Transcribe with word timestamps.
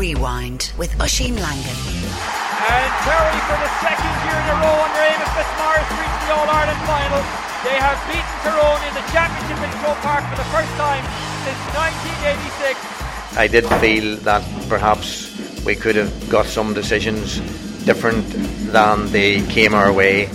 Rewind 0.00 0.72
with 0.78 0.98
Oisin 0.98 1.36
Langan. 1.36 1.76
And 1.76 2.92
Kerry, 3.04 3.36
for 3.44 3.58
the 3.60 3.68
second 3.84 4.14
year 4.24 4.32
in 4.32 4.48
a 4.48 4.56
row 4.64 4.80
under 4.80 5.02
Éamonn 5.04 5.28
Fitzmaurice, 5.36 5.92
reached 5.92 6.20
the 6.24 6.32
All 6.40 6.48
Ireland 6.48 6.80
final. 6.88 7.20
They 7.68 7.76
have 7.76 8.00
beaten 8.08 8.36
Tyrone 8.40 8.80
in 8.88 8.94
the 8.96 9.04
championship 9.12 9.60
in 9.60 9.70
Croke 9.84 10.00
Park 10.00 10.24
for 10.30 10.36
the 10.36 10.48
first 10.56 10.72
time 10.80 11.04
since 11.44 11.60
1986. 11.76 13.36
I 13.36 13.46
did 13.46 13.66
feel 13.78 14.16
that 14.24 14.42
perhaps 14.70 15.28
we 15.66 15.74
could 15.76 15.96
have 15.96 16.30
got 16.30 16.46
some 16.46 16.72
decisions 16.72 17.38
different 17.84 18.24
than 18.72 19.12
they 19.12 19.42
came 19.48 19.74
our 19.74 19.92
way, 19.92 20.30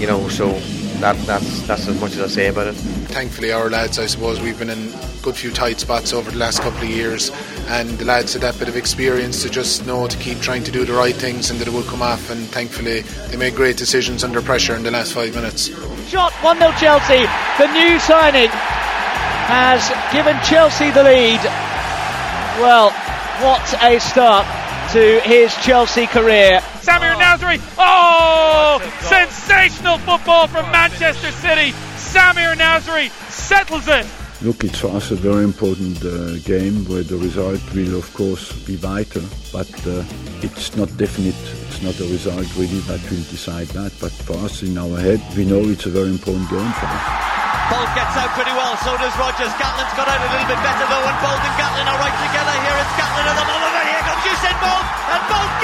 you 0.00 0.08
know, 0.08 0.28
so 0.28 0.58
that, 0.98 1.14
that's 1.24 1.60
that's 1.68 1.86
as 1.86 2.00
much 2.00 2.16
as 2.16 2.20
I 2.20 2.26
say 2.26 2.48
about 2.48 2.66
it. 2.66 2.74
Thankfully, 3.14 3.52
our 3.52 3.70
lads, 3.70 4.00
I 4.00 4.06
suppose, 4.06 4.40
we've 4.40 4.58
been 4.58 4.70
in 4.70 4.92
good 5.24 5.36
few 5.36 5.50
tight 5.50 5.80
spots 5.80 6.12
over 6.12 6.30
the 6.30 6.36
last 6.36 6.60
couple 6.60 6.80
of 6.80 6.90
years, 6.90 7.30
and 7.68 7.88
the 7.98 8.04
lads 8.04 8.34
had 8.34 8.42
that 8.42 8.58
bit 8.58 8.68
of 8.68 8.76
experience 8.76 9.42
to 9.42 9.48
just 9.48 9.86
know 9.86 10.06
to 10.06 10.18
keep 10.18 10.38
trying 10.40 10.62
to 10.62 10.70
do 10.70 10.84
the 10.84 10.92
right 10.92 11.14
things 11.14 11.50
and 11.50 11.58
that 11.58 11.66
it 11.66 11.72
would 11.72 11.86
come 11.86 12.02
off. 12.02 12.28
And 12.28 12.46
thankfully, 12.48 13.00
they 13.30 13.38
made 13.38 13.54
great 13.54 13.78
decisions 13.78 14.22
under 14.22 14.42
pressure 14.42 14.76
in 14.76 14.82
the 14.82 14.90
last 14.90 15.14
five 15.14 15.34
minutes. 15.34 15.68
Shot 16.10 16.32
1 16.44 16.58
0 16.58 16.72
Chelsea. 16.72 17.24
The 17.56 17.72
new 17.72 17.98
signing 18.00 18.50
has 19.48 19.88
given 20.12 20.36
Chelsea 20.44 20.90
the 20.90 21.02
lead. 21.02 21.40
Well, 22.60 22.90
what 23.40 23.64
a 23.82 23.98
start 24.00 24.44
to 24.92 25.20
his 25.24 25.54
Chelsea 25.64 26.06
career. 26.06 26.60
Samir 26.84 27.16
Nasri. 27.16 27.62
Oh, 27.78 28.78
sensational 29.00 29.96
football 29.98 30.48
from 30.48 30.70
Manchester 30.70 31.32
City. 31.32 31.72
Samir 31.96 32.54
Nasri 32.56 33.08
settles 33.30 33.88
it. 33.88 34.06
Look, 34.42 34.64
it's 34.64 34.80
for 34.80 34.90
us 34.90 35.10
a 35.10 35.16
very 35.16 35.44
important 35.44 36.02
uh, 36.04 36.36
game 36.42 36.84
where 36.90 37.06
the 37.06 37.16
result 37.16 37.62
will, 37.72 37.96
of 37.96 38.12
course, 38.14 38.52
be 38.66 38.74
vital, 38.74 39.22
but 39.54 39.70
uh, 39.86 40.02
it's 40.42 40.74
not 40.76 40.90
definite. 40.98 41.38
It's 41.70 41.80
not 41.80 41.94
a 42.02 42.06
result 42.10 42.44
really 42.58 42.82
that 42.90 43.00
will 43.08 43.24
decide 43.30 43.70
that. 43.78 43.94
But 44.02 44.10
for 44.10 44.34
us 44.42 44.62
in 44.62 44.76
our 44.76 44.98
head, 44.98 45.22
we 45.38 45.46
know 45.46 45.62
it's 45.64 45.86
a 45.86 45.94
very 45.94 46.10
important 46.10 46.50
game 46.50 46.72
for 46.76 46.86
us. 46.90 47.04
Bolt 47.70 47.88
gets 47.96 48.12
out 48.20 48.34
pretty 48.36 48.52
well, 48.52 48.76
so 48.84 48.92
does 49.00 49.14
Rodgers. 49.16 49.54
Gatlin's 49.56 49.94
got 49.96 50.10
out 50.10 50.20
a 50.20 50.28
little 50.28 50.50
bit 50.50 50.60
better 50.60 50.84
though, 50.92 51.06
and 51.08 51.18
Bolt 51.24 51.40
and 51.40 51.54
Gatlin 51.56 51.86
are 51.88 51.98
right 52.02 52.16
together. 52.20 52.52
Here 52.58 52.76
Gatlin 53.00 53.24
at 53.24 53.36
the 53.38 53.46
moment, 53.48 53.72
and 53.80 53.86
here 53.88 54.02
comes 54.04 54.22
Usain 54.28 54.56
Bolt, 54.60 54.86
and 55.14 55.22
Bolt 55.30 55.63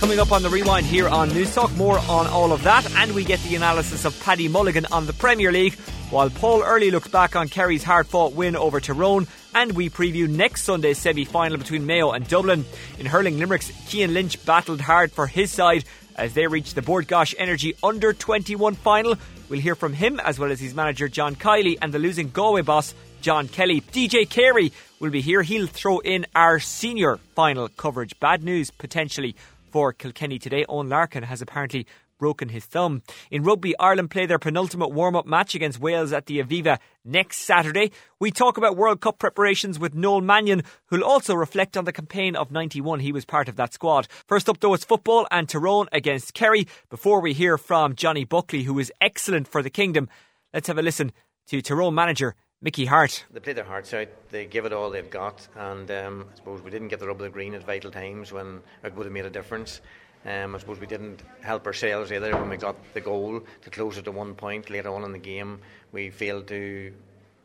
Coming 0.00 0.18
up 0.18 0.32
on 0.32 0.42
the 0.42 0.48
rewind 0.48 0.86
here 0.86 1.10
on 1.10 1.28
Newstalk, 1.28 1.76
more 1.76 1.98
on 1.98 2.26
all 2.26 2.52
of 2.52 2.62
that, 2.62 2.90
and 2.96 3.12
we 3.12 3.22
get 3.22 3.38
the 3.40 3.54
analysis 3.54 4.06
of 4.06 4.18
Paddy 4.20 4.48
Mulligan 4.48 4.86
on 4.90 5.04
the 5.04 5.12
Premier 5.12 5.52
League, 5.52 5.74
while 6.08 6.30
Paul 6.30 6.62
Earley 6.62 6.90
looks 6.90 7.08
back 7.08 7.36
on 7.36 7.50
Kerry's 7.50 7.84
hard 7.84 8.06
fought 8.06 8.32
win 8.32 8.56
over 8.56 8.80
Tyrone, 8.80 9.26
and 9.54 9.72
we 9.72 9.90
preview 9.90 10.26
next 10.26 10.62
Sunday's 10.62 10.96
semi 10.96 11.26
final 11.26 11.58
between 11.58 11.84
Mayo 11.84 12.12
and 12.12 12.26
Dublin. 12.26 12.64
In 12.98 13.04
hurling, 13.04 13.38
Limerick's 13.38 13.70
Cian 13.90 14.14
Lynch 14.14 14.42
battled 14.46 14.80
hard 14.80 15.12
for 15.12 15.26
his 15.26 15.50
side 15.50 15.84
as 16.16 16.32
they 16.32 16.46
reach 16.46 16.72
the 16.72 16.80
Bord 16.80 17.06
Gáis 17.06 17.34
Energy 17.36 17.74
Under 17.82 18.14
21 18.14 18.76
final. 18.76 19.16
We'll 19.50 19.60
hear 19.60 19.74
from 19.74 19.92
him 19.92 20.18
as 20.18 20.38
well 20.38 20.50
as 20.50 20.60
his 20.60 20.74
manager 20.74 21.08
John 21.08 21.36
Kiely 21.36 21.76
and 21.82 21.92
the 21.92 21.98
losing 21.98 22.30
Galway 22.30 22.62
boss 22.62 22.94
John 23.20 23.48
Kelly. 23.48 23.82
DJ 23.82 24.28
Carey 24.28 24.72
will 24.98 25.10
be 25.10 25.20
here. 25.20 25.42
He'll 25.42 25.66
throw 25.66 25.98
in 25.98 26.24
our 26.34 26.58
senior 26.58 27.18
final 27.34 27.68
coverage. 27.68 28.18
Bad 28.18 28.42
news 28.42 28.70
potentially 28.70 29.36
for 29.70 29.92
Kilkenny 29.92 30.38
today. 30.38 30.64
Eoin 30.68 30.88
Larkin 30.88 31.22
has 31.22 31.40
apparently 31.40 31.86
broken 32.18 32.50
his 32.50 32.66
thumb. 32.66 33.02
In 33.30 33.42
rugby, 33.42 33.74
Ireland 33.78 34.10
play 34.10 34.26
their 34.26 34.38
penultimate 34.38 34.92
warm 34.92 35.16
up 35.16 35.26
match 35.26 35.54
against 35.54 35.80
Wales 35.80 36.12
at 36.12 36.26
the 36.26 36.38
Aviva 36.40 36.78
next 37.04 37.38
Saturday. 37.38 37.90
We 38.20 38.30
talk 38.30 38.58
about 38.58 38.76
World 38.76 39.00
Cup 39.00 39.18
preparations 39.18 39.78
with 39.78 39.94
Noel 39.94 40.20
Mannion, 40.20 40.62
who'll 40.86 41.02
also 41.02 41.34
reflect 41.34 41.76
on 41.76 41.86
the 41.86 41.92
campaign 41.92 42.36
of 42.36 42.50
91. 42.50 43.00
He 43.00 43.10
was 43.10 43.24
part 43.24 43.48
of 43.48 43.56
that 43.56 43.72
squad. 43.72 44.06
First 44.28 44.48
up, 44.48 44.60
though, 44.60 44.74
it's 44.74 44.84
football 44.84 45.26
and 45.30 45.48
Tyrone 45.48 45.88
against 45.92 46.34
Kerry. 46.34 46.68
Before 46.90 47.20
we 47.20 47.32
hear 47.32 47.56
from 47.56 47.94
Johnny 47.94 48.24
Buckley, 48.24 48.64
who 48.64 48.78
is 48.78 48.92
excellent 49.00 49.48
for 49.48 49.62
the 49.62 49.70
Kingdom, 49.70 50.08
let's 50.52 50.68
have 50.68 50.78
a 50.78 50.82
listen 50.82 51.12
to 51.48 51.62
Tyrone 51.62 51.94
manager 51.94 52.34
Mickey 52.62 52.84
Harte. 52.84 53.24
They 53.32 53.40
played 53.40 53.56
their 53.56 53.64
hearts 53.64 53.94
out. 53.94 54.08
They 54.28 54.44
gave 54.44 54.66
it 54.66 54.72
all 54.74 54.90
they've 54.90 55.08
got, 55.08 55.48
and 55.56 55.90
um, 55.90 56.26
I 56.30 56.36
suppose 56.36 56.60
we 56.60 56.70
didn't 56.70 56.88
get 56.88 57.00
the 57.00 57.06
rub 57.06 57.16
of 57.16 57.22
the 57.22 57.30
green 57.30 57.54
at 57.54 57.64
vital 57.64 57.90
times 57.90 58.32
when 58.32 58.60
it 58.84 58.94
would 58.94 59.06
have 59.06 59.14
made 59.14 59.24
a 59.24 59.30
difference. 59.30 59.80
Um, 60.26 60.54
I 60.54 60.58
suppose 60.58 60.78
we 60.78 60.86
didn't 60.86 61.22
help 61.40 61.66
ourselves 61.66 62.12
either 62.12 62.36
when 62.36 62.50
we 62.50 62.58
got 62.58 62.76
the 62.92 63.00
goal 63.00 63.40
to 63.62 63.70
close 63.70 63.96
it 63.96 64.04
to 64.04 64.12
one 64.12 64.34
point 64.34 64.68
later 64.68 64.90
on 64.90 65.04
in 65.04 65.12
the 65.12 65.18
game. 65.18 65.60
We 65.92 66.10
failed 66.10 66.48
to 66.48 66.92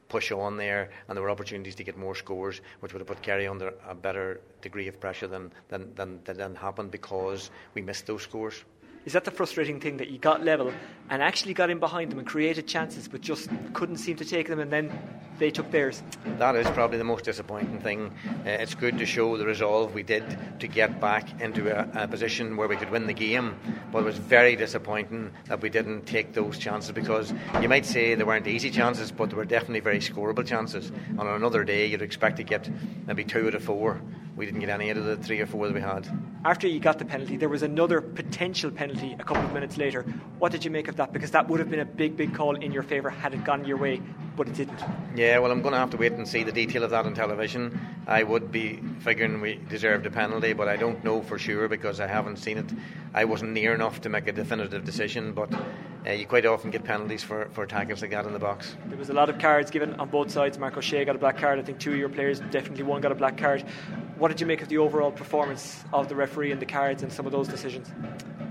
push 0.09 0.33
on 0.33 0.57
there, 0.57 0.89
and 1.07 1.15
there 1.15 1.23
were 1.23 1.29
opportunities 1.29 1.75
to 1.75 1.85
get 1.85 1.97
more 1.97 2.15
scores, 2.15 2.59
which 2.81 2.91
would 2.91 2.99
have 2.99 3.07
put 3.07 3.21
Kerry 3.21 3.47
under 3.47 3.73
a 3.87 3.95
better 3.95 4.41
degree 4.61 4.89
of 4.89 4.99
pressure 4.99 5.27
than 5.27 5.49
than 5.69 5.95
than, 5.95 6.19
than 6.25 6.55
happened 6.55 6.91
because 6.91 7.51
we 7.73 7.81
missed 7.81 8.05
those 8.05 8.23
scores. 8.23 8.65
Is 9.05 9.13
that 9.13 9.23
the 9.23 9.29
frustrating 9.29 9.79
thing 9.79 9.97
that 9.97 10.09
you 10.09 10.17
got 10.17 10.43
level 10.43 10.73
and 11.11 11.21
actually 11.21 11.53
got 11.53 11.69
in 11.69 11.77
behind 11.77 12.11
them 12.11 12.17
and 12.17 12.27
created 12.27 12.65
chances, 12.65 13.07
but 13.07 13.21
just 13.21 13.49
couldn't 13.73 13.97
seem 13.97 14.15
to 14.15 14.25
take 14.25 14.47
them, 14.47 14.59
and 14.59 14.73
then 14.73 14.91
they 15.37 15.51
took 15.51 15.69
theirs? 15.69 16.01
That 16.39 16.55
is 16.55 16.67
probably 16.71 16.97
the 16.97 17.03
most 17.03 17.23
disappointing 17.23 17.79
thing. 17.81 18.11
Uh, 18.27 18.49
it's 18.49 18.73
good 18.73 18.97
to 18.97 19.05
show 19.05 19.37
the 19.37 19.45
resolve 19.45 19.93
we 19.93 20.01
did 20.01 20.25
to 20.59 20.67
get 20.67 20.99
back 20.99 21.39
into 21.39 21.69
a, 21.69 22.05
a, 22.05 22.07
position 22.07 22.57
where 22.57 22.67
we 22.67 22.75
could 22.77 22.89
win 22.89 23.05
the 23.05 23.13
game, 23.13 23.55
but 23.91 23.99
it 23.99 24.05
was 24.05 24.17
very 24.17 24.55
disappointing 24.55 25.31
that 25.45 25.61
we 25.61 25.69
didn't 25.69 26.07
take 26.07 26.33
those 26.33 26.57
chances 26.57 26.91
because 26.91 27.31
you 27.61 27.69
might 27.69 27.85
say 27.85 28.15
they 28.15 28.23
weren't 28.23 28.47
easy 28.47 28.71
chances, 28.71 29.11
but 29.11 29.29
they 29.29 29.35
were 29.35 29.45
definitely 29.45 29.81
very 29.81 29.99
scoreable 29.99 30.43
chances. 30.43 30.91
On 31.19 31.27
another 31.27 31.63
day, 31.63 31.85
you'd 31.85 32.01
expect 32.01 32.37
to 32.37 32.43
get 32.43 32.67
maybe 33.05 33.23
two 33.23 33.45
out 33.45 33.53
of 33.53 33.63
four. 33.63 34.01
We 34.35 34.45
didn't 34.45 34.59
get 34.59 34.69
any 34.69 34.91
out 34.91 34.97
of 34.97 35.05
the 35.05 35.15
three 35.15 35.39
or 35.39 35.45
four 35.45 35.65
that 35.67 35.73
we 35.73 35.79
had. 35.79 36.05
After 36.43 36.67
you 36.67 36.81
got 36.81 36.99
the 36.99 37.05
penalty, 37.05 37.37
there 37.37 37.47
was 37.47 37.63
another 37.63 38.01
potential 38.01 38.69
penalty 38.69 39.15
a 39.17 39.23
couple 39.23 39.45
of 39.45 39.53
minutes 39.53 39.77
later. 39.77 40.01
What 40.39 40.51
did 40.51 40.65
you 40.65 40.71
make 40.71 40.89
of 40.89 40.97
that? 40.97 41.13
Because 41.13 41.31
that 41.31 41.47
would 41.47 41.59
have 41.61 41.69
been 41.69 41.79
a 41.79 41.85
big, 41.85 42.17
big 42.17 42.35
call 42.35 42.55
in 42.57 42.73
your 42.73 42.83
favour 42.83 43.09
had 43.09 43.33
it 43.33 43.45
gone 43.45 43.63
your 43.63 43.77
way, 43.77 44.01
but 44.35 44.49
it 44.49 44.55
didn't. 44.55 44.83
Yeah, 45.15 45.39
well, 45.39 45.51
I'm 45.51 45.61
going 45.61 45.71
to 45.71 45.79
have 45.79 45.91
to 45.91 45.97
wait 45.97 46.11
and 46.11 46.27
see 46.27 46.43
the 46.43 46.51
detail 46.51 46.83
of 46.83 46.89
that 46.89 47.05
on 47.05 47.13
television. 47.13 47.79
I 48.07 48.23
would 48.23 48.51
be 48.51 48.81
figuring 48.99 49.39
we 49.39 49.55
deserved 49.69 50.05
a 50.05 50.11
penalty, 50.11 50.51
but 50.51 50.67
I 50.67 50.75
don't 50.75 51.01
know 51.01 51.21
for 51.21 51.39
sure 51.39 51.69
because 51.69 52.01
I 52.01 52.07
haven't 52.07 52.37
seen 52.37 52.57
it. 52.57 52.69
I 53.13 53.23
wasn't 53.23 53.53
near 53.53 53.73
enough 53.73 54.01
to 54.01 54.09
make 54.09 54.27
a 54.27 54.33
definitive 54.33 54.83
decision, 54.83 55.31
but 55.31 55.53
uh, 56.05 56.11
you 56.11 56.27
quite 56.27 56.45
often 56.45 56.69
get 56.69 56.83
penalties 56.83 57.23
for, 57.23 57.47
for 57.53 57.65
tackles 57.65 58.01
like 58.01 58.11
that 58.11 58.25
in 58.25 58.33
the 58.33 58.39
box. 58.39 58.75
There 58.87 58.97
was 58.97 59.09
a 59.09 59.13
lot 59.13 59.29
of 59.29 59.39
cards 59.39 59.71
given 59.71 59.95
on 59.95 60.09
both 60.09 60.29
sides. 60.29 60.59
Mark 60.59 60.77
O'Shea 60.77 61.03
got 61.05 61.15
a 61.15 61.19
black 61.19 61.37
card. 61.37 61.57
I 61.57 61.63
think 61.63 61.79
two 61.79 61.93
of 61.93 61.97
your 61.97 62.09
players, 62.09 62.41
definitely 62.51 62.83
one, 62.83 63.01
got 63.01 63.11
a 63.11 63.15
black 63.15 63.37
card. 63.37 63.61
What 64.17 64.24
did 64.29 64.39
you 64.39 64.47
make 64.47 64.61
of 64.61 64.69
the 64.69 64.77
overall 64.77 65.11
performance 65.11 65.83
of 65.93 66.09
the 66.09 66.15
referee 66.15 66.51
and 66.51 66.61
the 66.61 66.65
cards 66.65 67.03
and 67.03 67.11
some 67.11 67.25
of 67.25 67.31
those 67.31 67.47
decisions? 67.47 67.91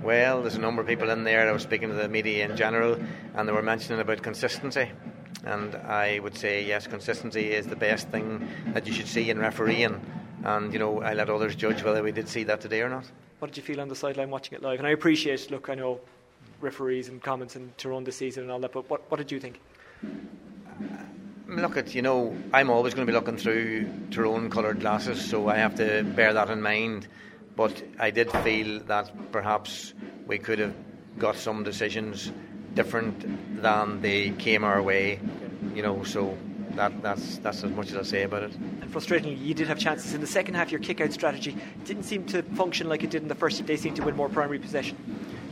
Well, 0.03 0.43
there's 0.43 0.57
a 0.57 0.61
number 0.61 0.83
of 0.83 0.89
people 0.89 1.11
in 1.11 1.25
there. 1.25 1.49
I 1.49 1.53
was 1.53 1.63
speaking 1.63 1.89
to 1.89 1.95
the 1.95 2.09
media 2.09 2.45
in 2.45 2.57
general, 2.57 2.99
and 3.35 3.49
they 3.49 3.53
were 3.53 3.63
mentioning 3.63 4.01
about 4.01 4.23
consistency. 4.23 4.91
And 5.45 5.75
I 5.75 6.19
would 6.19 6.37
say, 6.37 6.65
yes, 6.65 6.87
consistency 6.87 7.53
is 7.53 7.67
the 7.67 7.77
best 7.77 8.09
thing 8.09 8.49
that 8.75 8.87
you 8.87 8.93
should 8.93 9.09
see 9.09 9.31
in 9.31 9.39
refereeing. 9.39 10.01
And, 10.45 10.73
you 10.73 10.79
know, 10.79 11.01
I 11.03 11.15
let 11.15 11.31
others 11.31 11.57
judge 11.57 11.83
whether 11.83 12.03
we 12.03 12.13
did 12.13 12.29
see 12.29 12.45
that 12.45 12.61
today 12.61 12.83
or 12.83 12.89
not. 12.89 13.11
What 13.39 13.49
did 13.51 13.57
you 13.57 13.63
feel 13.63 13.81
on 13.81 13.89
the 13.89 13.97
sideline 13.97 14.31
watching 14.31 14.55
it 14.55 14.63
live? 14.63 14.79
And 14.79 14.87
I 14.87 14.91
appreciate, 14.91 15.51
look, 15.51 15.69
I 15.69 15.75
know 15.75 16.01
referees 16.61 17.09
and 17.09 17.23
comments 17.23 17.57
in 17.57 17.73
Tyrone 17.77 18.05
this 18.05 18.17
season 18.17 18.45
and 18.45 18.53
all 18.53 18.61
that, 18.61 18.73
but 18.73 18.89
what, 18.89 19.11
what 19.11 19.17
did 19.19 19.33
you 19.33 19.41
think? 19.41 19.61
Look 21.47 21.77
at 21.77 21.95
you 21.95 22.01
know 22.01 22.37
I'm 22.53 22.71
always 22.71 22.95
going 22.95 23.07
to 23.07 23.11
be 23.11 23.17
looking 23.17 23.37
through 23.37 23.87
Tyrone 24.11 24.49
coloured 24.49 24.81
glasses, 24.81 25.23
so 25.23 25.49
I 25.49 25.57
have 25.57 25.75
to 25.77 26.03
bear 26.03 26.33
that 26.33 26.49
in 26.49 26.63
mind. 26.63 27.07
But 27.55 27.83
I 28.01 28.11
did 28.11 28.33
feel 28.33 28.81
that 28.85 29.31
perhaps 29.31 29.95
we 30.27 30.39
could 30.39 30.59
have 30.59 30.75
got 31.19 31.37
some 31.37 31.63
decisions 31.63 32.33
different 32.75 33.63
than 33.63 34.01
they 34.01 34.31
came 34.31 34.65
our 34.65 34.83
way. 34.83 35.21
You 35.75 35.83
know, 35.83 36.03
so 36.03 36.37
that, 36.77 37.03
that's 37.03 37.39
that's 37.39 37.63
as 37.63 37.71
much 37.71 37.93
as 37.93 37.97
I 37.97 38.03
say 38.03 38.23
about 38.23 38.45
it. 38.45 38.55
And 38.55 38.91
frustratingly, 38.93 39.41
you 39.41 39.55
did 39.55 39.69
have 39.69 39.79
chances 39.79 40.15
in 40.15 40.21
the 40.21 40.27
second 40.27 40.55
half. 40.55 40.73
Your 40.73 40.81
kick-out 40.81 41.13
strategy 41.13 41.57
didn't 41.85 42.05
seem 42.05 42.25
to 42.27 42.43
function 42.43 42.89
like 42.89 43.05
it 43.05 43.11
did 43.11 43.23
in 43.23 43.29
the 43.29 43.35
first. 43.35 43.65
They 43.67 43.77
seemed 43.77 43.97
to 43.97 44.03
win 44.03 44.17
more 44.17 44.29
primary 44.29 44.59
possession. 44.59 44.97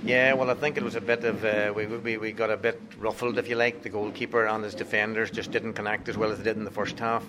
Yeah, 0.05 0.33
well, 0.33 0.51
I 0.51 0.55
think 0.55 0.77
it 0.77 0.83
was 0.83 0.97
a 0.97 1.01
bit 1.01 1.23
of 1.23 1.45
uh, 1.45 1.73
we, 1.77 1.87
we 1.87 2.17
we 2.17 2.33
got 2.33 2.51
a 2.51 2.57
bit 2.57 2.81
ruffled, 2.99 3.39
if 3.39 3.49
you 3.49 3.55
like. 3.55 3.83
The 3.83 3.89
goalkeeper 3.89 4.47
and 4.47 4.65
his 4.65 4.75
defenders 4.75 5.31
just 5.31 5.53
didn't 5.53 5.75
connect 5.75 6.09
as 6.09 6.17
well 6.17 6.33
as 6.33 6.39
they 6.39 6.45
did 6.45 6.57
in 6.57 6.65
the 6.65 6.73
first 6.73 6.99
half, 6.99 7.25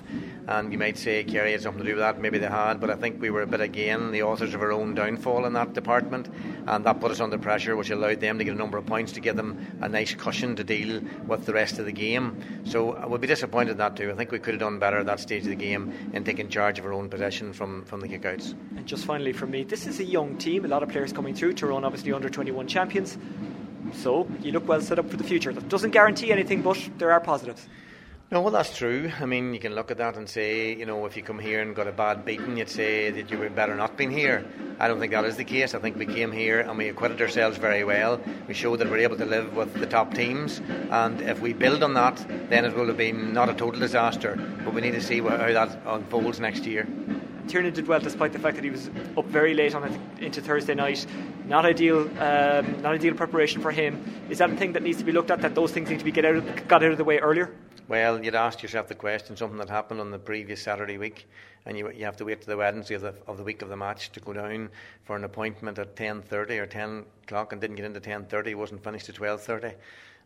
and 0.47 0.71
you 0.71 0.79
might 0.79 0.97
say 0.97 1.23
Kerry 1.23 1.51
had 1.51 1.61
something 1.61 1.83
to 1.83 1.87
do 1.87 1.95
with 1.95 2.03
that. 2.03 2.19
Maybe 2.19 2.39
they 2.39 2.47
had, 2.47 2.79
but 2.79 2.89
I 2.89 2.95
think 2.95 3.21
we 3.21 3.29
were 3.29 3.43
a 3.43 3.47
bit 3.47 3.61
again 3.61 4.11
the 4.11 4.23
authors 4.23 4.55
of 4.55 4.61
our 4.63 4.71
own 4.71 4.95
downfall 4.95 5.45
in 5.45 5.53
that 5.53 5.73
department, 5.73 6.29
and 6.65 6.83
that 6.83 6.99
put 6.99 7.11
us 7.11 7.19
under 7.19 7.37
pressure, 7.37 7.75
which 7.75 7.91
allowed 7.91 8.21
them 8.21 8.39
to 8.39 8.43
get 8.43 8.55
a 8.55 8.57
number 8.57 8.79
of 8.79 8.87
points 8.87 9.11
to 9.11 9.19
give 9.19 9.35
them 9.35 9.63
a 9.81 9.87
nice 9.87 10.15
cushion 10.15 10.55
to 10.55 10.63
deal 10.63 10.99
with 11.27 11.45
the 11.45 11.53
rest 11.53 11.77
of 11.77 11.85
the 11.85 11.91
game. 11.91 12.43
So 12.65 12.93
I 12.93 13.05
would 13.05 13.21
be 13.21 13.27
disappointed 13.27 13.73
in 13.73 13.77
that 13.77 13.95
too. 13.95 14.09
I 14.09 14.15
think 14.15 14.31
we 14.31 14.39
could 14.39 14.55
have 14.55 14.61
done 14.61 14.79
better 14.79 14.97
at 14.97 15.05
that 15.05 15.19
stage 15.19 15.43
of 15.43 15.49
the 15.49 15.55
game 15.55 15.93
in 16.13 16.23
taking 16.23 16.49
charge 16.49 16.79
of 16.79 16.85
our 16.85 16.93
own 16.93 17.07
possession 17.07 17.53
from 17.53 17.85
from 17.85 17.99
the 17.99 18.07
kickouts. 18.07 18.55
And 18.75 18.87
just 18.87 19.05
finally, 19.05 19.31
for 19.31 19.45
me, 19.45 19.63
this 19.63 19.85
is 19.85 19.99
a 19.99 20.03
young 20.03 20.39
team. 20.39 20.65
A 20.65 20.67
lot 20.67 20.81
of 20.81 20.89
players 20.89 21.13
coming 21.13 21.35
through. 21.35 21.53
Tyrone, 21.53 21.83
obviously 21.83 22.11
under 22.11 22.29
twenty 22.29 22.49
one 22.49 22.62
champions. 22.67 23.17
So 23.93 24.27
you 24.41 24.51
look 24.51 24.67
well 24.67 24.81
set 24.81 24.99
up 24.99 25.09
for 25.09 25.17
the 25.17 25.23
future. 25.23 25.53
That 25.53 25.69
doesn't 25.69 25.91
guarantee 25.91 26.31
anything, 26.31 26.61
but 26.61 26.77
there 26.97 27.11
are 27.11 27.19
positives. 27.19 27.67
No, 28.31 28.41
well, 28.41 28.51
that's 28.51 28.75
true. 28.75 29.11
I 29.21 29.27
mean, 29.27 29.53
you 29.53 29.59
can 29.59 29.75
look 29.75 29.91
at 29.91 29.97
that 29.97 30.17
and 30.17 30.27
say, 30.27 30.73
you 30.73 30.87
know, 30.87 31.05
if 31.05 31.15
you 31.15 31.21
come 31.21 31.37
here 31.37 31.61
and 31.61 31.75
got 31.75 31.87
a 31.87 31.91
bad 31.91 32.25
beating, 32.25 32.57
you'd 32.57 32.67
say 32.67 33.11
that 33.11 33.29
you 33.29 33.37
would 33.37 33.53
better 33.53 33.75
not 33.75 33.95
been 33.95 34.09
here. 34.09 34.43
I 34.79 34.87
don't 34.87 34.99
think 34.99 35.11
that 35.11 35.23
is 35.25 35.37
the 35.37 35.43
case. 35.43 35.75
I 35.75 35.79
think 35.79 35.97
we 35.97 36.07
came 36.07 36.31
here 36.31 36.61
and 36.61 36.75
we 36.75 36.87
acquitted 36.87 37.21
ourselves 37.21 37.59
very 37.59 37.83
well. 37.83 38.19
We 38.47 38.55
showed 38.55 38.79
that 38.79 38.89
we're 38.89 38.97
able 38.97 39.17
to 39.17 39.25
live 39.25 39.55
with 39.55 39.75
the 39.75 39.85
top 39.85 40.15
teams, 40.15 40.61
and 40.89 41.21
if 41.21 41.41
we 41.41 41.53
build 41.53 41.83
on 41.83 41.93
that, 41.93 42.25
then 42.49 42.65
it 42.65 42.75
will 42.75 42.87
have 42.87 42.97
been 42.97 43.33
not 43.33 43.49
a 43.49 43.53
total 43.53 43.79
disaster. 43.79 44.35
But 44.65 44.73
we 44.73 44.81
need 44.81 44.93
to 44.93 45.01
see 45.01 45.19
how 45.19 45.37
that 45.37 45.79
unfolds 45.85 46.39
next 46.39 46.65
year. 46.65 46.87
Tiernan 47.47 47.73
did 47.73 47.87
well 47.87 47.99
despite 47.99 48.33
the 48.33 48.39
fact 48.39 48.55
that 48.55 48.63
he 48.63 48.69
was 48.69 48.89
up 49.17 49.25
very 49.25 49.53
late 49.53 49.75
on 49.75 49.83
it 49.83 49.99
into 50.21 50.41
Thursday 50.41 50.75
night. 50.75 51.05
Not 51.45 51.65
ideal, 51.65 52.01
um, 52.19 52.81
not 52.81 52.93
ideal 52.93 53.13
preparation 53.13 53.61
for 53.61 53.71
him. 53.71 54.03
Is 54.29 54.37
that 54.37 54.49
a 54.49 54.55
thing 54.55 54.73
that 54.73 54.83
needs 54.83 54.97
to 54.99 55.03
be 55.03 55.11
looked 55.11 55.31
at? 55.31 55.41
That 55.41 55.55
those 55.55 55.71
things 55.71 55.89
need 55.89 55.99
to 55.99 56.05
be 56.05 56.11
get 56.11 56.25
out 56.25 56.35
of, 56.35 56.67
got 56.67 56.83
out 56.83 56.91
of 56.91 56.97
the 56.97 57.03
way 57.03 57.19
earlier? 57.19 57.53
Well, 57.89 58.23
you'd 58.23 58.33
ask 58.33 58.63
yourself 58.63 58.87
the 58.87 58.95
question, 58.95 59.35
something 59.35 59.57
that 59.57 59.69
happened 59.69 59.99
on 59.99 60.09
the 60.09 60.17
previous 60.17 60.61
Saturday 60.61 60.97
week, 60.97 61.27
and 61.65 61.77
you, 61.77 61.91
you 61.91 62.05
have 62.05 62.15
to 62.17 62.25
wait 62.25 62.39
to 62.41 62.47
the 62.47 62.55
Wednesday 62.55 62.95
of 62.95 63.01
the, 63.01 63.13
of 63.27 63.37
the 63.37 63.43
week 63.43 63.61
of 63.61 63.67
the 63.67 63.75
match 63.75 64.09
to 64.13 64.21
go 64.21 64.31
down 64.31 64.69
for 65.03 65.17
an 65.17 65.25
appointment 65.25 65.77
at 65.77 65.95
10.30 65.97 66.61
or 66.61 66.65
10 66.65 67.05
o'clock 67.23 67.51
and 67.51 67.59
didn't 67.59 67.75
get 67.75 67.85
into 67.85 67.99
10.30, 67.99 68.55
wasn't 68.55 68.83
finished 68.83 69.09
at 69.09 69.15
12.30. 69.15 69.73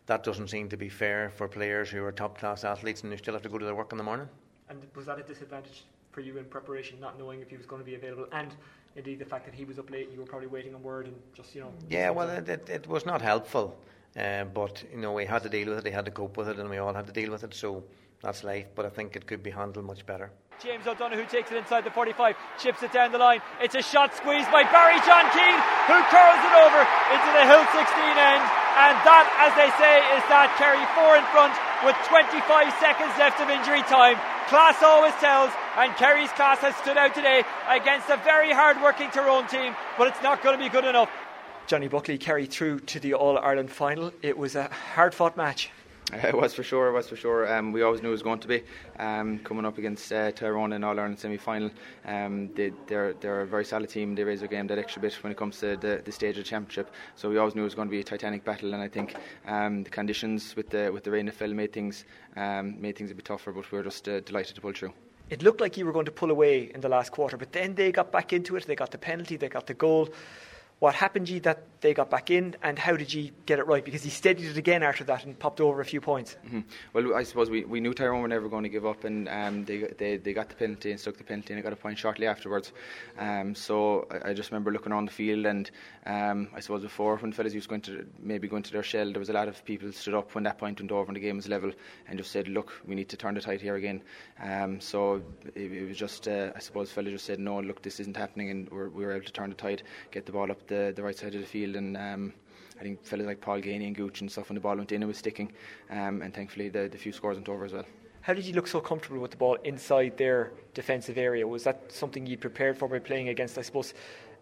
That 0.06 0.24
doesn't 0.24 0.50
seem 0.50 0.70
to 0.70 0.78
be 0.78 0.88
fair 0.88 1.32
for 1.32 1.48
players 1.48 1.90
who 1.90 2.04
are 2.04 2.12
top-class 2.12 2.64
athletes 2.64 3.02
and 3.02 3.12
who 3.12 3.18
still 3.18 3.34
have 3.34 3.42
to 3.42 3.50
go 3.50 3.58
to 3.58 3.66
their 3.66 3.76
work 3.76 3.92
in 3.92 3.98
the 3.98 4.04
morning. 4.04 4.30
And 4.70 4.80
was 4.96 5.08
that 5.08 5.18
a 5.18 5.24
disadvantage 5.24 5.84
for 6.18 6.22
you 6.22 6.40
in 6.40 6.46
preparation, 6.46 7.00
not 7.00 7.20
knowing 7.20 7.42
if 7.42 7.50
he 7.52 7.58
was 7.58 7.68
going 7.68 7.80
to 7.80 7.86
be 7.86 7.94
available, 7.94 8.26
and 8.32 8.56
indeed 8.96 9.20
the 9.20 9.26
fact 9.34 9.46
that 9.46 9.54
he 9.54 9.66
was 9.66 9.78
up 9.78 9.92
late 9.92 10.10
you 10.12 10.18
were 10.18 10.26
probably 10.26 10.48
waiting 10.48 10.74
on 10.74 10.82
word 10.82 11.06
and 11.06 11.16
just, 11.32 11.54
you 11.54 11.62
know... 11.62 11.72
Yeah, 11.92 12.10
well, 12.10 12.28
it, 12.28 12.50
it, 12.50 12.68
it 12.68 12.88
was 12.88 13.06
not 13.06 13.22
helpful. 13.22 13.78
Uh, 14.18 14.46
but 14.46 14.84
you 14.92 14.98
know, 14.98 15.14
we 15.14 15.26
had 15.26 15.44
to 15.44 15.50
deal 15.50 15.70
with 15.70 15.78
it. 15.78 15.84
We 15.84 15.92
had 15.92 16.06
to 16.06 16.12
cope 16.12 16.36
with 16.36 16.50
it, 16.50 16.58
and 16.58 16.72
we 16.72 16.80
all 16.80 16.92
had 16.92 17.06
to 17.06 17.14
deal 17.14 17.30
with 17.30 17.44
it. 17.44 17.54
So 17.54 17.84
that's 18.24 18.44
life. 18.44 18.66
But 18.74 18.88
I 18.88 18.90
think 18.90 19.16
it 19.16 19.28
could 19.28 19.44
be 19.44 19.52
handled 19.52 19.86
much 19.86 20.08
better. 20.08 20.32
James 20.58 20.88
O'Donoghue 20.88 21.30
takes 21.30 21.52
it 21.52 21.58
inside 21.58 21.86
the 21.86 21.92
45, 21.92 22.34
chips 22.58 22.82
it 22.82 22.92
down 22.92 23.12
the 23.12 23.20
line. 23.20 23.42
It's 23.62 23.76
a 23.76 23.84
shot 23.84 24.16
squeezed 24.18 24.50
by 24.50 24.64
Barry 24.74 24.98
John 25.06 25.30
Keane, 25.38 25.62
who 25.86 26.02
curls 26.10 26.42
it 26.42 26.56
over 26.66 26.82
into 27.14 27.30
the 27.38 27.46
Hill 27.46 27.62
16 27.62 27.78
end. 27.78 28.42
And 28.74 28.98
that, 29.06 29.26
as 29.38 29.54
they 29.54 29.70
say, 29.78 30.02
is 30.18 30.26
that 30.34 30.50
Kerry 30.58 30.82
four 30.98 31.14
in 31.14 31.26
front 31.30 31.54
with 31.86 31.96
25 32.08 32.74
seconds 32.80 33.14
left 33.18 33.40
of 33.42 33.50
injury 33.50 33.82
time. 33.84 34.18
Class 34.48 34.82
always 34.82 35.14
tells, 35.16 35.52
and 35.76 35.94
Kerry's 35.96 36.32
class 36.32 36.60
has 36.60 36.76
stood 36.78 36.98
out 36.98 37.14
today 37.14 37.44
against 37.70 38.10
a 38.10 38.18
very 38.24 38.52
hard 38.52 38.82
working 38.82 39.10
Tyrone 39.12 39.48
team, 39.48 39.76
but 39.98 40.08
it's 40.08 40.22
not 40.24 40.42
going 40.42 40.58
to 40.58 40.64
be 40.64 40.70
good 40.70 40.86
enough. 40.86 41.10
Johnny 41.68 41.88
Buckley 41.88 42.18
carried 42.18 42.50
through 42.50 42.80
to 42.82 43.00
the 43.00 43.14
All 43.14 43.38
Ireland 43.38 43.72
final. 43.72 44.14
It 44.22 44.38
was 44.38 44.56
a 44.56 44.70
hard 44.96 45.14
fought 45.14 45.36
match. 45.36 45.70
It 46.14 46.36
was 46.36 46.54
for 46.54 46.64
sure. 46.64 46.88
It 46.88 46.94
was 46.94 47.10
for 47.10 47.18
sure. 47.18 47.54
Um, 47.54 47.74
we 47.74 47.82
always 47.82 48.02
knew 48.02 48.08
it 48.08 48.12
was 48.12 48.24
going 48.24 48.40
to 48.40 48.48
be 48.48 48.64
um, 48.98 49.40
coming 49.40 49.66
up 49.66 49.78
against 49.78 50.12
uh, 50.14 50.32
Tyrone 50.32 50.72
in 50.72 50.84
All 50.84 50.98
Ireland 50.98 51.20
semi 51.20 51.36
final. 51.36 51.70
Um, 52.06 52.50
they, 52.56 52.72
are 52.92 53.14
they're 53.20 53.42
a 53.42 53.46
very 53.46 53.66
solid 53.66 53.90
team. 53.90 54.16
They 54.16 54.24
raise 54.24 54.40
their 54.40 54.48
game 54.48 54.68
that 54.68 54.78
extra 54.78 55.02
bit 55.02 55.14
when 55.22 55.32
it 55.32 55.38
comes 55.38 55.60
to 55.60 55.76
the, 55.76 56.02
the 56.06 56.12
stage 56.12 56.38
of 56.38 56.46
the 56.46 56.50
championship. 56.50 56.92
So 57.16 57.30
we 57.30 57.38
always 57.38 57.56
knew 57.56 57.62
it 57.62 57.66
was 57.66 57.76
going 57.76 57.90
to 57.90 57.92
be 57.92 58.00
a 58.00 58.06
titanic 58.06 58.46
battle. 58.46 58.74
And 58.74 58.82
I 58.82 58.88
think 58.88 59.16
um, 59.48 59.84
the 59.84 59.90
conditions 59.90 60.56
with 60.56 60.70
the 60.70 60.90
with 60.94 61.04
the 61.04 61.12
rain 61.12 61.26
that 61.26 61.36
fell 61.36 61.54
made 61.54 61.74
things 61.74 62.06
um, 62.38 62.80
made 62.80 62.98
things 62.98 63.12
a 63.12 63.16
bit 63.16 63.26
tougher. 63.26 63.52
But 63.52 63.70
we 63.70 63.78
were 63.78 63.84
just 63.84 64.08
uh, 64.08 64.22
delighted 64.22 64.56
to 64.56 64.62
pull 64.62 64.72
through. 64.72 64.94
It 65.30 65.44
looked 65.44 65.60
like 65.60 65.76
you 65.76 65.86
were 65.86 65.92
going 65.92 66.06
to 66.06 66.12
pull 66.12 66.32
away 66.32 66.72
in 66.74 66.80
the 66.80 66.88
last 66.88 67.12
quarter, 67.12 67.36
but 67.36 67.52
then 67.52 67.76
they 67.76 67.92
got 67.92 68.14
back 68.14 68.32
into 68.32 68.56
it. 68.56 68.66
They 68.66 68.76
got 68.76 68.92
the 68.92 68.98
penalty. 68.98 69.36
They 69.36 69.50
got 69.50 69.68
the 69.68 69.74
goal 69.74 70.08
what 70.80 70.94
happened 70.94 71.28
you 71.28 71.40
that 71.40 71.77
they 71.82 71.94
got 71.94 72.10
back 72.10 72.32
in 72.32 72.56
and 72.64 72.78
how 72.78 72.96
did 72.96 73.14
you 73.14 73.32
get 73.46 73.60
it 73.60 73.68
right? 73.68 73.84
Because 73.84 74.04
he 74.04 74.10
steadied 74.10 74.46
it 74.46 74.58
again 74.58 74.84
after 74.84 75.04
that 75.06 75.26
and 75.26 75.38
popped 75.38 75.62
over 75.62 75.82
a 75.82 75.86
few 75.86 76.02
points. 76.02 76.36
Mm-hmm. 76.46 76.62
well 76.94 77.16
I 77.16 77.24
suppose 77.24 77.50
we, 77.50 77.66
we 77.66 77.80
knew 77.80 77.94
Tyrone 77.94 78.22
were 78.22 78.28
never 78.28 78.50
going 78.50 78.64
to 78.64 78.70
give 78.70 78.86
up 78.86 79.04
and 79.04 79.28
um, 79.30 79.66
they, 79.66 79.80
they, 79.98 80.18
they 80.18 80.34
got 80.34 80.50
the 80.50 80.56
penalty 80.56 80.92
and 80.92 81.00
stuck 81.00 81.18
the 81.18 81.24
penalty 81.24 81.54
and 81.54 81.64
got 81.64 81.74
a 81.74 81.76
point 81.76 81.98
shortly 81.98 82.28
afterwards. 82.28 82.72
Um, 83.18 83.56
so 83.56 84.08
I, 84.12 84.30
I, 84.30 84.34
just 84.34 84.52
remember 84.52 84.72
looking 84.72 84.92
on 84.92 85.06
the 85.06 85.12
field 85.12 85.46
and 85.46 85.70
um, 86.06 86.50
I 86.56 86.60
suppose 86.60 86.82
before 86.82 87.18
when 87.18 87.32
fellas 87.32 87.54
was 87.54 87.68
going 87.68 87.82
to 87.82 88.06
maybe 88.20 88.48
going 88.48 88.64
to 88.64 88.72
their 88.72 88.84
shell 88.84 89.12
there 89.12 89.20
was 89.20 89.30
a 89.30 89.34
lot 89.34 89.48
of 89.48 89.64
people 89.66 89.92
stood 89.92 90.14
up 90.14 90.36
when 90.36 90.44
that 90.44 90.58
point 90.58 90.80
went 90.80 90.92
over 90.92 91.08
and 91.08 91.16
the 91.16 91.20
game 91.20 91.38
was 91.38 91.48
level 91.48 91.72
and 92.08 92.18
just 92.18 92.32
said 92.32 92.48
look 92.48 92.74
we 92.86 92.96
need 92.96 93.10
to 93.10 93.18
turn 93.18 93.34
the 93.34 93.42
tide 93.42 93.62
here 93.62 93.76
again. 93.76 94.02
Um, 94.42 94.80
so 94.80 95.22
it, 95.56 95.72
it, 95.72 95.88
was 95.88 95.98
just 95.98 96.28
uh, 96.28 96.52
I 96.56 96.60
suppose 96.60 96.92
fellas 96.92 97.12
just 97.12 97.26
said 97.26 97.40
no 97.40 97.60
look 97.60 97.82
this 97.82 98.00
isn't 98.00 98.16
happening 98.16 98.50
and 98.50 98.70
we 98.70 99.06
were 99.06 99.14
able 99.14 99.26
to 99.26 99.32
turn 99.32 99.50
the 99.50 99.56
tide 99.56 99.84
get 100.12 100.26
the 100.26 100.32
ball 100.32 100.52
up 100.52 100.66
the, 100.68 100.94
the 100.96 101.04
right 101.04 101.16
side 101.16 101.36
of 101.36 101.42
the 101.42 101.48
field, 101.48 101.67
and 101.76 101.98
um, 101.98 102.34
I 102.80 102.84
think 102.84 103.04
fellas 103.04 103.26
like 103.26 103.42
Paul 103.42 103.60
Geaney 103.60 103.88
and 103.88 103.96
Gooch 103.96 104.22
and 104.22 104.32
stuff 104.32 104.50
when 104.50 104.56
the 104.56 104.62
ball 104.62 104.76
went 104.76 104.92
in, 104.92 105.04
it 105.04 105.06
was 105.06 105.18
sticking, 105.18 105.52
um, 105.90 106.22
and 106.22 106.34
thankfully 106.34 106.70
the, 106.70 106.88
the 106.88 106.98
few 106.98 107.12
scores 107.12 107.36
went 107.36 107.50
over 107.50 107.66
as 107.66 107.74
well. 107.74 107.86
How 108.22 108.34
did 108.34 108.46
you 108.46 108.54
look 108.54 108.68
so 108.68 108.82
comfortable 108.82 109.22
with 109.22 109.32
the 109.32 109.38
ball 109.38 109.56
inside 109.64 110.18
their 110.18 110.52
defensive 110.74 111.18
area? 111.18 111.48
Was 111.48 111.64
that 111.64 111.92
something 111.92 112.26
you 112.26 112.38
prepared 112.38 112.78
for 112.78 112.88
by 112.88 113.00
playing 113.00 113.30
against, 113.30 113.58
I 113.58 113.62
suppose, 113.62 113.94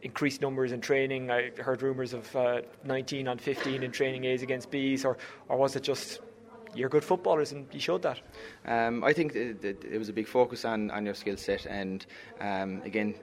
increased 0.01 0.41
numbers 0.41 0.71
in 0.71 0.81
training? 0.81 1.29
I 1.29 1.51
heard 1.59 1.83
rumours 1.83 2.13
of 2.13 2.35
uh, 2.35 2.61
19 2.83 3.27
on 3.27 3.37
15 3.37 3.83
in 3.83 3.91
training 3.91 4.25
A's 4.25 4.41
against 4.41 4.71
B's, 4.71 5.05
or, 5.05 5.17
or 5.49 5.57
was 5.57 5.75
it 5.75 5.83
just 5.83 6.19
you're 6.73 6.89
good 6.89 7.03
footballers 7.03 7.51
and 7.51 7.67
you 7.71 7.79
showed 7.79 8.01
that? 8.01 8.21
Um, 8.65 9.03
I 9.03 9.13
think 9.13 9.35
it, 9.35 9.63
it, 9.63 9.85
it, 9.85 9.97
was 9.97 10.09
a 10.09 10.13
big 10.13 10.27
focus 10.27 10.65
on, 10.65 10.91
on 10.91 11.05
your 11.05 11.15
skill 11.15 11.37
set, 11.37 11.65
and 11.65 12.05
um, 12.41 12.81
again, 12.83 13.15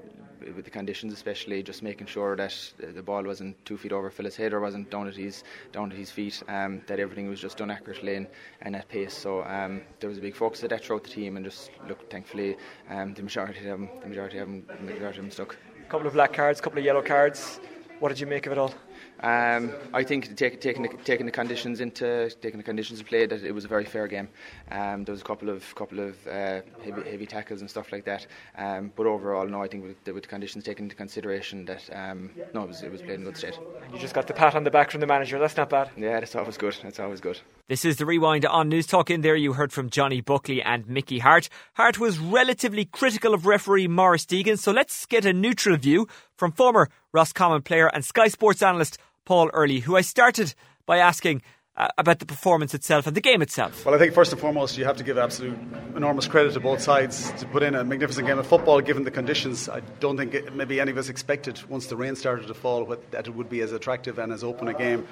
with 0.57 0.65
the 0.65 0.71
conditions, 0.71 1.13
especially 1.13 1.63
just 1.63 1.83
making 1.83 2.07
sure 2.07 2.37
that 2.37 2.55
the 2.79 3.03
ball 3.03 3.23
wasn't 3.23 3.57
two 3.65 3.77
feet 3.77 3.93
over 3.93 4.11
Phil's 4.11 4.37
head 4.37 4.53
or 4.53 4.61
wasn't 4.61 4.91
down 4.91 5.09
at 5.09 5.17
his 5.17 5.45
down 5.73 5.91
at 5.93 5.99
his 5.99 6.11
feet. 6.11 6.43
Um, 6.49 6.83
that 6.87 6.99
everything 6.99 7.29
was 7.29 7.41
just 7.41 7.57
done 7.59 7.71
accurately 7.71 8.17
and, 8.17 8.27
and 8.63 8.77
at 8.77 8.89
pace. 8.89 9.17
So 9.17 9.45
um, 9.45 9.83
there 10.01 10.09
was 10.09 10.19
a 10.19 10.23
big 10.23 10.35
focus 10.35 10.63
of 10.63 10.71
that 10.71 10.85
throughout 10.85 11.05
the 11.05 11.11
team, 11.11 11.37
and 11.37 11.45
just 11.45 11.71
look, 11.89 12.11
thankfully, 12.11 12.57
um, 12.91 13.15
the 13.15 13.23
majority 13.23 13.59
of 13.61 13.65
them, 13.67 13.89
the 14.03 14.09
majority 14.09 14.39
of 14.39 14.49
them, 14.49 14.65
the 14.67 14.93
majority 14.93 15.19
of 15.19 15.25
them 15.25 15.31
stuck. 15.31 15.57
A 15.87 15.91
couple 15.91 16.07
of 16.07 16.13
black 16.13 16.33
cards, 16.33 16.61
a 16.61 16.63
couple 16.63 16.79
of 16.79 16.85
yellow 16.85 17.03
cards. 17.03 17.61
What 18.01 18.09
did 18.09 18.19
you 18.19 18.27
make 18.27 18.47
of 18.47 18.53
it 18.53 18.59
all? 18.59 18.75
Um, 19.23 19.73
I 19.95 20.03
think 20.03 20.37
take, 20.37 20.61
taking 20.61 20.83
the, 20.83 20.89
taking 21.05 21.27
the 21.27 21.33
conditions 21.33 21.81
into 21.81 22.31
taking 22.41 22.59
the 22.59 22.65
conditions 22.65 23.01
of 23.01 23.07
play 23.07 23.27
that 23.27 23.45
it 23.45 23.53
was 23.53 23.65
a 23.65 23.69
very 23.69 23.85
fair 23.85 24.09
game. 24.09 24.29
Um, 24.71 25.05
there 25.05 25.13
was 25.13 25.21
a 25.21 25.25
couple 25.25 25.49
of 25.49 25.75
couple 25.75 26.01
of 26.01 26.27
uh, 26.27 26.63
heavy, 26.83 27.11
heavy 27.11 27.27
tackles 27.27 27.61
and 27.61 27.71
stuff 27.71 27.93
like 27.93 28.05
that. 28.05 28.27
Um, 28.59 28.93
but 28.97 29.07
overall, 29.07 29.47
no, 29.47 29.63
I 29.63 29.69
think 29.69 29.85
with 29.85 30.03
the, 30.05 30.13
with 30.13 30.25
the 30.25 30.29
conditions 30.29 30.65
taken 30.65 30.87
into 30.87 30.97
consideration, 30.97 31.65
that 31.67 31.89
um, 31.93 32.31
no, 32.53 32.65
it 32.65 32.69
was, 32.69 32.83
it 32.83 32.91
was 32.91 33.03
played 33.03 33.21
in 33.21 33.25
good 33.25 33.37
state. 33.37 33.59
You 33.93 33.99
just 33.99 34.15
got 34.15 34.27
the 34.27 34.35
pat 34.35 34.55
on 34.55 34.65
the 34.65 34.71
back 34.71 34.91
from 34.91 35.01
the 35.01 35.07
manager. 35.07 35.39
That's 35.39 35.57
not 35.57 35.71
bad. 35.71 35.91
Yeah, 35.97 36.19
that's 36.21 36.35
always 36.35 36.59
good. 36.59 36.77
That's 36.83 36.99
always 36.99 37.21
good. 37.21 37.41
This 37.69 37.85
is 37.85 37.97
the 37.97 38.07
rewind 38.07 38.45
on 38.45 38.69
News 38.69 38.87
Talk. 38.87 39.09
In 39.09 39.21
there, 39.21 39.37
you 39.37 39.53
heard 39.53 39.73
from 39.73 39.89
Johnny 39.89 40.21
Buckley 40.21 40.61
and 40.61 40.87
Mickey 40.89 41.21
Harte. 41.21 41.49
Harte 41.75 41.99
was 41.99 42.19
relatively 42.19 42.85
critical 42.85 43.35
of 43.35 43.47
referee 43.47 43.89
Maurice 43.89 44.27
Deegan, 44.27 44.59
so 44.59 44.73
let's 44.73 45.07
get 45.07 45.25
a 45.25 45.33
neutral 45.33 45.77
view 45.77 46.09
from 46.37 46.53
former 46.53 46.89
Roscommon 47.13 47.63
player 47.63 47.87
and 47.87 48.05
Sky 48.05 48.29
Sports 48.29 48.63
analyst 48.63 48.99
Paul 49.25 49.51
Earley, 49.53 49.81
who 49.81 49.97
I 49.97 50.01
started 50.01 50.55
by 50.87 50.99
asking 50.99 51.43
uh, 51.77 51.89
about 51.97 52.19
the 52.19 52.27
performance 52.27 52.75
itself 52.75 53.07
and 53.07 53.17
the 53.17 53.21
game 53.21 53.41
itself. 53.41 53.87
Well, 53.87 53.95
I 53.95 53.99
think 53.99 54.13
first 54.13 54.33
and 54.33 54.41
foremost, 54.41 54.77
you 54.77 54.85
have 54.85 54.97
to 54.99 55.05
give 55.05 55.17
absolute 55.17 55.59
enormous 55.97 56.27
credit 56.27 56.53
to 56.55 56.61
both 56.61 56.83
sides 56.83 57.33
to 57.41 57.47
put 57.47 57.63
in 57.63 57.75
a 57.75 57.85
magnificent 57.85 58.27
game 58.27 58.39
of 58.39 58.47
football 58.47 58.81
given 58.81 59.05
the 59.05 59.11
conditions. 59.11 59.69
I 59.69 59.81
don't 60.01 60.17
think 60.17 60.35
it, 60.35 60.55
maybe 60.55 60.81
any 60.81 60.91
of 60.91 60.99
us 60.99 61.09
expected 61.09 61.63
once 61.71 61.87
the 61.87 61.97
rain 61.97 62.15
started 62.17 62.47
to 62.49 62.55
fall 62.55 62.95
that 63.11 63.27
it 63.27 63.35
would 63.35 63.49
be 63.49 63.61
as 63.63 63.73
attractive 63.73 64.19
and 64.19 64.33
as 64.33 64.45
open 64.45 64.69
a 64.69 64.75
game. 64.75 65.07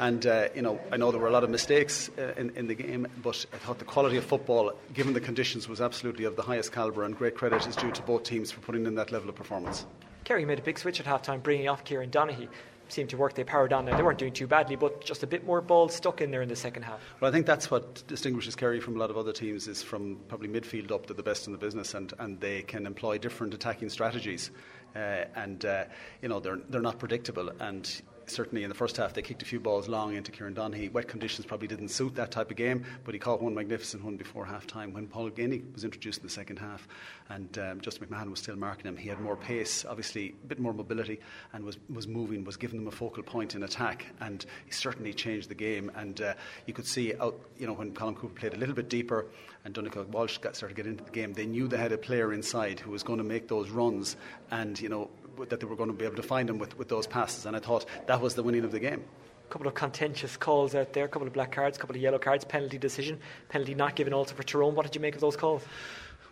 And 0.00 0.26
uh, 0.26 0.48
you 0.54 0.62
know, 0.62 0.80
I 0.90 0.96
know 0.96 1.12
there 1.12 1.20
were 1.20 1.28
a 1.28 1.32
lot 1.32 1.44
of 1.44 1.50
mistakes 1.50 2.10
uh, 2.18 2.32
in, 2.36 2.50
in 2.56 2.66
the 2.66 2.74
game, 2.74 3.06
but 3.22 3.44
I 3.52 3.58
thought 3.58 3.78
the 3.78 3.84
quality 3.84 4.16
of 4.16 4.24
football, 4.24 4.72
given 4.94 5.12
the 5.12 5.20
conditions, 5.20 5.68
was 5.68 5.80
absolutely 5.80 6.24
of 6.24 6.34
the 6.34 6.42
highest 6.42 6.72
calibre. 6.72 7.04
And 7.04 7.16
great 7.16 7.36
credit 7.36 7.66
is 7.66 7.76
due 7.76 7.92
to 7.92 8.02
both 8.02 8.24
teams 8.24 8.50
for 8.50 8.60
putting 8.60 8.86
in 8.86 8.96
that 8.96 9.12
level 9.12 9.28
of 9.28 9.36
performance. 9.36 9.86
Kerry 10.24 10.44
made 10.44 10.58
a 10.58 10.62
big 10.62 10.78
switch 10.78 10.98
at 10.98 11.06
half 11.06 11.22
time, 11.22 11.40
bringing 11.40 11.68
off 11.68 11.84
Kieran 11.84 12.10
Donaghy 12.10 12.48
seemed 12.92 13.10
to 13.10 13.16
work. 13.16 13.34
They 13.34 13.44
powered 13.44 13.72
on. 13.72 13.84
Now 13.84 13.96
they 13.96 14.02
weren't 14.02 14.18
doing 14.18 14.32
too 14.32 14.46
badly, 14.46 14.76
but 14.76 15.04
just 15.04 15.22
a 15.22 15.26
bit 15.26 15.44
more 15.44 15.60
balls 15.60 15.94
stuck 15.94 16.20
in 16.20 16.30
there 16.30 16.42
in 16.42 16.48
the 16.48 16.56
second 16.56 16.82
half. 16.82 17.00
Well, 17.20 17.28
I 17.28 17.32
think 17.32 17.46
that's 17.46 17.70
what 17.70 18.06
distinguishes 18.06 18.54
Kerry 18.54 18.80
from 18.80 18.96
a 18.96 18.98
lot 18.98 19.10
of 19.10 19.16
other 19.16 19.32
teams. 19.32 19.68
Is 19.68 19.82
from 19.82 20.18
probably 20.28 20.48
midfield 20.48 20.92
up 20.92 21.06
to 21.06 21.14
the 21.14 21.22
best 21.22 21.46
in 21.46 21.52
the 21.52 21.58
business, 21.58 21.94
and, 21.94 22.12
and 22.18 22.40
they 22.40 22.62
can 22.62 22.86
employ 22.86 23.18
different 23.18 23.54
attacking 23.54 23.88
strategies. 23.88 24.50
Uh, 24.94 25.24
and 25.36 25.64
uh, 25.64 25.84
you 26.20 26.28
know 26.28 26.38
they're 26.38 26.60
they're 26.68 26.82
not 26.82 26.98
predictable, 26.98 27.50
and 27.60 28.02
certainly 28.32 28.62
in 28.64 28.68
the 28.68 28.74
first 28.74 28.96
half 28.96 29.14
they 29.14 29.22
kicked 29.22 29.42
a 29.42 29.44
few 29.44 29.60
balls 29.60 29.88
long 29.88 30.14
into 30.14 30.32
Kieran 30.32 30.54
Donaghy. 30.54 30.92
Wet 30.92 31.08
conditions 31.08 31.46
probably 31.46 31.68
didn't 31.68 31.88
suit 31.88 32.14
that 32.14 32.30
type 32.30 32.50
of 32.50 32.56
game, 32.56 32.84
but 33.04 33.14
he 33.14 33.18
caught 33.18 33.42
one 33.42 33.54
magnificent 33.54 34.04
one 34.04 34.16
before 34.16 34.44
half 34.44 34.66
time 34.66 34.92
when 34.92 35.06
Paul 35.06 35.30
Geaney 35.30 35.72
was 35.72 35.84
introduced 35.84 36.20
in 36.20 36.26
the 36.26 36.32
second 36.32 36.58
half 36.58 36.88
and 37.30 37.58
um, 37.58 37.80
Justin 37.80 38.06
McMahon 38.06 38.30
was 38.30 38.40
still 38.40 38.56
marking 38.56 38.86
him. 38.86 38.96
He 38.96 39.08
had 39.08 39.20
more 39.20 39.36
pace, 39.36 39.84
obviously 39.84 40.34
a 40.44 40.46
bit 40.46 40.58
more 40.58 40.72
mobility, 40.72 41.20
and 41.52 41.64
was, 41.64 41.78
was 41.92 42.06
moving, 42.06 42.44
was 42.44 42.56
giving 42.56 42.78
them 42.78 42.88
a 42.88 42.90
focal 42.90 43.22
point 43.22 43.54
in 43.54 43.62
attack, 43.62 44.06
and 44.20 44.44
he 44.64 44.72
certainly 44.72 45.12
changed 45.12 45.48
the 45.48 45.54
game. 45.54 45.90
And 45.94 46.20
uh, 46.20 46.34
you 46.66 46.74
could 46.74 46.86
see 46.86 47.14
out, 47.20 47.38
you 47.58 47.66
know, 47.66 47.72
when 47.72 47.92
Colm 47.92 48.16
Cooper 48.16 48.38
played 48.38 48.54
a 48.54 48.56
little 48.56 48.74
bit 48.74 48.88
deeper 48.88 49.26
and 49.64 49.74
Donnchadh 49.74 50.08
Walsh 50.08 50.38
got 50.38 50.56
started 50.56 50.74
to 50.74 50.82
get 50.82 50.90
into 50.90 51.04
the 51.04 51.10
game, 51.10 51.32
they 51.32 51.46
knew 51.46 51.68
they 51.68 51.76
had 51.76 51.92
a 51.92 51.98
player 51.98 52.32
inside 52.32 52.80
who 52.80 52.90
was 52.90 53.02
going 53.02 53.18
to 53.18 53.24
make 53.24 53.48
those 53.48 53.70
runs, 53.70 54.16
and 54.50 54.80
you 54.80 54.88
know 54.88 55.10
that 55.48 55.60
they 55.60 55.66
were 55.66 55.76
going 55.76 55.90
to 55.90 55.96
be 55.96 56.04
able 56.04 56.16
to 56.16 56.22
find 56.22 56.48
him 56.48 56.58
with, 56.58 56.76
with 56.78 56.88
those 56.88 57.06
passes. 57.06 57.46
And 57.46 57.56
I 57.56 57.58
thought 57.58 57.86
that 58.06 58.20
was 58.20 58.34
the 58.34 58.42
winning 58.42 58.64
of 58.64 58.72
the 58.72 58.80
game. 58.80 59.04
A 59.48 59.52
couple 59.52 59.66
of 59.66 59.74
contentious 59.74 60.36
calls 60.36 60.74
out 60.74 60.92
there, 60.92 61.04
a 61.04 61.08
couple 61.08 61.28
of 61.28 61.34
black 61.34 61.52
cards, 61.52 61.76
a 61.76 61.80
couple 61.80 61.96
of 61.96 62.02
yellow 62.02 62.18
cards, 62.18 62.44
penalty 62.44 62.78
decision, 62.78 63.18
penalty 63.48 63.74
not 63.74 63.96
given 63.96 64.14
also 64.14 64.34
for 64.34 64.42
Tyrone. 64.42 64.74
What 64.74 64.86
did 64.86 64.94
you 64.94 65.00
make 65.00 65.14
of 65.14 65.20
those 65.20 65.36
calls? 65.36 65.62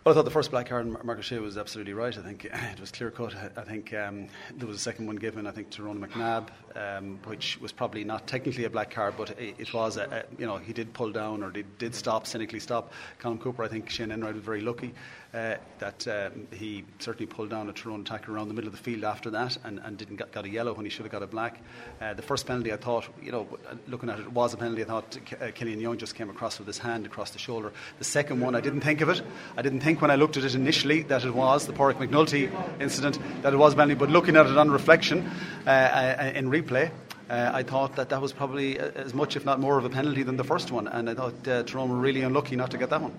Well, 0.03 0.15
I 0.15 0.15
thought 0.15 0.25
the 0.25 0.31
first 0.31 0.49
black 0.49 0.67
card, 0.67 0.87
Mark 0.87 1.19
O'Shea 1.19 1.37
was 1.37 1.59
absolutely 1.59 1.93
right. 1.93 2.17
I 2.17 2.23
think 2.23 2.45
it 2.51 2.79
was 2.79 2.89
clear 2.89 3.11
cut. 3.11 3.35
I 3.55 3.61
think 3.61 3.93
um, 3.93 4.29
there 4.57 4.67
was 4.67 4.77
a 4.77 4.79
second 4.79 5.05
one 5.05 5.17
given, 5.17 5.45
I 5.45 5.51
think, 5.51 5.69
to 5.71 5.83
Ron 5.83 5.99
McNabb, 5.99 6.47
um, 6.75 7.19
which 7.25 7.61
was 7.61 7.71
probably 7.71 8.03
not 8.03 8.25
technically 8.25 8.63
a 8.63 8.69
black 8.71 8.89
card, 8.89 9.13
but 9.15 9.29
it, 9.39 9.53
it 9.59 9.73
was, 9.75 9.97
a, 9.97 10.25
a, 10.27 10.41
you 10.41 10.47
know, 10.47 10.57
he 10.57 10.73
did 10.73 10.91
pull 10.93 11.11
down 11.11 11.43
or 11.43 11.51
did, 11.51 11.77
did 11.77 11.93
stop, 11.93 12.25
cynically 12.25 12.59
stop. 12.59 12.93
Colm 13.21 13.39
Cooper, 13.39 13.63
I 13.63 13.67
think 13.67 13.91
Shane 13.91 14.09
Enright 14.09 14.33
was 14.33 14.43
very 14.43 14.61
lucky 14.61 14.95
uh, 15.33 15.55
that 15.79 16.07
um, 16.07 16.47
he 16.51 16.83
certainly 16.99 17.25
pulled 17.25 17.49
down 17.49 17.69
a 17.69 17.73
Tyrone 17.73 18.01
attacker 18.01 18.33
around 18.33 18.49
the 18.49 18.53
middle 18.53 18.67
of 18.67 18.75
the 18.75 18.81
field 18.81 19.03
after 19.03 19.29
that 19.29 19.57
and, 19.63 19.79
and 19.79 19.97
didn't 19.97 20.17
get, 20.17 20.31
got 20.31 20.45
a 20.45 20.49
yellow 20.49 20.73
when 20.73 20.85
he 20.85 20.89
should 20.89 21.03
have 21.03 21.11
got 21.11 21.23
a 21.23 21.27
black. 21.27 21.61
Uh, 22.01 22.13
the 22.13 22.21
first 22.21 22.45
penalty, 22.45 22.73
I 22.73 22.77
thought, 22.77 23.07
you 23.21 23.31
know, 23.31 23.47
looking 23.87 24.09
at 24.09 24.19
it, 24.19 24.31
was 24.31 24.53
a 24.53 24.57
penalty. 24.57 24.83
I 24.83 24.85
thought 24.85 25.17
uh, 25.41 25.51
Killian 25.55 25.79
Young 25.79 25.97
just 25.97 26.15
came 26.15 26.29
across 26.29 26.59
with 26.59 26.67
his 26.67 26.77
hand 26.77 27.05
across 27.05 27.31
the 27.31 27.39
shoulder. 27.39 27.71
The 27.97 28.03
second 28.03 28.41
one, 28.41 28.55
I 28.55 28.61
didn't 28.61 28.81
think 28.81 29.01
of 29.01 29.09
it. 29.09 29.21
I 29.55 29.61
didn't 29.61 29.81
think 29.81 30.01
when 30.01 30.11
I 30.11 30.15
looked 30.15 30.37
at 30.37 30.43
it 30.43 30.55
initially 30.55 31.03
that 31.03 31.23
it 31.23 31.33
was 31.33 31.65
the 31.65 31.73
Padraig 31.73 31.97
McNulty 31.97 32.51
incident, 32.81 33.17
that 33.43 33.53
it 33.53 33.57
was 33.57 33.73
Bentley, 33.73 33.95
but 33.95 34.09
looking 34.09 34.35
at 34.35 34.47
it 34.47 34.57
on 34.57 34.69
reflection 34.69 35.29
uh, 35.65 35.69
uh, 35.69 36.31
in 36.35 36.49
replay, 36.49 36.91
uh, 37.29 37.51
I 37.53 37.63
thought 37.63 37.95
that 37.95 38.09
that 38.09 38.21
was 38.21 38.33
probably 38.33 38.77
as 38.77 39.13
much, 39.13 39.37
if 39.37 39.45
not 39.45 39.61
more, 39.61 39.77
of 39.77 39.85
a 39.85 39.89
penalty 39.89 40.23
than 40.23 40.35
the 40.35 40.43
first 40.43 40.69
one, 40.71 40.89
and 40.89 41.09
I 41.09 41.13
thought 41.13 41.47
uh, 41.47 41.63
Tyrone 41.63 41.89
were 41.89 41.95
really 41.95 42.23
unlucky 42.23 42.57
not 42.57 42.71
to 42.71 42.77
get 42.77 42.89
that 42.89 43.01
one. 43.01 43.13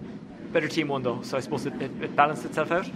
Better 0.53 0.69
team 0.69 0.89
won 0.89 1.03
though, 1.03 1.23
so 1.23 1.37
I 1.37 1.41
suppose 1.41 1.67
it, 1.67 1.75
it, 1.81 1.91
it 2.03 2.15
balanced 2.15 2.45
itself 2.45 2.71
out. 2.71 2.89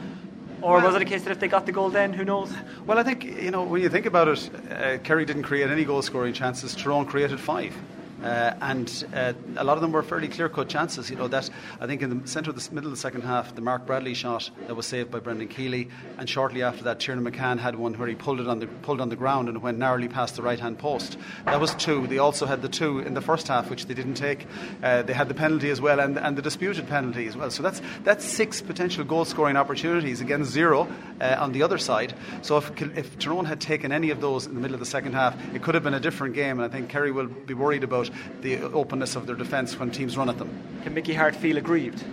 Or 0.62 0.80
was 0.80 0.94
it 0.94 1.02
a 1.02 1.04
case 1.04 1.22
that 1.22 1.30
if 1.30 1.40
they 1.40 1.48
got 1.48 1.66
the 1.66 1.72
goal 1.72 1.90
then, 1.90 2.12
who 2.12 2.24
knows? 2.24 2.52
Well, 2.86 2.98
I 2.98 3.02
think, 3.02 3.24
you 3.24 3.50
know, 3.50 3.62
when 3.62 3.82
you 3.82 3.88
think 3.88 4.06
about 4.06 4.28
it, 4.28 4.50
uh, 4.70 4.98
Kerry 4.98 5.24
didn't 5.24 5.42
create 5.42 5.70
any 5.70 5.84
goal 5.84 6.02
scoring 6.02 6.32
chances, 6.32 6.74
Tyrone 6.74 7.06
created 7.06 7.38
five. 7.38 7.74
Uh, 8.22 8.54
and 8.60 9.06
uh, 9.14 9.32
a 9.56 9.64
lot 9.64 9.76
of 9.76 9.82
them 9.82 9.92
were 9.92 10.02
fairly 10.02 10.28
clear 10.28 10.48
cut 10.48 10.68
chances. 10.68 11.10
You 11.10 11.16
know, 11.16 11.28
that 11.28 11.50
I 11.80 11.86
think 11.86 12.02
in 12.02 12.22
the 12.22 12.28
centre 12.28 12.50
of 12.50 12.56
the 12.56 12.74
middle 12.74 12.88
of 12.88 12.96
the 12.96 13.00
second 13.00 13.22
half, 13.22 13.54
the 13.54 13.60
Mark 13.60 13.86
Bradley 13.86 14.14
shot 14.14 14.50
that 14.66 14.74
was 14.74 14.86
saved 14.86 15.10
by 15.10 15.18
Brendan 15.18 15.48
Kealy, 15.48 15.90
and 16.18 16.28
shortly 16.28 16.62
after 16.62 16.84
that, 16.84 17.00
Tiernan 17.00 17.30
McCann 17.30 17.58
had 17.58 17.76
one 17.76 17.94
where 17.94 18.08
he 18.08 18.14
pulled 18.14 18.40
it 18.40 18.48
on 18.48 18.58
the, 18.58 18.66
pulled 18.66 19.00
on 19.00 19.08
the 19.08 19.16
ground 19.16 19.48
and 19.48 19.62
went 19.62 19.78
narrowly 19.78 20.08
past 20.08 20.36
the 20.36 20.42
right 20.42 20.58
hand 20.58 20.78
post. 20.78 21.18
That 21.44 21.60
was 21.60 21.74
two. 21.74 22.06
They 22.06 22.18
also 22.18 22.46
had 22.46 22.62
the 22.62 22.68
two 22.68 23.00
in 23.00 23.14
the 23.14 23.20
first 23.20 23.48
half, 23.48 23.70
which 23.70 23.86
they 23.86 23.94
didn't 23.94 24.14
take. 24.14 24.46
Uh, 24.82 25.02
they 25.02 25.12
had 25.12 25.28
the 25.28 25.34
penalty 25.34 25.70
as 25.70 25.80
well 25.80 26.00
and, 26.00 26.18
and 26.18 26.36
the 26.36 26.42
disputed 26.42 26.88
penalty 26.88 27.26
as 27.26 27.36
well. 27.36 27.50
So 27.50 27.62
that's, 27.62 27.80
that's 28.04 28.24
six 28.24 28.60
potential 28.60 29.04
goal 29.04 29.24
scoring 29.24 29.56
opportunities 29.56 30.20
against 30.20 30.50
zero 30.50 30.88
uh, 31.20 31.36
on 31.38 31.52
the 31.52 31.62
other 31.62 31.78
side. 31.78 32.14
So 32.42 32.56
if, 32.56 32.82
if 32.96 33.18
Tyrone 33.18 33.44
had 33.44 33.60
taken 33.60 33.92
any 33.92 34.10
of 34.10 34.20
those 34.20 34.46
in 34.46 34.54
the 34.54 34.60
middle 34.60 34.74
of 34.74 34.80
the 34.80 34.86
second 34.86 35.12
half, 35.12 35.36
it 35.54 35.62
could 35.62 35.74
have 35.74 35.84
been 35.84 35.94
a 35.94 36.00
different 36.00 36.34
game, 36.34 36.58
and 36.58 36.62
I 36.62 36.68
think 36.68 36.88
Kerry 36.88 37.10
will 37.10 37.26
be 37.26 37.54
worried 37.54 37.84
about 37.84 38.10
the 38.40 38.62
openness 38.62 39.16
of 39.16 39.26
their 39.26 39.36
defence 39.36 39.78
when 39.78 39.90
teams 39.90 40.16
run 40.16 40.28
at 40.28 40.38
them. 40.38 40.50
Can 40.82 40.94
Mickey 40.94 41.14
Harte 41.14 41.36
feel 41.36 41.56
aggrieved? 41.56 42.04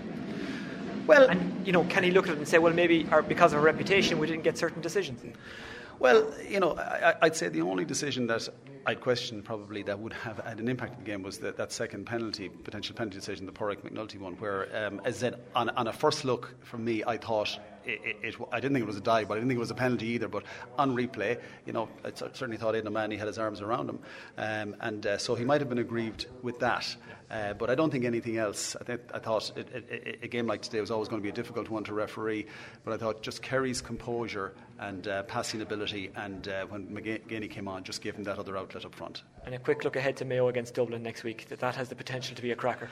Well, 1.08 1.30
and 1.30 1.66
you 1.68 1.74
know, 1.74 1.84
can 1.86 2.04
he 2.04 2.12
look 2.12 2.28
at 2.28 2.34
it 2.34 2.38
and 2.38 2.48
say, 2.48 2.60
well, 2.60 2.74
maybe 2.74 3.08
because 3.28 3.54
of 3.54 3.60
our 3.60 3.66
reputation, 3.66 4.20
we 4.20 4.28
didn't 4.28 4.44
get 4.44 4.58
certain 4.58 4.82
decisions? 4.82 5.22
Well, 6.00 6.34
you 6.48 6.60
know, 6.60 6.76
I, 6.78 7.16
would 7.22 7.36
say 7.36 7.50
the 7.50 7.62
only 7.62 7.86
decision 7.86 8.28
that 8.28 8.48
I'd 8.86 9.00
question 9.00 9.42
probably 9.42 9.84
that 9.84 10.00
would 10.00 10.14
have 10.14 10.40
had 10.40 10.60
an 10.60 10.68
impact 10.68 10.94
in 10.94 11.00
the 11.00 11.06
game 11.06 11.24
was 11.24 11.38
that, 11.40 11.56
that 11.58 11.72
second 11.72 12.06
penalty, 12.06 12.50
potential 12.50 12.96
penalty 12.96 13.18
decision, 13.18 13.46
the 13.46 13.52
Padraig 13.52 13.82
McNulty 13.84 14.20
one, 14.20 14.34
where, 14.34 14.68
um, 14.86 15.02
as 15.06 15.18
said, 15.18 15.40
on, 15.56 15.70
on 15.70 15.88
a 15.88 15.94
first 15.94 16.26
look 16.26 16.56
from 16.62 16.84
me, 16.84 17.04
I 17.06 17.18
thought 17.18 17.58
it, 17.86 18.18
it, 18.24 18.36
I 18.52 18.60
didn't 18.60 18.74
think 18.74 18.84
it 18.84 18.88
was 18.88 18.98
a 18.98 19.02
dive, 19.02 19.28
but 19.28 19.36
I 19.36 19.38
didn't 19.38 19.50
think 19.50 19.58
it 19.58 19.62
was 19.62 19.72
a 19.72 19.76
penalty 19.76 20.08
either. 20.08 20.28
But 20.28 20.44
on 20.78 20.96
replay, 20.96 21.40
you 21.66 21.74
know, 21.74 21.90
I 22.04 22.12
certainly 22.16 22.58
thought 22.58 22.76
Aidan 22.76 22.88
O'Mahony 22.88 23.18
had 23.18 23.28
his 23.28 23.38
arms 23.38 23.62
around 23.62 23.90
him, 23.90 24.00
um, 24.38 24.76
and 24.82 25.06
uh, 25.06 25.18
so 25.18 25.36
he 25.36 25.46
might 25.46 25.62
have 25.62 25.70
been 25.70 25.80
aggrieved 25.80 26.28
with 26.42 26.60
that. 26.60 26.96
Uh, 27.34 27.52
but 27.52 27.72
I 27.72 27.76
don't 27.76 27.90
think 27.90 28.06
anything 28.06 28.38
else. 28.38 28.76
I, 28.80 28.84
think, 28.84 29.02
I 29.12 29.18
thought 29.18 29.52
it, 29.58 29.68
it, 29.74 30.20
a 30.22 30.28
game 30.28 30.46
like 30.46 30.62
today 30.62 30.80
was 30.80 30.92
always 30.92 31.10
going 31.10 31.20
to 31.20 31.24
be 31.24 31.30
a 31.30 31.34
difficult 31.34 31.68
one 31.68 31.84
to 31.86 31.94
referee, 31.94 32.46
but 32.86 32.94
I 32.94 32.98
thought 32.98 33.24
just 33.24 33.42
Kerry's 33.42 33.82
composure 33.82 34.54
and 34.80 35.08
uh, 35.08 35.24
passing 35.24 35.62
ability, 35.62 36.12
and 36.16 36.48
uh, 36.48 36.66
when 36.66 36.88
McGaney 36.88 37.50
came 37.50 37.68
on, 37.68 37.84
just 37.84 38.02
gave 38.02 38.16
him 38.16 38.24
that 38.26 38.38
other 38.38 38.58
outlet 38.58 38.86
up 38.86 38.94
front. 38.94 39.24
And 39.46 39.56
a 39.56 39.60
quick 39.60 39.84
look 39.84 39.96
ahead 39.96 40.18
to 40.18 40.26
Mayo 40.26 40.48
against 40.48 40.74
Dublin 40.74 41.02
next 41.04 41.24
week. 41.24 41.48
That 41.50 41.60
that 41.60 41.76
has 41.76 41.90
the 41.90 41.96
potential 41.96 42.36
to 42.36 42.42
be 42.42 42.52
a 42.52 42.56
cracker. 42.56 42.90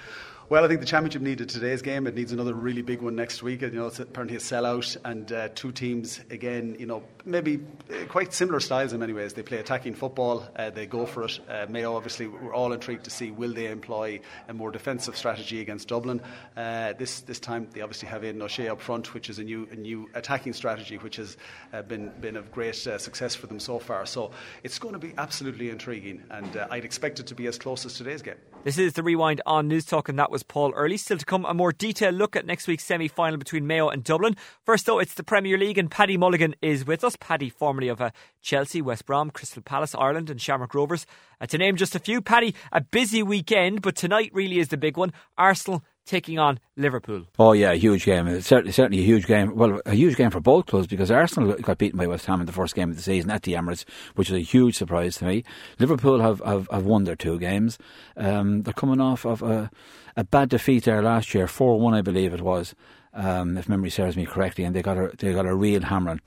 Well, 0.50 0.66
I 0.66 0.68
think 0.68 0.80
the 0.82 0.86
championship 0.86 1.22
needed 1.22 1.50
today's 1.50 1.82
game. 1.82 2.08
It 2.08 2.16
needs 2.16 2.34
another 2.34 2.54
really 2.54 2.82
big 2.82 3.02
one 3.02 3.16
next 3.16 3.42
week. 3.42 3.62
You 3.62 3.72
know, 3.72 3.88
it's 3.88 4.00
apparently 4.00 4.36
a 4.36 4.40
sellout, 4.40 4.98
and 5.06 5.32
uh, 5.32 5.50
two 5.56 5.72
teams 5.72 6.20
again. 6.30 6.76
You 6.78 6.88
know, 6.88 7.04
maybe 7.26 7.62
uh, 7.90 8.06
quite 8.08 8.34
similar 8.34 8.60
styles 8.60 8.94
in 8.94 9.00
many 9.00 9.14
ways. 9.14 9.34
They 9.34 9.44
play 9.44 9.60
attacking 9.60 9.96
football. 9.96 10.48
Uh, 10.56 10.70
they 10.70 10.86
go 10.86 11.06
for 11.06 11.24
it. 11.24 11.40
Uh, 11.50 11.68
Mayo, 11.70 11.96
obviously, 11.96 12.28
we're 12.28 12.54
all 12.54 12.74
intrigued 12.74 13.06
to 13.06 13.10
see 13.10 13.32
will 13.32 13.54
they 13.54 13.68
employ 13.68 14.20
a 14.48 14.54
more 14.54 14.72
defensive 14.72 15.18
strategy 15.18 15.62
against 15.62 15.88
Dublin. 15.88 16.22
Uh, 16.56 16.94
this 16.94 17.22
this 17.22 17.40
time, 17.40 17.68
they 17.74 17.82
obviously 17.82 18.08
have 18.10 18.24
Aidan 18.24 18.42
O'Shea 18.42 18.70
up 18.70 18.82
front, 18.82 19.14
which 19.14 19.30
is 19.30 19.40
a 19.40 19.44
new 19.44 19.68
a 19.72 19.76
new 19.76 20.10
attacking 20.14 20.54
strategy, 20.54 20.98
which 20.98 21.18
has 21.18 21.38
uh, 21.74 21.82
been 21.82 22.12
been 22.22 22.36
of 22.36 22.52
great 22.52 22.76
success 22.76 23.36
for 23.36 23.48
them 23.48 23.60
so 23.60 23.80
far. 23.80 24.06
So 24.06 24.32
it's 24.64 24.80
going 24.80 24.94
to 24.94 25.00
be 25.00 25.14
absolutely 25.18 25.70
intriguing, 25.70 26.24
and 26.30 26.58
I'd 26.70 26.86
expect 26.86 27.20
it 27.20 27.28
to 27.28 27.36
be 27.36 27.48
as 27.48 27.58
close 27.58 27.86
as 27.86 27.94
today's 27.94 28.22
game. 28.22 28.36
This 28.64 28.78
is 28.78 28.94
the 28.94 29.02
rewind 29.02 29.42
on 29.48 29.68
News 29.68 29.86
Talk, 29.86 30.08
and 30.08 30.20
that 30.20 30.30
was 30.30 30.44
Paul 30.44 30.72
Earley. 30.76 30.96
Still 30.96 31.18
to 31.18 31.26
come, 31.26 31.46
a 31.46 31.54
more 31.54 31.72
detailed 31.72 32.14
look 32.14 32.36
at 32.36 32.46
next 32.46 32.68
week's 32.68 32.84
semi 32.84 33.08
final 33.08 33.40
between 33.40 33.66
Mayo 33.66 33.90
and 33.90 34.04
Dublin. 34.04 34.38
First, 34.64 34.86
though, 34.86 35.00
it's 35.00 35.16
the 35.16 35.24
Premier 35.24 35.58
League, 35.58 35.80
and 35.80 35.90
Paddy 35.90 36.16
Mulligan 36.16 36.54
is 36.62 36.86
with 36.86 37.04
us. 37.04 37.16
Paddy, 37.16 37.50
formerly 37.50 37.88
of 37.88 38.00
uh, 38.00 38.12
Chelsea, 38.40 38.80
West 38.80 39.08
Brom, 39.08 39.32
Crystal 39.32 39.64
Palace, 39.64 39.96
Ireland, 39.96 40.30
and 40.30 40.40
Shamrock 40.40 40.76
Rovers. 40.76 41.08
Uh, 41.42 41.48
to 41.48 41.58
name 41.58 41.76
just 41.76 41.96
a 41.96 42.00
few, 42.00 42.22
Paddy, 42.22 42.54
a 42.72 42.82
busy 42.82 43.24
weekend, 43.24 43.82
but 43.82 43.96
tonight 43.96 44.30
really 44.32 44.60
is 44.60 44.68
the 44.68 44.78
big 44.78 44.96
one. 44.96 45.12
Arsenal 45.40 45.84
taking 46.06 46.40
on 46.40 46.60
Liverpool. 46.76 47.26
Oh 47.40 47.54
yeah, 47.54 47.72
a 47.72 47.76
huge 47.76 48.06
game. 48.06 48.28
It's 48.28 48.48
certainly 48.48 48.72
certainly 48.72 49.02
a 49.02 49.06
huge 49.06 49.28
game. 49.28 49.56
Well, 49.56 49.82
a 49.86 49.94
huge 49.94 50.16
game 50.16 50.32
for 50.32 50.40
both 50.40 50.66
clubs 50.66 50.88
because 50.88 51.12
Arsenal 51.12 51.54
got 51.56 51.78
beaten 51.78 51.98
by 51.98 52.08
West 52.08 52.26
Ham 52.26 52.40
in 52.40 52.46
the 52.46 52.52
first 52.52 52.76
game 52.76 52.90
of 52.90 52.96
the 52.96 53.02
season 53.02 53.30
at 53.32 53.44
the 53.44 53.54
Emirates, 53.54 53.86
which 54.16 54.30
is 54.30 54.36
a 54.36 54.40
huge 54.40 54.76
surprise 54.76 55.18
to 55.18 55.26
me. 55.26 55.44
Liverpool 55.80 56.20
have 56.20 56.42
have, 56.46 56.68
have 56.72 56.86
won 56.86 57.04
their 57.04 57.16
two 57.16 57.40
games. 57.40 57.78
Um, 58.18 58.64
they're 58.64 58.74
coming 58.74 59.02
off 59.02 59.26
of 59.26 59.42
a, 59.42 59.70
a 60.16 60.24
bad 60.24 60.50
defeat 60.50 60.86
there 60.86 61.02
last 61.02 61.34
year, 61.34 61.48
four 61.48 61.80
one, 61.80 61.94
I 61.94 62.02
believe 62.02 62.34
it 62.34 62.42
was, 62.42 62.76
um, 63.14 63.58
if 63.58 63.70
memory 63.70 63.90
serves 63.90 64.18
me 64.18 64.26
correctly, 64.26 64.64
and 64.64 64.76
they 64.76 64.82
got 64.82 64.98
a 64.98 65.12
they 65.18 65.34
got 65.34 65.46
a 65.46 65.56
real 65.56 65.84
hammering. 65.84 66.22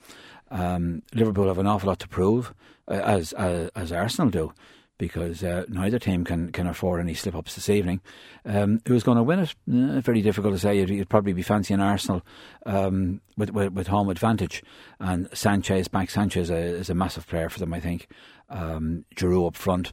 Um, 0.51 1.01
Liverpool 1.13 1.47
have 1.47 1.57
an 1.57 1.67
awful 1.67 1.89
lot 1.89 1.99
to 1.99 2.07
prove, 2.07 2.53
uh, 2.87 2.93
as, 2.93 3.33
as 3.33 3.69
as 3.75 3.91
Arsenal 3.91 4.29
do 4.29 4.53
because 4.97 5.43
uh, 5.43 5.65
neither 5.67 5.99
team 5.99 6.23
can, 6.23 6.51
can 6.51 6.67
afford 6.67 7.01
any 7.01 7.13
slip 7.13 7.35
ups 7.35 7.55
this 7.55 7.69
evening. 7.69 8.01
Um, 8.45 8.81
who's 8.87 9.03
going 9.03 9.17
to 9.17 9.23
win 9.23 9.39
it? 9.39 9.55
Uh, 9.71 9.99
very 10.01 10.21
difficult 10.21 10.53
to 10.53 10.59
say. 10.59 10.79
You'd, 10.79 11.09
probably 11.09 11.33
be 11.33 11.41
fancying 11.41 11.79
Arsenal 11.79 12.21
um, 12.65 13.21
with, 13.37 13.51
with, 13.51 13.73
with 13.73 13.87
home 13.87 14.09
advantage, 14.09 14.63
and 14.99 15.27
Sanchez 15.33 15.87
back 15.87 16.09
Sanchez 16.09 16.49
is 16.49 16.89
a 16.89 16.95
massive 16.95 17.27
player 17.27 17.49
for 17.49 17.59
them. 17.59 17.73
I 17.73 17.79
think 17.79 18.07
um, 18.49 19.05
Giroud 19.15 19.47
up 19.47 19.55
front 19.55 19.91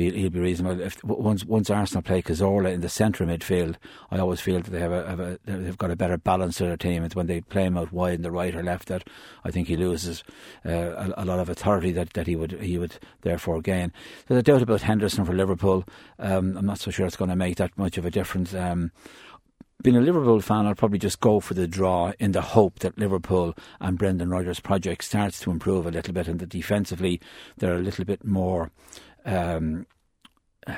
he'll, 0.00 0.14
he'll 0.14 0.30
be 0.30 0.40
reasonable. 0.40 0.80
If 0.80 1.02
once 1.04 1.44
once 1.44 1.70
Arsenal 1.70 2.02
play 2.02 2.22
Cazorla 2.22 2.72
in 2.72 2.80
the 2.80 2.88
centre 2.88 3.24
midfield, 3.24 3.76
I 4.10 4.18
always 4.18 4.40
feel 4.40 4.60
that 4.60 4.70
they 4.70 4.80
have 4.80 4.92
a, 4.92 5.06
have 5.08 5.20
a 5.20 5.38
they've 5.44 5.78
got 5.78 5.90
a 5.90 5.96
better 5.96 6.18
balance 6.18 6.56
to 6.56 6.64
their 6.64 6.76
team. 6.76 7.04
It's 7.04 7.14
when 7.14 7.26
they 7.26 7.40
play 7.40 7.64
him 7.64 7.76
out 7.76 7.92
wide 7.92 8.14
in 8.14 8.22
the 8.22 8.30
right 8.30 8.54
or 8.54 8.62
left 8.62 8.88
that 8.88 9.08
I 9.44 9.50
think 9.50 9.68
he 9.68 9.76
loses 9.76 10.24
uh, 10.66 10.70
a, 10.70 11.14
a, 11.18 11.24
lot 11.24 11.40
of 11.40 11.48
authority 11.48 11.92
that, 11.92 12.12
that 12.14 12.26
he 12.26 12.36
would 12.36 12.52
he 12.60 12.78
would 12.78 12.98
therefore 13.22 13.60
gain. 13.60 13.92
There's 14.26 14.40
a 14.40 14.42
doubt 14.42 14.62
about 14.62 14.82
Henderson 14.82 15.24
for 15.24 15.34
Liverpool. 15.34 15.84
Um, 16.18 16.56
I'm 16.56 16.66
not 16.66 16.78
so 16.78 16.90
sure 16.90 17.06
it's 17.06 17.16
going 17.16 17.30
to 17.30 17.36
make 17.36 17.56
that 17.56 17.76
much 17.76 17.98
of 17.98 18.04
a 18.04 18.10
difference. 18.10 18.54
Um, 18.54 18.92
being 19.82 19.96
a 19.96 20.00
Liverpool 20.00 20.40
fan, 20.40 20.66
I'll 20.66 20.74
probably 20.74 20.98
just 20.98 21.20
go 21.20 21.40
for 21.40 21.54
the 21.54 21.66
draw 21.66 22.12
in 22.18 22.32
the 22.32 22.42
hope 22.42 22.80
that 22.80 22.98
Liverpool 22.98 23.54
and 23.80 23.96
Brendan 23.96 24.28
Rodgers' 24.28 24.60
project 24.60 25.04
starts 25.04 25.40
to 25.40 25.50
improve 25.50 25.86
a 25.86 25.90
little 25.90 26.12
bit 26.12 26.28
and 26.28 26.38
that 26.40 26.50
defensively 26.50 27.20
they're 27.56 27.76
a 27.76 27.78
little 27.78 28.04
bit 28.04 28.24
more 28.24 28.70
um, 29.24 29.86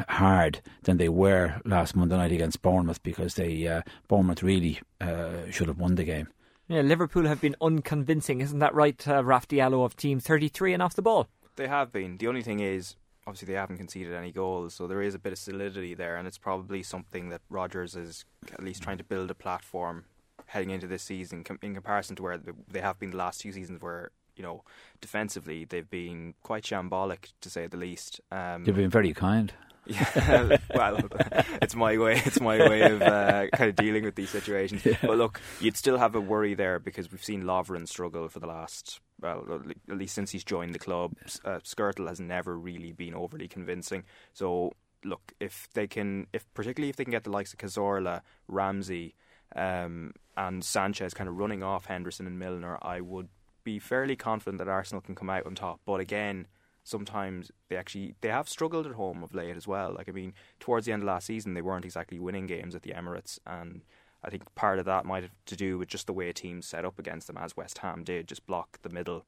hard 0.09 0.61
than 0.83 0.97
they 0.97 1.09
were 1.09 1.61
last 1.65 1.97
Monday 1.97 2.17
night 2.17 2.33
against 2.33 2.63
Bournemouth 2.63 3.03
because 3.03 3.35
they 3.35 3.67
uh, 3.67 3.83
Bournemouth 4.09 4.43
really 4.43 4.81
uh, 5.01 5.51
should 5.51 5.69
have 5.69 5.79
won 5.79 5.97
the 5.97 6.05
game. 6.05 6.29
Yeah, 6.69 6.81
Liverpool 6.81 7.27
have 7.27 7.41
been 7.41 7.57
unconvincing, 7.61 8.41
isn't 8.41 8.61
that 8.61 8.75
right, 8.75 9.07
uh, 9.07 9.23
Raf 9.25 9.49
Diallo 9.49 9.85
of 9.85 9.97
Team 9.97 10.21
33 10.21 10.75
and 10.75 10.83
off 10.83 10.95
the 10.95 11.03
ball? 11.03 11.29
They 11.57 11.69
have 11.69 11.93
been. 11.93 12.17
The 12.17 12.29
only 12.29 12.43
thing 12.43 12.61
is, 12.61 12.97
obviously, 13.27 13.47
they 13.53 13.59
haven't 13.59 13.79
conceded 13.79 14.15
any 14.15 14.33
goals, 14.33 14.75
so 14.75 14.87
there 14.87 15.03
is 15.03 15.15
a 15.15 15.19
bit 15.19 15.33
of 15.33 15.39
solidity 15.39 15.93
there, 15.95 16.17
and 16.17 16.27
it's 16.27 16.39
probably 16.39 16.83
something 16.83 17.29
that 17.29 17.43
Rodgers 17.51 17.95
is 17.95 18.25
at 18.53 18.63
least 18.63 18.83
trying 18.83 18.99
to 18.99 19.05
build 19.05 19.31
a 19.31 19.35
platform 19.35 20.05
heading 20.47 20.71
into 20.71 20.87
this 20.87 21.03
season 21.03 21.45
in 21.63 21.75
comparison 21.75 22.17
to 22.17 22.23
where 22.23 22.39
they 22.39 22.81
have 22.81 22.99
been 22.99 23.11
the 23.11 23.17
last 23.17 23.41
two 23.41 23.53
seasons, 23.53 23.83
where 23.83 24.11
you 24.37 24.43
know, 24.43 24.65
defensively 25.01 25.65
they've 25.65 25.89
been 25.89 26.35
quite 26.43 26.65
shambolic 26.65 27.33
to 27.41 27.51
say 27.51 27.67
the 27.67 27.77
least. 27.77 28.21
Um, 28.31 28.65
They've 28.65 28.75
been 28.75 28.91
very 28.91 29.13
kind. 29.15 29.53
Yeah, 29.85 30.59
well, 30.77 30.97
it's 31.61 31.75
my 31.75 31.99
way. 31.99 32.23
It's 32.25 32.41
my 32.41 32.57
way 32.57 32.83
of 32.83 33.03
uh, 33.03 33.49
kind 33.49 33.69
of 33.69 33.75
dealing 33.75 34.05
with 34.05 34.15
these 34.15 34.31
situations. 34.31 34.87
Yeah. 34.87 34.97
But 35.03 35.19
look, 35.19 35.41
you'd 35.59 35.77
still 35.77 35.99
have 35.99 36.15
a 36.15 36.21
worry 36.21 36.55
there 36.55 36.79
because 36.79 37.11
we've 37.11 37.25
seen 37.25 37.43
Lovren 37.43 37.89
struggle 37.89 38.29
for 38.29 38.39
the 38.39 38.47
last 38.47 39.01
well, 39.21 39.63
at 39.89 39.97
least 39.97 40.15
since 40.15 40.31
he's 40.31 40.45
joined 40.45 40.75
the 40.75 40.79
club, 40.79 41.15
uh, 41.45 41.59
Skrtel 41.65 42.09
has 42.09 42.21
never 42.21 42.59
really 42.59 42.93
been 42.93 43.15
overly 43.15 43.49
convincing. 43.49 44.05
So 44.33 44.73
look, 45.05 45.33
if 45.41 45.69
they 45.75 45.87
can, 45.87 46.27
if 46.33 46.53
particularly 46.55 46.91
if 46.91 46.97
they 46.97 47.05
can 47.05 47.13
get 47.13 47.25
the 47.25 47.31
likes 47.31 47.53
of 47.53 47.59
Cazorla, 47.59 48.23
Ramsey, 48.49 49.15
um, 49.55 50.13
and 50.37 50.65
Sanchez 50.65 51.15
kind 51.15 51.29
of 51.29 51.37
running 51.37 51.63
off 51.63 51.87
Henderson 51.87 52.27
and 52.27 52.39
Milner, 52.39 52.79
I 52.83 53.01
would 53.01 53.29
be 53.65 53.79
fairly 53.79 54.17
confident 54.17 54.59
that 54.59 54.69
Arsenal 54.69 55.01
can 55.01 55.15
come 55.15 55.31
out 55.31 55.47
on 55.47 55.55
top. 55.55 55.81
But 55.85 56.01
again, 56.01 56.47
sometimes 56.85 57.51
they 57.69 57.77
actually 57.77 58.15
they 58.21 58.29
have 58.29 58.49
struggled 58.49 58.87
at 58.87 58.93
home 58.93 59.23
of 59.23 59.35
late 59.35 59.57
as 59.57 59.69
well. 59.69 59.95
Like 59.95 60.09
I 60.09 60.13
mean, 60.13 60.35
towards 60.61 60.87
the 60.87 60.93
end 60.93 61.03
of 61.03 61.07
last 61.07 61.27
season, 61.27 61.55
they 61.55 61.63
weren't 61.63 61.85
exactly 61.85 62.19
winning 62.19 62.47
games 62.47 62.75
at 62.75 62.83
the 62.83 62.91
Emirates, 62.91 63.39
and 63.47 63.83
I 64.25 64.31
think 64.31 64.55
part 64.55 64.79
of 64.79 64.85
that 64.85 65.05
might 65.05 65.23
have 65.25 65.33
to 65.47 65.57
do 65.57 65.79
with 65.79 65.89
just 65.89 66.07
the 66.07 66.13
way 66.13 66.33
teams 66.33 66.67
set 66.67 66.85
up 66.85 66.99
against 66.99 67.27
them, 67.27 67.39
as 67.39 67.57
West 67.57 67.79
Ham 67.79 68.05
did, 68.05 68.29
just 68.29 68.47
block 68.47 68.81
the 68.83 68.91
middle 68.91 69.25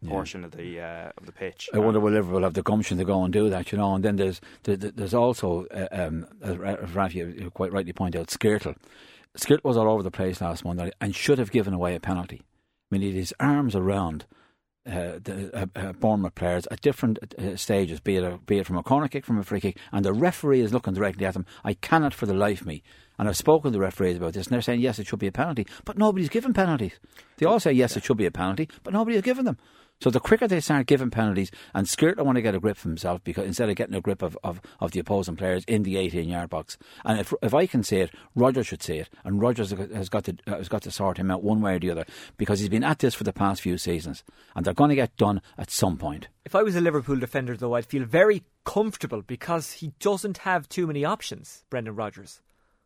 yeah. 0.00 0.10
portion 0.10 0.44
of 0.44 0.52
the 0.52 0.80
uh, 0.80 1.10
of 1.16 1.26
the 1.26 1.32
pitch. 1.32 1.68
I 1.74 1.78
wonder 1.78 2.00
will 2.00 2.12
Liverpool 2.12 2.36
will 2.36 2.44
have 2.44 2.54
the 2.54 2.62
gumption 2.62 2.98
to 2.98 3.04
go 3.04 3.24
and 3.24 3.32
do 3.32 3.50
that, 3.50 3.72
you 3.72 3.78
know? 3.78 3.94
And 3.94 4.04
then 4.04 4.16
there's 4.16 4.40
there's 4.62 5.14
also, 5.14 5.66
uh, 5.66 5.88
um, 5.92 6.26
as 6.42 6.56
Rafi 6.56 7.52
quite 7.52 7.72
rightly 7.72 7.92
pointed 7.92 8.20
out, 8.20 8.28
Skrtel. 8.28 8.76
Skrtel 9.36 9.64
was 9.64 9.76
all 9.76 9.88
over 9.88 10.02
the 10.02 10.10
place 10.10 10.40
last 10.40 10.64
Monday 10.64 10.90
and 11.00 11.14
should 11.14 11.38
have 11.38 11.50
given 11.50 11.74
away 11.74 11.94
a 11.94 12.00
penalty. 12.00 12.42
Mean, 12.90 13.02
his 13.02 13.34
arms 13.38 13.76
around 13.76 14.24
uh, 14.86 15.18
the 15.22 15.50
uh, 15.54 15.66
uh, 15.76 15.92
Bournemouth 15.92 16.34
players 16.34 16.66
at 16.70 16.80
different 16.80 17.18
uh, 17.38 17.56
stages, 17.56 18.00
be 18.00 18.16
it 18.16 18.24
a, 18.24 18.38
be 18.38 18.58
it 18.58 18.66
from 18.66 18.78
a 18.78 18.82
corner 18.82 19.08
kick, 19.08 19.26
from 19.26 19.38
a 19.38 19.42
free 19.42 19.60
kick, 19.60 19.76
and 19.92 20.04
the 20.04 20.14
referee 20.14 20.60
is 20.60 20.72
looking 20.72 20.94
directly 20.94 21.26
at 21.26 21.34
them. 21.34 21.44
I 21.62 21.74
cannot, 21.74 22.14
for 22.14 22.24
the 22.24 22.32
life 22.32 22.62
of 22.62 22.66
me, 22.66 22.82
and 23.18 23.28
I've 23.28 23.36
spoken 23.36 23.70
to 23.70 23.78
the 23.78 23.82
referees 23.82 24.16
about 24.16 24.32
this, 24.32 24.46
and 24.46 24.54
they're 24.54 24.62
saying 24.62 24.80
yes, 24.80 24.98
it 24.98 25.06
should 25.06 25.18
be 25.18 25.26
a 25.26 25.32
penalty, 25.32 25.66
but 25.84 25.98
nobody's 25.98 26.30
given 26.30 26.54
penalties. 26.54 26.98
They 27.36 27.44
all 27.44 27.60
say 27.60 27.72
yes, 27.72 27.96
it 27.96 28.04
should 28.04 28.16
be 28.16 28.24
a 28.24 28.30
penalty, 28.30 28.70
but 28.82 28.94
nobody 28.94 29.16
has 29.16 29.24
given 29.24 29.44
them. 29.44 29.58
So 30.00 30.10
the 30.10 30.20
quicker 30.20 30.46
they 30.46 30.60
start 30.60 30.86
giving 30.86 31.10
penalties, 31.10 31.50
and 31.74 31.88
Skirt 31.88 32.18
want 32.24 32.36
to 32.36 32.42
get 32.42 32.54
a 32.54 32.60
grip 32.60 32.76
of 32.76 32.82
himself 32.84 33.24
because 33.24 33.46
instead 33.46 33.68
of 33.68 33.74
getting 33.74 33.96
a 33.96 34.00
grip 34.00 34.22
of, 34.22 34.38
of, 34.44 34.60
of 34.78 34.92
the 34.92 35.00
opposing 35.00 35.34
players 35.34 35.64
in 35.66 35.82
the 35.82 35.96
18 35.96 36.28
yard 36.28 36.50
box, 36.50 36.78
and 37.04 37.18
if 37.18 37.34
if 37.42 37.52
I 37.52 37.66
can 37.66 37.82
say 37.82 38.02
it, 38.02 38.10
Rodgers 38.36 38.68
should 38.68 38.82
say 38.82 38.98
it, 38.98 39.10
and 39.24 39.40
Rodgers 39.40 39.72
has 39.72 40.08
got 40.08 40.24
to 40.24 40.36
uh, 40.46 40.56
has 40.58 40.68
got 40.68 40.82
to 40.82 40.92
sort 40.92 41.18
him 41.18 41.30
out 41.30 41.42
one 41.42 41.60
way 41.60 41.74
or 41.74 41.80
the 41.80 41.90
other 41.90 42.04
because 42.36 42.60
he's 42.60 42.68
been 42.68 42.84
at 42.84 43.00
this 43.00 43.14
for 43.14 43.24
the 43.24 43.32
past 43.32 43.60
few 43.60 43.76
seasons, 43.76 44.22
and 44.54 44.64
they're 44.64 44.74
going 44.74 44.90
to 44.90 44.94
get 44.94 45.16
done 45.16 45.42
at 45.56 45.70
some 45.70 45.96
point. 45.96 46.28
If 46.44 46.54
I 46.54 46.62
was 46.62 46.76
a 46.76 46.80
Liverpool 46.80 47.16
defender, 47.16 47.56
though, 47.56 47.74
I'd 47.74 47.86
feel 47.86 48.04
very 48.04 48.44
comfortable 48.64 49.22
because 49.22 49.72
he 49.72 49.92
doesn't 49.98 50.38
have 50.38 50.68
too 50.68 50.86
many 50.86 51.04
options, 51.04 51.64
Brendan 51.70 51.96
Rodgers. 51.96 52.40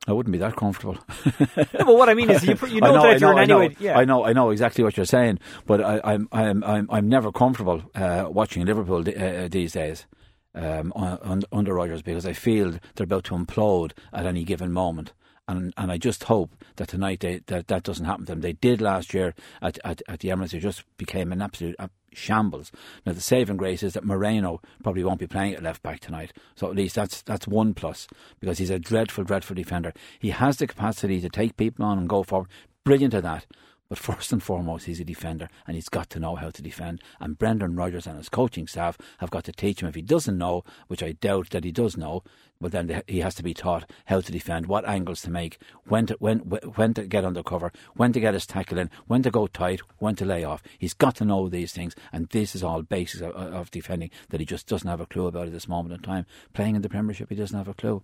I 0.07 0.13
wouldn't 0.13 0.33
be 0.33 0.39
that 0.39 0.57
comfortable. 0.57 0.99
no, 1.49 1.65
but 1.73 1.97
what 1.97 2.09
I 2.09 2.15
mean 2.15 2.31
is, 2.31 2.45
you, 2.45 2.57
you 2.69 2.81
know, 2.81 2.95
know 2.95 3.03
that 3.03 3.21
you're 3.21 3.39
anyway. 3.39 3.69
Know, 3.69 3.75
yeah. 3.79 3.99
I 3.99 4.05
know, 4.05 4.25
I 4.25 4.33
know 4.33 4.51
exactly 4.51 4.83
what 4.83 4.97
you're 4.97 5.07
saying, 5.07 5.39
but 5.65 5.81
I, 5.81 6.15
am 6.15 6.29
I'm, 6.33 6.33
I'm, 6.33 6.65
I'm, 6.65 6.89
I'm 6.91 7.09
never 7.09 7.31
comfortable 7.31 7.83
uh, 7.95 8.27
watching 8.29 8.65
Liverpool 8.65 9.05
d- 9.05 9.15
uh, 9.15 9.49
these 9.49 9.73
days 9.73 10.07
um, 10.55 10.93
on, 10.97 11.43
under 11.53 11.75
Rodgers 11.75 12.03
because 12.03 12.27
I 12.27 12.33
feel 12.33 12.73
they're 12.95 13.05
about 13.05 13.25
to 13.25 13.35
implode 13.35 13.93
at 14.13 14.27
any 14.27 14.45
given 14.45 14.73
moment. 14.73 15.13
And, 15.49 15.75
and 15.77 15.91
I 15.91 15.99
just 15.99 16.25
hope 16.25 16.53
that 16.77 16.89
tonight 16.89 17.21
they, 17.21 17.41
that 17.47 17.67
that 17.67 17.83
doesn't 17.83 18.07
happen 18.07 18.27
to 18.27 18.33
them. 18.33 18.41
They 18.43 18.53
did 18.53 18.81
last 18.81 19.13
year 19.13 19.35
at, 19.61 19.79
at, 19.85 20.01
at 20.09 20.21
the 20.21 20.29
Emirates. 20.29 20.55
It 20.55 20.61
just 20.61 20.85
became 20.97 21.33
an 21.33 21.43
absolute 21.43 21.75
uh, 21.79 21.89
shambles. 22.13 22.71
Now 23.05 23.13
the 23.13 23.21
saving 23.21 23.57
grace 23.57 23.83
is 23.83 23.95
that 23.95 24.05
Moreno 24.05 24.61
probably 24.83 25.05
won't 25.05 25.19
be 25.19 25.27
playing 25.27 25.55
at 25.55 25.63
left 25.63 25.83
back 25.83 26.01
tonight, 26.01 26.33
so 26.55 26.71
at 26.71 26.77
least 26.77 26.95
that's 26.95 27.23
that's 27.23 27.49
one 27.49 27.75
plus 27.75 28.07
because 28.41 28.59
he's 28.59 28.71
a 28.71 28.79
dreadful, 28.79 29.25
dreadful 29.25 29.57
defender. 29.57 29.93
He 30.19 30.31
has 30.31 30.59
the 30.59 30.67
capacity 30.67 31.21
to 31.21 31.29
take 31.29 31.57
people 31.57 31.85
on 31.85 31.99
and 31.99 32.09
go 32.09 32.23
forward. 32.23 32.49
Brilliant 32.85 33.15
at 33.15 33.23
that. 33.23 33.47
But 33.93 33.99
first 33.99 34.33
and 34.33 34.43
foremost, 34.43 34.87
he's 34.87 35.01
a 35.01 35.05
defender 35.05 35.51
and 35.67 35.75
he's 35.75 35.91
got 35.91 36.09
to 36.09 36.19
know 36.19 36.35
how 36.35 36.49
to 36.49 36.63
defend. 36.63 37.03
And 37.21 37.37
Brendan 37.37 37.77
Rodgers 37.77 38.07
and 38.07 38.17
his 38.17 38.31
coaching 38.31 38.67
staff 38.67 38.97
have 39.19 39.31
got 39.31 39.45
to 39.45 39.53
teach 39.53 39.83
him. 39.83 39.89
If 39.91 39.95
he 39.95 40.01
doesn't 40.01 40.39
know, 40.39 40.65
which 40.87 41.03
I 41.03 41.13
doubt 41.13 41.51
that 41.51 41.65
he 41.65 41.73
does 41.73 41.99
know, 41.99 42.23
but 42.59 42.73
then 42.73 43.03
he 43.07 43.21
has 43.21 43.35
to 43.35 43.43
be 43.43 43.53
taught 43.53 43.91
how 44.07 44.23
to 44.23 44.33
defend, 44.33 44.65
what 44.65 44.89
angles 44.89 45.21
to 45.21 45.31
make, 45.31 45.59
when 45.89 46.07
to 46.07 46.17
when 46.21 46.39
when 46.39 46.95
to 46.95 47.07
get 47.07 47.27
under 47.27 47.43
cover, 47.43 47.71
when 47.95 48.15
to 48.15 48.21
get 48.21 48.33
his 48.33 48.47
tackle 48.47 48.79
in, 48.79 48.89
when 49.09 49.23
to 49.25 49.31
go 49.31 49.47
tight, 49.47 49.83
when 49.99 50.17
to 50.17 50.25
lay 50.25 50.43
off. 50.43 50.63
He's 50.79 50.95
got 50.95 51.17
to 51.17 51.27
know 51.27 51.51
these 51.51 51.73
things, 51.73 51.95
and 52.15 52.31
this 52.31 52.55
is 52.55 52.63
all 52.63 52.81
basics 52.81 53.21
of, 53.21 53.33
of 53.33 53.71
defending 53.71 54.09
that 54.31 54.41
he 54.41 54.47
just 54.47 54.67
doesn't 54.67 54.89
have 54.89 55.03
a 55.03 55.07
clue 55.07 55.27
about 55.27 55.49
at 55.49 55.53
this 55.53 55.69
moment 55.69 55.95
in 55.95 56.01
time. 56.01 56.25
Playing 56.55 56.77
in 56.77 56.81
the 56.81 56.89
Premiership, 56.89 57.29
he 57.29 57.35
doesn't 57.35 57.59
have 57.59 57.69
a 57.69 57.75
clue. 57.75 58.03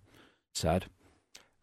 Sad. 0.53 0.85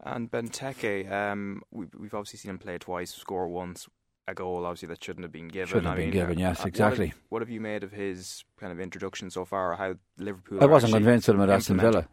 And 0.02 0.28
Benteke, 0.28 1.10
um, 1.12 1.62
we, 1.70 1.86
have 2.02 2.14
obviously 2.14 2.38
seen 2.38 2.50
him 2.50 2.58
play 2.58 2.76
twice, 2.78 3.14
score 3.14 3.46
once 3.46 3.88
a 4.28 4.34
goal, 4.34 4.64
obviously 4.64 4.88
that 4.88 5.02
shouldn't 5.02 5.24
have 5.24 5.32
been 5.32 5.48
given. 5.48 5.68
Shouldn't 5.68 5.86
have 5.86 5.94
I 5.94 5.96
been 5.96 6.10
mean, 6.10 6.12
given, 6.12 6.38
uh, 6.38 6.48
yes, 6.48 6.64
exactly. 6.64 7.06
What 7.06 7.12
have, 7.12 7.24
what 7.28 7.42
have, 7.42 7.50
you 7.50 7.60
made 7.60 7.84
of 7.84 7.92
his 7.92 8.44
kind 8.58 8.72
of 8.72 8.80
introduction 8.80 9.30
so 9.30 9.44
far, 9.44 9.72
or 9.72 9.76
how 9.76 9.94
Liverpool? 10.18 10.62
I 10.62 10.66
wasn't 10.66 10.92
convinced 10.92 11.28
of 11.28 11.36
him 11.36 11.42
at 11.42 11.50
Aston 11.50 11.78
Villa. 11.78 12.08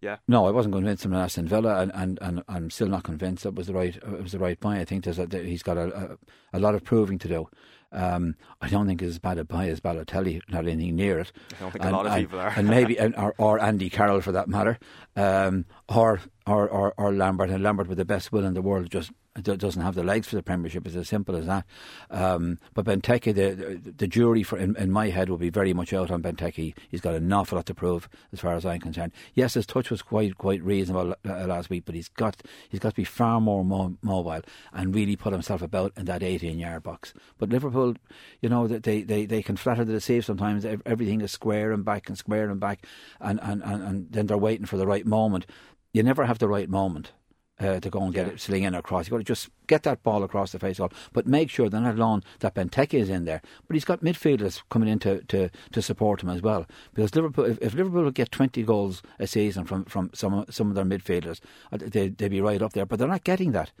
Yeah. 0.00 0.16
No, 0.28 0.46
I 0.46 0.50
wasn't 0.50 0.74
convinced 0.74 1.04
of 1.04 1.10
him 1.10 1.16
at 1.16 1.24
Aston 1.24 1.48
Villa, 1.48 1.80
and, 1.80 1.90
and, 1.94 2.18
and 2.22 2.42
I'm 2.48 2.70
still 2.70 2.86
not 2.86 3.02
convinced 3.02 3.44
that 3.44 3.54
was 3.54 3.66
the 3.66 3.74
right 3.74 3.96
it 3.96 4.22
was 4.22 4.32
the 4.32 4.38
right 4.38 4.58
buy. 4.60 4.78
I 4.78 4.84
think 4.84 5.04
there's 5.04 5.18
a, 5.18 5.26
he's 5.26 5.62
got 5.62 5.76
a, 5.76 6.16
a, 6.52 6.58
a 6.58 6.60
lot 6.60 6.74
of 6.74 6.84
proving 6.84 7.18
to 7.18 7.28
do. 7.28 7.48
Um, 7.92 8.34
I 8.60 8.68
don't 8.68 8.86
think 8.86 9.00
it's 9.00 9.10
as 9.10 9.18
bad 9.18 9.38
a 9.38 9.44
buy 9.44 9.68
as 9.68 9.80
Balotelli, 9.80 10.40
not 10.48 10.66
anything 10.66 10.96
near 10.96 11.20
it. 11.20 11.32
I 11.56 11.60
don't 11.60 11.70
think 11.70 11.84
and, 11.84 11.94
a 11.94 11.96
lot 11.96 12.06
of 12.06 12.12
and, 12.12 12.22
people 12.22 12.40
are. 12.40 12.52
and 12.54 12.68
maybe, 12.68 12.98
and, 12.98 13.16
or, 13.16 13.34
or 13.38 13.58
Andy 13.60 13.88
Carroll 13.88 14.20
for 14.20 14.32
that 14.32 14.48
matter, 14.48 14.78
um, 15.16 15.64
or, 15.88 16.20
or, 16.46 16.68
or, 16.68 16.94
or 16.98 17.12
Lambert. 17.12 17.50
And 17.50 17.62
Lambert, 17.62 17.88
with 17.88 17.98
the 17.98 18.04
best 18.04 18.32
will 18.32 18.44
in 18.44 18.54
the 18.54 18.62
world, 18.62 18.90
just 18.90 19.12
doesn't 19.42 19.82
have 19.82 19.94
the 19.94 20.02
legs 20.02 20.28
for 20.28 20.36
the 20.36 20.42
Premiership. 20.42 20.86
It's 20.86 20.96
as 20.96 21.08
simple 21.08 21.36
as 21.36 21.46
that. 21.46 21.64
Um, 22.10 22.58
but 22.74 22.86
Benteke, 22.86 23.34
the, 23.34 23.92
the, 23.96 24.06
jury 24.06 24.42
for 24.42 24.58
in, 24.58 24.76
in, 24.76 24.90
my 24.90 25.10
head 25.10 25.28
will 25.28 25.36
be 25.36 25.50
very 25.50 25.72
much 25.72 25.92
out 25.92 26.10
on 26.10 26.22
Benteke. 26.22 26.74
He's 26.88 27.00
got 27.00 27.14
an 27.14 27.32
awful 27.32 27.56
lot 27.56 27.66
to 27.66 27.74
prove, 27.74 28.08
as 28.32 28.40
far 28.40 28.54
as 28.54 28.64
I'm 28.64 28.80
concerned. 28.80 29.12
Yes, 29.34 29.54
his 29.54 29.66
touch 29.66 29.90
was 29.90 30.02
quite 30.02 30.38
quite 30.38 30.62
reasonable 30.62 31.14
uh, 31.28 31.46
last 31.46 31.70
week, 31.70 31.84
but 31.84 31.94
he's 31.94 32.08
got 32.08 32.42
he's 32.68 32.80
got 32.80 32.90
to 32.90 32.96
be 32.96 33.04
far 33.04 33.40
more 33.40 33.64
mo- 33.64 33.96
mobile 34.02 34.42
and 34.72 34.94
really 34.94 35.16
put 35.16 35.32
himself 35.32 35.62
about 35.62 35.92
in 35.96 36.06
that 36.06 36.22
18 36.22 36.58
yard 36.58 36.82
box. 36.82 37.12
But 37.38 37.50
Liverpool, 37.50 37.94
you 38.40 38.48
know, 38.48 38.66
they 38.66 39.02
they, 39.02 39.26
they 39.26 39.42
can 39.42 39.56
flatter 39.56 39.84
the 39.84 39.92
deceive 39.92 40.24
sometimes. 40.24 40.64
Everything 40.64 41.20
is 41.20 41.32
square 41.32 41.72
and 41.72 41.84
back 41.84 42.08
and 42.08 42.16
square 42.16 42.48
and 42.50 42.60
back, 42.60 42.86
and, 43.20 43.40
and, 43.42 43.62
and, 43.62 43.82
and 43.82 44.12
then 44.12 44.26
they're 44.26 44.38
waiting 44.38 44.66
for 44.66 44.76
the 44.76 44.86
right 44.86 45.06
moment. 45.06 45.46
You 45.92 46.02
never 46.02 46.26
have 46.26 46.38
the 46.38 46.48
right 46.48 46.68
moment 46.68 47.12
uh, 47.60 47.80
to 47.80 47.90
go 47.90 48.02
and 48.02 48.12
get 48.12 48.26
yeah. 48.26 48.32
it 48.34 48.40
slinging 48.40 48.74
across. 48.74 49.06
You've 49.06 49.12
got 49.12 49.18
to 49.18 49.24
just 49.24 49.50
get 49.66 49.82
that 49.84 50.02
ball 50.02 50.22
across 50.22 50.52
the 50.52 50.58
face 50.58 50.78
wall, 50.78 50.92
but 51.12 51.26
make 51.26 51.50
sure 51.50 51.68
they're 51.68 51.80
not 51.80 51.96
alone 51.96 52.22
that 52.40 52.54
Benteke 52.54 52.94
is 52.94 53.08
in 53.08 53.24
there. 53.24 53.42
But 53.66 53.74
he's 53.74 53.84
got 53.84 54.02
midfielders 54.02 54.62
coming 54.70 54.88
in 54.88 54.98
to, 55.00 55.22
to, 55.22 55.50
to 55.72 55.82
support 55.82 56.22
him 56.22 56.28
as 56.28 56.42
well. 56.42 56.66
Because 56.94 57.14
Liverpool, 57.14 57.44
if, 57.44 57.58
if 57.62 57.74
Liverpool 57.74 58.10
get 58.10 58.30
20 58.30 58.62
goals 58.62 59.02
a 59.18 59.26
season 59.26 59.64
from, 59.64 59.84
from 59.84 60.10
some, 60.14 60.44
some 60.50 60.68
of 60.68 60.74
their 60.74 60.84
midfielders, 60.84 61.40
uh, 61.72 61.78
they, 61.78 62.08
they'd 62.08 62.28
be 62.28 62.40
right 62.40 62.62
up 62.62 62.72
there. 62.72 62.86
But 62.86 62.98
they're 62.98 63.08
not 63.08 63.24
getting 63.24 63.52
that. 63.52 63.72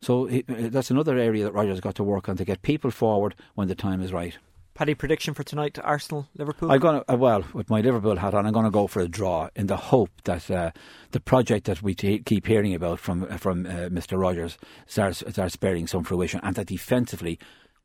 So 0.00 0.26
he, 0.26 0.44
uh, 0.48 0.68
that's 0.68 0.90
another 0.90 1.16
area 1.16 1.44
that 1.44 1.52
Rodgers 1.52 1.80
got 1.80 1.94
to 1.96 2.04
work 2.04 2.28
on 2.28 2.36
to 2.36 2.44
get 2.44 2.62
people 2.62 2.90
forward 2.90 3.34
when 3.54 3.68
the 3.68 3.74
time 3.74 4.02
is 4.02 4.12
right. 4.12 4.38
Paddy, 4.74 4.94
prediction 4.94 5.34
for 5.34 5.44
tonight: 5.44 5.78
Arsenal, 5.84 6.26
Liverpool. 6.36 6.72
I'm 6.72 6.80
going 6.80 7.00
to 7.00 7.12
uh, 7.12 7.16
well 7.16 7.44
with 7.52 7.70
my 7.70 7.80
Liverpool 7.80 8.16
hat 8.16 8.34
on. 8.34 8.44
I'm 8.44 8.52
going 8.52 8.64
to 8.64 8.72
go 8.72 8.88
for 8.88 9.00
a 9.00 9.06
draw 9.06 9.48
in 9.54 9.68
the 9.68 9.76
hope 9.76 10.10
that 10.24 10.50
uh, 10.50 10.72
the 11.12 11.20
project 11.20 11.66
that 11.66 11.80
we 11.80 11.94
t- 11.94 12.18
keep 12.18 12.44
hearing 12.48 12.74
about 12.74 12.98
from 12.98 13.22
uh, 13.30 13.36
from 13.36 13.66
uh, 13.66 13.88
Mr. 13.88 14.20
Rodgers 14.20 14.58
starts 14.86 15.22
starts 15.30 15.54
bearing 15.54 15.86
some 15.86 16.02
fruition, 16.02 16.40
and 16.42 16.56
that 16.56 16.66
defensively 16.66 17.38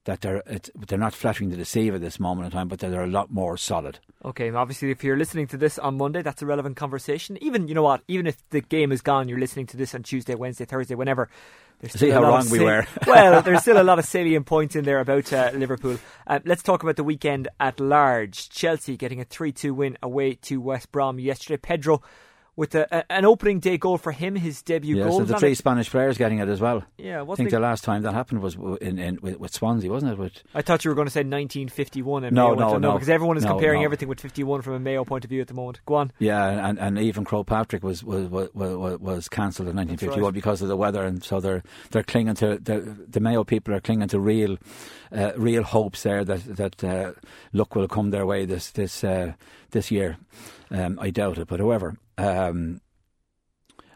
that 0.10 0.22
they're 0.22 0.41
they're 0.88 0.98
not 0.98 1.13
flattering 1.13 1.52
the 1.52 1.56
deceive 1.56 1.93
at 1.93 2.02
this 2.02 2.19
moment 2.19 2.45
in 2.45 2.52
time, 2.52 2.67
but 2.67 2.80
that 2.80 2.89
they're 2.89 3.04
a 3.04 3.08
lot 3.08 3.32
more 3.32 3.56
solid. 3.58 4.00
Okay, 4.26 4.50
obviously, 4.50 4.89
if 4.89 5.04
you're 5.04 5.17
listening 5.17 5.45
to 5.48 5.58
this 5.58 5.78
on 5.78 5.98
Monday, 5.98 6.24
that's 6.24 6.41
a 6.41 6.48
relevant 6.48 6.78
conversation. 6.78 7.38
Even 7.41 7.67
you 7.67 7.76
know 7.76 7.84
what, 7.84 8.02
even 8.08 8.26
if 8.26 8.38
the 8.50 8.62
game 8.62 8.91
is 8.91 9.02
gone, 9.02 9.30
you're 9.30 9.39
listening 9.39 9.67
to 9.67 9.78
this 9.78 9.93
on 9.93 10.02
Tuesday, 10.02 10.34
Wednesday, 10.34 10.65
Thursday, 10.65 10.95
whenever. 10.95 11.30
See 11.88 12.10
how 12.10 12.24
wrong 12.24 12.50
we 12.50 12.60
were. 12.60 12.88
well, 13.08 13.41
there's 13.43 13.62
still 13.62 13.80
a 13.80 13.84
lot 13.84 14.00
of 14.00 14.06
salient 14.06 14.48
points 14.48 14.76
in 14.76 14.84
there 14.84 15.00
about 15.00 15.32
uh, 15.32 15.52
Liverpool. 15.54 15.98
Uh, 16.26 16.39
let's 16.43 16.63
talk 16.63 16.82
about 16.82 16.95
the 16.95 17.04
weekend 17.04 17.48
at 17.60 17.80
large. 17.80 18.50
Chelsea 18.50 18.98
getting 18.98 19.22
a 19.22 19.26
3 19.26 19.52
2 19.52 19.74
win 19.76 19.98
away 20.02 20.34
to 20.34 20.60
West 20.60 20.91
Brom 20.91 21.19
yesterday. 21.19 21.58
Pedro 21.58 22.02
with 22.60 22.76
a, 22.76 22.86
a, 22.93 23.10
an 23.10 23.24
opening 23.24 23.62
day 23.62 23.78
goal 23.78 23.98
for 23.98 24.12
him, 24.12 24.36
his 24.36 24.62
debut 24.62 24.98
yeah, 24.98 25.06
goal. 25.06 25.19
So 25.19 25.24
the 25.24 25.39
three 25.39 25.54
it? 25.54 25.58
Spanish 25.58 25.89
players 25.89 26.17
getting 26.17 26.39
it 26.39 26.50
as 26.50 26.60
well. 26.60 26.84
Yeah, 26.98 27.24
I 27.24 27.36
think 27.36 27.52
the, 27.52 27.60
last 27.60 27.86
time 27.86 28.02
that 28.02 28.13
happened 28.13 28.41
was 28.41 28.56
in, 28.82 29.00
in 29.00 29.17
with, 29.22 29.39
with, 29.39 29.54
Swansea, 29.54 29.89
wasn't 29.89 30.12
it? 30.12 30.17
With 30.17 30.34
I 30.54 30.62
thought 30.62 30.84
you 30.84 30.91
were 30.91 30.95
going 30.95 31.08
to 31.08 31.12
say 31.12 31.22
1951. 31.22 32.26
And 32.26 32.36
no, 32.36 32.54
no, 32.54 32.78
no, 32.78 32.93
because 32.93 33.08
everyone 33.08 33.38
is 33.38 33.45
no, 33.45 33.52
comparing 33.52 33.80
no. 33.80 33.86
everything 33.86 34.10
with 34.10 34.19
51 34.19 34.62
from 34.62 34.74
a 34.74 34.80
Mayo 34.80 35.06
point 35.06 35.24
of 35.24 35.30
view 35.30 35.39
at 35.39 35.48
the 35.48 35.54
moment. 35.54 35.80
Go 35.86 35.95
on. 35.95 36.12
Yeah, 36.19 36.67
and, 36.67 36.78
and 36.78 37.00
even 37.00 37.24
Croagh 37.24 37.48
Patrick 37.48 37.82
was 37.82 38.04
was 38.04 38.28
was, 38.28 38.50
was, 38.54 39.00
was 39.00 39.30
cancelled 39.30 39.69
in 39.69 39.78
1951 39.78 40.22
right. 40.22 40.34
because 40.34 40.62
of 40.62 40.67
the 40.67 40.76
weather, 40.76 41.06
and 41.06 41.24
so 41.24 41.39
they're 41.39 41.63
they're 41.91 42.04
clinging 42.04 42.36
to 42.36 42.58
the, 42.58 43.06
the 43.08 43.22
Mayo 43.22 43.45
people 43.45 43.74
are 43.74 43.80
clinging 43.80 44.10
to 44.10 44.19
real 44.19 44.58
uh, 45.13 45.32
real 45.38 45.63
hopes 45.63 46.04
there 46.04 46.26
that 46.26 46.58
that 46.58 46.84
uh, 46.84 47.13
luck 47.54 47.74
will 47.74 47.88
come 47.88 48.10
their 48.10 48.26
way 48.26 48.43
this 48.43 48.72
this 48.72 49.02
uh, 49.02 49.32
this 49.72 49.91
year. 49.91 50.17
Um, 50.72 51.00
I 51.02 51.10
doubt 51.10 51.38
it, 51.38 51.48
but 51.48 51.62
however. 51.62 51.95
Um, 52.19 52.82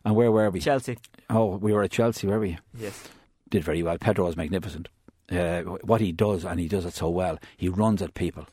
and 0.06 0.16
where 0.16 0.32
were 0.32 0.50
we? 0.50 0.60
Chelsea. 0.60 0.98
Oh, 1.30 1.58
we 1.58 1.74
were 1.74 1.84
at 1.84 1.92
Chelsea, 1.92 2.28
where 2.28 2.38
were 2.38 2.46
we? 2.46 2.58
Yes. 2.78 3.08
Did 3.50 3.64
very 3.64 3.84
well. 3.84 3.98
Pedro 3.98 4.26
was 4.26 4.38
magnificent. 4.38 4.90
uh, 5.32 5.62
what 5.62 6.02
he 6.02 6.12
does, 6.12 6.44
and 6.46 6.60
he 6.60 6.68
does 6.68 6.86
it 6.86 6.94
so 6.94 7.10
well. 7.10 7.40
He 7.58 7.70
runs 7.70 8.02
at 8.02 8.14
people. 8.14 8.46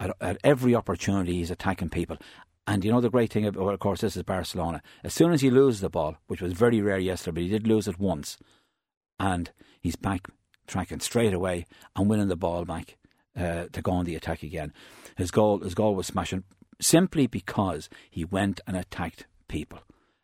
At, 0.00 0.10
at 0.20 0.38
every 0.44 0.74
opportunity, 0.74 1.34
he's 1.34 1.50
attacking 1.50 1.90
people. 1.90 2.16
And 2.66 2.84
you 2.84 2.92
know 2.92 3.00
the 3.00 3.10
great 3.10 3.32
thing, 3.32 3.46
about, 3.46 3.64
well, 3.64 3.74
of 3.74 3.80
course, 3.80 4.00
this 4.02 4.16
is 4.16 4.22
Barcelona. 4.24 4.82
As 5.02 5.14
soon 5.14 5.32
as 5.32 5.40
he 5.40 5.50
loses 5.50 5.80
the 5.80 5.88
ball, 5.88 6.16
which 6.26 6.42
was 6.42 6.52
very 6.52 6.80
rare 6.80 6.98
yesterday, 6.98 7.34
but 7.34 7.42
he 7.42 7.48
did 7.48 7.66
lose 7.66 7.88
it 7.88 7.98
once, 7.98 8.36
and 9.18 9.50
he's 9.80 9.96
back 9.96 10.28
tracking 10.66 11.00
straight 11.00 11.32
away 11.32 11.66
and 11.96 12.10
winning 12.10 12.28
the 12.28 12.36
ball 12.36 12.64
back 12.64 12.98
uh, 13.36 13.64
to 13.72 13.80
go 13.80 13.92
on 13.92 14.04
the 14.04 14.14
attack 14.16 14.42
again. 14.42 14.72
His 15.16 15.30
goal, 15.30 15.60
his 15.60 15.74
goal 15.74 15.94
was 15.94 16.06
smashing 16.06 16.44
simply 16.80 17.26
because 17.26 17.88
he 18.10 18.24
went 18.24 18.60
and 18.66 18.76
attacked 18.76 19.26
people. 19.48 19.80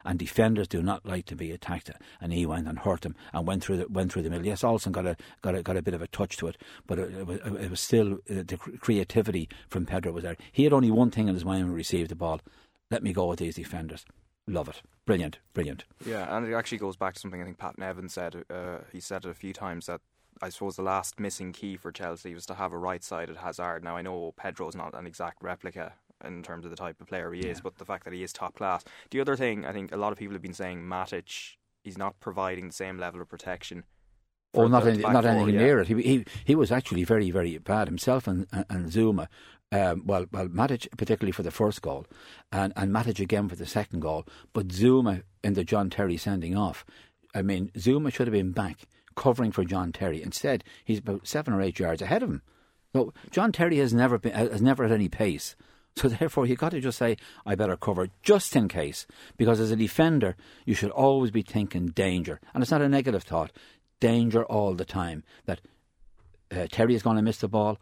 And 0.07 0.19
defenders 0.19 0.69
do 0.69 0.83
not 0.83 1.07
like 1.07 1.25
to 1.27 1.35
be 1.35 1.51
attacked, 1.51 1.91
and 2.21 2.31
he 2.31 2.45
went 2.45 2.69
and 2.69 2.79
hurt 2.79 3.07
him 3.07 3.17
and 3.33 3.47
went 3.47 3.65
through 3.65 3.79
the 3.79 3.89
went 3.89 4.13
through 4.13 4.21
the 4.21 4.29
middle. 4.29 4.45
Yes, 4.45 4.63
Olsson 4.63 4.93
got 4.93 5.07
a 5.07 5.17
got 5.41 5.55
a 5.55 5.63
got 5.63 5.79
a 5.79 5.83
bit 5.83 5.95
of 5.95 6.03
a 6.03 6.07
touch 6.07 6.37
to 6.37 6.47
it, 6.49 6.59
but 6.87 6.99
it, 6.99 7.11
it 7.15 7.27
was 7.27 7.41
it 7.41 7.71
was 7.71 7.81
still 7.81 8.19
uh, 8.31 8.43
the 8.47 8.59
creativity 8.81 9.49
from 9.71 9.87
Pedro 9.87 10.13
was 10.13 10.25
there. 10.25 10.37
He 10.53 10.65
had 10.65 10.75
only 10.75 10.91
one 10.91 11.11
thing 11.11 11.29
in 11.29 11.35
his 11.35 11.45
mind 11.47 11.63
when 11.63 11.73
he 11.73 11.77
received 11.77 12.11
the 12.11 12.17
ball: 12.17 12.43
let 12.91 13.03
me 13.03 13.15
go 13.15 13.29
with 13.29 13.39
these 13.39 13.55
defenders. 13.55 14.05
Love 14.47 14.69
it. 14.69 14.83
Brilliant, 15.07 15.39
brilliant. 15.55 15.85
Yeah, 16.05 16.37
and 16.37 16.47
it 16.47 16.53
actually 16.53 16.79
goes 16.79 16.97
back 16.97 17.15
to 17.15 17.21
something 17.21 17.41
I 17.41 17.45
think 17.47 17.57
Pat 17.57 17.79
Nevin 17.79 18.11
said. 18.11 18.45
Uh, 18.51 18.81
he 18.93 19.01
said 19.01 19.25
it 19.25 19.31
a 19.31 19.35
few 19.35 19.55
times 19.55 19.87
that 19.87 20.03
I 20.43 20.51
suppose 20.51 20.77
the 20.77 20.83
last 20.83 21.19
missing 21.19 21.53
key 21.53 21.79
for 21.79 21.91
Chelsea 21.91 22.35
was 22.35 22.45
to 22.47 22.55
have 22.55 22.73
a 22.73 22.79
right-sided 22.79 23.39
Hazard. 23.39 23.83
Now 23.83 23.97
I 23.97 24.03
know 24.03 24.35
Pedro's 24.37 24.77
not 24.77 24.93
an 24.93 25.07
exact 25.07 25.43
replica 25.43 25.95
in 26.27 26.43
terms 26.43 26.65
of 26.65 26.71
the 26.71 26.77
type 26.77 27.01
of 27.01 27.07
player 27.07 27.33
he 27.33 27.41
is, 27.41 27.61
but 27.61 27.77
the 27.79 27.85
fact 27.85 28.05
that 28.05 28.13
he 28.13 28.23
is 28.23 28.33
top 28.33 28.55
class. 28.55 28.85
The 29.11 29.21
other 29.21 29.37
thing 29.37 29.65
I 29.65 29.73
think 29.73 29.93
a 29.93 29.97
lot 29.97 30.13
of 30.13 30.19
people 30.19 30.35
have 30.35 30.43
been 30.43 30.55
saying 30.55 30.83
Matic, 30.83 31.57
he's 31.83 31.99
not 31.99 32.19
providing 32.21 32.69
the 32.69 32.75
same 32.75 32.99
level 32.99 33.21
of 33.21 33.29
protection. 33.29 33.85
Oh, 34.55 34.69
not 34.69 34.87
any, 34.87 34.99
not 34.99 35.25
anything 35.25 35.55
yeah. 35.55 35.61
near 35.61 35.81
it. 35.81 35.89
He, 35.89 35.95
he 36.03 36.25
he 36.45 36.55
was 36.55 36.71
actually 36.71 37.05
very 37.05 37.31
very 37.31 37.59
bad 37.59 37.89
himself 37.89 38.27
and 38.27 38.47
and 38.53 38.91
Zouma. 38.91 39.29
Um, 39.73 40.03
well, 40.07 40.27
well, 40.31 40.47
Matic 40.47 40.87
particularly 40.97 41.33
for 41.33 41.43
the 41.43 41.51
first 41.51 41.83
goal, 41.83 42.07
and 42.53 42.73
and 42.77 42.93
Matic 42.93 43.19
again 43.19 43.49
for 43.49 43.57
the 43.57 43.67
second 43.67 44.01
goal. 44.01 44.25
But 44.53 44.69
Zouma 44.69 45.25
in 45.43 45.55
the 45.55 45.65
John 45.65 45.91
Terry 45.91 46.17
sending 46.17 46.57
off. 46.57 46.85
I 47.35 47.43
mean, 47.43 47.73
Zouma 47.77 48.13
should 48.13 48.29
have 48.29 48.33
been 48.33 48.53
back 48.53 48.87
covering 49.17 49.51
for 49.51 49.65
John 49.65 49.91
Terry. 49.93 50.23
Instead, 50.23 50.63
he's 50.85 50.99
about 50.99 51.27
seven 51.27 51.53
or 51.53 51.61
eight 51.61 51.79
yards 51.79 52.03
ahead 52.03 52.23
of 52.23 52.31
him. 52.31 52.43
So 52.95 53.13
John 53.31 53.51
Terry 53.51 53.79
has 53.79 53.93
never 53.93 54.19
been 54.19 54.33
has 54.33 54.63
never 54.63 54.85
had 54.85 54.93
any 54.93 55.09
pace. 55.09 55.57
So 55.97 56.09
therefore, 56.09 56.47
you've 56.47 56.59
got 56.59 56.71
to 56.71 56.81
just 56.81 56.99
say, 56.99 57.17
I 57.47 57.55
better 57.55 57.77
cover 57.77 58.09
just 58.23 58.57
in 58.57 58.69
case. 58.69 59.07
Because 59.37 59.61
as 59.61 59.71
a 59.71 59.77
defender, 59.77 60.37
you 60.65 60.75
should 60.75 60.91
always 60.91 61.31
be 61.31 61.43
thinking 61.43 61.87
danger. 61.87 62.41
And 62.53 62.63
it's 62.63 62.73
not 62.73 62.83
a 62.83 62.89
negative 62.89 63.23
thought. 63.23 63.53
Danger 64.01 64.45
all 64.45 64.75
the 64.75 64.85
time. 64.85 65.23
That 65.47 65.61
uh, 66.51 66.67
Terry 66.71 66.95
is 66.95 67.03
going 67.03 67.17
to 67.17 67.23
miss 67.23 67.39
the 67.39 67.49
ball 67.49 67.79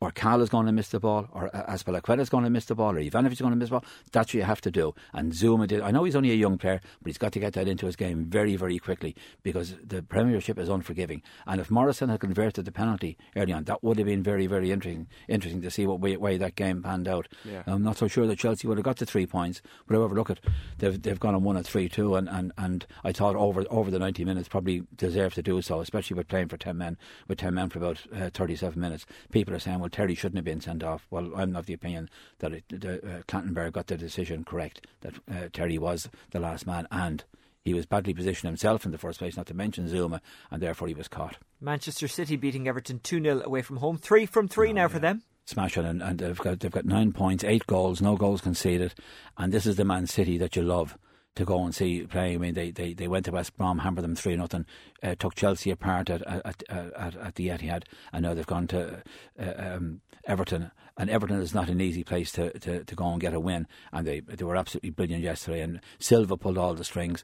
or 0.00 0.10
Cal 0.10 0.40
is 0.40 0.48
going 0.48 0.66
to 0.66 0.72
miss 0.72 0.88
the 0.88 1.00
ball, 1.00 1.28
or 1.32 1.50
Azpilicueta 1.50 2.20
is 2.20 2.28
going 2.28 2.44
to 2.44 2.50
miss 2.50 2.66
the 2.66 2.74
ball, 2.74 2.96
or 2.96 3.00
Ivanovic 3.00 3.32
is 3.32 3.40
going 3.40 3.52
to 3.52 3.56
miss 3.56 3.68
the 3.68 3.74
ball. 3.74 3.84
That's 4.12 4.28
what 4.28 4.34
you 4.34 4.42
have 4.42 4.60
to 4.62 4.70
do. 4.70 4.94
And 5.12 5.32
Zouma 5.32 5.66
did. 5.66 5.80
I 5.80 5.90
know 5.90 6.04
he's 6.04 6.14
only 6.14 6.30
a 6.30 6.34
young 6.34 6.56
player, 6.56 6.80
but 7.02 7.08
he's 7.08 7.18
got 7.18 7.32
to 7.32 7.40
get 7.40 7.54
that 7.54 7.66
into 7.66 7.86
his 7.86 7.96
game 7.96 8.26
very, 8.26 8.54
very 8.56 8.78
quickly 8.78 9.16
because 9.42 9.74
the 9.84 10.02
Premiership 10.02 10.58
is 10.58 10.68
unforgiving. 10.68 11.22
And 11.46 11.60
if 11.60 11.70
Morrison 11.70 12.08
had 12.10 12.20
converted 12.20 12.64
the 12.64 12.72
penalty 12.72 13.18
early 13.36 13.52
on, 13.52 13.64
that 13.64 13.82
would 13.82 13.98
have 13.98 14.06
been 14.06 14.22
very, 14.22 14.46
very 14.46 14.70
interesting. 14.70 15.08
Interesting 15.28 15.62
to 15.62 15.70
see 15.70 15.86
what 15.86 16.00
way, 16.00 16.16
way 16.16 16.36
that 16.36 16.54
game 16.54 16.82
panned 16.82 17.08
out. 17.08 17.26
Yeah. 17.44 17.62
I'm 17.66 17.82
not 17.82 17.98
so 17.98 18.06
sure 18.06 18.26
that 18.26 18.38
Chelsea 18.38 18.68
would 18.68 18.78
have 18.78 18.84
got 18.84 18.98
the 18.98 19.06
three 19.06 19.26
points, 19.26 19.62
but 19.86 19.96
however, 19.96 20.14
look 20.14 20.30
at 20.30 20.38
they've 20.78 21.00
they've 21.00 21.20
gone 21.20 21.34
and 21.34 21.44
won 21.44 21.56
at 21.56 21.66
three 21.66 21.88
two, 21.88 22.14
and, 22.14 22.28
and, 22.28 22.52
and 22.56 22.86
I 23.02 23.12
thought 23.12 23.36
over 23.36 23.64
over 23.70 23.90
the 23.90 23.98
90 23.98 24.24
minutes 24.24 24.48
probably 24.48 24.82
deserved 24.96 25.34
to 25.36 25.42
do 25.42 25.60
so, 25.62 25.80
especially 25.80 26.16
with 26.16 26.28
playing 26.28 26.48
for 26.48 26.56
10 26.56 26.76
men 26.76 26.96
with 27.26 27.38
10 27.38 27.54
men 27.54 27.68
for 27.68 27.78
about 27.78 27.98
uh, 28.14 28.30
37 28.32 28.80
minutes. 28.80 29.06
People 29.32 29.54
are 29.54 29.58
saying, 29.58 29.80
well, 29.80 29.87
Terry 29.88 30.14
shouldn't 30.14 30.36
have 30.36 30.44
been 30.44 30.60
sent 30.60 30.82
off. 30.82 31.06
Well, 31.10 31.32
I'm 31.36 31.56
of 31.56 31.66
the 31.66 31.74
opinion 31.74 32.10
that 32.38 32.52
it, 32.52 32.64
the, 32.68 33.22
uh, 33.32 33.70
got 33.70 33.86
the 33.86 33.96
decision 33.96 34.44
correct 34.44 34.86
that 35.00 35.14
uh, 35.30 35.48
Terry 35.52 35.78
was 35.78 36.08
the 36.30 36.40
last 36.40 36.66
man 36.66 36.86
and 36.90 37.24
he 37.64 37.74
was 37.74 37.86
badly 37.86 38.14
positioned 38.14 38.48
himself 38.48 38.86
in 38.86 38.92
the 38.92 38.98
first 38.98 39.18
place, 39.18 39.36
not 39.36 39.46
to 39.46 39.54
mention 39.54 39.88
Zouma, 39.88 40.20
and 40.50 40.62
therefore 40.62 40.88
he 40.88 40.94
was 40.94 41.06
caught. 41.06 41.36
Manchester 41.60 42.08
City 42.08 42.36
beating 42.36 42.66
Everton 42.66 43.00
2 43.00 43.22
0 43.22 43.42
away 43.44 43.62
from 43.62 43.76
home. 43.76 43.98
Three 43.98 44.24
from 44.24 44.48
three 44.48 44.70
oh, 44.70 44.72
now 44.72 44.82
yeah. 44.82 44.88
for 44.88 44.98
them. 44.98 45.22
Smashing, 45.44 45.84
and, 45.84 46.02
and 46.02 46.18
they've, 46.18 46.38
got, 46.38 46.60
they've 46.60 46.70
got 46.70 46.84
nine 46.84 47.12
points, 47.12 47.44
eight 47.44 47.66
goals, 47.66 48.00
no 48.02 48.16
goals 48.16 48.40
conceded, 48.40 48.94
and 49.36 49.52
this 49.52 49.66
is 49.66 49.76
the 49.76 49.84
Man 49.84 50.06
City 50.06 50.38
that 50.38 50.56
you 50.56 50.62
love 50.62 50.96
to 51.38 51.44
go 51.44 51.64
and 51.64 51.74
see 51.74 52.02
play. 52.02 52.34
I 52.34 52.36
mean, 52.36 52.54
they, 52.54 52.70
they, 52.70 52.92
they 52.92 53.08
went 53.08 53.24
to 53.24 53.32
West 53.32 53.56
Brom, 53.56 53.78
hammered 53.78 54.04
them 54.04 54.14
three 54.14 54.36
nothing, 54.36 54.66
uh, 55.02 55.14
took 55.18 55.34
Chelsea 55.34 55.70
apart 55.70 56.10
at 56.10 56.22
at, 56.22 56.62
at 56.68 57.16
at 57.16 57.34
the 57.36 57.48
Etihad, 57.48 57.84
and 58.12 58.24
now 58.24 58.34
they've 58.34 58.46
gone 58.46 58.66
to 58.68 59.02
uh, 59.40 59.52
um, 59.56 60.00
Everton. 60.26 60.70
And 60.96 61.08
Everton 61.08 61.40
is 61.40 61.54
not 61.54 61.68
an 61.68 61.80
easy 61.80 62.02
place 62.02 62.32
to, 62.32 62.50
to, 62.58 62.82
to 62.82 62.94
go 62.96 63.06
and 63.06 63.20
get 63.20 63.32
a 63.32 63.38
win, 63.40 63.68
and 63.92 64.06
they 64.06 64.20
they 64.20 64.44
were 64.44 64.56
absolutely 64.56 64.90
brilliant 64.90 65.22
yesterday. 65.22 65.60
And 65.60 65.80
Silva 66.00 66.36
pulled 66.36 66.58
all 66.58 66.74
the 66.74 66.84
strings. 66.84 67.22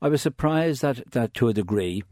I 0.00 0.08
was 0.08 0.22
surprised 0.22 0.82
that 0.82 1.10
that 1.10 1.34
to 1.34 1.48
a 1.48 1.52
degree 1.52 2.02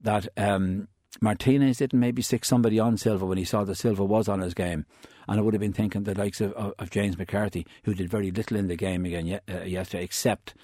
that. 0.00 0.28
Um, 0.36 0.88
Martinez 1.20 1.76
didn't 1.76 2.00
maybe 2.00 2.22
stick 2.22 2.42
somebody 2.42 2.80
on 2.80 2.96
Silva 2.96 3.26
when 3.26 3.36
he 3.36 3.44
saw 3.44 3.64
that 3.64 3.74
Silva 3.76 4.02
was 4.02 4.28
on 4.28 4.40
his 4.40 4.54
game. 4.54 4.86
And 5.28 5.38
I 5.38 5.42
would 5.42 5.52
have 5.52 5.60
been 5.60 5.74
thinking 5.74 6.04
the 6.04 6.18
likes 6.18 6.40
of, 6.40 6.52
of, 6.54 6.72
of 6.78 6.90
James 6.90 7.18
McCarthy, 7.18 7.66
who 7.84 7.92
did 7.92 8.10
very 8.10 8.30
little 8.30 8.56
in 8.56 8.66
the 8.66 8.76
game 8.76 9.04
again 9.04 9.26
ye- 9.26 9.38
uh, 9.46 9.62
yesterday, 9.62 10.04
except 10.04 10.54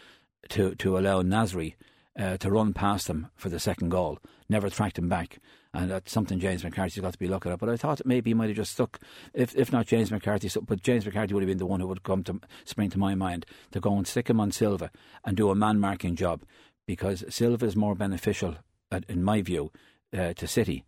to, 0.50 0.74
to 0.76 0.98
allow 0.98 1.22
Nasri 1.22 1.74
uh, 2.18 2.36
to 2.38 2.50
run 2.50 2.72
past 2.72 3.06
them 3.06 3.28
for 3.36 3.48
the 3.48 3.60
second 3.60 3.90
goal. 3.90 4.18
Never 4.48 4.70
tracked 4.70 4.98
him 4.98 5.08
back. 5.08 5.38
And 5.74 5.90
that's 5.90 6.10
something 6.10 6.40
James 6.40 6.64
McCarthy's 6.64 7.02
got 7.02 7.12
to 7.12 7.18
be 7.18 7.28
looking 7.28 7.52
at. 7.52 7.58
But 7.58 7.68
I 7.68 7.76
thought 7.76 8.00
maybe 8.04 8.30
he 8.30 8.34
might 8.34 8.48
have 8.48 8.56
just 8.56 8.72
stuck, 8.72 8.98
if 9.34 9.54
if 9.54 9.70
not 9.70 9.86
James 9.86 10.10
McCarthy, 10.10 10.48
so, 10.48 10.62
but 10.62 10.82
James 10.82 11.04
McCarthy 11.04 11.34
would 11.34 11.42
have 11.42 11.48
been 11.48 11.58
the 11.58 11.66
one 11.66 11.80
who 11.80 11.86
would 11.86 12.02
come 12.02 12.24
to 12.24 12.40
spring 12.64 12.90
to 12.90 12.98
my 12.98 13.14
mind 13.14 13.44
to 13.72 13.80
go 13.80 13.94
and 13.96 14.06
stick 14.06 14.30
him 14.30 14.40
on 14.40 14.50
Silva 14.50 14.90
and 15.24 15.36
do 15.36 15.50
a 15.50 15.54
man 15.54 15.78
marking 15.78 16.16
job 16.16 16.42
because 16.86 17.22
Silva 17.28 17.66
is 17.66 17.76
more 17.76 17.94
beneficial, 17.94 18.56
in 19.08 19.22
my 19.22 19.42
view, 19.42 19.70
uh, 20.16 20.32
to 20.32 20.46
City 20.46 20.84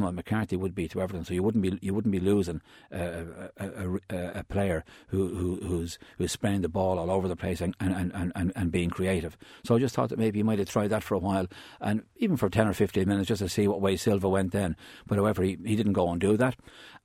than 0.00 0.14
McCarthy 0.16 0.56
would 0.56 0.74
be 0.74 0.88
to 0.88 1.00
Everton. 1.00 1.24
So 1.24 1.34
you 1.34 1.42
wouldn't 1.42 1.62
be 1.62 1.78
you 1.80 1.94
wouldn't 1.94 2.12
be 2.12 2.20
losing 2.20 2.60
a, 2.90 3.24
a, 3.56 3.98
a, 4.10 4.32
a 4.40 4.44
player 4.44 4.84
who, 5.08 5.28
who, 5.34 5.56
who's 5.56 5.98
who's 6.18 6.32
spraying 6.32 6.62
the 6.62 6.68
ball 6.68 6.98
all 6.98 7.10
over 7.10 7.28
the 7.28 7.36
place 7.36 7.60
and, 7.60 7.74
and, 7.80 8.12
and, 8.14 8.32
and, 8.34 8.52
and 8.54 8.72
being 8.72 8.90
creative. 8.90 9.36
So 9.64 9.76
I 9.76 9.78
just 9.78 9.94
thought 9.94 10.08
that 10.08 10.18
maybe 10.18 10.38
you 10.38 10.44
might 10.44 10.58
have 10.58 10.68
tried 10.68 10.90
that 10.90 11.02
for 11.02 11.14
a 11.14 11.18
while 11.18 11.46
and 11.80 12.02
even 12.16 12.36
for 12.36 12.48
ten 12.48 12.66
or 12.66 12.74
fifteen 12.74 13.08
minutes 13.08 13.28
just 13.28 13.42
to 13.42 13.48
see 13.48 13.68
what 13.68 13.80
way 13.80 13.96
Silva 13.96 14.28
went 14.28 14.52
then. 14.52 14.76
But 15.06 15.18
however, 15.18 15.42
he, 15.42 15.58
he 15.64 15.76
didn't 15.76 15.92
go 15.92 16.10
and 16.10 16.20
do 16.20 16.36
that. 16.36 16.56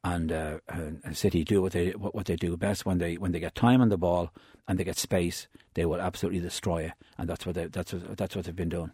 And, 0.03 0.31
uh, 0.31 0.59
and 0.69 1.17
City 1.17 1.43
do 1.43 1.61
what 1.61 1.73
they 1.73 1.89
what, 1.89 2.15
what 2.15 2.27
they 2.27 2.35
do 2.35 2.55
best 2.55 2.85
when 2.85 2.99
they 2.99 3.15
when 3.15 3.31
they 3.31 3.39
get 3.39 3.55
time 3.55 3.81
on 3.81 3.89
the 3.89 3.97
ball 3.97 4.31
and 4.67 4.79
they 4.79 4.83
get 4.83 4.97
space, 4.97 5.47
they 5.73 5.85
will 5.85 5.99
absolutely 5.99 6.39
destroy 6.39 6.83
it. 6.83 6.93
And 7.17 7.27
that's 7.27 7.45
what 7.45 7.55
they, 7.55 7.65
that's 7.65 7.91
what, 7.91 8.15
that's 8.15 8.35
what 8.35 8.45
they've 8.45 8.55
been 8.55 8.69
doing. 8.69 8.91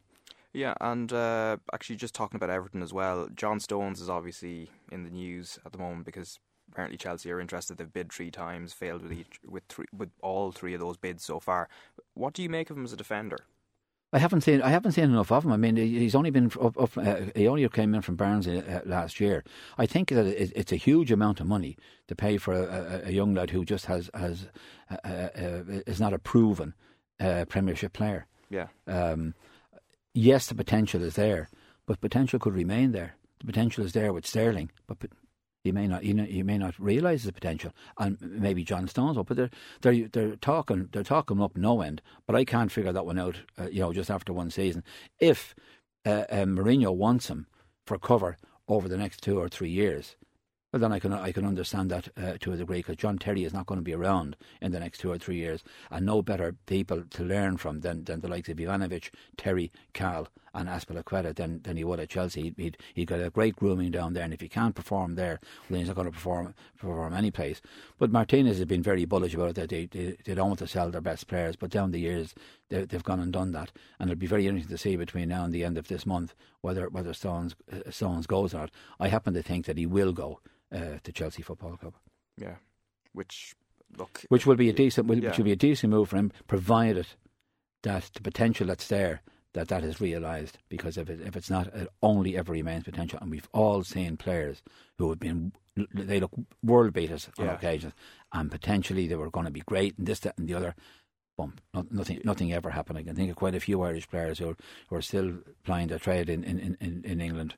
Yeah, 0.53 0.75
and 0.79 1.11
uh, 1.11 1.57
actually, 1.73 1.95
just 1.95 2.13
talking 2.13 2.35
about 2.35 2.51
Everton 2.51 2.83
as 2.83 2.93
well, 2.93 3.27
John 3.35 3.59
Stones 3.59 3.99
is 3.99 4.09
obviously 4.09 4.69
in 4.91 5.03
the 5.03 5.09
news 5.09 5.57
at 5.65 5.71
the 5.71 5.79
moment 5.79 6.05
because 6.05 6.39
apparently 6.71 6.97
Chelsea 6.97 7.31
are 7.31 7.39
interested. 7.39 7.77
They've 7.77 7.91
bid 7.91 8.11
three 8.11 8.29
times, 8.29 8.71
failed 8.71 9.01
with 9.01 9.13
each 9.13 9.39
with 9.43 9.63
three, 9.67 9.85
with 9.95 10.11
all 10.21 10.51
three 10.51 10.75
of 10.75 10.79
those 10.79 10.97
bids 10.97 11.25
so 11.25 11.39
far. 11.39 11.69
What 12.13 12.33
do 12.33 12.43
you 12.43 12.49
make 12.49 12.69
of 12.69 12.77
him 12.77 12.85
as 12.85 12.93
a 12.93 12.97
defender? 12.97 13.37
I 14.13 14.19
haven't 14.19 14.41
seen 14.41 14.61
I 14.61 14.69
haven't 14.69 14.91
seen 14.91 15.05
enough 15.05 15.31
of 15.31 15.43
him. 15.43 15.51
I 15.51 15.57
mean, 15.57 15.75
he's 15.75 16.13
only 16.13 16.29
been 16.29 16.51
up, 16.61 16.79
up 16.79 16.95
uh, 16.97 17.21
he 17.35 17.47
only 17.47 17.67
came 17.69 17.95
in 17.95 18.01
from 18.01 18.15
Barnsley 18.15 18.59
uh, 18.59 18.81
last 18.85 19.19
year. 19.19 19.43
I 19.79 19.87
think 19.87 20.09
that 20.09 20.27
it's 20.27 20.71
a 20.71 20.75
huge 20.75 21.11
amount 21.11 21.39
of 21.39 21.47
money 21.47 21.77
to 22.07 22.15
pay 22.15 22.37
for 22.37 22.53
a, 22.53 23.01
a 23.05 23.11
young 23.11 23.33
lad 23.33 23.49
who 23.49 23.65
just 23.65 23.87
has 23.87 24.11
has 24.13 24.49
uh, 24.91 24.97
uh 25.03 25.63
is 25.87 25.99
not 25.99 26.13
a 26.13 26.19
proven 26.19 26.75
uh, 27.19 27.45
Premiership 27.49 27.93
player. 27.93 28.27
Yeah. 28.51 28.67
Um, 28.85 29.33
yes, 30.13 30.47
the 30.47 30.55
potential 30.55 31.03
is 31.03 31.15
there, 31.15 31.49
but 31.85 32.01
potential 32.01 32.39
could 32.39 32.55
remain 32.55 32.91
there. 32.91 33.15
The 33.39 33.45
potential 33.45 33.83
is 33.85 33.93
there 33.93 34.13
with 34.13 34.25
Sterling, 34.25 34.71
but 34.87 34.97
you 35.63 35.73
may 35.73 35.87
not 35.87 36.03
you, 36.03 36.13
know, 36.13 36.23
you 36.23 36.43
may 36.43 36.57
not 36.57 36.77
realise 36.79 37.23
the 37.23 37.31
potential, 37.31 37.71
and 37.97 38.17
maybe 38.21 38.63
John 38.63 38.87
Stones 38.87 39.17
up. 39.17 39.27
But 39.27 39.37
they're 39.37 39.49
they're 39.81 40.07
they're 40.09 40.35
talking 40.35 40.89
they're 40.91 41.03
talking 41.03 41.41
up 41.41 41.55
no 41.55 41.81
end. 41.81 42.01
But 42.25 42.35
I 42.35 42.45
can't 42.45 42.71
figure 42.71 42.91
that 42.91 43.05
one 43.05 43.19
out. 43.19 43.37
Uh, 43.59 43.67
you 43.69 43.79
know, 43.79 43.93
just 43.93 44.11
after 44.11 44.33
one 44.33 44.51
season, 44.51 44.83
if 45.19 45.55
uh, 46.05 46.25
uh, 46.29 46.45
Mourinho 46.45 46.93
wants 46.95 47.29
him 47.29 47.47
for 47.85 47.97
cover 47.97 48.37
over 48.67 48.87
the 48.87 48.97
next 48.97 49.21
two 49.21 49.39
or 49.39 49.49
three 49.49 49.69
years, 49.69 50.15
well, 50.73 50.79
then 50.79 50.91
I 50.91 50.97
can 50.97 51.13
I 51.13 51.31
can 51.31 51.45
understand 51.45 51.91
that 51.91 52.09
uh, 52.17 52.37
to 52.39 52.51
a 52.51 52.57
degree 52.57 52.79
because 52.79 52.95
John 52.95 53.19
Terry 53.19 53.43
is 53.43 53.53
not 53.53 53.67
going 53.67 53.79
to 53.79 53.83
be 53.83 53.93
around 53.93 54.35
in 54.59 54.71
the 54.71 54.79
next 54.79 54.97
two 54.97 55.11
or 55.11 55.19
three 55.19 55.35
years, 55.35 55.63
and 55.91 56.03
no 56.03 56.23
better 56.23 56.55
people 56.65 57.03
to 57.11 57.23
learn 57.23 57.57
from 57.57 57.81
than, 57.81 58.05
than 58.05 58.21
the 58.21 58.27
likes 58.27 58.49
of 58.49 58.57
Ivanovic, 58.57 59.11
Terry, 59.37 59.71
Cal, 59.93 60.27
and 60.53 60.69
Azpilicueta 60.69 61.35
than, 61.35 61.61
than 61.63 61.77
he 61.77 61.83
would 61.83 61.99
at 61.99 62.09
Chelsea. 62.09 62.53
He'd, 62.57 62.77
he'd, 62.93 63.07
got 63.07 63.19
a 63.19 63.29
great 63.29 63.55
grooming 63.55 63.91
down 63.91 64.13
there, 64.13 64.23
and 64.23 64.33
if 64.33 64.41
he 64.41 64.47
can't 64.47 64.75
perform 64.75 65.15
there, 65.15 65.39
well, 65.41 65.71
then 65.71 65.79
he's 65.79 65.87
not 65.87 65.95
going 65.95 66.07
to 66.07 66.11
perform 66.11 66.53
perform 66.77 67.13
any 67.13 67.31
place. 67.31 67.61
But 67.97 68.11
Martinez 68.11 68.57
has 68.57 68.65
been 68.65 68.83
very 68.83 69.05
bullish 69.05 69.33
about 69.33 69.51
it, 69.51 69.55
that 69.55 69.69
they, 69.69 69.85
they, 69.87 70.17
they 70.23 70.35
don't 70.35 70.49
want 70.49 70.59
to 70.59 70.67
sell 70.67 70.91
their 70.91 71.01
best 71.01 71.27
players, 71.27 71.55
but 71.55 71.71
down 71.71 71.91
the 71.91 71.99
years 71.99 72.35
they, 72.69 72.85
have 72.91 73.03
gone 73.03 73.19
and 73.19 73.33
done 73.33 73.51
that. 73.53 73.71
And 73.99 74.09
it'll 74.09 74.19
be 74.19 74.27
very 74.27 74.47
interesting 74.47 74.75
to 74.75 74.81
see 74.81 74.95
between 74.95 75.29
now 75.29 75.43
and 75.43 75.53
the 75.53 75.63
end 75.63 75.77
of 75.77 75.87
this 75.87 76.05
month 76.05 76.35
whether 76.61 76.87
whether 76.89 77.13
Stones, 77.13 77.55
uh, 77.71 77.89
Stones 77.89 78.27
goes 78.27 78.53
or 78.53 78.59
not. 78.59 78.71
I 78.99 79.07
happen 79.07 79.33
to 79.33 79.43
think 79.43 79.65
that 79.65 79.77
he 79.77 79.85
will 79.85 80.13
go 80.13 80.39
uh, 80.71 80.97
to 81.03 81.11
Chelsea 81.11 81.41
Football 81.41 81.77
Club. 81.77 81.95
Yeah, 82.37 82.55
which 83.13 83.55
look, 83.97 84.23
which 84.29 84.45
will 84.45 84.55
be 84.55 84.69
a 84.69 84.73
decent, 84.73 85.07
yeah. 85.09 85.29
which 85.29 85.37
will 85.37 85.45
be 85.45 85.51
a 85.51 85.57
decent 85.57 85.91
move 85.91 86.09
for 86.09 86.17
him, 86.17 86.31
provided 86.47 87.07
that 87.83 88.11
the 88.13 88.21
potential 88.21 88.67
that's 88.67 88.87
there 88.87 89.21
that 89.53 89.67
that 89.69 89.83
is 89.83 90.01
realised. 90.01 90.57
Because 90.69 90.97
if 90.97 91.09
it, 91.09 91.21
if 91.21 91.35
it's 91.35 91.49
not, 91.49 91.67
it 91.67 91.87
only 92.01 92.37
ever 92.37 92.51
remains 92.51 92.83
potential. 92.83 93.19
And 93.21 93.31
we've 93.31 93.49
all 93.53 93.83
seen 93.83 94.17
players 94.17 94.61
who 94.97 95.09
have 95.09 95.19
been 95.19 95.53
they 95.93 96.19
look 96.19 96.31
world 96.63 96.93
beaters 96.93 97.29
on 97.39 97.45
Yeah. 97.45 97.53
occasions, 97.55 97.93
and 98.31 98.51
potentially 98.51 99.07
they 99.07 99.15
were 99.15 99.31
going 99.31 99.45
to 99.47 99.51
be 99.51 99.61
great 99.61 99.97
and 99.97 100.05
this, 100.05 100.19
that, 100.19 100.37
and 100.37 100.47
the 100.47 100.53
other. 100.53 100.75
Boom! 101.35 101.55
No, 101.73 101.83
nothing, 101.89 102.21
nothing 102.23 102.53
ever 102.53 102.69
happened. 102.69 102.99
I 102.99 103.03
can 103.03 103.15
think 103.15 103.31
of 103.31 103.37
quite 103.37 103.55
a 103.55 103.59
few 103.59 103.81
Irish 103.81 104.07
players 104.07 104.37
who 104.37 104.49
are, 104.49 104.57
who 104.89 104.95
are 104.97 105.01
still 105.01 105.33
plying 105.63 105.87
their 105.87 105.97
trade 105.97 106.29
in, 106.29 106.43
in, 106.43 106.77
in, 106.79 107.01
in 107.03 107.19
England, 107.19 107.55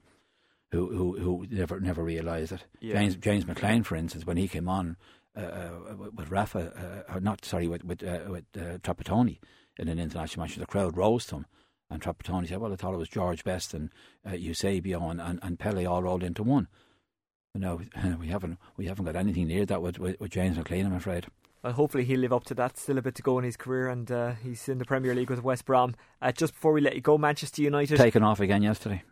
who 0.72 0.88
who 0.96 1.20
who 1.20 1.46
never 1.50 1.82
never 1.82 2.02
realised 2.02 2.54
it. 2.54 2.64
Yeah. 2.80 2.94
James 2.96 3.18
James 3.18 3.44
McClean, 3.44 3.86
for 3.86 3.98
instance, 3.98 4.26
when 4.26 4.38
he 4.38 4.48
came 4.48 4.70
on 4.70 4.96
uh, 5.36 5.42
uh, 5.42 5.96
with 6.16 6.30
Rafa, 6.32 7.06
uh, 7.10 7.20
not 7.20 7.44
sorry, 7.44 7.68
with 7.68 7.84
with 7.84 8.02
uh, 8.02 8.30
with 8.30 8.46
uh, 8.56 8.78
Trapattoni 8.78 9.40
in 9.78 9.90
an 9.90 10.00
international 10.00 10.46
match, 10.46 10.56
the 10.56 10.66
crowd 10.66 10.96
rose 10.96 11.26
to 11.26 11.36
him, 11.36 11.46
and 11.90 12.02
Trapattoni 12.02 12.48
said, 12.48 12.60
"Well, 12.60 12.74
I 12.74 12.76
thought 12.76 12.94
it 12.94 12.98
was 12.98 13.10
George 13.10 13.44
Best 13.44 13.74
and 13.74 13.90
uh, 14.28 14.34
Eusebio 14.34 15.10
and, 15.10 15.22
and, 15.22 15.40
and 15.42 15.60
Pele 15.60 15.86
all 15.86 16.04
rolled 16.04 16.24
into 16.24 16.44
one." 16.44 16.68
But 17.54 17.62
no, 17.62 17.82
we 18.20 18.28
haven't 18.28 18.58
we 18.78 18.86
haven't 18.86 19.06
got 19.06 19.16
anything 19.16 19.48
near 19.48 19.66
that 19.66 19.82
with, 19.82 20.00
with, 20.00 20.20
with 20.20 20.32
James 20.32 20.58
McClean, 20.58 20.86
I'm 20.86 20.94
afraid. 20.94 21.28
Well, 21.64 21.74
hopefully 21.74 22.06
he'll 22.06 22.20
live 22.20 22.34
up 22.34 22.44
to 22.46 22.54
that. 22.56 22.78
Still 22.78 23.00
a 23.00 23.02
bit 23.02 23.16
to 23.16 23.24
go 23.24 23.40
in 23.40 23.44
his 23.44 23.58
career, 23.58 23.90
and 23.90 24.12
uh, 24.12 24.34
he's 24.34 24.70
in 24.70 24.78
the 24.78 24.86
Premier 24.86 25.16
League 25.16 25.32
with 25.32 25.42
West 25.42 25.66
Brom. 25.66 25.96
Uh, 26.22 26.32
just 26.32 26.54
before 26.54 26.74
we 26.74 26.82
let 26.82 26.94
you 26.94 27.02
go, 27.02 27.18
Manchester 27.18 27.64
United. 27.64 27.98
Taken 27.98 28.22
off 28.22 28.40
again 28.40 28.62
yesterday. 28.62 29.04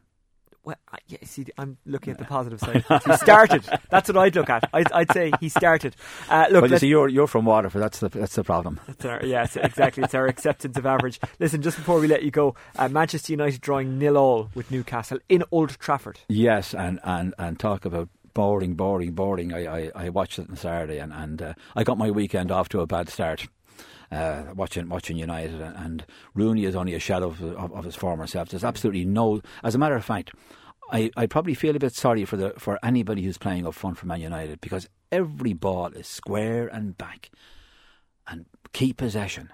Well, 0.66 0.78
I- 0.92 0.98
yeah, 1.08 1.18
see, 1.24 1.46
I'm 1.58 1.78
looking 1.86 2.12
at 2.14 2.20
the 2.20 2.26
positive 2.26 2.60
side. 2.62 2.86
he 3.06 3.14
started. 3.18 3.64
That's 3.90 4.08
what 4.10 4.18
I'd 4.18 4.36
look 4.36 4.50
at. 4.50 4.70
I'd, 4.74 4.92
I'd 4.94 5.12
say 5.12 5.32
he 5.40 5.50
started. 5.50 5.96
Uh, 6.30 6.46
look, 6.50 6.62
Well, 6.62 6.72
you 6.72 6.78
see, 6.78 6.88
you're 6.88 7.10
you're 7.10 7.28
from 7.28 7.46
Waterford. 7.46 7.82
That's 7.82 8.00
the 8.00 8.10
that's 8.10 8.36
the 8.36 8.44
problem. 8.44 8.80
It's 8.88 9.04
our, 9.06 9.26
yes, 9.26 9.58
exactly. 9.58 10.04
It's 10.04 10.14
our 10.16 10.28
acceptance 10.28 10.78
of 10.78 10.86
average. 10.86 11.20
Listen, 11.40 11.62
just 11.62 11.78
before 11.78 12.00
we 12.00 12.08
let 12.08 12.24
you 12.24 12.32
go, 12.32 12.56
uh, 12.78 12.88
Manchester 12.88 13.34
United 13.34 13.60
drawing 13.62 13.98
nil 14.00 14.18
all 14.18 14.50
with 14.56 14.72
Newcastle 14.72 15.20
in 15.28 15.44
Old 15.52 15.78
Trafford. 15.80 16.20
Yes, 16.30 16.74
and, 16.74 17.00
and, 17.04 17.34
and 17.38 17.60
talk 17.60 17.84
about 17.86 18.08
boring, 18.34 18.76
boring, 18.76 19.12
boring. 19.12 19.54
I, 19.54 19.66
I, 19.88 19.92
I 19.96 20.10
watched 20.10 20.40
it 20.40 20.50
on 20.50 20.56
Saturday, 20.56 21.00
and, 21.00 21.12
and 21.12 21.42
uh, 21.42 21.54
I 21.76 21.84
got 21.84 21.98
my 21.98 22.10
weekend 22.12 22.52
off 22.52 22.70
to 22.70 22.80
a 22.82 22.88
bad 22.88 23.10
start. 23.10 23.48
Uh, 24.14 24.54
watching 24.56 24.90
watching 24.90 25.18
United 25.18 25.60
and, 25.60 25.76
and 25.76 26.06
Rooney 26.36 26.66
is 26.66 26.76
only 26.76 26.94
a 26.94 27.00
shadow 27.00 27.28
of, 27.28 27.42
of, 27.42 27.74
of 27.74 27.84
his 27.84 27.96
former 27.96 28.28
self. 28.28 28.50
There's 28.50 28.64
absolutely 28.64 29.06
no. 29.06 29.42
As 29.64 29.76
a 29.76 29.78
matter 29.78 29.96
of 29.96 30.06
fact, 30.06 30.32
I, 30.92 31.10
I 31.18 31.26
probably 31.26 31.54
feel 31.54 31.76
a 31.76 31.80
bit 31.80 31.96
sorry 31.96 32.26
for 32.26 32.38
the 32.38 32.54
for 32.58 32.78
anybody 32.84 33.24
who's 33.24 33.38
playing 33.38 33.66
up 33.66 33.74
front 33.74 33.98
for 33.98 34.06
Man 34.06 34.22
United 34.22 34.62
because 34.62 34.88
every 35.12 35.54
ball 35.54 35.88
is 35.88 36.08
square 36.08 36.68
and 36.68 36.98
back, 36.98 37.32
and 38.28 38.46
keep 38.74 38.98
possession. 38.98 39.50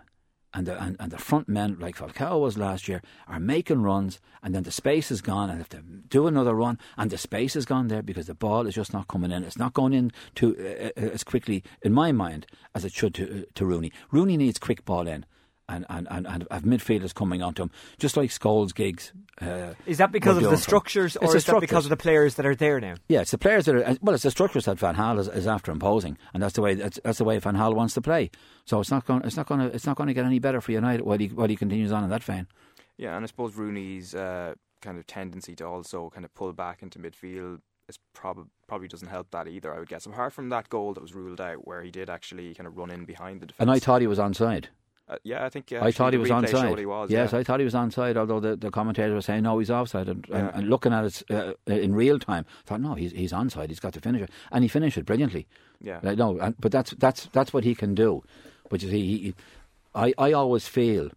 And 0.51 0.65
the, 0.65 0.81
and, 0.81 0.95
and 0.99 1.11
the 1.11 1.19
front 1.19 1.47
men, 1.47 1.77
like 1.79 1.97
Falcao 1.97 2.39
was 2.41 2.57
last 2.57 2.87
year, 2.87 3.03
are 3.27 3.39
making 3.39 3.83
runs, 3.83 4.19
and 4.41 4.55
then 4.55 4.63
the 4.63 4.71
space 4.71 5.11
is 5.11 5.21
gone, 5.21 5.49
and 5.49 5.59
have 5.59 5.69
to 5.69 5.83
do 6.09 6.25
another 6.25 6.55
run, 6.55 6.79
and 6.97 7.11
the 7.11 7.19
space 7.19 7.55
is 7.55 7.65
gone 7.65 7.87
there 7.87 8.01
because 8.01 8.25
the 8.25 8.33
ball 8.33 8.65
is 8.65 8.73
just 8.73 8.91
not 8.91 9.07
coming 9.07 9.31
in. 9.31 9.43
It's 9.43 9.59
not 9.59 9.73
going 9.73 9.93
in 9.93 10.11
to 10.35 10.55
uh, 10.57 10.99
uh, 10.99 11.09
as 11.13 11.23
quickly, 11.23 11.63
in 11.83 11.93
my 11.93 12.11
mind, 12.11 12.47
as 12.73 12.83
it 12.83 12.93
should 12.93 13.13
to, 13.15 13.45
to 13.53 13.65
Rooney. 13.65 13.91
Rooney 14.11 14.37
needs 14.37 14.57
quick 14.57 14.85
ball 14.85 15.07
in, 15.07 15.23
and 15.69 15.85
and, 15.89 16.07
and, 16.11 16.27
and 16.27 16.47
have 16.51 16.63
midfielders 16.63 17.13
coming 17.13 17.41
onto 17.41 17.63
him, 17.63 17.71
just 17.97 18.17
like 18.17 18.29
Scholes, 18.29 18.73
Giggs. 18.73 19.13
Uh, 19.41 19.73
Is 19.85 19.99
that 19.99 20.11
because 20.11 20.35
of 20.35 20.43
the 20.43 20.49
doing 20.49 20.51
for 20.51 20.55
him. 20.55 20.61
structures, 20.61 21.15
or 21.15 21.23
It's 21.23 21.31
the 21.33 21.37
is 21.37 21.45
that 21.45 21.61
because 21.61 21.85
of 21.85 21.89
the 21.89 21.97
players 21.97 22.35
that 22.35 22.45
are 22.45 22.55
there 22.55 22.81
now? 22.81 22.95
Yeah, 23.07 23.21
it's 23.21 23.31
the 23.31 23.37
players 23.37 23.65
that 23.65 23.75
are 23.75 23.97
well. 24.01 24.13
It's 24.13 24.23
the 24.23 24.31
structures 24.31 24.65
that 24.65 24.77
Van 24.77 24.95
Gaal 24.95 25.19
is, 25.19 25.27
is 25.29 25.47
after 25.47 25.71
imposing, 25.71 26.17
and 26.33 26.43
that's 26.43 26.55
the 26.55 26.61
way 26.61 26.73
that's, 26.75 26.99
that's 27.03 27.19
the 27.19 27.23
way 27.23 27.39
Van 27.39 27.55
Gaal 27.55 27.73
wants 27.75 27.93
to 27.93 28.01
play. 28.01 28.31
So 28.65 28.81
it's 28.81 28.91
not 28.91 29.05
going 29.05 29.21
it's 29.23 29.37
not 29.37 29.47
going 29.47 29.61
to 29.61 29.67
it's 29.67 29.85
not 29.85 29.95
going 29.95 30.07
to 30.07 30.13
get 30.13 30.25
any 30.25 30.39
better 30.39 30.59
for 30.59 30.71
United 30.71 31.05
while 31.05 31.17
he 31.17 31.27
while 31.27 31.47
he 31.47 31.55
continues 31.55 31.91
on 31.91 32.03
in 32.03 32.09
that 32.09 32.23
vein. 32.23 32.47
Yeah, 32.97 33.15
and 33.15 33.23
I 33.23 33.27
suppose 33.27 33.55
Rooney's 33.55 34.13
uh, 34.13 34.55
kind 34.81 34.97
of 34.97 35.07
tendency 35.07 35.55
to 35.55 35.65
also 35.65 36.09
kind 36.09 36.25
of 36.25 36.33
pull 36.33 36.51
back 36.51 36.83
into 36.83 36.99
midfield 36.99 37.61
is 37.87 37.97
probably 38.13 38.45
probably 38.67 38.87
doesn't 38.87 39.07
help 39.07 39.31
that 39.31 39.47
either. 39.47 39.73
I 39.73 39.79
would 39.79 39.89
guess. 39.89 40.05
Apart 40.05 40.33
from 40.33 40.49
that 40.49 40.69
goal 40.69 40.93
that 40.93 41.01
was 41.01 41.15
ruled 41.15 41.41
out, 41.41 41.67
where 41.67 41.81
he 41.81 41.91
did 41.91 42.09
actually 42.09 42.53
kind 42.53 42.67
of 42.67 42.77
run 42.77 42.91
in 42.91 43.05
behind 43.05 43.41
the 43.41 43.47
defence. 43.47 43.61
And 43.61 43.71
I 43.71 43.79
thought 43.79 44.01
he 44.01 44.07
was 44.07 44.19
onside. 44.19 44.65
Uh, 45.09 45.15
yeah, 45.23 45.43
I 45.43 45.49
think. 45.49 45.71
Yeah, 45.71 45.83
I 45.83 45.91
thought 45.91 46.13
he 46.13 46.19
was 46.19 46.29
onside. 46.29 46.77
He 46.77 46.85
was. 46.85 47.09
yes, 47.09 47.33
yeah. 47.33 47.39
I 47.39 47.43
thought 47.43 47.59
he 47.59 47.63
was 47.63 47.73
onside. 47.73 48.15
Although 48.15 48.39
the, 48.39 48.55
the 48.55 48.69
commentators 48.69 49.13
were 49.13 49.21
saying 49.21 49.43
no, 49.43 49.57
he's 49.57 49.71
offside. 49.71 50.07
And, 50.07 50.23
and, 50.29 50.45
Yeah. 50.45 50.51
and 50.53 50.69
looking 50.69 50.93
at 50.93 51.03
it 51.05 51.23
uh, 51.31 51.53
in 51.65 51.95
real 51.95 52.19
time, 52.19 52.45
I 52.47 52.69
thought 52.69 52.81
no, 52.81 52.93
he's 52.93 53.11
he's 53.11 53.31
onside. 53.31 53.69
He's 53.69 53.79
got 53.79 53.93
to 53.93 54.01
finish 54.01 54.21
it, 54.21 54.29
and 54.51 54.63
he 54.63 54.67
finished 54.67 54.97
it 54.97 55.05
brilliantly. 55.05 55.47
Yeah. 55.81 55.99
Like, 56.03 56.17
no, 56.17 56.37
and, 56.39 56.55
but 56.59 56.71
that's 56.71 56.91
that's 56.91 57.27
that's 57.33 57.51
what 57.53 57.63
he 57.63 57.73
can 57.73 57.95
do. 57.95 58.23
Which 58.69 58.83
is 58.83 58.91
he. 58.91 59.17
he 59.17 59.35
I 59.95 60.13
I 60.19 60.31
always 60.33 60.67
feel 60.67 61.09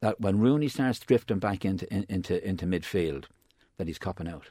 that 0.00 0.20
when 0.20 0.38
Rooney 0.38 0.68
starts 0.68 0.98
drifting 0.98 1.38
back 1.38 1.64
into 1.64 1.90
in, 1.92 2.04
into 2.10 2.46
into 2.46 2.66
midfield, 2.66 3.24
that 3.78 3.86
he's 3.86 3.98
copping 3.98 4.28
out. 4.28 4.50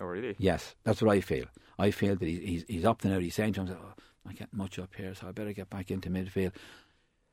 Oh, 0.00 0.06
really? 0.06 0.34
Yes, 0.38 0.74
that's 0.84 1.02
what 1.02 1.14
I 1.14 1.20
feel. 1.20 1.44
I 1.78 1.90
feel 1.90 2.16
that 2.16 2.26
he's 2.26 2.40
he's, 2.40 2.64
he's 2.66 2.84
up 2.86 3.04
and 3.04 3.12
out. 3.12 3.20
He's 3.20 3.34
saying 3.34 3.52
to 3.54 3.60
himself, 3.60 3.80
oh, 3.84 4.02
"I 4.26 4.32
get 4.32 4.52
much 4.54 4.78
up 4.78 4.94
here, 4.96 5.14
so 5.14 5.28
I 5.28 5.32
better 5.32 5.52
get 5.52 5.68
back 5.68 5.90
into 5.90 6.08
midfield." 6.08 6.52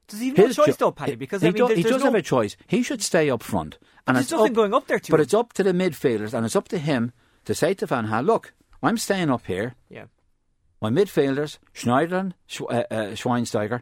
Does 0.07 0.19
he 0.21 0.27
have 0.29 0.37
no 0.37 0.47
choice 0.47 0.65
jo- 0.67 0.73
though, 0.77 0.91
Paddy? 0.91 1.15
Because 1.15 1.41
he, 1.41 1.47
I 1.47 1.51
mean, 1.51 1.57
do- 1.57 1.67
there's, 1.67 1.77
he 1.77 1.83
there's 1.83 1.95
does 1.95 2.01
no, 2.03 2.07
have 2.11 2.15
a 2.15 2.21
choice. 2.21 2.55
He 2.67 2.81
should 2.83 3.01
stay 3.01 3.29
up 3.29 3.43
front, 3.43 3.77
and 4.07 4.15
there's 4.15 4.31
nothing 4.31 4.51
up, 4.51 4.55
going 4.55 4.73
up 4.73 4.87
there 4.87 4.99
to 4.99 5.11
But 5.11 5.19
him. 5.19 5.23
it's 5.25 5.33
up 5.33 5.53
to 5.53 5.63
the 5.63 5.73
midfielders, 5.73 6.33
and 6.33 6.45
it's 6.45 6.55
up 6.55 6.67
to 6.69 6.77
him 6.77 7.11
to 7.45 7.53
say 7.53 7.73
to 7.75 7.85
Van 7.85 8.07
Gaal, 8.07 8.25
"Look, 8.25 8.53
I'm 8.81 8.97
staying 8.97 9.29
up 9.29 9.45
here. 9.45 9.75
Yeah. 9.89 10.05
My 10.81 10.89
midfielders, 10.89 11.57
Schneiderlin, 11.73 12.33
Sch- 12.45 12.61
uh, 12.61 12.83
uh, 12.91 13.05
Schweinsteiger, 13.15 13.81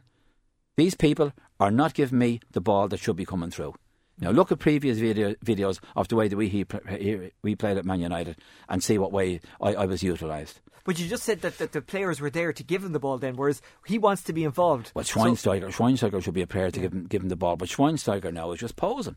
these 0.77 0.95
people 0.95 1.31
are 1.59 1.71
not 1.71 1.93
giving 1.93 2.17
me 2.19 2.39
the 2.51 2.61
ball 2.61 2.88
that 2.88 2.99
should 2.99 3.15
be 3.17 3.25
coming 3.25 3.51
through." 3.51 3.75
Now 4.19 4.32
look 4.32 4.51
at 4.51 4.60
previous 4.60 4.97
video, 4.97 5.34
videos 5.45 5.80
of 5.95 6.08
the 6.08 6.15
way 6.15 6.28
that 6.28 6.38
we 6.38 6.47
he, 6.47 6.65
he, 6.89 7.32
we 7.41 7.56
played 7.56 7.78
at 7.78 7.86
Man 7.86 7.99
United 7.99 8.38
and 8.69 8.84
see 8.84 8.97
what 8.97 9.12
way 9.12 9.41
I, 9.62 9.75
I 9.75 9.86
was 9.86 10.04
utilised. 10.04 10.62
But 10.86 10.99
you 10.99 11.08
just 11.08 11.23
said 11.23 11.41
that, 11.41 11.58
that 11.58 11.71
the 11.71 11.82
players 11.82 12.21
were 12.21 12.30
there 12.30 12.54
to 12.54 12.63
give 12.63 12.84
him 12.84 12.93
the 12.93 12.99
ball 12.99 13.17
then, 13.17 13.36
whereas 13.36 13.62
he 13.88 13.97
wants 13.97 14.21
to 14.23 14.34
be 14.34 14.43
involved. 14.43 14.91
Well, 14.93 15.04
So- 15.04 15.19
Schweinsteiger, 15.19 15.73
Schweinsteiger 15.73 16.23
should 16.23 16.34
be 16.36 16.43
a 16.43 16.47
player 16.47 16.71
to 16.71 16.80
give 16.80 16.93
him 16.93 17.06
give 17.08 17.23
him 17.23 17.30
the 17.30 17.36
ball, 17.36 17.58
but 17.58 17.69
Schweinsteiger 17.69 18.32
now 18.32 18.51
is 18.51 18.60
just 18.60 18.75
posing. 18.75 19.15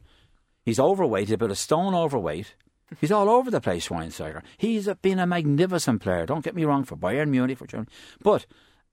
He's 0.64 0.80
overweight. 0.80 1.28
He's 1.28 1.34
about 1.34 1.50
a 1.50 1.56
stone 1.56 1.94
overweight. 1.94 2.54
He's 3.00 3.12
all 3.12 3.28
over 3.28 3.50
the 3.50 3.60
place, 3.60 3.86
Schweinsteiger. 3.88 4.42
He's 4.56 4.88
a, 4.88 4.94
been 4.94 5.18
a 5.18 5.26
magnificent 5.26 6.00
player. 6.00 6.24
Don't 6.24 6.42
get 6.44 6.54
me 6.54 6.64
wrong 6.64 6.84
for 6.84 6.96
Bayern 6.96 7.28
Munich, 7.28 7.58
for 7.58 7.66
Germany. 7.66 7.90
But 8.22 8.46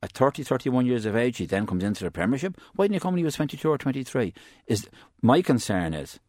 at 0.05 0.11
30, 0.11 0.43
31 0.43 0.85
years 0.85 1.07
of 1.07 1.15
age, 1.15 1.37
he 1.37 1.47
then 1.47 1.65
comes 1.65 1.83
into 1.83 2.03
the 2.03 2.11
Premiership. 2.11 2.61
Why 2.75 2.85
didn't 2.85 2.93
he 2.93 2.99
come 2.99 3.13
when 3.13 3.17
he 3.17 3.23
was 3.23 3.35
22 3.35 3.67
or 3.67 3.77
23? 3.79 4.35
Is 4.67 4.87
My 5.23 5.41
concern 5.41 5.95
is, 5.95 6.19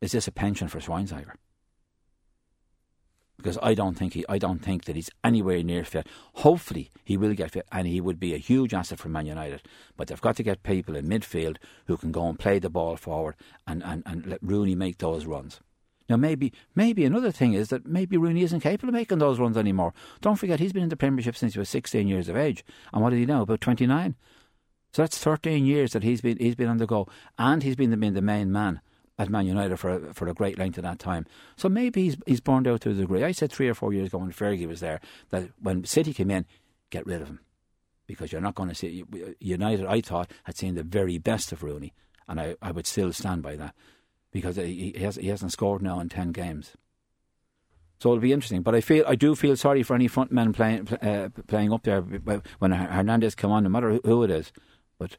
is 0.00 0.10
this 0.10 0.26
a 0.26 0.32
pension 0.32 0.66
for 0.66 0.80
Schweinsteiger? 0.80 1.34
Because 3.36 3.56
I 3.62 3.74
don't 3.74 3.94
think 3.94 4.14
he, 4.14 4.24
I 4.28 4.38
don't 4.38 4.58
think 4.58 4.84
that 4.86 4.96
he's 4.96 5.10
anywhere 5.22 5.62
near 5.62 5.84
fit. 5.84 6.08
Hopefully, 6.34 6.90
he 7.04 7.16
will 7.16 7.34
get 7.34 7.52
fit, 7.52 7.66
and 7.70 7.86
he 7.86 8.00
would 8.00 8.18
be 8.18 8.34
a 8.34 8.38
huge 8.38 8.74
asset 8.74 8.98
for 8.98 9.08
Man 9.08 9.26
United. 9.26 9.62
But 9.96 10.08
they've 10.08 10.20
got 10.20 10.34
to 10.36 10.42
get 10.42 10.64
people 10.64 10.96
in 10.96 11.06
midfield 11.06 11.58
who 11.86 11.96
can 11.96 12.10
go 12.10 12.28
and 12.28 12.36
play 12.36 12.58
the 12.58 12.70
ball 12.70 12.96
forward 12.96 13.36
and, 13.64 13.84
and, 13.84 14.02
and 14.06 14.26
let 14.26 14.42
Rooney 14.42 14.74
make 14.74 14.98
those 14.98 15.24
runs. 15.24 15.60
Now, 16.08 16.16
maybe 16.16 16.52
maybe 16.74 17.04
another 17.04 17.30
thing 17.30 17.54
is 17.54 17.68
that 17.68 17.86
maybe 17.86 18.16
Rooney 18.16 18.42
isn't 18.42 18.60
capable 18.60 18.90
of 18.90 18.94
making 18.94 19.18
those 19.18 19.38
runs 19.38 19.56
anymore. 19.56 19.94
Don't 20.20 20.36
forget, 20.36 20.60
he's 20.60 20.72
been 20.72 20.82
in 20.82 20.88
the 20.90 20.96
Premiership 20.96 21.36
since 21.36 21.54
he 21.54 21.58
was 21.58 21.70
16 21.70 22.06
years 22.06 22.28
of 22.28 22.36
age. 22.36 22.64
And 22.92 23.02
what 23.02 23.12
is 23.12 23.18
he 23.18 23.26
know? 23.26 23.42
About 23.42 23.60
29. 23.60 24.14
So 24.92 25.02
that's 25.02 25.18
13 25.18 25.64
years 25.66 25.92
that 25.92 26.02
he's 26.02 26.20
been 26.20 26.38
he's 26.38 26.54
been 26.54 26.68
on 26.68 26.76
the 26.76 26.86
go, 26.86 27.08
and 27.38 27.62
he's 27.62 27.76
been 27.76 27.90
the, 27.90 27.96
been 27.96 28.14
the 28.14 28.22
main 28.22 28.52
man 28.52 28.80
at 29.18 29.30
Man 29.30 29.46
United 29.46 29.76
for 29.78 29.90
a, 29.90 30.14
for 30.14 30.28
a 30.28 30.34
great 30.34 30.58
length 30.58 30.76
of 30.76 30.84
that 30.84 30.98
time. 30.98 31.26
So 31.56 31.68
maybe 31.68 32.04
he's 32.04 32.16
he's 32.26 32.40
burned 32.40 32.68
out 32.68 32.82
to 32.82 32.90
a 32.90 32.94
degree. 32.94 33.24
I 33.24 33.32
said 33.32 33.50
three 33.50 33.68
or 33.68 33.74
four 33.74 33.92
years 33.92 34.08
ago 34.08 34.18
when 34.18 34.32
Fergie 34.32 34.68
was 34.68 34.80
there 34.80 35.00
that 35.30 35.48
when 35.60 35.84
City 35.84 36.12
came 36.12 36.30
in, 36.30 36.44
get 36.90 37.06
rid 37.06 37.22
of 37.22 37.28
him 37.28 37.40
because 38.06 38.30
you're 38.30 38.40
not 38.40 38.54
going 38.54 38.68
to 38.68 38.74
see 38.74 39.04
United. 39.40 39.86
I 39.86 40.00
thought 40.00 40.30
had 40.44 40.56
seen 40.56 40.74
the 40.74 40.82
very 40.82 41.18
best 41.18 41.50
of 41.52 41.62
Rooney, 41.62 41.92
and 42.28 42.38
I, 42.38 42.56
I 42.60 42.70
would 42.70 42.86
still 42.86 43.12
stand 43.12 43.42
by 43.42 43.56
that 43.56 43.74
because 44.34 44.56
he, 44.56 44.92
he 44.94 45.04
has 45.04 45.16
he 45.16 45.28
hasn't 45.28 45.52
scored 45.52 45.80
now 45.80 45.98
in 46.00 46.10
ten 46.10 46.32
games. 46.32 46.72
So 48.00 48.10
it'll 48.10 48.20
be 48.20 48.32
interesting, 48.32 48.60
but 48.60 48.74
I 48.74 48.82
feel 48.82 49.04
I 49.08 49.14
do 49.14 49.34
feel 49.34 49.56
sorry 49.56 49.82
for 49.82 49.94
any 49.94 50.08
front 50.08 50.30
men 50.30 50.52
playing 50.52 50.88
uh, 50.92 51.30
playing 51.46 51.72
up 51.72 51.84
there 51.84 52.02
when 52.02 52.72
Hernandez 52.72 53.34
come 53.34 53.50
on, 53.50 53.62
no 53.62 53.70
matter 53.70 53.98
who 54.04 54.22
it 54.24 54.30
is. 54.30 54.52
But 54.98 55.16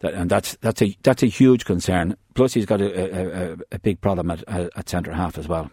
That, 0.00 0.14
and 0.14 0.30
that's 0.30 0.56
that's 0.62 0.80
a 0.82 0.96
that's 1.02 1.22
a 1.22 1.26
huge 1.26 1.64
concern. 1.66 2.16
Plus, 2.34 2.54
he's 2.54 2.66
got 2.66 2.80
a, 2.80 3.52
a, 3.52 3.56
a 3.72 3.78
big 3.78 4.00
problem 4.00 4.30
at, 4.30 4.42
at 4.48 4.88
centre 4.88 5.12
half 5.12 5.36
as 5.36 5.46
well. 5.46 5.70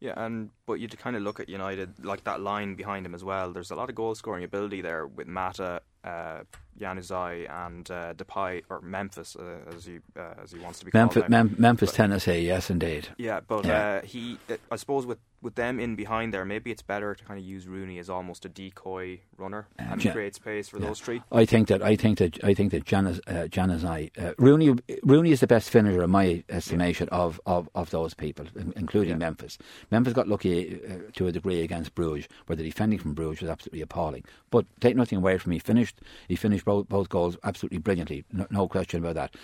Yeah, 0.00 0.14
and 0.16 0.50
but 0.66 0.74
you 0.74 0.88
kind 0.88 1.14
of 1.14 1.22
look 1.22 1.40
at 1.40 1.48
United 1.48 2.04
like 2.04 2.24
that 2.24 2.40
line 2.40 2.74
behind 2.74 3.04
him 3.04 3.14
as 3.14 3.22
well. 3.22 3.52
There's 3.52 3.70
a 3.70 3.74
lot 3.74 3.90
of 3.90 3.94
goal 3.94 4.14
scoring 4.14 4.44
ability 4.44 4.80
there 4.80 5.06
with 5.06 5.26
Mata, 5.26 5.82
uh, 6.04 6.40
Januzaj, 6.80 7.50
and 7.50 7.90
uh, 7.90 8.14
Depay 8.14 8.62
or 8.68 8.80
Memphis 8.80 9.36
uh, 9.36 9.58
as 9.74 9.84
he 9.86 9.98
uh, 10.16 10.34
as 10.42 10.52
he 10.52 10.58
wants 10.58 10.78
to 10.80 10.84
be 10.86 10.90
Memphis, 10.94 11.22
called. 11.22 11.30
Mem- 11.30 11.54
Memphis, 11.58 11.90
but, 11.90 11.96
Tennessee, 11.96 12.40
yes, 12.40 12.70
indeed. 12.70 13.08
Yeah, 13.18 13.40
but 13.46 13.64
Yeah. 13.64 14.00
Uh, 14.02 14.06
he, 14.06 14.38
I 14.70 14.76
suppose 14.76 15.06
with 15.06 15.18
with 15.42 15.54
them 15.54 15.78
in 15.78 15.94
behind 15.94 16.32
there, 16.34 16.44
maybe 16.44 16.70
it's 16.70 16.82
better 16.82 17.14
to 17.14 17.24
kind 17.24 17.38
of 17.38 17.44
use 17.46 17.66
Rooney 17.68 17.98
as 17.98 18.08
almost 18.10 18.44
a 18.44 18.48
decoy 18.48 19.20
runner 19.36 19.68
and 19.78 20.02
Ja- 20.02 20.12
create 20.12 20.34
space 20.34 20.68
for 20.68 20.78
those 20.78 20.98
three. 20.98 21.22
I 21.30 21.44
think 21.44 21.68
that 21.68 21.82
I 21.82 21.94
think 21.94 22.18
that 22.18 22.42
I 22.42 22.52
think 22.54 22.72
that 22.72 22.82
uh, 22.82 23.46
Januzaj, 23.46 24.18
uh, 24.18 24.32
Rooney 24.38 24.74
Rooney 25.02 25.30
is 25.30 25.40
the 25.40 25.46
best 25.46 25.70
finisher 25.70 26.02
in 26.02 26.10
my 26.10 26.42
estimation 26.48 27.08
of, 27.10 27.40
of, 27.46 27.68
of 27.74 27.90
those 27.90 28.14
people, 28.14 28.46
in- 28.56 28.72
including 28.76 29.18
Memphis. 29.18 29.58
Memphis 29.90 30.14
got 30.14 30.26
lucky 30.28 30.80
uh, 30.84 31.10
to 31.14 31.26
a 31.26 31.32
degree 31.32 31.62
against 31.62 31.94
Bruges, 31.94 32.28
where 32.46 32.56
the 32.56 32.64
defending 32.64 32.98
from 32.98 33.14
Bruges 33.14 33.42
was 33.42 33.50
absolutely 33.50 33.82
appalling. 33.82 34.24
But 34.50 34.64
take 34.80 34.96
nothing 34.96 35.18
away 35.18 35.38
from 35.38 35.52
him. 35.52 35.56
He 35.56 35.58
finished 35.60 36.00
he 36.28 36.36
finished 36.36 36.65
both, 36.66 36.88
both 36.88 37.08
goals 37.08 37.38
absolutely 37.44 37.78
brilliantly, 37.78 38.24
no, 38.30 38.46
no 38.50 38.68
question 38.68 39.00
about 39.02 39.14
that. 39.14 39.34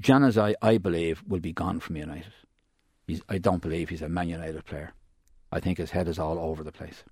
Januzaj, 0.00 0.54
I 0.62 0.78
believe, 0.78 1.24
will 1.26 1.40
be 1.40 1.52
gone 1.52 1.80
from 1.80 1.96
United. 1.96 2.32
He's, 3.08 3.22
I 3.28 3.38
don't 3.38 3.62
believe 3.62 3.88
he's 3.88 4.02
a 4.02 4.08
Man 4.08 4.28
United 4.28 4.64
player. 4.64 4.92
I 5.50 5.58
think 5.58 5.78
his 5.78 5.90
head 5.90 6.06
is 6.06 6.18
all 6.18 6.38
over 6.38 6.62
the 6.62 6.72
place. 6.72 7.02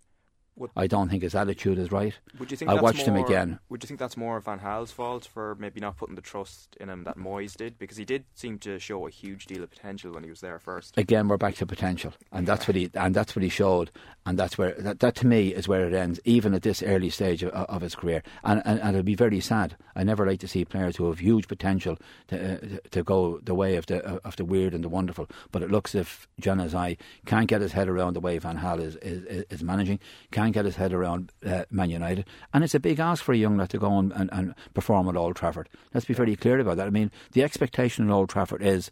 Would- 0.57 0.71
I 0.77 0.87
don't 0.87 1.09
think 1.09 1.23
his 1.25 1.35
attitude 1.35 1.79
is 1.79 1.91
right. 1.91 2.15
Would 2.39 2.51
you 2.51 2.57
think 2.57 2.71
I 2.71 2.75
watched 2.75 3.07
him 3.07 3.17
again. 3.17 3.59
Would 3.69 3.83
you 3.83 3.89
think 3.89 3.99
that's 3.99 4.17
more 4.17 4.39
Van 4.41 4.59
Gaal's 4.61 4.93
fault 4.93 5.25
for 5.27 5.57
maybe 5.59 5.81
not 5.81 5.97
putting 5.97 6.15
the 6.15 6.21
trust 6.23 6.77
in 6.81 6.89
him 6.89 7.03
that 7.05 7.17
Moyes 7.19 7.57
did? 7.57 7.77
Because 7.79 7.97
he 7.97 8.05
did 8.05 8.25
seem 8.35 8.59
to 8.61 8.79
show 8.79 9.07
a 9.07 9.11
huge 9.11 9.47
deal 9.47 9.63
of 9.65 9.71
potential 9.71 10.13
when 10.13 10.23
he 10.23 10.31
was 10.31 10.41
there 10.41 10.59
first. 10.61 10.97
again 10.97 11.27
we're 11.29 11.37
back 11.37 11.55
to 11.57 11.67
potential 11.67 12.13
and 12.33 12.47
that's 12.47 12.69
what 12.69 12.77
he 12.77 12.89
and 12.95 13.15
that's 13.15 13.35
what 13.35 13.43
he 13.43 13.49
showed 13.49 13.91
and 14.27 14.39
that's 14.39 14.57
where 14.57 14.75
that, 14.79 15.01
that 15.01 15.15
to 15.17 15.27
me 15.27 15.49
is 15.49 15.67
where 15.67 15.87
it 15.87 15.93
ends 15.93 16.21
even 16.25 16.55
at 16.55 16.63
this 16.63 16.83
early 16.83 17.11
stage 17.11 17.43
of, 17.43 17.51
of 17.53 17.83
his 17.83 17.95
career 17.97 18.23
and, 18.45 18.63
and 18.65 18.79
and 18.81 18.91
it'll 18.91 19.03
be 19.03 19.15
very 19.17 19.41
sad 19.41 19.77
I 19.97 20.05
never 20.05 20.25
like 20.27 20.41
to 20.41 20.49
see 20.49 20.65
players 20.65 20.97
who 20.97 21.07
have 21.09 21.19
huge 21.19 21.49
potential 21.49 21.97
to 22.29 22.55
uh, 22.55 22.79
to 22.93 23.03
go 23.03 23.41
the 23.43 23.55
way 23.55 23.77
of 23.77 23.87
the 23.87 24.05
of 24.25 24.37
the 24.37 24.45
weird 24.45 24.73
and 24.75 24.85
the 24.85 24.89
wonderful 24.89 25.29
but 25.51 25.63
it 25.63 25.71
looks 25.71 25.95
as 25.97 26.03
if 26.03 26.29
Januzaj 26.41 26.97
can't 27.27 27.49
get 27.49 27.61
his 27.61 27.73
head 27.73 27.89
around 27.89 28.13
the 28.15 28.21
way 28.21 28.39
Van 28.39 28.59
Gaal 28.59 28.81
is 28.81 28.97
is, 28.97 29.45
is 29.51 29.63
managing 29.65 29.99
can't 30.31 30.44
get 30.53 30.65
his 30.65 30.77
head 30.77 30.93
around 30.93 31.33
uh, 31.47 31.65
Man 31.71 31.91
United. 31.91 32.27
And 32.53 32.63
it's 32.63 32.75
a 32.75 32.81
big 32.81 33.01
ask 33.01 33.23
for 33.23 33.33
a 33.33 33.37
young 33.37 33.57
lad 33.57 33.71
to 33.71 33.79
go 33.79 33.99
and, 33.99 34.13
and, 34.13 34.31
and 34.33 34.55
perform 34.75 35.09
at 35.09 35.17
Old 35.17 35.37
Trafford. 35.37 35.69
Let's 35.93 36.07
be 36.07 36.15
very 36.15 36.37
clear 36.37 36.59
about 36.59 36.77
that. 36.77 36.87
I 36.87 36.91
mean 36.91 37.11
the 37.33 37.43
expectation 37.43 38.09
at 38.09 38.13
Old 38.13 38.29
Trafford 38.29 38.63
is 38.63 38.91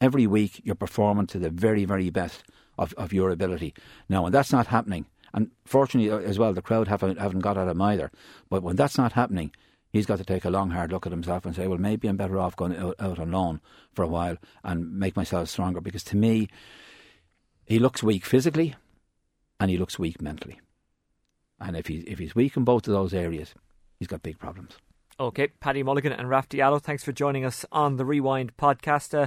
every 0.00 0.26
week 0.26 0.60
you're 0.64 0.74
performing 0.74 1.26
to 1.28 1.38
the 1.38 1.50
very, 1.50 1.84
very 1.84 2.10
best 2.10 2.44
of, 2.78 2.92
of 2.94 3.12
your 3.12 3.30
ability. 3.30 3.74
Now, 4.08 4.22
when 4.24 4.32
that's 4.32 4.52
not 4.52 4.68
happening, 4.68 5.06
and 5.32 5.50
fortunately 5.64 6.10
uh, 6.10 6.18
as 6.18 6.38
well, 6.38 6.52
the 6.52 6.62
crowd 6.62 6.88
haven't, 6.88 7.18
haven't 7.18 7.40
got 7.40 7.58
at 7.58 7.68
him 7.68 7.82
either, 7.82 8.10
but 8.48 8.62
when 8.62 8.76
that's 8.76 8.98
not 8.98 9.12
happening, 9.12 9.52
he's 9.92 10.06
got 10.06 10.18
to 10.18 10.24
take 10.24 10.44
a 10.44 10.50
long, 10.50 10.70
hard 10.70 10.92
look 10.92 11.06
at 11.06 11.12
himself 11.12 11.44
and 11.44 11.54
say, 11.54 11.66
well, 11.66 11.78
maybe 11.78 12.08
I'm 12.08 12.16
better 12.16 12.38
off 12.38 12.56
going 12.56 12.76
out, 12.76 12.96
out 12.98 13.18
on 13.18 13.30
loan 13.30 13.60
for 13.92 14.02
a 14.02 14.08
while 14.08 14.36
and 14.64 14.98
make 14.98 15.16
myself 15.16 15.48
stronger. 15.48 15.80
Because 15.80 16.04
to 16.04 16.16
me, 16.16 16.48
he 17.66 17.78
looks 17.78 18.02
weak 18.02 18.24
physically 18.24 18.74
and 19.58 19.70
he 19.70 19.76
looks 19.76 19.98
weak 19.98 20.22
mentally. 20.22 20.60
And 21.60 21.76
if, 21.76 21.86
he, 21.86 21.98
if 21.98 22.18
he's 22.18 22.34
weak 22.34 22.56
in 22.56 22.64
both 22.64 22.86
of 22.88 22.94
those 22.94 23.12
areas, 23.12 23.54
he's 23.98 24.08
got 24.08 24.22
big 24.22 24.38
problems. 24.38 24.78
Okay, 25.18 25.48
Paddy 25.60 25.82
Mulligan 25.82 26.12
and 26.12 26.30
Raf 26.30 26.48
Diallo, 26.48 26.80
thanks 26.80 27.04
for 27.04 27.12
joining 27.12 27.44
us 27.44 27.66
on 27.70 27.96
the 27.96 28.06
Rewind 28.06 28.56
podcast. 28.56 29.12
Uh, 29.12 29.26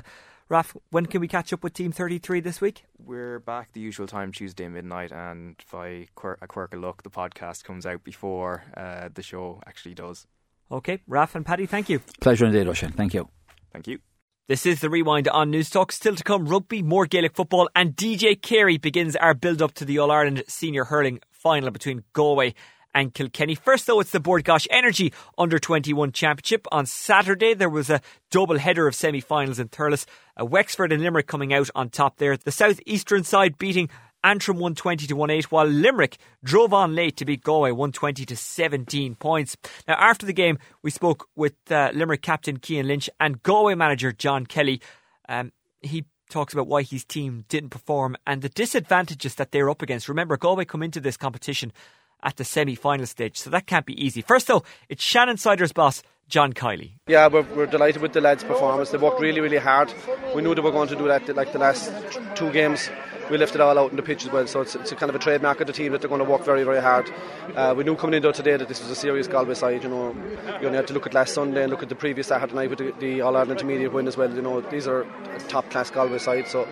Raf, 0.49 0.75
when 0.89 1.05
can 1.05 1.21
we 1.21 1.27
catch 1.27 1.53
up 1.53 1.63
with 1.63 1.73
Team 1.73 1.91
33 1.91 2.39
this 2.39 2.59
week? 2.59 2.85
We're 2.97 3.39
back 3.39 3.73
the 3.73 3.79
usual 3.79 4.07
time, 4.07 4.31
Tuesday 4.31 4.67
midnight, 4.67 5.11
and 5.11 5.55
if 5.59 5.73
I 5.75 6.07
quirk, 6.15 6.39
a 6.41 6.47
quirk 6.47 6.73
of 6.73 6.81
luck, 6.81 7.03
the 7.03 7.11
podcast 7.11 7.63
comes 7.63 7.85
out 7.85 8.03
before 8.03 8.63
uh, 8.75 9.09
the 9.13 9.21
show 9.21 9.61
actually 9.67 9.93
does. 9.93 10.25
Okay, 10.71 10.99
Raf 11.07 11.35
and 11.35 11.45
Paddy, 11.45 11.67
thank 11.67 11.89
you. 11.89 11.99
Pleasure 12.19 12.45
indeed, 12.45 12.67
Oisin. 12.67 12.91
Thank 12.93 13.13
you. 13.13 13.29
Thank 13.71 13.87
you. 13.87 13.99
This 14.47 14.65
is 14.65 14.81
the 14.81 14.89
rewind 14.89 15.27
on 15.27 15.51
Newstalk. 15.51 15.91
Still 15.91 16.15
to 16.15 16.23
come, 16.23 16.47
rugby, 16.47 16.81
more 16.81 17.05
Gaelic 17.05 17.35
football, 17.35 17.69
and 17.75 17.95
DJ 17.95 18.41
Carey 18.41 18.77
begins 18.77 19.15
our 19.15 19.33
build 19.33 19.61
up 19.61 19.73
to 19.75 19.85
the 19.85 19.99
All 19.99 20.11
Ireland 20.11 20.43
Senior 20.47 20.85
Hurling 20.85 21.21
final 21.43 21.69
between 21.71 22.03
Galway 22.13 22.55
and 22.95 23.13
Kilkenny. 23.13 23.55
First, 23.55 23.85
though, 23.85 23.99
it's 23.99 24.11
the 24.11 24.19
Bord 24.19 24.45
Gáis 24.45 24.67
Energy 24.71 25.13
Under 25.37 25.59
21 25.59 26.11
Championship. 26.13 26.65
On 26.71 26.85
Saturday, 26.85 27.53
there 27.53 27.69
was 27.69 27.89
a 27.89 28.01
double 28.31 28.57
header 28.57 28.87
of 28.87 28.95
semi 28.95 29.19
finals 29.19 29.59
in 29.59 29.67
Thurles. 29.67 30.05
Uh, 30.39 30.45
Wexford 30.45 30.91
and 30.91 31.03
Limerick 31.03 31.27
coming 31.27 31.53
out 31.53 31.69
on 31.75 31.89
top 31.89 32.17
there. 32.17 32.37
The 32.37 32.51
southeastern 32.51 33.23
side 33.23 33.57
beating 33.57 33.89
Antrim 34.23 34.57
120 34.57 35.05
to 35.07 35.23
18, 35.23 35.43
while 35.49 35.65
Limerick 35.65 36.17
drove 36.43 36.73
on 36.73 36.95
late 36.95 37.17
to 37.17 37.25
beat 37.25 37.43
Galway 37.43 37.71
120 37.71 38.25
to 38.25 38.37
17 38.37 39.15
points. 39.15 39.57
Now, 39.85 39.95
after 39.95 40.25
the 40.25 40.33
game, 40.33 40.59
we 40.81 40.91
spoke 40.91 41.27
with 41.35 41.55
uh, 41.69 41.91
Limerick 41.93 42.21
captain 42.21 42.59
Cian 42.63 42.87
Lynch 42.87 43.09
and 43.19 43.43
Galway 43.43 43.75
manager 43.75 44.13
John 44.13 44.45
Kelly. 44.45 44.81
Um, 45.27 45.51
he 45.81 46.05
talks 46.33 46.51
about 46.51 46.67
why 46.67 46.81
his 46.81 47.05
team 47.05 47.45
didn't 47.47 47.69
perform 47.69 48.17
and 48.25 48.41
the 48.41 48.49
disadvantages 48.49 49.35
that 49.35 49.51
they're 49.51 49.69
up 49.69 49.81
against. 49.81 50.09
Remember, 50.09 50.35
Galway 50.35 50.65
come 50.65 50.81
into 50.81 50.99
this 50.99 51.15
competition 51.15 51.71
at 52.23 52.37
the 52.37 52.43
semi 52.43 52.75
final 52.75 53.05
stage, 53.05 53.37
so 53.37 53.49
that 53.51 53.67
can't 53.67 53.85
be 53.85 54.03
easy. 54.03 54.21
First, 54.21 54.47
though, 54.47 54.63
it's 54.89 55.03
Shannon 55.03 55.37
Sider's 55.37 55.71
boss, 55.71 56.01
John 56.27 56.53
Kiely. 56.53 56.93
Yeah, 57.07 57.27
we're, 57.27 57.43
we're 57.55 57.67
delighted 57.67 58.01
with 58.01 58.13
the 58.13 58.21
lads' 58.21 58.43
performance. 58.43 58.89
They 58.89 58.97
worked 58.97 59.21
really, 59.21 59.41
really 59.41 59.57
hard. 59.57 59.93
We 60.35 60.41
knew 60.41 60.55
they 60.55 60.61
were 60.61 60.71
going 60.71 60.89
to 60.89 60.95
do 60.95 61.07
that 61.07 61.35
like 61.35 61.53
the 61.53 61.59
last 61.59 61.91
two 62.35 62.51
games. 62.51 62.89
We 63.29 63.37
left 63.37 63.55
it 63.55 63.61
all 63.61 63.79
out 63.79 63.91
in 63.91 63.95
the 63.95 64.03
pitch 64.03 64.25
as 64.25 64.31
well, 64.31 64.45
so 64.47 64.61
it's, 64.61 64.75
it's 64.75 64.91
kind 64.93 65.09
of 65.09 65.15
a 65.15 65.19
trademark 65.19 65.61
of 65.61 65.67
the 65.67 65.73
team 65.73 65.91
that 65.93 66.01
they're 66.01 66.09
going 66.09 66.23
to 66.23 66.29
work 66.29 66.43
very, 66.43 66.63
very 66.63 66.81
hard. 66.81 67.09
Uh, 67.55 67.73
we 67.75 67.83
knew 67.83 67.95
coming 67.95 68.15
into 68.15 68.31
today 68.33 68.57
that 68.57 68.67
this 68.67 68.81
was 68.81 68.91
a 68.91 68.95
serious 68.95 69.27
Galway 69.27 69.53
side. 69.53 69.81
You 69.83 69.89
know, 69.89 70.15
you 70.59 70.67
only 70.67 70.75
had 70.77 70.87
to 70.87 70.93
look 70.93 71.07
at 71.07 71.13
last 71.13 71.33
Sunday 71.33 71.63
and 71.63 71.71
look 71.71 71.81
at 71.81 71.89
the 71.89 71.95
previous 71.95 72.27
Saturday 72.27 72.53
night 72.53 72.69
with 72.69 72.79
the, 72.79 72.93
the 72.99 73.21
All 73.21 73.35
Ireland 73.35 73.51
Intermediate 73.59 73.93
win 73.93 74.07
as 74.07 74.17
well. 74.17 74.33
You 74.33 74.41
know, 74.41 74.61
these 74.61 74.87
are 74.87 75.07
top 75.47 75.69
class 75.69 75.89
Galway 75.89 76.17
side. 76.17 76.47
So, 76.47 76.67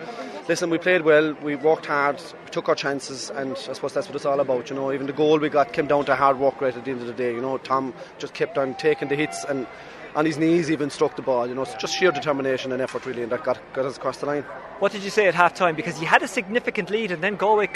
listen, 0.48 0.68
we 0.68 0.78
played 0.78 1.02
well. 1.02 1.32
We 1.42 1.56
worked 1.56 1.86
hard. 1.86 2.20
We 2.44 2.50
took 2.50 2.68
our 2.68 2.74
chances, 2.74 3.30
and 3.30 3.52
I 3.52 3.72
suppose 3.72 3.94
that's 3.94 4.08
what 4.08 4.16
it's 4.16 4.26
all 4.26 4.40
about. 4.40 4.68
You 4.68 4.76
know, 4.76 4.92
even 4.92 5.06
the 5.06 5.12
goal 5.12 5.38
we 5.38 5.48
got 5.48 5.72
came 5.72 5.86
down 5.86 6.04
to 6.04 6.14
hard 6.14 6.38
work 6.38 6.60
right 6.60 6.76
at 6.76 6.84
the 6.84 6.90
end 6.90 7.00
of 7.00 7.06
the 7.06 7.14
day. 7.14 7.34
You 7.34 7.40
know, 7.40 7.58
Tom 7.58 7.94
just 8.18 8.34
kept 8.34 8.58
on 8.58 8.74
taking 8.74 9.08
the 9.08 9.16
hits 9.16 9.44
and 9.44 9.66
on 10.14 10.24
his 10.24 10.38
knees 10.38 10.70
even 10.70 10.90
struck 10.90 11.16
the 11.16 11.22
ball. 11.22 11.46
You 11.46 11.54
know, 11.54 11.62
it's 11.62 11.74
just 11.74 11.94
sheer 11.94 12.12
determination 12.12 12.72
and 12.72 12.82
effort 12.82 13.06
really, 13.06 13.22
and 13.22 13.32
that 13.32 13.44
got, 13.44 13.58
got 13.72 13.84
us 13.86 13.96
across 13.96 14.18
the 14.18 14.26
line. 14.26 14.42
What 14.78 14.92
did 14.92 15.02
you 15.02 15.10
say 15.10 15.26
at 15.28 15.34
half 15.34 15.54
time? 15.54 15.74
Because 15.74 16.00
you 16.00 16.06
had 16.06 16.22
a 16.22 16.28
significant 16.28 16.90
lead 16.90 17.12
and 17.12 17.22
then 17.22 17.36
Galway 17.36 17.68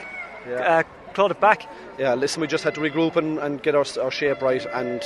uh, 0.47 0.83
clawed 1.15 1.31
it 1.31 1.41
back. 1.41 1.69
Yeah, 1.99 2.15
listen, 2.15 2.41
we 2.41 2.47
just 2.47 2.65
had 2.65 2.75
to 2.75 2.81
regroup 2.81 3.17
and, 3.17 3.39
and 3.39 3.63
get 3.63 3.75
our, 3.75 3.85
our 4.03 4.11
shape 4.11 4.43
right, 4.43 4.65
and 4.75 5.03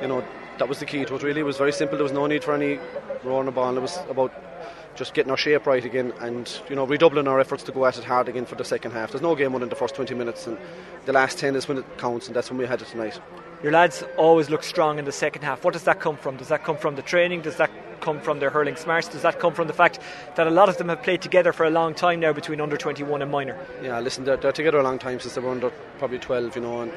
you 0.00 0.08
know 0.08 0.24
that 0.58 0.68
was 0.68 0.78
the 0.78 0.86
key 0.86 1.04
to 1.04 1.14
it. 1.14 1.22
Really, 1.22 1.40
it 1.40 1.44
was 1.44 1.56
very 1.56 1.72
simple. 1.72 1.96
There 1.96 2.04
was 2.04 2.12
no 2.12 2.26
need 2.26 2.44
for 2.44 2.54
any 2.54 2.78
roaring 3.24 3.46
the 3.46 3.52
ball. 3.52 3.76
It 3.76 3.80
was 3.80 3.98
about 4.08 4.32
just 4.94 5.14
getting 5.14 5.30
our 5.30 5.36
shape 5.36 5.66
right 5.66 5.84
again, 5.84 6.12
and 6.20 6.60
you 6.68 6.76
know 6.76 6.86
redoubling 6.86 7.26
our 7.26 7.40
efforts 7.40 7.62
to 7.64 7.72
go 7.72 7.86
at 7.86 7.98
it 7.98 8.04
hard 8.04 8.28
again 8.28 8.44
for 8.44 8.56
the 8.56 8.64
second 8.64 8.92
half. 8.92 9.10
There's 9.10 9.22
no 9.22 9.34
game 9.34 9.52
won 9.52 9.62
in 9.62 9.68
the 9.68 9.76
first 9.76 9.94
20 9.94 10.14
minutes, 10.14 10.46
and 10.46 10.58
the 11.06 11.12
last 11.12 11.38
10 11.38 11.56
is 11.56 11.66
when 11.66 11.78
it 11.78 11.98
counts, 11.98 12.26
and 12.26 12.36
that's 12.36 12.50
when 12.50 12.58
we 12.58 12.66
had 12.66 12.82
it 12.82 12.88
tonight. 12.88 13.18
Your 13.64 13.72
lads 13.72 14.04
always 14.18 14.50
look 14.50 14.62
strong 14.62 14.98
in 14.98 15.06
the 15.06 15.10
second 15.10 15.40
half. 15.40 15.64
What 15.64 15.72
does 15.72 15.84
that 15.84 15.98
come 15.98 16.18
from? 16.18 16.36
Does 16.36 16.48
that 16.48 16.64
come 16.64 16.76
from 16.76 16.96
the 16.96 17.02
training? 17.02 17.40
Does 17.40 17.56
that 17.56 17.70
come 18.02 18.20
from 18.20 18.38
their 18.38 18.50
hurling 18.50 18.76
smarts? 18.76 19.08
Does 19.08 19.22
that 19.22 19.40
come 19.40 19.54
from 19.54 19.68
the 19.68 19.72
fact 19.72 20.00
that 20.34 20.46
a 20.46 20.50
lot 20.50 20.68
of 20.68 20.76
them 20.76 20.90
have 20.90 21.02
played 21.02 21.22
together 21.22 21.50
for 21.50 21.64
a 21.64 21.70
long 21.70 21.94
time 21.94 22.20
now 22.20 22.34
between 22.34 22.60
under 22.60 22.76
21 22.76 23.22
and 23.22 23.30
minor? 23.30 23.58
Yeah, 23.82 24.00
listen, 24.00 24.24
they're, 24.24 24.36
they're 24.36 24.52
together 24.52 24.80
a 24.80 24.82
long 24.82 24.98
time 24.98 25.18
since 25.18 25.34
they 25.34 25.40
were 25.40 25.50
under 25.50 25.70
probably 25.96 26.18
12, 26.18 26.56
you 26.56 26.60
know, 26.60 26.82
and 26.82 26.92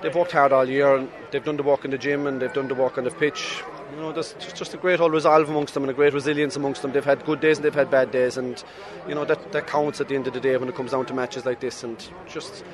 they've 0.00 0.14
worked 0.14 0.32
hard 0.32 0.52
all 0.52 0.66
year, 0.66 0.96
and 0.96 1.10
they've 1.30 1.44
done 1.44 1.58
the 1.58 1.62
work 1.62 1.84
in 1.84 1.90
the 1.90 1.98
gym, 1.98 2.26
and 2.26 2.40
they've 2.40 2.54
done 2.54 2.68
the 2.68 2.74
work 2.74 2.96
on 2.96 3.04
the 3.04 3.10
pitch. 3.10 3.62
You 3.90 4.00
know, 4.00 4.12
there's 4.12 4.34
just, 4.54 4.72
a 4.72 4.78
great 4.78 5.00
old 5.00 5.12
resolve 5.12 5.50
amongst 5.50 5.74
them 5.74 5.82
and 5.82 5.90
a 5.90 5.94
great 5.94 6.14
resilience 6.14 6.56
amongst 6.56 6.80
them. 6.80 6.92
They've 6.92 7.04
had 7.04 7.26
good 7.26 7.40
days 7.40 7.58
and 7.58 7.64
they've 7.66 7.74
had 7.74 7.90
bad 7.90 8.10
days, 8.10 8.38
and 8.38 8.64
you 9.06 9.14
know 9.14 9.26
that 9.26 9.52
that 9.52 9.66
counts 9.66 10.00
at 10.00 10.08
the 10.08 10.14
end 10.14 10.26
of 10.26 10.32
the 10.32 10.40
day 10.40 10.56
when 10.56 10.70
it 10.70 10.74
comes 10.74 10.92
down 10.92 11.04
to 11.06 11.14
matches 11.14 11.44
like 11.44 11.60
this. 11.60 11.84
And 11.84 11.98
just 12.26 12.64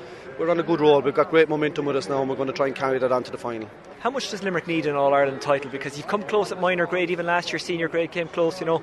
we're 0.41 0.49
on 0.49 0.59
a 0.59 0.63
good 0.63 0.81
roll. 0.81 0.99
We've 1.01 1.13
got 1.13 1.29
great 1.29 1.49
momentum 1.49 1.85
with 1.85 1.95
us 1.95 2.09
now, 2.09 2.19
and 2.19 2.27
we're 2.27 2.35
going 2.35 2.47
to 2.47 2.53
try 2.53 2.65
and 2.65 2.75
carry 2.75 2.97
that 2.97 3.11
on 3.11 3.21
to 3.25 3.31
the 3.31 3.37
final. 3.37 3.69
How 3.99 4.09
much 4.09 4.31
does 4.31 4.41
Limerick 4.41 4.65
need 4.65 4.87
an 4.87 4.95
All 4.95 5.13
Ireland 5.13 5.39
title? 5.39 5.69
Because 5.69 5.97
you've 5.97 6.07
come 6.07 6.23
close 6.23 6.51
at 6.51 6.59
minor 6.59 6.87
grade, 6.87 7.11
even 7.11 7.27
last 7.27 7.51
year, 7.51 7.59
senior 7.59 7.87
grade 7.87 8.11
came 8.11 8.27
close, 8.27 8.59
you 8.59 8.65
know. 8.65 8.81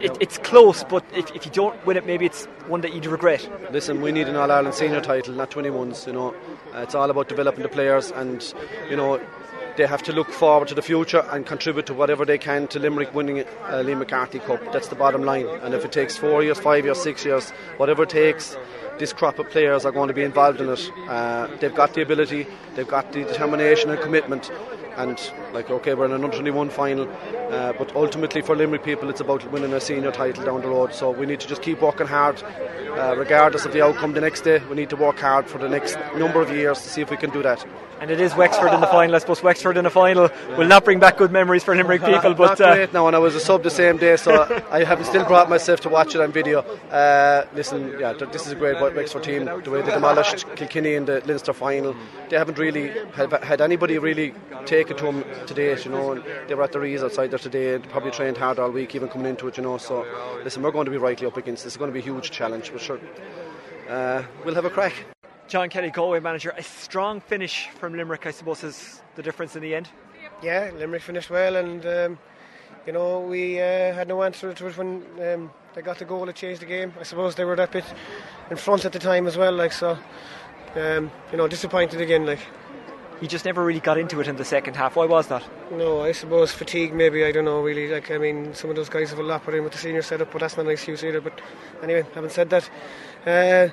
It, 0.00 0.14
it's 0.20 0.36
close, 0.36 0.84
but 0.84 1.02
if, 1.14 1.34
if 1.34 1.46
you 1.46 1.50
don't 1.50 1.86
win 1.86 1.96
it, 1.96 2.04
maybe 2.04 2.26
it's 2.26 2.44
one 2.66 2.82
that 2.82 2.92
you'd 2.92 3.06
regret. 3.06 3.48
Listen, 3.72 4.02
we 4.02 4.12
need 4.12 4.28
an 4.28 4.36
All 4.36 4.50
Ireland 4.50 4.74
senior 4.74 5.00
title, 5.00 5.32
not 5.32 5.50
21s. 5.50 6.06
You 6.06 6.12
know, 6.12 6.34
uh, 6.74 6.80
it's 6.80 6.94
all 6.94 7.08
about 7.08 7.30
developing 7.30 7.62
the 7.62 7.70
players, 7.70 8.10
and 8.10 8.54
you 8.90 8.96
know, 8.96 9.18
they 9.78 9.86
have 9.86 10.02
to 10.02 10.12
look 10.12 10.28
forward 10.28 10.68
to 10.68 10.74
the 10.74 10.82
future 10.82 11.24
and 11.30 11.46
contribute 11.46 11.86
to 11.86 11.94
whatever 11.94 12.26
they 12.26 12.36
can 12.36 12.66
to 12.68 12.78
Limerick 12.78 13.14
winning 13.14 13.40
uh, 13.40 13.82
Liam 13.82 13.98
MacCarthy 13.98 14.40
Cup. 14.40 14.60
That's 14.74 14.88
the 14.88 14.94
bottom 14.94 15.22
line. 15.22 15.46
And 15.62 15.72
if 15.72 15.86
it 15.86 15.92
takes 15.92 16.18
four 16.18 16.42
years, 16.42 16.58
five 16.58 16.84
years, 16.84 17.00
six 17.00 17.24
years, 17.24 17.50
whatever 17.78 18.02
it 18.02 18.10
takes, 18.10 18.58
this 18.98 19.12
crop 19.12 19.38
of 19.38 19.50
players 19.50 19.84
are 19.84 19.92
going 19.92 20.08
to 20.08 20.14
be 20.14 20.22
involved 20.22 20.60
in 20.60 20.68
it. 20.68 20.90
Uh, 21.08 21.48
they've 21.60 21.74
got 21.74 21.94
the 21.94 22.02
ability, 22.02 22.46
they've 22.74 22.88
got 22.88 23.12
the 23.12 23.24
determination 23.24 23.90
and 23.90 24.00
commitment. 24.00 24.50
And 24.96 25.20
like, 25.52 25.70
okay, 25.70 25.94
we're 25.94 26.06
in 26.06 26.12
an 26.12 26.24
under 26.24 26.34
21 26.34 26.70
final, 26.70 27.06
uh, 27.50 27.74
but 27.74 27.94
ultimately 27.94 28.40
for 28.40 28.56
Limerick 28.56 28.82
people, 28.82 29.10
it's 29.10 29.20
about 29.20 29.50
winning 29.52 29.74
a 29.74 29.80
senior 29.80 30.10
title 30.10 30.44
down 30.44 30.62
the 30.62 30.68
road. 30.68 30.94
So 30.94 31.10
we 31.10 31.26
need 31.26 31.40
to 31.40 31.46
just 31.46 31.60
keep 31.60 31.82
working 31.82 32.06
hard, 32.06 32.42
uh, 32.42 33.14
regardless 33.16 33.66
of 33.66 33.72
the 33.72 33.84
outcome 33.84 34.14
the 34.14 34.22
next 34.22 34.40
day. 34.40 34.62
We 34.70 34.76
need 34.76 34.88
to 34.90 34.96
work 34.96 35.18
hard 35.18 35.48
for 35.48 35.58
the 35.58 35.68
next 35.68 35.98
number 36.16 36.40
of 36.40 36.50
years 36.50 36.80
to 36.80 36.88
see 36.88 37.02
if 37.02 37.10
we 37.10 37.18
can 37.18 37.30
do 37.30 37.42
that 37.42 37.64
and 38.00 38.10
it 38.10 38.20
is 38.20 38.34
Wexford 38.34 38.72
in 38.72 38.80
the 38.80 38.86
final. 38.86 39.14
I 39.14 39.18
suppose 39.18 39.42
Wexford 39.42 39.76
in 39.76 39.84
the 39.84 39.90
final 39.90 40.28
will 40.56 40.66
not 40.66 40.84
bring 40.84 40.98
back 40.98 41.16
good 41.16 41.32
memories 41.32 41.64
for 41.64 41.74
Limerick 41.74 42.02
people. 42.02 42.34
But 42.34 42.58
not 42.58 42.60
uh, 42.60 42.74
great 42.74 42.92
now, 42.92 43.06
and 43.06 43.16
I 43.16 43.18
was 43.18 43.34
a 43.34 43.40
sub 43.40 43.62
the 43.62 43.70
same 43.70 43.96
day, 43.96 44.16
so 44.16 44.42
I 44.70 44.84
haven't 44.84 45.06
still 45.06 45.24
brought 45.24 45.48
myself 45.48 45.80
to 45.80 45.88
watch 45.88 46.14
it 46.14 46.20
on 46.20 46.32
video. 46.32 46.60
Uh, 46.90 47.46
listen, 47.54 47.96
yeah, 47.98 48.12
this 48.12 48.46
is 48.46 48.52
a 48.52 48.56
great 48.56 48.80
Wexford 48.80 49.22
team. 49.22 49.44
The 49.44 49.70
way 49.70 49.82
they 49.82 49.92
demolished 49.92 50.46
Kilkenny 50.56 50.94
in 50.94 51.04
the 51.04 51.22
Leinster 51.26 51.52
final, 51.52 51.94
they 52.28 52.36
haven't 52.36 52.58
really 52.58 52.88
had, 53.14 53.32
had 53.42 53.60
anybody 53.60 53.98
really 53.98 54.34
take 54.66 54.90
it 54.90 54.98
to 54.98 55.04
them 55.04 55.24
today. 55.46 55.76
You 55.76 55.90
know, 55.90 56.12
and 56.12 56.24
they 56.48 56.54
were 56.54 56.64
at 56.64 56.72
the 56.72 56.80
Rees 56.80 57.02
outside 57.02 57.30
there 57.30 57.38
today. 57.38 57.76
They 57.76 57.88
probably 57.88 58.10
trained 58.10 58.36
hard 58.36 58.58
all 58.58 58.70
week, 58.70 58.94
even 58.94 59.08
coming 59.08 59.28
into 59.28 59.48
it. 59.48 59.56
You 59.56 59.62
know, 59.62 59.78
so 59.78 60.06
listen, 60.44 60.62
we're 60.62 60.70
going 60.70 60.86
to 60.86 60.90
be 60.90 60.98
rightly 60.98 61.26
up 61.26 61.36
against 61.36 61.64
this. 61.64 61.74
It's 61.74 61.78
going 61.78 61.90
to 61.90 61.94
be 61.94 62.00
a 62.00 62.02
huge 62.02 62.30
challenge, 62.30 62.72
but 62.72 62.80
sure, 62.80 63.00
uh, 63.88 64.22
we'll 64.44 64.54
have 64.54 64.64
a 64.64 64.70
crack. 64.70 65.15
John 65.48 65.68
Kelly, 65.68 65.90
Galway 65.90 66.18
manager. 66.18 66.52
A 66.56 66.62
strong 66.62 67.20
finish 67.20 67.68
from 67.78 67.94
Limerick, 67.94 68.26
I 68.26 68.32
suppose, 68.32 68.64
is 68.64 69.00
the 69.14 69.22
difference 69.22 69.54
in 69.54 69.62
the 69.62 69.76
end. 69.76 69.88
Yeah, 70.42 70.72
Limerick 70.76 71.02
finished 71.02 71.30
well, 71.30 71.54
and 71.54 71.86
um, 71.86 72.18
you 72.84 72.92
know 72.92 73.20
we 73.20 73.60
uh, 73.60 73.94
had 73.94 74.08
no 74.08 74.24
answer 74.24 74.52
to 74.52 74.66
it 74.66 74.76
when 74.76 75.04
um, 75.22 75.52
they 75.74 75.82
got 75.82 75.98
the 75.98 76.04
goal. 76.04 76.28
It 76.28 76.34
changed 76.34 76.62
the 76.62 76.66
game. 76.66 76.92
I 76.98 77.04
suppose 77.04 77.36
they 77.36 77.44
were 77.44 77.54
that 77.56 77.70
bit 77.70 77.84
in 78.50 78.56
front 78.56 78.84
at 78.84 78.92
the 78.92 78.98
time 78.98 79.28
as 79.28 79.36
well. 79.36 79.52
Like 79.52 79.72
so, 79.72 79.96
um, 80.74 81.12
you 81.30 81.38
know, 81.38 81.46
disappointed 81.46 82.00
again. 82.00 82.26
Like 82.26 82.40
you 83.22 83.28
just 83.28 83.44
never 83.44 83.64
really 83.64 83.80
got 83.80 83.98
into 83.98 84.20
it 84.20 84.26
in 84.26 84.34
the 84.34 84.44
second 84.44 84.74
half. 84.74 84.96
Why 84.96 85.06
was 85.06 85.28
that? 85.28 85.44
No, 85.70 86.00
I 86.02 86.10
suppose 86.10 86.50
fatigue. 86.50 86.92
Maybe 86.92 87.24
I 87.24 87.30
don't 87.30 87.44
know. 87.44 87.62
Really, 87.62 87.88
like 87.88 88.10
I 88.10 88.18
mean, 88.18 88.52
some 88.52 88.68
of 88.68 88.74
those 88.74 88.88
guys 88.88 89.10
have 89.10 89.20
a 89.20 89.22
lot 89.22 89.44
put 89.44 89.54
in 89.54 89.62
with 89.62 89.72
the 89.72 89.78
senior 89.78 90.02
setup, 90.02 90.32
but 90.32 90.40
that's 90.40 90.56
not 90.56 90.66
an 90.66 90.72
excuse 90.72 91.04
either. 91.04 91.20
But 91.20 91.40
anyway, 91.84 92.04
having 92.14 92.30
said 92.30 92.50
that. 92.50 92.68
Uh, 93.24 93.68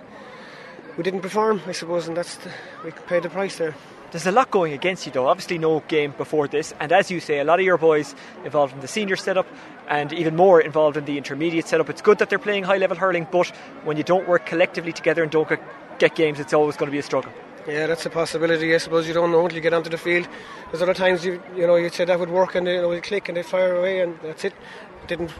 we 0.97 1.03
didn't 1.03 1.21
perform, 1.21 1.61
I 1.65 1.71
suppose, 1.71 2.07
and 2.07 2.15
that's 2.15 2.35
the, 2.37 2.51
we 2.83 2.91
paid 2.91 3.23
the 3.23 3.29
price 3.29 3.57
there. 3.57 3.75
There's 4.11 4.27
a 4.27 4.31
lot 4.31 4.51
going 4.51 4.73
against 4.73 5.07
you, 5.07 5.11
though. 5.11 5.27
Obviously, 5.27 5.57
no 5.57 5.79
game 5.87 6.13
before 6.17 6.47
this, 6.47 6.71
and 6.79 6.91
as 6.91 7.09
you 7.09 7.19
say, 7.19 7.39
a 7.39 7.43
lot 7.43 7.59
of 7.59 7.65
your 7.65 7.79
boys 7.79 8.13
involved 8.45 8.75
in 8.75 8.79
the 8.81 8.87
senior 8.87 9.15
setup, 9.15 9.47
and 9.87 10.13
even 10.13 10.35
more 10.35 10.61
involved 10.61 10.97
in 10.97 11.05
the 11.05 11.17
intermediate 11.17 11.67
setup. 11.67 11.89
It's 11.89 12.01
good 12.01 12.19
that 12.19 12.29
they're 12.29 12.37
playing 12.37 12.63
high-level 12.63 12.97
hurling, 12.97 13.27
but 13.31 13.47
when 13.83 13.97
you 13.97 14.03
don't 14.03 14.27
work 14.27 14.45
collectively 14.45 14.93
together 14.93 15.23
and 15.23 15.31
don't 15.31 15.49
get 15.97 16.15
games, 16.15 16.39
it's 16.39 16.53
always 16.53 16.77
going 16.77 16.87
to 16.87 16.91
be 16.91 16.99
a 16.99 17.03
struggle. 17.03 17.31
Yeah, 17.67 17.87
that's 17.87 18.05
a 18.05 18.09
possibility. 18.09 18.75
I 18.75 18.77
suppose 18.77 19.07
you 19.07 19.13
don't 19.13 19.31
know 19.31 19.41
until 19.41 19.55
you 19.55 19.61
get 19.61 19.73
onto 19.73 19.89
the 19.89 19.97
field. 19.97 20.27
There's 20.69 20.81
other 20.81 20.93
times 20.93 21.25
you 21.25 21.41
you 21.55 21.65
know 21.65 21.77
you'd 21.77 21.93
say 21.93 22.03
that 22.03 22.19
would 22.19 22.29
work 22.29 22.55
and 22.55 22.67
you 22.67 22.81
know, 22.81 22.89
would 22.89 23.03
click 23.03 23.29
and 23.29 23.37
they 23.37 23.43
fire 23.43 23.77
away 23.77 24.01
and 24.01 24.19
that's 24.21 24.43
it. 24.43 24.53
it 25.01 25.07
didn't 25.07 25.33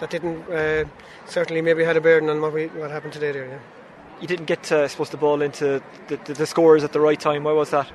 that 0.00 0.10
didn't 0.10 0.42
uh, 0.50 0.84
certainly 1.26 1.62
maybe 1.62 1.84
had 1.84 1.96
a 1.96 2.00
burden 2.00 2.28
on 2.30 2.40
what 2.40 2.52
we 2.52 2.66
what 2.66 2.90
happened 2.90 3.12
today 3.12 3.30
there. 3.30 3.46
Yeah 3.46 3.77
you 4.20 4.26
didn't 4.26 4.46
get 4.46 4.70
uh, 4.72 4.88
supposed 4.88 5.12
the 5.12 5.16
ball 5.16 5.42
into 5.42 5.82
the, 6.08 6.16
the, 6.24 6.34
the, 6.34 6.46
scores 6.46 6.84
at 6.84 6.92
the 6.92 7.00
right 7.00 7.18
time. 7.18 7.44
Why 7.44 7.52
was 7.52 7.70
that? 7.70 7.90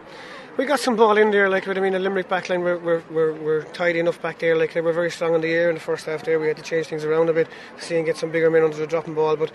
We 0.57 0.65
got 0.65 0.79
some 0.79 0.95
ball 0.95 1.17
in 1.17 1.31
there, 1.31 1.49
like 1.49 1.67
I 1.67 1.73
mean, 1.73 1.93
the 1.93 1.99
Limerick 1.99 2.29
backline 2.29 2.61
were, 2.61 2.77
were, 2.77 3.03
were, 3.09 3.33
were 3.33 3.63
tidy 3.73 3.99
enough 3.99 4.21
back 4.21 4.37
there. 4.37 4.55
Like 4.55 4.73
they 4.73 4.81
were 4.81 4.93
very 4.93 5.09
strong 5.09 5.33
in 5.33 5.41
the 5.41 5.51
air 5.51 5.69
in 5.69 5.75
the 5.75 5.81
first 5.81 6.05
half. 6.05 6.23
There, 6.23 6.39
we 6.39 6.47
had 6.47 6.57
to 6.57 6.63
change 6.63 6.87
things 6.87 7.03
around 7.03 7.29
a 7.29 7.33
bit, 7.33 7.47
to 7.77 7.83
see 7.83 7.97
and 7.97 8.05
get 8.05 8.17
some 8.17 8.31
bigger 8.31 8.51
men 8.51 8.63
under 8.63 8.77
the 8.77 8.85
dropping 8.85 9.15
ball. 9.15 9.35
But 9.35 9.51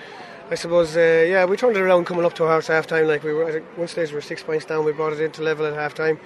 I 0.51 0.57
suppose, 0.57 0.97
uh, 0.97 1.25
yeah, 1.29 1.45
we 1.45 1.57
turned 1.57 1.77
it 1.77 1.81
around 1.81 2.07
coming 2.07 2.25
up 2.25 2.35
to 2.35 2.45
our 2.45 2.61
half 2.61 2.87
time. 2.89 3.07
Like 3.07 3.23
we 3.23 3.33
were 3.33 3.49
at 3.49 3.79
one 3.79 3.87
stage, 3.87 4.09
we 4.09 4.17
were 4.17 4.21
six 4.21 4.43
points 4.43 4.65
down. 4.65 4.85
We 4.85 4.93
brought 4.93 5.13
it 5.13 5.21
into 5.21 5.43
level 5.43 5.67
at 5.67 5.75
half 5.75 5.95
time 5.95 6.19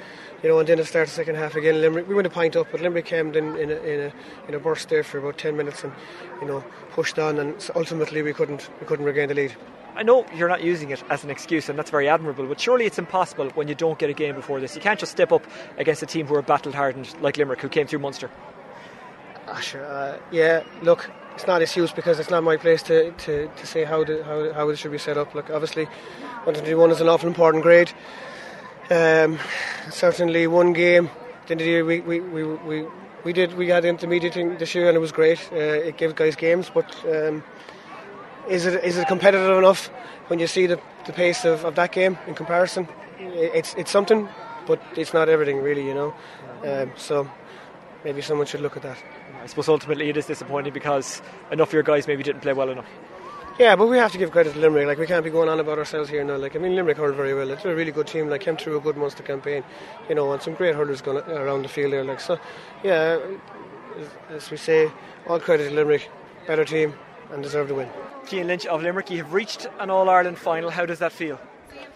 you 0.42 0.48
know, 0.48 0.58
and 0.58 0.68
then 0.68 0.78
it 0.78 0.86
started 0.86 1.08
the 1.08 1.14
second 1.14 1.36
half 1.36 1.54
again. 1.54 1.80
Limerick, 1.80 2.08
we 2.08 2.14
went 2.14 2.26
a 2.26 2.30
point 2.30 2.56
up, 2.56 2.66
but 2.72 2.80
Limerick 2.80 3.04
came 3.04 3.28
in 3.34 3.56
in 3.56 3.70
a, 3.70 3.76
in 3.76 4.00
a, 4.00 4.12
in 4.48 4.54
a 4.54 4.58
burst 4.58 4.88
there 4.88 5.04
for 5.04 5.18
about 5.18 5.38
ten 5.38 5.56
minutes 5.56 5.84
and 5.84 5.92
you 6.40 6.48
know 6.48 6.64
pushed 6.90 7.18
on, 7.18 7.38
and 7.38 7.70
ultimately 7.76 8.22
we 8.22 8.32
couldn't 8.32 8.68
we 8.80 8.86
couldn't 8.86 9.04
regain 9.04 9.28
the 9.28 9.34
lead. 9.34 9.54
I 9.94 10.02
know 10.02 10.24
you're 10.34 10.48
not 10.48 10.62
using 10.62 10.90
it 10.90 11.02
as 11.10 11.24
an 11.24 11.30
excuse, 11.30 11.68
and 11.68 11.78
that's 11.78 11.90
very 11.90 12.08
admirable, 12.08 12.46
but 12.46 12.58
surely 12.60 12.86
it's 12.86 12.98
impossible 12.98 13.50
when 13.50 13.68
you 13.68 13.74
don't 13.74 13.98
get 13.98 14.08
a 14.08 14.14
game 14.14 14.34
before 14.34 14.60
this. 14.60 14.74
You 14.74 14.80
can't 14.80 14.98
just 14.98 15.12
step 15.12 15.32
up 15.32 15.46
against 15.76 16.02
a 16.02 16.06
team 16.06 16.26
who 16.26 16.34
are 16.34 16.42
battle 16.42 16.72
hardened 16.72 17.14
like 17.20 17.36
Limerick, 17.36 17.60
who 17.60 17.68
came 17.68 17.86
through 17.86 17.98
Munster. 17.98 18.30
Ah, 19.48 19.60
sure. 19.60 19.84
Uh, 19.84 20.18
yeah, 20.30 20.62
look, 20.82 21.10
it's 21.34 21.46
not 21.46 21.60
excuse 21.60 21.92
because 21.92 22.18
it's 22.18 22.30
not 22.30 22.42
my 22.42 22.56
place 22.56 22.82
to, 22.84 23.10
to, 23.12 23.48
to 23.48 23.66
say 23.66 23.84
how, 23.84 24.04
the, 24.04 24.24
how, 24.24 24.52
how 24.52 24.68
it 24.70 24.76
should 24.76 24.92
be 24.92 24.98
set 24.98 25.18
up. 25.18 25.34
Look, 25.34 25.50
obviously, 25.50 25.84
121 25.84 26.90
is 26.90 27.00
an 27.00 27.08
awful 27.08 27.28
important 27.28 27.62
grade. 27.62 27.92
Um, 28.90 29.38
certainly, 29.90 30.46
one 30.46 30.72
game. 30.72 31.06
At 31.42 31.48
the 31.48 31.52
end 31.52 31.60
of 31.60 31.64
the 31.64 31.70
year, 31.70 31.84
we, 31.84 32.00
we, 32.00 32.20
we, 32.20 32.44
we, 32.44 32.86
we 33.24 33.32
did 33.32 33.54
we 33.54 33.68
had 33.68 33.84
intermediate 33.84 34.58
this 34.58 34.74
year 34.74 34.88
and 34.88 34.96
it 34.96 35.00
was 35.00 35.12
great. 35.12 35.48
Uh, 35.52 35.56
it 35.56 35.96
gave 35.96 36.14
guys 36.14 36.36
games, 36.36 36.70
but 36.72 36.94
um, 37.06 37.42
is 38.48 38.66
it 38.66 38.82
is 38.84 38.98
it 38.98 39.08
competitive 39.08 39.56
enough 39.58 39.88
when 40.28 40.38
you 40.38 40.46
see 40.46 40.66
the, 40.66 40.80
the 41.06 41.12
pace 41.12 41.44
of, 41.44 41.64
of 41.64 41.74
that 41.76 41.92
game 41.92 42.18
in 42.26 42.34
comparison? 42.34 42.88
It's 43.18 43.74
it's 43.74 43.90
something, 43.90 44.28
but 44.66 44.80
it's 44.96 45.14
not 45.14 45.28
everything 45.28 45.58
really, 45.58 45.86
you 45.86 45.94
know. 45.94 46.14
Um, 46.64 46.92
so 46.96 47.30
maybe 48.04 48.22
someone 48.22 48.46
should 48.46 48.60
look 48.60 48.76
at 48.76 48.82
that. 48.82 48.98
I 49.42 49.46
suppose 49.46 49.68
ultimately 49.68 50.08
it 50.08 50.16
is 50.16 50.26
disappointing 50.26 50.72
because 50.72 51.22
enough 51.50 51.68
of 51.68 51.74
your 51.74 51.82
guys 51.82 52.06
maybe 52.06 52.22
didn't 52.22 52.42
play 52.42 52.52
well 52.52 52.70
enough. 52.70 52.86
Yeah, 53.58 53.76
but 53.76 53.86
we 53.86 53.98
have 53.98 54.12
to 54.12 54.18
give 54.18 54.30
credit 54.30 54.54
to 54.54 54.58
Limerick. 54.58 54.86
Like 54.86 54.98
we 54.98 55.06
can't 55.06 55.24
be 55.24 55.30
going 55.30 55.48
on 55.48 55.60
about 55.60 55.78
ourselves 55.78 56.08
here 56.08 56.24
now. 56.24 56.36
Like 56.36 56.56
I 56.56 56.58
mean, 56.58 56.74
Limerick 56.74 56.96
hurled 56.96 57.16
very 57.16 57.34
well. 57.34 57.50
It's 57.50 57.64
a 57.64 57.74
really 57.74 57.92
good 57.92 58.06
team. 58.06 58.28
Like 58.28 58.40
came 58.40 58.56
through 58.56 58.78
a 58.78 58.80
good 58.80 58.96
Munster 58.96 59.22
campaign, 59.22 59.62
you 60.08 60.14
know, 60.14 60.32
and 60.32 60.40
some 60.40 60.54
great 60.54 60.74
hurlers 60.74 61.02
going 61.02 61.22
around 61.30 61.62
the 61.62 61.68
field 61.68 61.92
there. 61.92 62.02
Like 62.02 62.20
so, 62.20 62.38
yeah, 62.82 63.18
as 64.30 64.50
we 64.50 64.56
say, 64.56 64.90
all 65.26 65.38
credit 65.38 65.68
to 65.68 65.74
Limerick. 65.74 66.10
Better 66.46 66.64
team 66.64 66.94
and 67.30 67.42
deserve 67.42 67.68
to 67.68 67.74
win. 67.74 67.88
Cian 68.26 68.46
Lynch 68.46 68.66
of 68.66 68.82
Limerick, 68.82 69.10
you 69.10 69.18
have 69.18 69.32
reached 69.32 69.66
an 69.78 69.90
All 69.90 70.08
Ireland 70.08 70.38
final. 70.38 70.70
How 70.70 70.86
does 70.86 71.00
that 71.00 71.12
feel? 71.12 71.40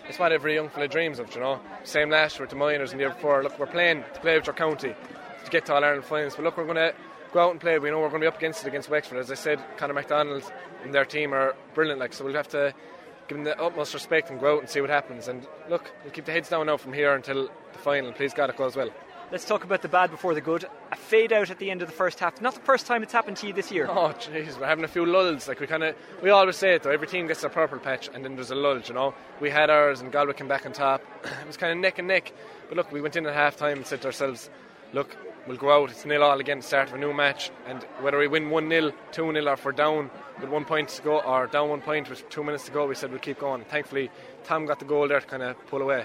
It's 0.08 0.18
what 0.18 0.32
every 0.32 0.54
young 0.54 0.68
fella 0.68 0.88
dreams 0.88 1.18
of, 1.18 1.32
you 1.34 1.40
know. 1.40 1.60
Same 1.84 2.10
last 2.10 2.36
year 2.36 2.42
with 2.42 2.50
the 2.50 2.56
minors 2.56 2.90
and 2.90 3.00
the 3.00 3.04
year 3.04 3.14
before. 3.14 3.42
Look, 3.42 3.58
we're 3.58 3.66
playing 3.66 4.04
to 4.14 4.20
play 4.20 4.36
with 4.36 4.46
your 4.46 4.54
county 4.54 4.94
to 5.44 5.50
get 5.50 5.66
to 5.66 5.74
All 5.74 5.84
Ireland 5.84 6.04
finals. 6.04 6.34
But 6.34 6.44
look, 6.44 6.56
we're 6.56 6.64
going 6.64 6.76
to 6.76 6.94
go 7.32 7.40
out 7.40 7.52
and 7.52 7.60
play. 7.60 7.78
We 7.78 7.90
know 7.90 8.00
we're 8.00 8.08
going 8.08 8.20
to 8.20 8.24
be 8.24 8.28
up 8.28 8.36
against 8.36 8.64
it 8.64 8.68
against 8.68 8.90
Wexford. 8.90 9.18
As 9.18 9.30
I 9.30 9.34
said, 9.34 9.62
Conor 9.76 9.94
McDonald 9.94 10.50
and 10.84 10.92
their 10.92 11.04
team 11.04 11.32
are 11.32 11.54
brilliant. 11.74 12.00
Like 12.00 12.12
so, 12.12 12.24
we'll 12.24 12.34
have 12.34 12.48
to 12.48 12.74
give 13.28 13.38
them 13.38 13.44
the 13.44 13.58
utmost 13.60 13.94
respect 13.94 14.30
and 14.30 14.40
go 14.40 14.56
out 14.56 14.60
and 14.60 14.68
see 14.68 14.80
what 14.80 14.90
happens. 14.90 15.28
And 15.28 15.46
look, 15.68 15.90
we'll 16.04 16.12
keep 16.12 16.24
the 16.24 16.32
heads 16.32 16.48
down 16.48 16.66
now 16.66 16.76
from 16.76 16.92
here 16.92 17.14
until 17.14 17.48
the 17.72 17.78
final. 17.78 18.12
Please 18.12 18.34
God, 18.34 18.50
it 18.50 18.56
goes 18.56 18.76
well. 18.76 18.90
Let's 19.32 19.44
talk 19.44 19.64
about 19.64 19.82
the 19.82 19.88
bad 19.88 20.12
before 20.12 20.34
the 20.34 20.40
good. 20.40 20.66
A 20.92 20.96
fade 20.96 21.32
out 21.32 21.50
at 21.50 21.58
the 21.58 21.68
end 21.68 21.82
of 21.82 21.88
the 21.88 21.94
first 21.94 22.20
half. 22.20 22.40
Not 22.40 22.54
the 22.54 22.60
first 22.60 22.86
time 22.86 23.02
it's 23.02 23.12
happened 23.12 23.36
to 23.38 23.48
you 23.48 23.52
this 23.52 23.72
year. 23.72 23.88
Oh, 23.90 24.14
jeez, 24.16 24.56
we're 24.56 24.66
having 24.66 24.84
a 24.84 24.88
few 24.88 25.04
lulls. 25.04 25.48
Like 25.48 25.58
we 25.58 25.66
kind 25.66 25.82
of, 25.82 25.96
we 26.22 26.30
always 26.30 26.54
say 26.54 26.76
it 26.76 26.84
though. 26.84 26.92
Every 26.92 27.08
team 27.08 27.26
gets 27.26 27.42
a 27.42 27.48
purple 27.48 27.80
patch, 27.80 28.08
and 28.14 28.24
then 28.24 28.36
there's 28.36 28.52
a 28.52 28.54
lull. 28.54 28.78
You 28.78 28.94
know, 28.94 29.14
we 29.40 29.50
had 29.50 29.68
ours, 29.68 30.00
and 30.00 30.12
Galway 30.12 30.34
came 30.34 30.46
back 30.46 30.64
on 30.64 30.72
top. 30.72 31.02
it 31.24 31.46
was 31.46 31.56
kind 31.56 31.72
of 31.72 31.78
neck 31.78 31.98
and 31.98 32.06
neck. 32.06 32.32
But 32.68 32.76
look, 32.76 32.92
we 32.92 33.00
went 33.00 33.16
in 33.16 33.26
at 33.26 33.34
half 33.34 33.56
time 33.56 33.78
and 33.78 33.86
said 33.86 34.00
to 34.02 34.06
ourselves, 34.06 34.48
look, 34.92 35.16
we'll 35.48 35.56
go 35.56 35.72
out. 35.72 35.90
It's 35.90 36.04
nil 36.04 36.22
all 36.22 36.38
again, 36.38 36.62
start 36.62 36.88
of 36.90 36.94
a 36.94 36.98
new 36.98 37.12
match, 37.12 37.50
and 37.66 37.82
whether 38.02 38.18
we 38.18 38.28
win 38.28 38.50
one 38.50 38.68
0 38.68 38.92
two 39.10 39.32
0 39.32 39.44
or 39.44 39.52
if 39.54 39.76
down 39.76 40.08
with 40.40 40.50
one 40.50 40.64
point 40.64 40.90
to 40.90 41.02
go, 41.02 41.18
or 41.18 41.48
down 41.48 41.68
one 41.68 41.80
point 41.80 42.08
with 42.08 42.28
two 42.28 42.44
minutes 42.44 42.66
to 42.66 42.70
go, 42.70 42.86
we 42.86 42.94
said 42.94 43.10
we'll 43.10 43.18
keep 43.18 43.40
going. 43.40 43.64
Thankfully, 43.64 44.08
Tom 44.44 44.66
got 44.66 44.78
the 44.78 44.84
goal 44.84 45.08
there 45.08 45.20
to 45.20 45.26
kind 45.26 45.42
of 45.42 45.66
pull 45.66 45.82
away 45.82 46.04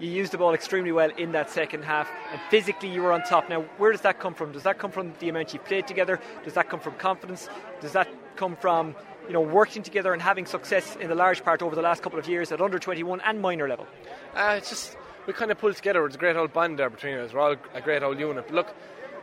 you 0.00 0.10
used 0.10 0.32
the 0.32 0.38
ball 0.38 0.54
extremely 0.54 0.92
well 0.92 1.10
in 1.16 1.32
that 1.32 1.50
second 1.50 1.84
half, 1.84 2.10
and 2.32 2.40
physically 2.50 2.88
you 2.88 3.02
were 3.02 3.12
on 3.12 3.22
top. 3.22 3.48
Now, 3.48 3.62
where 3.78 3.92
does 3.92 4.02
that 4.02 4.18
come 4.20 4.34
from? 4.34 4.52
Does 4.52 4.64
that 4.64 4.78
come 4.78 4.90
from 4.90 5.12
the 5.18 5.28
amount 5.28 5.52
you 5.52 5.60
played 5.60 5.86
together? 5.86 6.20
Does 6.44 6.54
that 6.54 6.68
come 6.68 6.80
from 6.80 6.94
confidence? 6.94 7.48
Does 7.80 7.92
that 7.92 8.08
come 8.36 8.56
from 8.56 8.94
you 9.26 9.32
know 9.32 9.40
working 9.40 9.82
together 9.82 10.12
and 10.12 10.20
having 10.20 10.46
success 10.46 10.96
in 10.96 11.08
the 11.08 11.14
large 11.14 11.44
part 11.44 11.62
over 11.62 11.74
the 11.74 11.82
last 11.82 12.02
couple 12.02 12.18
of 12.18 12.28
years 12.28 12.52
at 12.52 12.60
under 12.60 12.78
21 12.78 13.20
and 13.20 13.40
minor 13.40 13.68
level? 13.68 13.86
Uh, 14.34 14.54
it's 14.58 14.68
just 14.68 14.96
we 15.26 15.32
kind 15.32 15.50
of 15.50 15.58
pulled 15.58 15.76
together. 15.76 16.04
It's 16.06 16.16
a 16.16 16.18
great 16.18 16.36
old 16.36 16.52
band 16.52 16.78
there 16.78 16.90
between 16.90 17.14
us. 17.18 17.32
We're 17.32 17.40
all 17.40 17.56
a 17.72 17.80
great 17.80 18.02
old 18.02 18.18
unit. 18.18 18.46
But 18.46 18.54
look, 18.54 18.74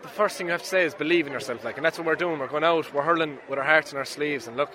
the 0.02 0.08
first 0.08 0.38
thing 0.38 0.48
you 0.48 0.52
have 0.52 0.64
to 0.64 0.68
say 0.68 0.86
is 0.86 0.96
believe 0.96 1.28
in 1.28 1.34
yourself, 1.34 1.64
like, 1.64 1.78
and 1.78 1.86
that's 1.86 1.98
what 1.98 2.08
we're 2.08 2.16
doing. 2.16 2.40
We're 2.40 2.48
going 2.48 2.64
out, 2.64 2.92
we're 2.94 3.04
hurling 3.04 3.38
with 3.50 3.60
our 3.60 3.66
hearts 3.66 3.92
in 3.92 3.98
our 3.98 4.06
sleeves, 4.06 4.48
and 4.48 4.58
look, 4.58 4.72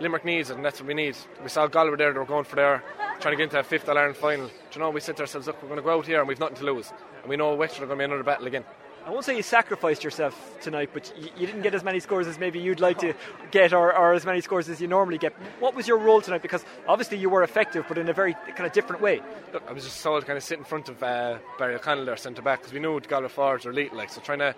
Limerick 0.00 0.24
needs 0.24 0.50
it, 0.50 0.56
and 0.56 0.64
that's 0.64 0.80
what 0.80 0.88
we 0.88 0.94
need. 0.94 1.16
We 1.42 1.48
saw 1.48 1.66
Galway 1.66 1.96
there; 1.96 2.12
they 2.12 2.18
were 2.18 2.24
going 2.24 2.44
for 2.44 2.56
their 2.56 2.82
trying 3.20 3.32
to 3.32 3.36
get 3.36 3.44
into 3.44 3.58
a 3.58 3.62
fifth 3.62 3.88
All 3.88 3.96
Ireland 3.96 4.16
final. 4.16 4.46
Do 4.46 4.52
you 4.72 4.80
know, 4.80 4.90
we 4.90 5.00
said 5.00 5.16
to 5.16 5.22
ourselves, 5.22 5.46
look, 5.46 5.62
we're 5.62 5.68
going 5.68 5.80
to 5.80 5.84
go 5.84 5.98
out 5.98 6.06
here 6.06 6.20
and 6.20 6.28
we've 6.28 6.38
nothing 6.38 6.56
to 6.56 6.64
lose. 6.64 6.92
And 7.22 7.30
we 7.30 7.36
know 7.36 7.54
Wexford 7.54 7.84
are 7.84 7.86
going 7.86 7.98
to 7.98 8.02
be 8.02 8.04
in 8.04 8.10
another 8.10 8.24
battle 8.24 8.46
again. 8.46 8.64
I 9.06 9.10
won't 9.10 9.24
say 9.24 9.36
you 9.36 9.42
sacrificed 9.42 10.02
yourself 10.02 10.58
tonight, 10.60 10.90
but 10.92 11.12
you, 11.16 11.30
you, 11.36 11.46
didn't 11.46 11.62
get 11.62 11.74
as 11.76 11.84
many 11.84 12.00
scores 12.00 12.26
as 12.26 12.40
maybe 12.40 12.58
you'd 12.58 12.80
like 12.80 12.98
to 12.98 13.14
get, 13.52 13.72
or, 13.72 13.96
or, 13.96 14.14
as 14.14 14.26
many 14.26 14.40
scores 14.40 14.68
as 14.68 14.80
you 14.80 14.88
normally 14.88 15.16
get. 15.16 15.32
What 15.60 15.76
was 15.76 15.86
your 15.86 15.98
role 15.98 16.20
tonight? 16.20 16.42
Because 16.42 16.64
obviously 16.88 17.16
you 17.18 17.30
were 17.30 17.44
effective, 17.44 17.84
but 17.86 17.98
in 17.98 18.08
a 18.08 18.12
very 18.12 18.34
kind 18.34 18.66
of 18.66 18.72
different 18.72 19.00
way. 19.00 19.22
Look, 19.52 19.62
I 19.68 19.72
was 19.72 19.84
just 19.84 20.00
so 20.00 20.20
kind 20.22 20.36
of 20.36 20.42
sit 20.42 20.58
in 20.58 20.64
front 20.64 20.88
of 20.88 21.00
uh, 21.04 21.38
Barry 21.56 21.76
O'Connell 21.76 22.04
there, 22.04 22.16
centre 22.16 22.42
back, 22.42 22.60
because 22.60 22.72
we 22.72 22.80
knew 22.80 22.98
Galway 22.98 23.28
forwards 23.28 23.64
were 23.64 23.70
elite, 23.70 23.92
like 23.92 24.10
so 24.10 24.20
trying 24.20 24.40
to 24.40 24.56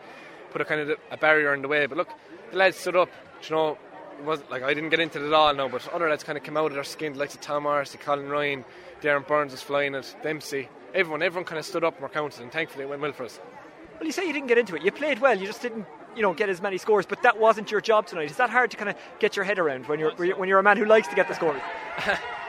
put 0.51 0.63
a 0.63 0.65
kind 0.65 0.81
of 0.81 0.99
a 1.11 1.19
barrier 1.19 1.53
in 1.53 1.61
the 1.61 1.69
way. 1.69 1.85
But 1.85 1.99
look, 1.99 2.09
the 2.51 2.57
lads 2.57 2.79
stood 2.79 2.97
up. 2.97 3.11
You 3.43 3.55
know, 3.55 3.79
was 4.25 4.41
like 4.51 4.63
I 4.63 4.75
didn't 4.75 4.91
get 4.91 5.01
into 5.01 5.23
it 5.23 5.27
at 5.27 5.33
all 5.33 5.55
now, 5.55 5.69
but 5.69 5.87
other 5.89 6.09
lads 6.09 6.25
kind 6.25 6.39
of 6.39 6.45
came 6.45 6.57
out 6.57 6.67
of 6.67 6.75
their 6.75 6.85
skin, 6.85 7.17
like 7.17 7.31
the 7.31 7.39
Tom 7.39 7.65
Morrissey, 7.65 7.99
Colin 7.99 8.29
Ryan, 8.29 8.65
Darren 9.01 9.27
Burns 9.27 9.53
was 9.53 9.63
flying 9.63 9.95
it, 9.95 10.15
Dempsey. 10.23 10.69
Everyone, 10.95 11.23
everyone 11.23 11.45
kind 11.45 11.59
of 11.59 11.65
stood 11.65 11.85
up 11.85 11.95
and 11.95 12.03
were 12.03 12.09
counted, 12.09 12.43
and 12.43 12.51
thankfully 12.51 12.85
it 12.85 12.89
went 12.89 13.03
well 13.03 13.13
for 13.13 13.25
us. 13.25 13.41
Well, 13.99 14.07
you 14.07 14.13
say 14.13 14.27
you 14.27 14.33
didn't 14.33 14.49
get 14.49 14.59
into 14.59 14.77
it. 14.77 14.83
You 14.83 14.93
played 14.93 15.19
well. 15.19 15.37
You 15.37 15.47
just 15.47 15.61
didn't, 15.61 15.87
you 16.15 16.23
know, 16.23 16.33
get 16.33 16.49
as 16.49 16.63
many 16.63 16.79
scores. 16.79 17.05
But 17.05 17.23
that 17.23 17.39
wasn't 17.39 17.71
your 17.71 17.81
job 17.81 18.07
tonight. 18.07 18.31
Is 18.31 18.37
that 18.37 18.49
hard 18.49 18.71
to 18.71 18.77
kind 18.77 18.89
of 18.89 18.97
get 19.19 19.35
your 19.35 19.45
head 19.45 19.59
around 19.59 19.87
when 19.87 19.99
you're 19.99 20.13
when 20.13 20.49
you're 20.49 20.61
a 20.61 20.63
man 20.63 20.77
who 20.77 20.85
likes 20.85 21.09
to 21.09 21.17
get 21.17 21.29
the 21.29 21.35
scores? 21.35 21.61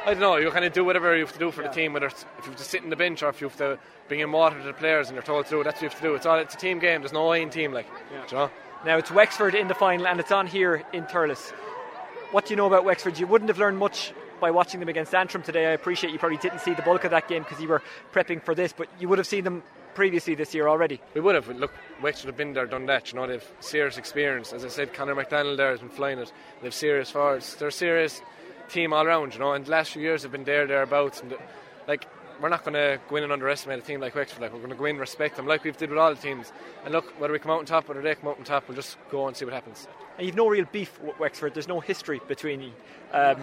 I 0.06 0.14
don't 0.14 0.20
know. 0.20 0.38
You 0.38 0.52
kind 0.52 0.64
of 0.64 0.74
do 0.74 0.86
whatever 0.86 1.16
you 1.16 1.26
have 1.26 1.34
to 1.34 1.40
do 1.40 1.52
for 1.52 1.62
yeah. 1.62 1.70
the 1.70 1.74
team. 1.74 1.94
Whether 1.94 2.08
it's 2.08 2.24
if 2.38 2.46
you 2.46 2.52
have 2.52 2.60
to 2.60 2.64
sit 2.64 2.84
in 2.84 2.90
the 2.90 2.96
bench 2.96 3.24
or 3.24 3.30
if 3.30 3.42
you 3.42 3.48
have 3.48 3.58
to 3.58 3.80
bring 4.08 4.20
in 4.20 4.32
water 4.32 4.58
to 4.60 4.66
the 4.66 4.74
players 4.74 5.08
and 5.08 5.16
you're 5.16 5.24
told 5.24 5.46
to 5.46 5.52
do 5.52 5.64
that's 5.64 5.78
what 5.78 5.82
you 5.82 5.90
have 5.90 5.98
to 5.98 6.04
do. 6.04 6.16
It's 6.16 6.26
all. 6.26 6.38
It's 6.38 6.54
a 6.54 6.58
team 6.58 6.80
game. 6.80 7.02
There's 7.02 7.14
no 7.14 7.30
I 7.30 7.38
in 7.38 7.50
team. 7.50 7.74
Like, 7.74 7.88
yeah. 8.12 8.26
you 8.30 8.38
know? 8.38 8.52
Now 8.86 8.98
it's 8.98 9.12
Wexford 9.12 9.56
in 9.56 9.68
the 9.68 9.74
final, 9.74 10.08
and 10.08 10.20
it's 10.20 10.32
on 10.32 10.48
here 10.48 10.84
in 10.94 11.04
Thurles. 11.04 11.52
What 12.32 12.46
do 12.46 12.54
you 12.54 12.56
know 12.56 12.68
about 12.68 12.86
Wexford? 12.86 13.20
You 13.20 13.28
wouldn't 13.28 13.50
have 13.50 13.58
learned 13.58 13.78
much 13.78 14.14
by 14.40 14.52
watching 14.52 14.80
them 14.80 14.88
against 14.88 15.14
Antrim 15.14 15.44
today. 15.44 15.68
I 15.68 15.72
appreciate 15.72 16.14
you 16.14 16.20
probably 16.20 16.38
didn't 16.38 16.60
see 16.60 16.74
the 16.74 16.82
bulk 16.82 17.04
of 17.04 17.12
that 17.12 17.28
game 17.28 17.44
because 17.44 17.62
you 17.62 17.68
were 17.68 17.82
prepping 18.14 18.42
for 18.42 18.56
this, 18.56 18.72
but 18.72 18.88
you 18.98 19.10
would 19.10 19.18
have 19.18 19.28
seen 19.28 19.44
them 19.44 19.64
previously 19.96 20.34
this 20.34 20.54
year 20.54 20.70
already. 20.70 21.02
We 21.14 21.20
would 21.20 21.36
have. 21.36 21.50
Look, 21.50 21.74
Wexford 22.02 22.28
have 22.28 22.38
been 22.38 22.54
there, 22.54 22.66
done 22.68 22.86
that. 22.86 23.12
You 23.12 23.20
know, 23.20 23.28
they've 23.28 23.52
serious 23.60 23.98
experience. 23.98 24.54
As 24.54 24.64
I 24.64 24.70
said, 24.70 24.94
Conor 24.94 25.16
McDonald 25.16 25.60
there 25.60 25.72
has 25.72 25.82
been 25.82 25.90
flying 25.90 26.20
it. 26.20 26.32
They've 26.62 26.74
serious 26.74 27.12
forwards. 27.12 27.56
They're 27.56 27.68
a 27.68 27.72
serious 27.72 28.22
team 28.70 28.94
all 28.94 29.06
around. 29.06 29.34
You 29.34 29.40
know, 29.40 29.52
and 29.52 29.66
the 29.66 29.72
last 29.72 29.92
few 29.92 30.02
years 30.02 30.24
have 30.24 30.32
been 30.32 30.46
there, 30.46 30.66
thereabouts. 30.66 31.20
And 31.20 31.36
like, 31.86 32.06
we're 32.42 32.50
not 32.50 32.64
going 32.64 32.74
to 32.74 33.00
go 33.10 33.16
in 33.18 33.24
and 33.24 33.32
underestimate 33.32 33.80
a 33.80 33.82
team 33.82 34.00
like 34.02 34.16
Wexford. 34.16 34.42
Like, 34.42 34.54
we're 34.54 34.60
going 34.60 34.72
to 34.72 34.76
go 34.76 34.86
in 34.86 34.92
and 34.92 35.00
respect 35.00 35.36
them, 35.36 35.46
like 35.48 35.64
we've 35.64 35.78
did 35.78 35.90
with 35.90 36.00
all 36.00 36.14
the 36.14 36.22
teams. 36.22 36.52
And 36.86 36.94
look, 36.94 37.20
whether 37.20 37.34
we 37.34 37.40
come 37.40 37.52
out 37.52 37.60
on 37.60 37.66
top, 37.66 37.88
whether 37.88 38.02
they 38.02 38.16
come 38.16 38.30
out 38.30 38.38
on 38.38 38.44
top, 38.44 38.68
we'll 38.68 38.76
just 38.76 38.98
go 39.10 39.28
and 39.28 39.36
see 39.36 39.46
what 39.46 39.54
happens. 39.54 39.88
And 40.18 40.26
you've 40.26 40.36
no 40.36 40.48
real 40.48 40.66
beef 40.72 41.00
with 41.02 41.20
Wexford. 41.20 41.54
There's 41.54 41.68
no 41.68 41.80
history 41.80 42.22
between 42.28 42.62
you. 42.62 42.72
Um, 43.14 43.38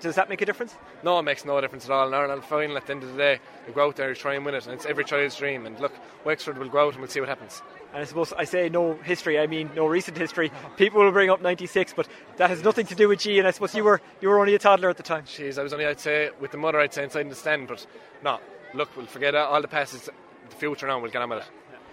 does 0.00 0.14
that 0.16 0.28
make 0.28 0.42
a 0.42 0.46
difference? 0.46 0.74
No, 1.02 1.18
it 1.18 1.22
makes 1.22 1.44
no 1.44 1.60
difference 1.60 1.86
at 1.86 1.90
all. 1.90 2.06
In 2.08 2.14
Ireland 2.14 2.44
final, 2.44 2.76
at 2.76 2.86
the 2.86 2.92
end 2.92 3.02
of 3.02 3.12
the 3.12 3.16
day, 3.16 3.40
we 3.66 3.72
go 3.72 3.86
out 3.86 3.96
there, 3.96 4.10
you 4.10 4.14
try 4.14 4.34
and 4.34 4.44
win 4.44 4.54
it, 4.54 4.66
and 4.66 4.74
it's 4.74 4.84
every 4.84 5.04
child's 5.04 5.36
dream. 5.36 5.64
And 5.66 5.78
look, 5.80 5.92
Wexford 6.24 6.58
will 6.58 6.68
go 6.68 6.86
out 6.86 6.92
and 6.92 7.00
we'll 7.00 7.10
see 7.10 7.20
what 7.20 7.28
happens. 7.28 7.62
And 7.96 8.02
I 8.02 8.04
suppose 8.04 8.34
I 8.34 8.44
say 8.44 8.68
no 8.68 8.92
history, 8.92 9.38
I 9.38 9.46
mean 9.46 9.70
no 9.74 9.86
recent 9.86 10.18
history. 10.18 10.52
People 10.76 11.02
will 11.02 11.12
bring 11.12 11.30
up 11.30 11.40
'96, 11.40 11.94
but 11.94 12.06
that 12.36 12.50
has 12.50 12.62
nothing 12.62 12.84
to 12.88 12.94
do 12.94 13.08
with 13.08 13.20
G. 13.20 13.38
And 13.38 13.48
I 13.48 13.52
suppose 13.52 13.74
you 13.74 13.84
were 13.84 14.02
you 14.20 14.28
were 14.28 14.38
only 14.38 14.54
a 14.54 14.58
toddler 14.58 14.90
at 14.90 14.98
the 14.98 15.02
time. 15.02 15.24
Jeez, 15.24 15.58
I 15.58 15.62
was 15.62 15.72
only 15.72 15.86
I'd 15.86 15.98
say 15.98 16.28
with 16.38 16.50
the 16.50 16.58
mother, 16.58 16.78
I'd 16.78 16.92
say 16.92 17.04
inside 17.04 17.30
the 17.30 17.34
stand, 17.34 17.68
but 17.68 17.86
no. 18.22 18.38
Look, 18.74 18.94
we'll 18.98 19.06
forget 19.06 19.34
all 19.34 19.62
the 19.62 19.66
past. 19.68 19.94
It's 19.94 20.10
the 20.50 20.56
future 20.56 20.86
now. 20.86 21.00
We'll 21.00 21.10
get 21.10 21.22
on 21.22 21.30
with 21.30 21.38
it. 21.38 21.46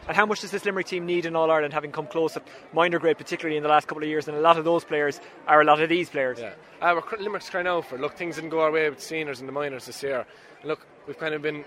And 0.06 0.18
how 0.18 0.26
much 0.26 0.42
does 0.42 0.52
this 0.52 0.66
Limerick 0.66 0.88
team 0.88 1.06
need 1.06 1.26
in 1.26 1.38
All 1.38 1.50
Ireland, 1.50 1.74
having 1.74 1.94
come 1.94 2.08
close 2.08 2.36
at 2.36 2.46
minor 2.74 3.00
grade, 3.00 3.18
particularly 3.18 3.56
in 3.56 3.64
the 3.64 3.70
last 3.70 3.88
couple 3.88 4.04
of 4.04 4.10
years? 4.10 4.28
And 4.28 4.36
a 4.36 4.42
lot 4.42 4.58
of 4.58 4.66
those 4.66 4.84
players 4.84 5.22
are 5.48 5.62
a 5.62 5.64
lot 5.64 5.82
of 5.82 5.88
these 5.88 6.10
players. 6.10 6.38
Yeah, 6.38 6.52
uh, 6.82 7.00
we're 7.00 7.18
Limerick's 7.18 7.50
crying 7.50 7.68
out 7.68 7.86
for. 7.86 7.98
Look, 7.98 8.18
things 8.18 8.36
didn't 8.36 8.50
go 8.50 8.60
our 8.60 8.72
way 8.74 8.90
with 8.90 9.02
seniors 9.02 9.40
and 9.40 9.48
the 9.48 9.54
minors 9.54 9.86
this 9.86 10.04
year. 10.04 10.26
And 10.60 10.68
look, 10.68 10.86
we've 11.08 11.18
kind 11.18 11.34
of 11.34 11.42
been, 11.42 11.64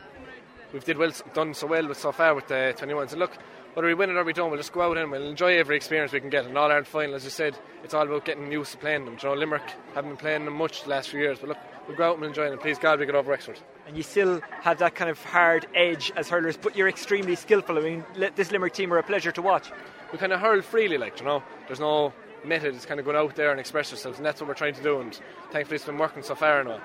we've 0.74 0.84
did 0.84 0.98
well, 0.98 1.12
done 1.32 1.54
so 1.54 1.66
well 1.66 1.88
with 1.88 1.98
so 1.98 2.12
far 2.12 2.34
with 2.34 2.48
the 2.48 2.74
21s. 2.76 3.12
And 3.12 3.20
look, 3.20 3.38
whether 3.76 3.88
we 3.88 3.94
win 3.94 4.08
it 4.08 4.16
or 4.16 4.24
we 4.24 4.32
don't, 4.32 4.48
we'll 4.50 4.58
just 4.58 4.72
go 4.72 4.80
out 4.80 4.96
and 4.96 5.10
we'll 5.10 5.28
enjoy 5.28 5.58
every 5.58 5.76
experience 5.76 6.10
we 6.10 6.20
can 6.20 6.30
get. 6.30 6.46
And 6.46 6.56
All 6.56 6.70
Ireland 6.70 6.86
final, 6.86 7.14
as 7.14 7.24
you 7.24 7.30
said, 7.30 7.58
it's 7.84 7.92
all 7.92 8.06
about 8.06 8.24
getting 8.24 8.50
used 8.50 8.72
to 8.72 8.78
playing 8.78 9.04
them. 9.04 9.18
You 9.22 9.28
know, 9.28 9.34
Limerick 9.34 9.70
haven't 9.94 10.12
been 10.12 10.16
playing 10.16 10.46
them 10.46 10.54
much 10.54 10.84
the 10.84 10.88
last 10.88 11.10
few 11.10 11.20
years, 11.20 11.38
but 11.38 11.50
look, 11.50 11.58
we'll 11.86 11.96
go 11.98 12.08
out 12.08 12.16
and 12.16 12.24
enjoy 12.24 12.48
them. 12.48 12.58
Please 12.58 12.78
God, 12.78 12.98
we 12.98 13.04
get 13.04 13.14
over 13.14 13.30
Wexford 13.30 13.60
and 13.86 13.96
you 13.96 14.02
still 14.02 14.40
have 14.62 14.78
that 14.78 14.94
kind 14.94 15.10
of 15.10 15.22
hard 15.22 15.66
edge 15.74 16.10
as 16.16 16.28
hurlers, 16.28 16.56
but 16.56 16.74
you're 16.74 16.88
extremely 16.88 17.36
skillful. 17.36 17.78
I 17.78 17.82
mean, 17.82 18.04
this 18.34 18.50
Limerick 18.50 18.72
team 18.72 18.92
are 18.94 18.98
a 18.98 19.02
pleasure 19.02 19.30
to 19.32 19.42
watch. 19.42 19.70
We 20.10 20.18
kind 20.18 20.32
of 20.32 20.40
hurl 20.40 20.62
freely, 20.62 20.98
like, 20.98 21.20
you 21.20 21.26
know, 21.26 21.42
there's 21.66 21.80
no 21.80 22.12
method, 22.44 22.74
it's 22.74 22.86
kind 22.86 22.98
of 22.98 23.06
going 23.06 23.16
out 23.16 23.36
there 23.36 23.50
and 23.50 23.60
express 23.60 23.90
yourselves, 23.90 24.18
and 24.18 24.26
that's 24.26 24.40
what 24.40 24.48
we're 24.48 24.54
trying 24.54 24.74
to 24.74 24.82
do, 24.82 25.00
and 25.00 25.20
thankfully 25.50 25.76
it's 25.76 25.84
been 25.84 25.98
working 25.98 26.22
so 26.22 26.34
far 26.34 26.64
now. 26.64 26.80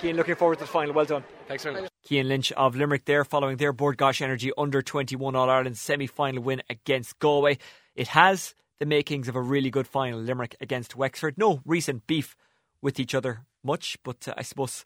Cian, 0.00 0.16
looking 0.16 0.34
forward 0.34 0.56
to 0.58 0.64
the 0.64 0.66
final. 0.66 0.92
Well 0.94 1.04
done. 1.04 1.24
Thanks 1.46 1.62
very 1.62 1.80
much. 1.80 1.93
Cian 2.06 2.28
Lynch 2.28 2.52
of 2.52 2.76
Limerick 2.76 3.06
there 3.06 3.24
following 3.24 3.56
their 3.56 3.72
Bord 3.72 3.96
Gáis 3.96 4.20
Energy 4.20 4.52
under 4.58 4.82
21 4.82 5.34
All 5.34 5.48
Ireland 5.48 5.78
semi 5.78 6.06
final 6.06 6.42
win 6.42 6.62
against 6.68 7.18
Galway. 7.18 7.58
It 7.94 8.08
has 8.08 8.54
the 8.78 8.86
makings 8.86 9.28
of 9.28 9.36
a 9.36 9.40
really 9.40 9.70
good 9.70 9.86
final, 9.86 10.20
Limerick 10.20 10.56
against 10.60 10.96
Wexford. 10.96 11.38
No 11.38 11.60
recent 11.64 12.06
beef 12.06 12.36
with 12.82 13.00
each 13.00 13.14
other 13.14 13.46
much, 13.62 13.96
but 14.04 14.28
uh, 14.28 14.34
I 14.36 14.42
suppose 14.42 14.84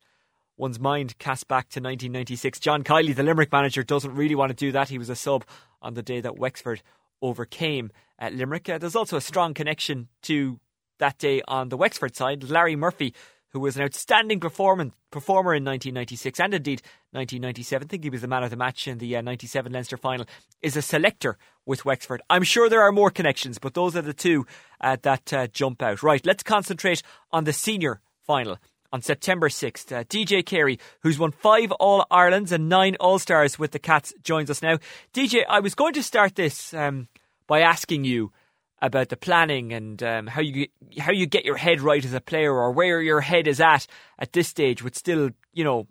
one's 0.56 0.78
mind 0.78 1.18
cast 1.18 1.48
back 1.48 1.64
to 1.70 1.80
1996. 1.80 2.60
John 2.60 2.84
Kiely, 2.84 3.14
the 3.14 3.24
Limerick 3.24 3.50
manager, 3.50 3.82
doesn't 3.82 4.14
really 4.14 4.36
want 4.36 4.50
to 4.50 4.56
do 4.56 4.70
that. 4.72 4.88
He 4.88 4.98
was 4.98 5.10
a 5.10 5.16
sub 5.16 5.44
on 5.82 5.94
the 5.94 6.02
day 6.02 6.20
that 6.20 6.38
Wexford 6.38 6.82
overcame 7.20 7.90
at 8.18 8.34
Limerick. 8.34 8.68
Uh, 8.68 8.78
there's 8.78 8.96
also 8.96 9.16
a 9.16 9.20
strong 9.20 9.54
connection 9.54 10.08
to 10.22 10.60
that 10.98 11.18
day 11.18 11.42
on 11.48 11.68
the 11.68 11.76
Wexford 11.76 12.14
side. 12.14 12.44
Larry 12.44 12.76
Murphy, 12.76 13.14
who 13.50 13.60
was 13.60 13.76
an 13.76 13.82
outstanding 13.82 14.40
performer 14.40 14.82
in 14.82 15.64
1996 15.64 16.40
and 16.40 16.54
indeed 16.54 16.82
1997, 17.12 17.86
I 17.86 17.88
think 17.88 18.04
he 18.04 18.10
was 18.10 18.20
the 18.20 18.28
man 18.28 18.42
of 18.42 18.50
the 18.50 18.56
match 18.56 18.86
in 18.86 18.98
the 18.98 19.16
uh, 19.16 19.22
97 19.22 19.72
Leinster 19.72 19.96
final, 19.96 20.26
is 20.62 20.76
a 20.76 20.82
selector 20.82 21.38
with 21.64 21.84
Wexford. 21.84 22.22
I'm 22.28 22.42
sure 22.42 22.68
there 22.68 22.82
are 22.82 22.92
more 22.92 23.10
connections, 23.10 23.58
but 23.58 23.74
those 23.74 23.96
are 23.96 24.02
the 24.02 24.12
two 24.12 24.46
uh, 24.80 24.96
that 25.02 25.32
uh, 25.32 25.46
jump 25.48 25.82
out. 25.82 26.02
Right, 26.02 26.24
let's 26.26 26.42
concentrate 26.42 27.02
on 27.32 27.44
the 27.44 27.52
senior 27.52 28.00
final 28.26 28.58
on 28.92 29.02
September 29.02 29.48
6th. 29.48 29.92
Uh, 29.92 30.04
DJ 30.04 30.44
Carey, 30.44 30.78
who's 31.02 31.18
won 31.18 31.32
five 31.32 31.72
All 31.72 32.06
Irelands 32.10 32.52
and 32.52 32.68
nine 32.68 32.96
All 33.00 33.18
Stars 33.18 33.58
with 33.58 33.72
the 33.72 33.78
Cats, 33.78 34.12
joins 34.22 34.50
us 34.50 34.62
now. 34.62 34.78
DJ, 35.12 35.42
I 35.48 35.60
was 35.60 35.74
going 35.74 35.94
to 35.94 36.02
start 36.02 36.34
this 36.34 36.72
um, 36.74 37.08
by 37.46 37.60
asking 37.60 38.04
you 38.04 38.32
about 38.80 39.08
the 39.08 39.16
planning 39.16 39.72
and 39.72 40.02
um, 40.02 40.26
how 40.26 40.40
you 40.40 40.68
how 40.98 41.12
you 41.12 41.26
get 41.26 41.44
your 41.44 41.56
head 41.56 41.80
right 41.80 42.04
as 42.04 42.12
a 42.12 42.20
player, 42.20 42.52
or 42.52 42.72
where 42.72 43.00
your 43.02 43.20
head 43.20 43.46
is 43.46 43.60
at 43.60 43.86
at 44.18 44.32
this 44.32 44.48
stage, 44.48 44.82
with 44.82 44.94
still 44.94 45.30
you 45.52 45.64
know 45.64 45.86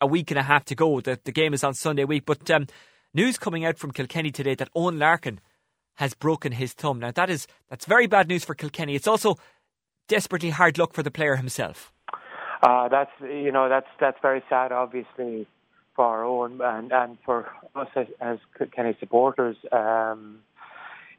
a 0.00 0.06
week 0.06 0.30
and 0.30 0.38
a 0.38 0.42
half 0.42 0.64
to 0.66 0.74
go. 0.74 1.00
The 1.00 1.18
the 1.24 1.32
game 1.32 1.54
is 1.54 1.64
on 1.64 1.74
Sunday 1.74 2.04
week, 2.04 2.24
but 2.26 2.50
um, 2.50 2.66
news 3.14 3.38
coming 3.38 3.64
out 3.64 3.78
from 3.78 3.92
Kilkenny 3.92 4.30
today 4.30 4.54
that 4.56 4.72
Eoin 4.74 4.98
Larkin 4.98 5.40
has 5.94 6.14
broken 6.14 6.52
his 6.52 6.72
thumb. 6.72 6.98
Now 6.98 7.10
that 7.12 7.30
is 7.30 7.46
that's 7.68 7.86
very 7.86 8.06
bad 8.06 8.28
news 8.28 8.44
for 8.44 8.54
Kilkenny. 8.54 8.94
It's 8.94 9.08
also 9.08 9.36
desperately 10.08 10.50
hard 10.50 10.78
luck 10.78 10.92
for 10.92 11.02
the 11.02 11.10
player 11.10 11.36
himself. 11.36 11.92
Uh, 12.62 12.88
that's 12.88 13.12
you 13.22 13.52
know 13.52 13.68
that's 13.68 13.86
that's 14.00 14.18
very 14.20 14.42
sad, 14.48 14.72
obviously, 14.72 15.46
for 15.94 16.24
Owen 16.24 16.60
and 16.60 16.92
and 16.92 17.18
for 17.24 17.48
us 17.74 17.88
as, 17.96 18.06
as 18.20 18.38
Kenny 18.74 18.96
supporters. 19.00 19.56
Um, 19.72 20.40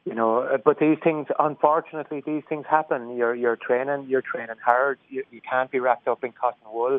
you 0.04 0.14
know, 0.14 0.58
but 0.64 0.78
these 0.80 0.98
things, 1.02 1.28
unfortunately, 1.38 2.22
these 2.26 2.42
things 2.48 2.66
happen. 2.68 3.16
You're 3.16 3.34
you're 3.34 3.56
training, 3.56 4.06
you're 4.08 4.22
training 4.22 4.56
hard. 4.64 4.98
You, 5.08 5.24
you 5.30 5.40
can't 5.40 5.70
be 5.70 5.78
wrapped 5.78 6.08
up 6.08 6.24
in 6.24 6.32
cotton 6.32 6.66
wool. 6.72 6.98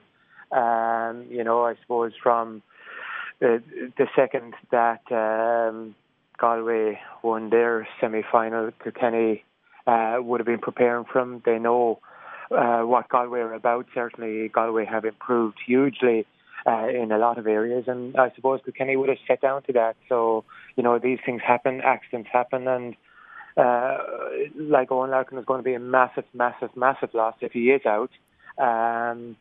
Um, 0.52 1.26
you 1.30 1.44
know, 1.44 1.66
I 1.66 1.76
suppose 1.82 2.14
from 2.22 2.62
the 3.40 3.62
the 3.98 4.08
second 4.16 4.54
that 4.72 5.02
um, 5.12 5.96
Galway 6.38 7.00
won 7.22 7.50
their 7.50 7.88
semi 8.00 8.22
final, 8.32 8.72
Kilkenny 8.82 9.44
uh, 9.86 10.18
would 10.20 10.40
have 10.40 10.48
been 10.48 10.60
preparing 10.60 11.04
from. 11.04 11.42
They 11.46 11.60
know 11.60 12.00
uh, 12.52 12.82
what 12.82 13.10
Galway 13.10 13.40
are 13.40 13.54
about. 13.54 13.88
Certainly, 13.94 14.48
Galway 14.50 14.86
have 14.86 15.04
improved 15.04 15.58
hugely 15.66 16.26
uh, 16.66 16.88
in 16.88 17.12
a 17.12 17.18
lot 17.18 17.38
of 17.38 17.48
areas, 17.48 17.86
and 17.88 18.16
I 18.16 18.32
suppose 18.36 18.62
Kilkenny 18.64 18.96
would 18.96 19.10
have 19.10 19.18
set 19.28 19.42
down 19.42 19.64
to 19.64 19.74
that. 19.74 19.96
So, 20.08 20.46
you 20.76 20.84
know, 20.84 21.00
these 21.00 21.20
things 21.26 21.42
happen, 21.46 21.82
accidents 21.82 22.30
happen, 22.32 22.68
and 22.68 22.96
uh, 23.58 23.98
like 24.56 24.90
Eoin 24.90 25.12
Larkin 25.12 25.38
is 25.38 25.46
going 25.46 25.60
to 25.60 25.64
be 25.64 25.74
a 25.74 25.80
massive, 25.80 26.26
massive, 26.34 26.76
massive 26.76 27.14
loss 27.14 27.36
if 27.42 27.52
he 27.52 27.70
is 27.70 27.82
out. 27.86 28.12
Um, 28.58 29.36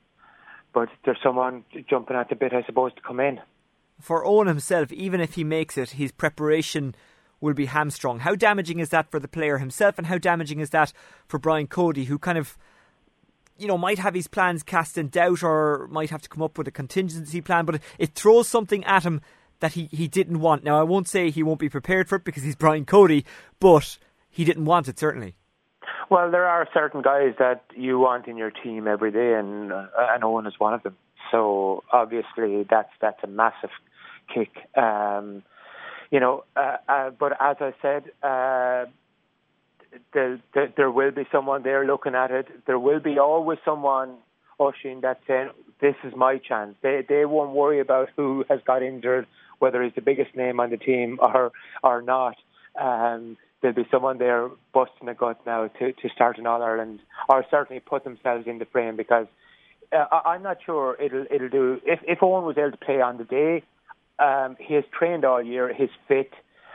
but 0.74 0.88
there's 1.04 1.18
someone 1.22 1.64
jumping 1.88 2.16
at 2.16 2.28
the 2.28 2.34
bit, 2.34 2.52
I 2.52 2.62
suppose, 2.64 2.92
to 2.94 3.02
come 3.02 3.20
in. 3.20 3.40
For 4.00 4.24
Owen 4.24 4.48
himself, 4.48 4.92
even 4.92 5.20
if 5.20 5.34
he 5.34 5.44
makes 5.44 5.78
it, 5.78 5.90
his 5.90 6.12
preparation 6.12 6.94
will 7.40 7.54
be 7.54 7.66
hamstrung. 7.66 8.20
How 8.20 8.34
damaging 8.34 8.80
is 8.80 8.88
that 8.88 9.10
for 9.10 9.20
the 9.20 9.28
player 9.28 9.58
himself, 9.58 9.98
and 9.98 10.06
how 10.06 10.18
damaging 10.18 10.60
is 10.60 10.70
that 10.70 10.92
for 11.26 11.38
Brian 11.38 11.66
Cody, 11.66 12.04
who 12.04 12.18
kind 12.18 12.38
of 12.38 12.56
you 13.57 13.66
know, 13.66 13.78
might 13.78 13.98
have 13.98 14.14
his 14.14 14.28
plans 14.28 14.62
cast 14.62 14.98
in 14.98 15.09
doubt 15.09 15.42
or 15.42 15.88
might 15.90 16.11
have 16.11 16.22
to 16.22 16.28
come 16.28 16.42
up 16.42 16.59
with 16.59 16.68
a 16.68 16.72
contingency 16.72 17.40
plan, 17.40 17.64
but 17.64 17.80
it, 17.98 18.14
throws 18.14 18.48
something 18.48 18.84
at 18.84 19.05
him 19.05 19.20
that 19.61 19.72
he, 19.72 19.88
he 19.92 20.09
didn't 20.09 20.40
want. 20.40 20.64
Now, 20.64 20.78
I 20.78 20.82
won't 20.82 21.09
say 21.09 21.30
he 21.30 21.42
won't 21.42 21.61
be 21.61 21.68
prepared 21.68 22.09
for 22.09 22.16
it 22.16 22.24
because 22.24 22.42
he's 22.42 22.57
Brian 22.57 22.84
Cody, 22.84 23.24
but 23.61 23.98
he 24.28 24.44
didn't 24.44 24.64
want 24.64 24.88
it, 24.88 24.98
certainly. 24.98 25.34
Well, 26.11 26.30
there 26.30 26.46
are 26.46 26.68
certain 26.74 27.03
guys 27.03 27.34
that 27.38 27.64
you 27.74 27.98
want 27.98 28.26
in 28.26 28.36
your 28.36 28.50
team 28.50 28.86
every 28.86 29.11
day, 29.11 29.34
and 29.34 29.72
uh, 29.72 29.86
and 29.96 30.22
Eoin 30.22 30.46
is 30.46 30.55
one 30.59 30.74
of 30.74 30.82
them. 30.82 30.96
So 31.30 31.84
obviously, 31.90 32.66
that's 32.68 32.90
that's 33.00 33.22
a 33.24 33.26
massive 33.26 33.70
kick. 34.32 34.50
Um, 34.76 35.42
you 36.11 36.20
know, 36.20 36.44
uh, 36.55 36.76
uh, 36.88 37.11
but 37.11 37.32
as 37.40 37.57
I 37.61 37.72
said, 37.80 38.05
uh, 39.95 39.99
the, 40.12 40.40
the, 40.55 40.72
there 40.76 40.90
will 40.90 41.11
be 41.11 41.26
someone 41.30 41.62
there 41.62 41.84
looking 41.86 42.14
at 42.14 42.30
it. 42.30 42.47
There 42.66 42.78
will 42.78 43.01
be 43.01 43.18
always 43.18 43.59
someone, 43.64 44.16
Oisín, 44.61 45.01
that's 45.03 45.20
saying, 45.26 45.51
this 45.80 45.95
is 46.05 46.14
my 46.16 46.38
chance. 46.38 46.74
They, 46.82 47.05
they 47.09 47.24
won't 47.24 47.53
worry 47.53 47.80
about 47.80 48.09
who 48.16 48.45
has 48.49 48.61
got 48.66 48.82
injured, 48.82 49.26
whether 49.59 49.82
he's 49.82 49.95
the 49.95 50.03
biggest 50.03 50.34
name 50.36 50.61
on 50.61 50.70
the 50.70 50.76
team 50.76 51.18
or, 51.20 51.53
or 51.82 52.03
not. 52.03 52.36
Um, 52.80 53.36
there'll 53.61 53.76
be 53.76 53.86
someone 53.90 54.18
there 54.18 54.51
busting 54.74 55.09
a 55.09 55.14
gut 55.14 55.40
now 55.47 55.68
to, 55.68 55.93
to 55.93 56.09
start 56.14 56.38
in 56.38 56.47
All 56.47 56.62
Ireland, 56.62 57.01
or 57.28 57.45
certainly 57.51 57.80
put 57.80 58.05
themselves 58.05 58.47
in 58.47 58.59
the 58.59 58.64
frame 58.66 58.97
because 58.97 59.26
uh, 59.93 60.07
I'm 60.24 60.43
not 60.43 60.59
sure 60.64 60.97
it'll 61.01 61.26
it'll 61.30 61.49
do. 61.49 61.80
If 61.84 62.01
if 62.07 62.20
Eoin 62.20 62.45
was 62.45 62.57
able 62.59 62.72
to 62.72 62.76
play 62.76 63.01
on 63.01 63.18
the 63.18 63.24
day, 63.24 63.62
um, 64.18 64.57
he 64.59 64.74
has 64.74 64.84
trained 64.97 65.24
all 65.24 65.43
year. 65.43 65.72
He's 65.72 65.90
fit. 66.09 66.32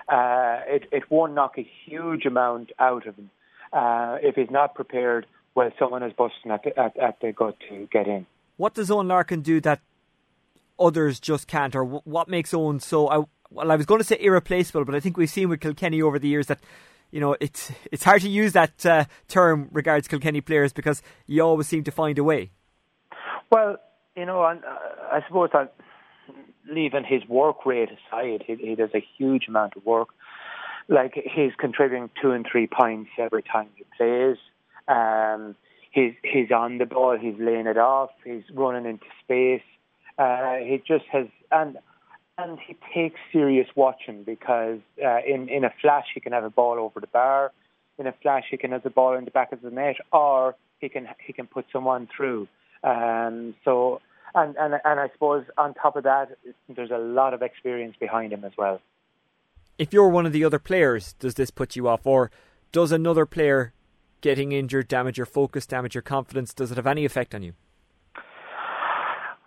Uh, 0.10 0.60
it 0.68 0.88
it 0.92 1.12
won't 1.12 1.34
knock 1.34 1.58
a 1.58 1.68
huge 1.86 2.26
amount 2.26 2.72
out 2.80 3.08
of 3.08 3.16
him. 3.16 3.30
Uh, 3.74 4.18
if 4.22 4.36
he's 4.36 4.50
not 4.50 4.74
prepared, 4.74 5.26
well, 5.54 5.70
someone 5.78 6.04
is 6.04 6.14
busting 6.14 6.52
at 6.52 6.64
the, 6.64 6.78
at, 6.80 6.98
at 6.98 7.20
the 7.20 7.34
gut 7.34 7.58
to 7.70 7.88
get 7.92 8.08
in. 8.08 8.26
What 8.56 8.74
does 8.74 8.90
Eoin 8.90 9.08
Larkin 9.08 9.42
do 9.42 9.60
that 9.62 9.82
others 10.80 11.20
just 11.20 11.48
can't, 11.48 11.76
or 11.76 11.84
what 11.84 12.30
makes 12.30 12.52
Eoin 12.52 12.82
so? 12.82 13.10
I, 13.10 13.26
well, 13.50 13.72
I 13.72 13.76
was 13.76 13.86
going 13.86 14.00
to 14.00 14.06
say 14.06 14.18
irreplaceable, 14.20 14.86
but 14.86 14.96
I 14.96 15.00
think 15.00 15.18
we've 15.18 15.30
seen 15.30 15.50
with 15.50 15.60
Kilkenny 15.60 16.02
over 16.02 16.20
the 16.20 16.28
years 16.28 16.48
that 16.48 16.60
you 17.12 17.20
know 17.20 17.36
it's 17.40 17.72
it's 17.92 18.04
hard 18.04 18.22
to 18.22 18.30
use 18.30 18.54
that 18.54 18.86
uh, 18.86 19.06
term 19.28 19.70
regards 19.72 20.08
Kilkenny 20.08 20.42
players 20.42 20.72
because 20.72 21.02
you 21.26 21.42
always 21.42 21.68
seem 21.68 21.84
to 21.84 21.92
find 21.92 22.18
a 22.18 22.24
way. 22.24 22.52
Well, 23.52 23.78
you 24.16 24.26
know, 24.26 24.42
uh, 24.42 24.56
I 25.12 25.22
suppose 25.28 25.50
that 25.54 25.74
leaving 26.70 27.04
his 27.04 27.28
work 27.28 27.66
rate 27.66 27.90
aside, 27.90 28.44
he, 28.46 28.56
he 28.56 28.76
does 28.76 28.90
a 28.94 29.06
huge 29.18 29.48
amount 29.48 29.76
of 29.76 29.86
work. 29.86 30.10
Like 30.88 31.14
he's 31.16 31.52
contributing 31.58 32.10
two 32.22 32.32
and 32.32 32.46
three 32.50 32.68
points 32.68 33.10
every 33.18 33.44
time 33.44 33.68
he 33.76 33.86
plays. 33.98 34.38
Um, 34.88 35.56
he's 35.92 36.14
he's 36.24 36.52
on 36.52 36.78
the 36.78 36.86
ball. 36.86 37.18
He's 37.20 37.36
laying 37.38 37.68
it 37.68 37.78
off. 37.78 38.12
He's 38.24 38.44
running 38.54 38.90
into 38.90 39.06
space. 39.24 39.68
Uh, 40.18 40.56
he 40.56 40.82
just 40.88 41.06
has 41.12 41.28
and 41.52 41.78
and 42.38 42.58
he 42.66 42.76
takes 42.94 43.20
serious 43.32 43.68
watching 43.76 44.24
because 44.24 44.80
uh, 45.04 45.20
in 45.28 45.50
in 45.50 45.66
a 45.66 45.74
flash 45.82 46.06
he 46.14 46.20
can 46.20 46.32
have 46.32 46.44
a 46.44 46.50
ball 46.50 46.80
over 46.80 47.00
the 47.00 47.08
bar. 47.08 47.52
In 48.00 48.08
a 48.08 48.14
flash 48.22 48.44
he 48.50 48.58
can 48.58 48.72
have 48.72 48.84
the 48.84 48.90
ball 48.90 49.16
in 49.16 49.26
the 49.26 49.32
back 49.32 49.52
of 49.52 49.62
the 49.62 49.72
net, 49.72 49.98
or 50.14 50.56
he 50.80 50.88
can 50.88 51.08
he 51.26 51.34
can 51.34 51.48
put 51.48 51.66
someone 51.74 52.08
through. 52.16 52.48
Um, 52.84 53.56
so, 53.66 54.02
and, 54.36 54.56
and, 54.58 54.76
and 54.84 55.00
I 55.00 55.10
suppose 55.14 55.46
on 55.58 55.74
top 55.74 55.96
of 55.96 56.04
that, 56.04 56.38
there's 56.70 56.92
a 56.92 56.98
lot 56.98 57.34
of 57.34 57.42
experience 57.42 57.96
behind 58.00 58.34
him 58.34 58.44
as 58.44 58.52
well. 58.58 58.82
If 59.78 59.94
you're 59.94 60.10
one 60.10 60.26
of 60.26 60.34
the 60.34 60.44
other 60.44 60.60
players, 60.60 61.14
does 61.14 61.36
this 61.36 61.52
put 61.52 61.76
you 61.76 61.88
off? 61.88 62.06
Or 62.06 62.32
does 62.72 62.92
another 62.92 63.26
player 63.26 63.74
getting 64.22 64.52
injured 64.52 64.88
damage 64.88 65.18
your 65.18 65.26
focus, 65.26 65.66
damage 65.66 65.96
your 65.96 66.02
confidence? 66.02 66.54
Does 66.54 66.72
it 66.72 66.76
have 66.78 66.88
any 66.88 67.06
effect 67.06 67.36
on 67.36 67.44
you? 67.44 67.54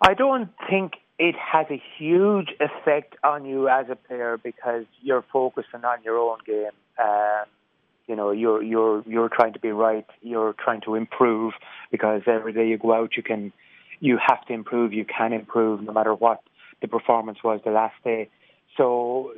I 0.01 0.13
don't 0.13 0.49
think 0.69 0.93
it 1.19 1.35
has 1.35 1.67
a 1.69 1.81
huge 1.97 2.49
effect 2.59 3.15
on 3.23 3.45
you 3.45 3.67
as 3.67 3.87
a 3.89 3.95
player 3.95 4.39
because 4.41 4.85
you're 5.01 5.23
focusing 5.31 5.85
on 5.85 6.01
your 6.03 6.17
own 6.17 6.39
game. 6.45 6.71
Um, 6.97 7.45
you 8.07 8.15
know 8.15 8.31
you're 8.31 8.61
you're 8.61 9.03
you're 9.07 9.29
trying 9.29 9.53
to 9.53 9.59
be 9.59 9.71
right 9.71 10.05
you're 10.21 10.53
trying 10.53 10.81
to 10.81 10.95
improve 10.95 11.53
because 11.91 12.21
every 12.27 12.51
day 12.51 12.67
you 12.67 12.77
go 12.77 12.93
out 12.93 13.11
you 13.15 13.23
can 13.23 13.53
you 14.01 14.17
have 14.17 14.45
to 14.47 14.53
improve 14.53 14.91
you 14.91 15.05
can 15.05 15.31
improve 15.31 15.81
no 15.81 15.93
matter 15.93 16.13
what 16.13 16.41
the 16.81 16.87
performance 16.87 17.37
was 17.43 17.61
the 17.63 17.71
last 17.71 17.95
day. 18.03 18.27
So 18.75 19.31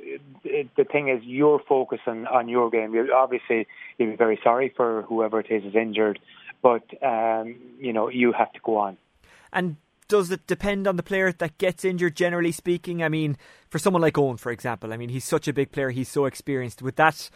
it, 0.43 0.70
the 0.78 0.86
thing 0.86 1.09
is 1.09 1.22
you're 1.24 1.61
focusing 1.68 2.26
on 2.26 2.47
your 2.47 2.72
game 2.72 2.95
you 2.95 3.14
obviously 3.14 3.68
you'd 3.97 4.11
be 4.11 4.16
very 4.16 4.39
sorry 4.43 4.74
for 4.76 5.03
whoever 5.03 5.39
it 5.41 5.47
is 5.51 5.64
is 5.64 5.76
injured 5.76 6.20
but 6.61 6.84
um 7.03 7.55
you 7.80 7.93
know 7.93 8.09
you 8.09 8.32
have 8.32 8.51
to 8.53 8.59
go 8.64 8.78
on. 8.78 8.97
And 9.51 9.76
does 10.07 10.32
it 10.32 10.47
depend 10.47 10.88
on 10.88 10.95
the 10.95 11.03
player 11.03 11.32
that 11.32 11.57
gets 11.57 11.84
injured 11.86 12.16
generally 12.16 12.51
speaking? 12.51 13.03
I 13.03 13.09
mean 13.09 13.38
for 13.70 13.80
someone 13.80 14.01
like 14.01 14.14
Eoin 14.16 14.39
for 14.39 14.51
example 14.51 14.93
i 14.93 14.97
mean 14.97 15.09
he's 15.09 15.26
such 15.26 15.47
a 15.47 15.53
big 15.53 15.72
player 15.72 15.89
he's 15.89 16.09
so 16.09 16.26
experienced. 16.26 16.82
Would 16.82 16.95
that 16.95 17.30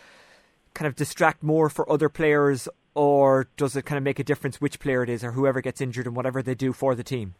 kind 0.73 0.87
of 0.87 0.95
distract 0.95 1.41
more 1.41 1.69
for 1.69 1.91
other 1.91 2.07
players, 2.07 2.69
or 2.97 3.47
does 3.57 3.75
it 3.75 3.85
kind 3.85 3.97
of 3.97 4.03
make 4.03 4.17
a 4.17 4.23
difference 4.23 4.59
which 4.59 4.79
player 4.79 5.03
it 5.03 5.09
is 5.09 5.23
or 5.23 5.33
whoever 5.33 5.61
gets 5.61 5.79
injured 5.81 6.07
and 6.07 6.15
whatever 6.15 6.41
they 6.41 6.55
do 6.55 6.73
for 6.73 6.95
the 6.95 7.03
team? 7.03 7.35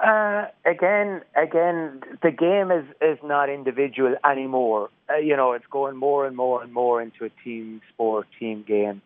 Uh, 0.00 0.46
again, 0.64 1.20
again, 1.36 2.00
the 2.22 2.30
game 2.30 2.70
is 2.72 2.84
is 3.02 3.18
not 3.22 3.50
individual 3.50 4.16
anymore. 4.24 4.88
Uh, 5.10 5.18
you 5.18 5.36
know, 5.36 5.52
it's 5.52 5.66
going 5.70 5.96
more 5.96 6.26
and 6.26 6.34
more 6.34 6.62
and 6.62 6.72
more 6.72 7.02
into 7.02 7.26
a 7.26 7.30
team 7.44 7.82
sport, 7.92 8.26
team 8.40 8.64
game, 8.66 9.02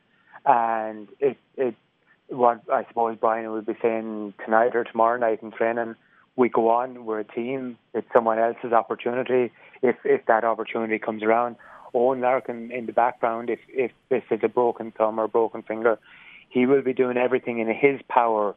and 0.46 1.08
it 1.18 1.36
it 1.56 1.74
what 2.28 2.60
I 2.72 2.86
suppose 2.86 3.18
Brian 3.20 3.50
would 3.50 3.66
be 3.66 3.76
saying 3.82 4.34
tonight 4.44 4.76
or 4.76 4.84
tomorrow 4.84 5.18
night 5.18 5.42
in 5.42 5.50
training. 5.50 5.96
We 6.36 6.48
go 6.48 6.70
on. 6.70 7.04
We're 7.04 7.20
a 7.20 7.24
team. 7.24 7.76
It's 7.92 8.06
someone 8.12 8.38
else's 8.38 8.72
opportunity. 8.72 9.52
If 9.82 9.96
if 10.04 10.24
that 10.26 10.44
opportunity 10.44 11.00
comes 11.00 11.24
around, 11.24 11.56
Eoin 11.96 12.20
Larkin 12.20 12.70
in 12.70 12.84
the 12.86 12.92
background, 12.92 13.48
if 13.48 13.60
if 13.68 13.90
this 14.10 14.22
is 14.30 14.40
a 14.42 14.48
broken 14.48 14.92
thumb 14.92 15.18
or 15.18 15.26
broken 15.26 15.62
finger, 15.62 15.98
he 16.50 16.66
will 16.66 16.82
be 16.82 16.92
doing 16.92 17.16
everything 17.16 17.58
in 17.58 17.68
his 17.68 18.00
power 18.08 18.54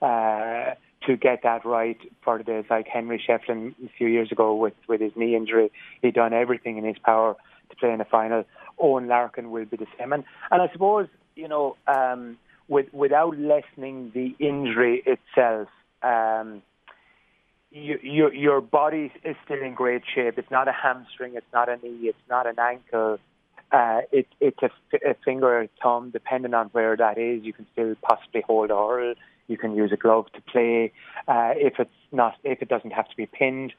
uh, 0.00 0.74
to 1.06 1.16
get 1.16 1.42
that 1.42 1.64
right 1.66 1.98
for 2.22 2.42
days 2.42 2.64
like 2.70 2.88
Henry 2.88 3.22
Shefflin 3.26 3.74
a 3.84 3.90
few 3.98 4.08
years 4.08 4.32
ago 4.32 4.54
with 4.54 4.74
with 4.88 5.02
his 5.02 5.12
knee 5.16 5.36
injury. 5.36 5.70
He 6.00 6.10
done 6.10 6.32
everything 6.32 6.78
in 6.78 6.84
his 6.84 6.98
power 6.98 7.36
to 7.68 7.76
play 7.76 7.92
in 7.92 7.98
the 7.98 8.06
final. 8.06 8.44
Eoin 8.82 9.06
Larkin 9.06 9.50
will 9.50 9.66
be 9.66 9.76
the 9.76 9.86
same, 9.98 10.12
and 10.14 10.24
and 10.50 10.62
I 10.62 10.72
suppose 10.72 11.08
you 11.36 11.48
know 11.48 11.76
um, 11.86 12.38
with 12.68 12.86
without 12.94 13.38
lessening 13.38 14.12
the 14.14 14.34
injury 14.38 15.02
itself. 15.04 15.68
Um, 16.02 16.62
you, 17.78 17.98
your 18.02 18.34
your 18.34 18.60
body 18.60 19.12
is 19.24 19.36
still 19.44 19.62
in 19.62 19.74
great 19.74 20.02
shape. 20.14 20.38
It's 20.38 20.50
not 20.50 20.68
a 20.68 20.72
hamstring. 20.72 21.34
It's 21.34 21.52
not 21.52 21.68
a 21.68 21.76
knee. 21.76 22.08
It's 22.08 22.18
not 22.28 22.46
an 22.46 22.58
ankle. 22.58 23.18
Uh, 23.70 24.00
it, 24.12 24.26
it's 24.40 24.60
a, 24.62 24.70
a 25.10 25.14
finger, 25.24 25.60
a 25.60 25.68
thumb, 25.82 26.10
depending 26.10 26.54
on 26.54 26.68
where 26.68 26.96
that 26.96 27.18
is. 27.18 27.44
You 27.44 27.52
can 27.52 27.66
still 27.72 27.94
possibly 28.02 28.42
hold 28.46 28.70
a 28.70 28.74
hurl. 28.74 29.14
You 29.46 29.58
can 29.58 29.74
use 29.74 29.92
a 29.92 29.96
glove 29.96 30.26
to 30.34 30.40
play. 30.42 30.92
Uh, 31.26 31.52
if 31.56 31.74
it's 31.78 31.90
not, 32.12 32.34
if 32.44 32.62
it 32.62 32.68
doesn't 32.68 32.92
have 32.92 33.08
to 33.08 33.16
be 33.16 33.26
pinned. 33.26 33.72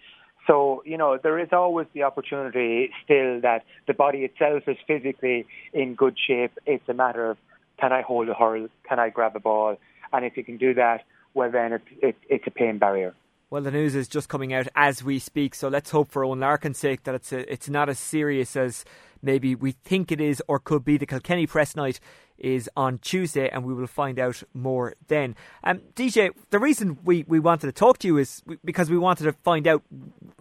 So 0.47 0.83
you 0.85 0.97
know 0.97 1.19
there 1.21 1.39
is 1.39 1.49
always 1.51 1.87
the 1.93 2.03
opportunity 2.03 2.91
still 3.03 3.41
that 3.41 3.65
the 3.87 3.93
body 3.93 4.19
itself 4.19 4.63
is 4.67 4.77
physically 4.87 5.45
in 5.73 5.95
good 5.95 6.17
shape. 6.17 6.51
It's 6.65 6.87
a 6.87 6.93
matter 6.93 7.29
of 7.31 7.37
can 7.79 7.93
I 7.93 8.01
hold 8.01 8.29
a 8.29 8.33
hurl? 8.33 8.67
Can 8.87 8.99
I 8.99 9.09
grab 9.09 9.35
a 9.35 9.39
ball? 9.39 9.77
And 10.11 10.25
if 10.25 10.37
you 10.37 10.43
can 10.43 10.57
do 10.57 10.73
that, 10.73 11.03
well 11.33 11.51
then 11.51 11.73
it, 11.73 11.81
it, 12.01 12.15
it's 12.29 12.47
a 12.47 12.51
pain 12.51 12.77
barrier. 12.77 13.13
Well, 13.51 13.63
the 13.63 13.71
news 13.71 13.95
is 13.95 14.07
just 14.07 14.29
coming 14.29 14.53
out 14.53 14.67
as 14.75 15.03
we 15.03 15.17
speak, 15.17 15.55
so 15.55 15.69
let's 15.69 15.89
hope 15.89 16.11
for 16.11 16.23
Eoin 16.23 16.39
Larkin's 16.39 16.77
sake 16.77 17.03
that 17.05 17.15
it's 17.15 17.33
a, 17.33 17.51
it's 17.51 17.67
not 17.67 17.89
as 17.89 17.97
serious 17.97 18.55
as 18.55 18.85
maybe 19.23 19.55
we 19.55 19.71
think 19.71 20.11
it 20.11 20.21
is 20.21 20.39
or 20.47 20.59
could 20.59 20.85
be. 20.85 20.97
The 20.97 21.07
Kilkenny 21.07 21.47
press 21.47 21.75
night 21.75 21.99
is 22.37 22.69
on 22.77 22.99
Tuesday, 22.99 23.49
and 23.49 23.63
we 23.65 23.73
will 23.73 23.87
find 23.87 24.19
out 24.19 24.43
more 24.53 24.93
then. 25.07 25.35
Um, 25.63 25.79
DJ, 25.95 26.29
the 26.51 26.59
reason 26.59 26.99
we, 27.03 27.25
we 27.27 27.39
wanted 27.39 27.65
to 27.65 27.71
talk 27.71 27.97
to 27.99 28.07
you 28.07 28.19
is 28.19 28.43
because 28.63 28.91
we 28.91 28.99
wanted 28.99 29.23
to 29.23 29.33
find 29.33 29.67
out, 29.67 29.81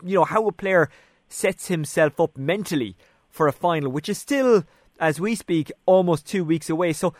you 0.04 0.14
know, 0.14 0.24
how 0.24 0.46
a 0.46 0.52
player 0.52 0.90
sets 1.30 1.68
himself 1.68 2.20
up 2.20 2.36
mentally 2.36 2.94
for 3.30 3.48
a 3.48 3.52
final, 3.52 3.90
which 3.90 4.10
is 4.10 4.18
still, 4.18 4.64
as 5.00 5.18
we 5.18 5.34
speak, 5.34 5.72
almost 5.86 6.26
two 6.26 6.44
weeks 6.44 6.68
away. 6.68 6.92
So 6.92 7.14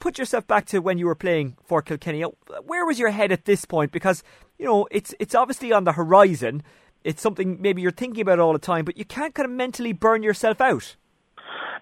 put 0.00 0.18
yourself 0.18 0.46
back 0.46 0.64
to 0.66 0.78
when 0.78 0.96
you 0.96 1.04
were 1.04 1.14
playing 1.14 1.56
for 1.64 1.82
Kilkenny. 1.82 2.22
Where 2.64 2.86
was 2.86 2.98
your 2.98 3.10
head 3.10 3.30
at 3.30 3.44
this 3.44 3.66
point? 3.66 3.92
Because 3.92 4.22
you 4.58 4.64
know 4.66 4.86
it's 4.90 5.14
it's 5.18 5.34
obviously 5.34 5.72
on 5.72 5.84
the 5.84 5.92
horizon. 5.92 6.62
It's 7.02 7.20
something 7.20 7.60
maybe 7.60 7.82
you're 7.82 7.90
thinking 7.90 8.22
about 8.22 8.38
all 8.38 8.52
the 8.52 8.58
time, 8.58 8.84
but 8.84 8.96
you 8.96 9.04
can't 9.04 9.34
kind 9.34 9.44
of 9.44 9.52
mentally 9.52 9.92
burn 9.92 10.22
yourself 10.22 10.60
out. 10.60 10.96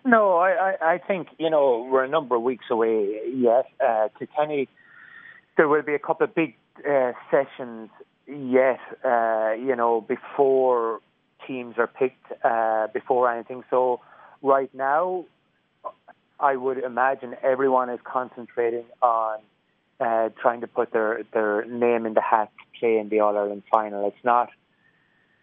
No, 0.04 0.36
I, 0.36 0.50
I, 0.50 0.94
I 0.94 0.98
think 0.98 1.28
you 1.38 1.48
know 1.48 1.88
we're 1.90 2.04
a 2.04 2.08
number 2.08 2.34
of 2.36 2.42
weeks 2.42 2.64
away. 2.70 3.20
Yes, 3.34 3.64
uh, 3.80 4.08
to 4.18 4.26
Kenny, 4.26 4.68
There 5.56 5.68
will 5.68 5.82
be 5.82 5.94
a 5.94 5.98
couple 5.98 6.24
of 6.24 6.34
big 6.34 6.56
uh, 6.88 7.12
sessions 7.30 7.90
yet. 8.26 8.80
Uh, 9.04 9.52
you 9.52 9.76
know 9.76 10.00
before 10.00 11.00
teams 11.46 11.76
are 11.78 11.86
picked, 11.86 12.32
uh, 12.44 12.86
before 12.92 13.30
anything. 13.32 13.64
So 13.70 14.00
right 14.42 14.72
now, 14.74 15.26
I 16.40 16.56
would 16.56 16.78
imagine 16.78 17.34
everyone 17.42 17.90
is 17.90 18.00
concentrating 18.04 18.84
on 19.00 19.38
uh, 20.02 20.30
trying 20.40 20.60
to 20.62 20.66
put 20.66 20.92
their, 20.92 21.22
their 21.32 21.64
name 21.66 22.06
in 22.06 22.14
the 22.14 22.20
hat 22.20 22.50
to 22.58 22.78
play 22.80 22.98
in 22.98 23.08
the 23.08 23.20
All 23.20 23.36
Ireland 23.36 23.62
final. 23.70 24.08
It's 24.08 24.24
not 24.24 24.48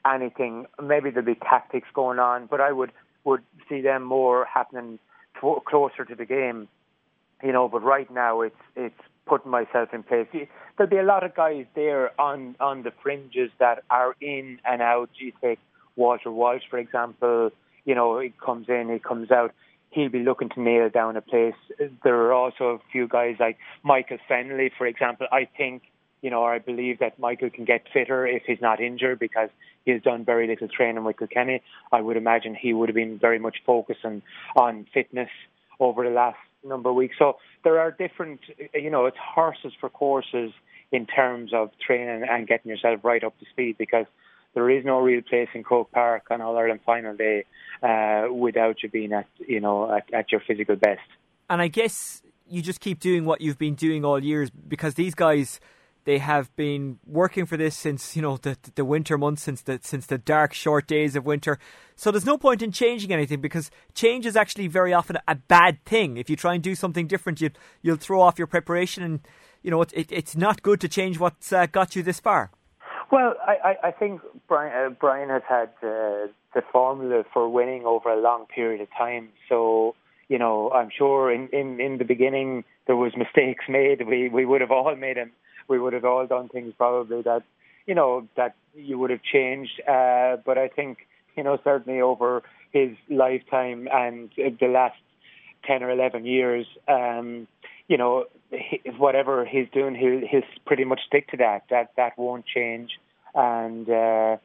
anything. 0.05 0.65
Maybe 0.81 1.09
there'll 1.09 1.25
be 1.25 1.35
tactics 1.35 1.87
going 1.93 2.19
on, 2.19 2.47
but 2.47 2.61
I 2.61 2.71
would 2.71 2.91
would 3.25 3.43
see 3.67 3.81
them 3.81 4.03
more 4.03 4.45
happening 4.45 4.97
to, 5.39 5.61
closer 5.65 6.05
to 6.05 6.15
the 6.15 6.25
game. 6.25 6.67
You 7.43 7.53
know, 7.53 7.69
but 7.69 7.83
right 7.83 8.09
now 8.11 8.41
it's 8.41 8.55
it's 8.75 8.99
putting 9.25 9.51
myself 9.51 9.89
in 9.93 10.03
place. 10.03 10.27
There'll 10.77 10.89
be 10.89 10.97
a 10.97 11.03
lot 11.03 11.23
of 11.23 11.35
guys 11.35 11.65
there 11.75 12.19
on 12.19 12.55
on 12.59 12.83
the 12.83 12.91
fringes 13.01 13.51
that 13.59 13.83
are 13.89 14.15
in 14.19 14.59
and 14.65 14.81
out. 14.81 15.09
You 15.15 15.31
take 15.41 15.59
Walter 15.95 16.31
Walsh, 16.31 16.63
for 16.69 16.79
example, 16.79 17.51
you 17.85 17.95
know, 17.95 18.19
he 18.19 18.33
comes 18.43 18.67
in, 18.69 18.89
he 18.91 18.99
comes 18.99 19.31
out. 19.31 19.53
He'll 19.91 20.09
be 20.09 20.19
looking 20.19 20.49
to 20.49 20.61
nail 20.61 20.89
down 20.89 21.17
a 21.17 21.21
place. 21.21 21.55
There 22.03 22.15
are 22.15 22.33
also 22.33 22.65
a 22.65 22.79
few 22.91 23.07
guys 23.07 23.35
like 23.39 23.57
Michael 23.83 24.17
Fennelly, 24.29 24.71
for 24.77 24.85
example. 24.85 25.27
I 25.31 25.47
think, 25.57 25.83
you 26.21 26.29
know, 26.29 26.43
I 26.43 26.59
believe 26.59 26.99
that 26.99 27.17
Michael 27.17 27.49
can 27.49 27.65
get 27.65 27.85
fitter 27.91 28.27
if 28.27 28.43
he's 28.45 28.61
not 28.61 28.79
injured 28.79 29.19
because 29.19 29.49
he 29.85 29.91
has 29.91 30.01
done 30.01 30.25
very 30.25 30.47
little 30.47 30.67
training 30.67 31.03
with 31.03 31.17
Kilkenny. 31.17 31.61
I 31.91 32.01
would 32.01 32.17
imagine 32.17 32.55
he 32.55 32.73
would 32.73 32.89
have 32.89 32.95
been 32.95 33.17
very 33.17 33.39
much 33.39 33.57
focusing 33.65 34.21
on 34.55 34.85
fitness 34.93 35.29
over 35.79 36.03
the 36.03 36.11
last 36.11 36.37
number 36.63 36.89
of 36.89 36.95
weeks. 36.95 37.15
So 37.17 37.37
there 37.63 37.79
are 37.79 37.91
different, 37.91 38.41
you 38.73 38.89
know, 38.89 39.05
it's 39.05 39.17
horses 39.17 39.73
for 39.79 39.89
courses 39.89 40.51
in 40.91 41.05
terms 41.05 41.53
of 41.53 41.71
training 41.85 42.27
and 42.29 42.47
getting 42.47 42.69
yourself 42.69 42.99
right 43.03 43.23
up 43.23 43.37
to 43.39 43.45
speed 43.51 43.77
because 43.77 44.05
there 44.53 44.69
is 44.69 44.83
no 44.85 44.99
real 44.99 45.21
place 45.21 45.49
in 45.53 45.63
Croke 45.63 45.91
Park 45.91 46.27
on 46.31 46.41
All 46.41 46.57
Ireland 46.57 46.81
final 46.85 47.15
day 47.15 47.45
uh, 47.83 48.27
without 48.31 48.81
you 48.83 48.89
being 48.89 49.13
at 49.13 49.27
you 49.37 49.59
know 49.59 49.91
at, 49.91 50.11
at 50.13 50.31
your 50.31 50.41
physical 50.45 50.75
best. 50.75 51.01
And 51.49 51.61
I 51.61 51.67
guess 51.67 52.21
you 52.47 52.61
just 52.61 52.79
keep 52.79 52.99
doing 52.99 53.25
what 53.25 53.41
you've 53.41 53.57
been 53.57 53.75
doing 53.75 54.03
all 54.03 54.23
years 54.23 54.49
because 54.49 54.95
these 54.95 55.15
guys 55.15 55.59
they 56.05 56.17
have 56.17 56.55
been 56.55 56.97
working 57.05 57.45
for 57.45 57.57
this 57.57 57.75
since 57.75 58.15
you 58.15 58.21
know 58.21 58.37
the 58.37 58.57
the 58.75 58.85
winter 58.85 59.17
months, 59.17 59.43
since 59.43 59.61
the 59.61 59.79
since 59.83 60.05
the 60.05 60.17
dark 60.17 60.53
short 60.53 60.87
days 60.87 61.15
of 61.15 61.25
winter. 61.25 61.59
So 61.95 62.11
there's 62.11 62.25
no 62.25 62.37
point 62.37 62.61
in 62.61 62.71
changing 62.71 63.11
anything 63.13 63.41
because 63.41 63.69
change 63.93 64.25
is 64.25 64.35
actually 64.35 64.67
very 64.67 64.93
often 64.93 65.17
a 65.27 65.35
bad 65.35 65.83
thing. 65.85 66.17
If 66.17 66.29
you 66.29 66.35
try 66.35 66.53
and 66.53 66.63
do 66.63 66.73
something 66.73 67.07
different, 67.07 67.41
you 67.41 67.51
you'll 67.81 67.97
throw 67.97 68.21
off 68.21 68.37
your 68.37 68.47
preparation, 68.47 69.03
and 69.03 69.19
you 69.61 69.69
know 69.69 69.81
it, 69.81 69.93
it 69.93 70.11
it's 70.11 70.35
not 70.35 70.63
good 70.63 70.81
to 70.81 70.87
change 70.87 71.19
what's 71.19 71.53
uh, 71.53 71.65
got 71.67 71.95
you 71.95 72.01
this 72.01 72.19
far. 72.19 72.51
Well, 73.11 73.33
I, 73.45 73.55
I, 73.63 73.87
I 73.87 73.91
think 73.91 74.21
Brian, 74.47 74.71
uh, 74.73 74.89
Brian 74.99 75.29
has 75.29 75.41
had 75.47 75.69
uh, 75.81 76.27
the 76.53 76.61
formula 76.71 77.23
for 77.33 77.49
winning 77.49 77.85
over 77.85 78.09
a 78.09 78.21
long 78.21 78.45
period 78.45 78.81
of 78.81 78.87
time. 78.95 79.29
So, 79.47 79.95
you 80.27 80.37
know, 80.37 80.71
I'm 80.71 80.89
sure 80.95 81.31
in, 81.31 81.49
in, 81.49 81.79
in 81.81 81.97
the 81.97 82.05
beginning 82.05 82.63
there 82.85 82.95
was 82.95 83.13
mistakes 83.17 83.65
made. 83.67 84.05
We 84.07 84.29
we 84.29 84.45
would 84.45 84.61
have 84.61 84.71
all 84.71 84.95
made 84.95 85.17
them. 85.17 85.31
We 85.67 85.79
would 85.79 85.93
have 85.93 86.05
all 86.05 86.25
done 86.27 86.49
things 86.49 86.73
probably 86.77 87.21
that, 87.23 87.43
you 87.87 87.95
know, 87.95 88.27
that 88.37 88.55
you 88.75 88.99
would 88.99 89.09
have 89.09 89.23
changed. 89.23 89.81
Uh, 89.87 90.37
but 90.45 90.57
I 90.57 90.67
think, 90.67 90.99
you 91.35 91.43
know, 91.43 91.57
certainly 91.63 92.01
over 92.01 92.43
his 92.71 92.91
lifetime 93.09 93.87
and 93.91 94.29
the 94.37 94.67
last 94.67 94.97
ten 95.65 95.81
or 95.83 95.89
eleven 95.89 96.25
years, 96.25 96.67
um, 96.87 97.47
you 97.87 97.97
know, 97.97 98.25
whatever 98.97 99.45
he's 99.45 99.67
doing, 99.73 99.95
he'll 99.95 100.27
he'll 100.27 100.47
pretty 100.65 100.85
much 100.85 101.01
stick 101.07 101.29
to 101.29 101.37
that. 101.37 101.63
That 101.69 101.91
that 101.97 102.17
won't 102.17 102.45
change. 102.45 102.91
And 103.35 103.89
uh, 103.89 104.37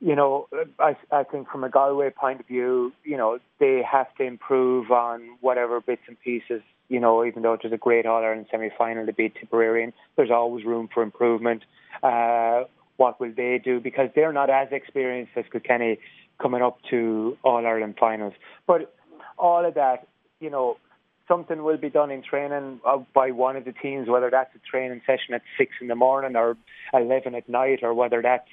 you 0.00 0.16
know, 0.16 0.48
I 0.78 0.96
I 1.10 1.24
think 1.24 1.48
from 1.48 1.64
a 1.64 1.68
Galway 1.70 2.10
point 2.10 2.40
of 2.40 2.46
view, 2.46 2.92
you 3.04 3.16
know, 3.16 3.38
they 3.58 3.82
have 3.90 4.14
to 4.16 4.24
improve 4.24 4.90
on 4.90 5.36
whatever 5.40 5.80
bits 5.80 6.02
and 6.08 6.18
pieces. 6.18 6.62
You 6.88 7.00
know, 7.00 7.24
even 7.24 7.42
though 7.42 7.54
it 7.54 7.60
was 7.64 7.72
a 7.72 7.78
great 7.78 8.04
All 8.04 8.22
Ireland 8.22 8.46
semi 8.50 8.70
final 8.76 9.06
to 9.06 9.12
beat 9.12 9.34
Tipperary, 9.36 9.84
and 9.84 9.92
there's 10.16 10.30
always 10.30 10.64
room 10.64 10.88
for 10.92 11.02
improvement. 11.02 11.64
Uh, 12.02 12.64
what 12.96 13.18
will 13.18 13.32
they 13.34 13.60
do? 13.62 13.80
Because 13.80 14.10
they're 14.14 14.32
not 14.32 14.50
as 14.50 14.68
experienced 14.70 15.32
as 15.36 15.44
Kilkenny 15.50 15.98
coming 16.40 16.62
up 16.62 16.78
to 16.90 17.38
All 17.42 17.66
Ireland 17.66 17.94
finals. 17.98 18.34
But 18.66 18.94
all 19.38 19.64
of 19.64 19.74
that, 19.74 20.06
you 20.40 20.50
know, 20.50 20.76
something 21.28 21.62
will 21.62 21.76
be 21.76 21.90
done 21.90 22.10
in 22.10 22.22
training 22.22 22.80
uh, 22.86 22.98
by 23.14 23.30
one 23.30 23.56
of 23.56 23.64
the 23.64 23.72
teams, 23.72 24.08
whether 24.08 24.30
that's 24.30 24.54
a 24.54 24.58
training 24.70 25.00
session 25.06 25.34
at 25.34 25.42
six 25.58 25.72
in 25.80 25.88
the 25.88 25.94
morning 25.94 26.36
or 26.36 26.56
eleven 26.92 27.34
at 27.34 27.48
night, 27.48 27.80
or 27.82 27.94
whether 27.94 28.22
that's 28.22 28.48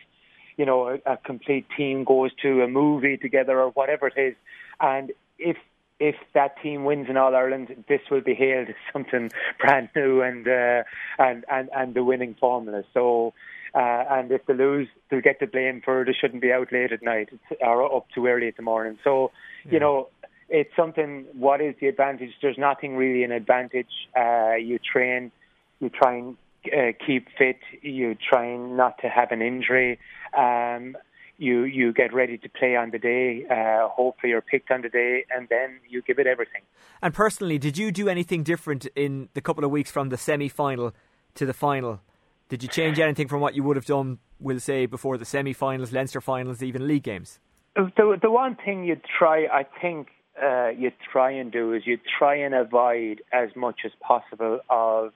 you 0.58 0.66
know 0.66 0.88
a, 0.88 1.14
a 1.14 1.18
complete 1.18 1.66
team 1.76 2.04
goes 2.04 2.32
to 2.42 2.62
a 2.62 2.68
movie 2.68 3.18
together 3.18 3.60
or 3.60 3.70
whatever 3.72 4.08
it 4.08 4.18
is. 4.18 4.36
And 4.80 5.12
if 5.38 5.58
if 6.00 6.16
that 6.34 6.62
team 6.62 6.86
wins 6.86 7.08
in 7.10 7.18
All 7.18 7.36
Ireland, 7.36 7.84
this 7.90 8.02
will 8.10 8.22
be 8.22 8.34
hailed 8.34 8.70
as 8.70 8.76
something 8.94 9.32
brand 9.60 9.90
new 9.96 10.22
and 10.22 10.48
uh, 10.48 10.84
and 11.18 11.46
and 11.52 11.70
and 11.76 11.94
the 11.94 12.04
winning 12.04 12.36
formula. 12.40 12.84
So. 12.94 13.34
Uh, 13.72 14.04
and 14.10 14.32
if 14.32 14.44
they 14.48 14.54
lose, 14.56 14.88
they'll 15.12 15.22
get 15.22 15.40
the 15.40 15.46
blame 15.46 15.80
for 15.86 16.04
they 16.04 16.12
shouldn't 16.12 16.42
be 16.42 16.52
out 16.52 16.74
late 16.74 16.92
at 16.92 17.04
night 17.04 17.30
or 17.62 17.96
up 17.96 18.08
too 18.16 18.26
early 18.26 18.48
in 18.48 18.54
the 18.58 18.64
morning. 18.64 18.98
So, 19.04 19.30
yeah. 19.64 19.74
you 19.74 19.80
know, 19.80 20.10
it's 20.50 20.76
something. 20.76 21.26
What 21.34 21.62
is 21.62 21.76
the 21.80 21.88
advantage? 21.88 22.32
There's 22.41 22.58
nothing 22.58 22.95
really 22.95 23.24
an 23.24 23.32
advantage. 23.32 23.88
Uh, 24.18 24.56
you 24.56 24.80
train, 24.80 25.32
you 25.80 25.89
try 25.89 26.18
and 26.18 26.38
uh, 26.66 26.91
keep 27.06 27.28
fit. 27.38 27.60
You 27.82 28.16
try 28.16 28.56
not 28.56 28.97
to 29.02 29.10
have 29.10 29.32
an 29.32 29.41
injury. 29.41 30.00
Um, 30.38 30.97
you 31.38 31.64
you 31.64 31.93
get 31.93 32.14
ready 32.14 32.38
to 32.38 32.50
play 32.50 32.76
on 32.76 32.91
the 32.91 33.00
day. 33.00 33.45
Uh, 33.50 33.88
hopefully, 33.88 34.32
you're 34.32 34.41
picked 34.41 34.72
on 34.72 34.82
the 34.82 34.89
day, 34.89 35.26
and 35.34 35.47
then 35.50 35.80
you 35.88 36.02
give 36.02 36.20
it 36.20 36.28
everything. 36.28 36.62
And 37.02 37.14
personally, 37.14 37.58
did 37.58 37.78
you 37.78 37.91
do 37.91 38.10
anything 38.10 38.43
different 38.43 38.86
in 38.95 39.30
the 39.34 39.41
couple 39.41 39.64
of 39.64 39.72
weeks 39.72 39.89
from 39.89 40.10
the 40.10 40.18
semi-final 40.18 40.93
to 41.36 41.45
the 41.45 41.54
final? 41.54 42.02
Did 42.50 42.64
you 42.64 42.70
change 42.70 43.00
anything 43.00 43.28
from 43.28 43.41
what 43.41 43.56
you 43.56 43.64
would 43.64 43.78
have 43.78 43.86
done, 43.86 44.18
we'll 44.39 44.60
say, 44.60 44.88
before 44.88 45.18
the 45.18 45.26
semi-finals, 45.26 45.93
Leinster 45.93 46.20
finals, 46.20 46.64
even 46.64 46.88
league 46.88 47.04
games? 47.04 47.39
The 47.76 48.18
the 48.22 48.32
one 48.32 48.58
thing 48.66 48.84
you 48.84 49.00
try, 49.18 49.45
I 49.45 49.66
think, 49.82 50.08
uh, 50.42 50.70
you 50.70 50.92
try 51.12 51.32
and 51.32 51.52
do 51.52 51.74
is 51.74 51.84
you 51.86 51.98
try 52.18 52.36
and 52.36 52.54
avoid 52.54 53.22
as 53.34 53.50
much 53.56 53.82
as 53.86 53.92
possible 54.00 54.60
of, 54.70 55.12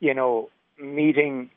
you 0.00 0.14
know, 0.14 0.50
meeting 0.80 1.50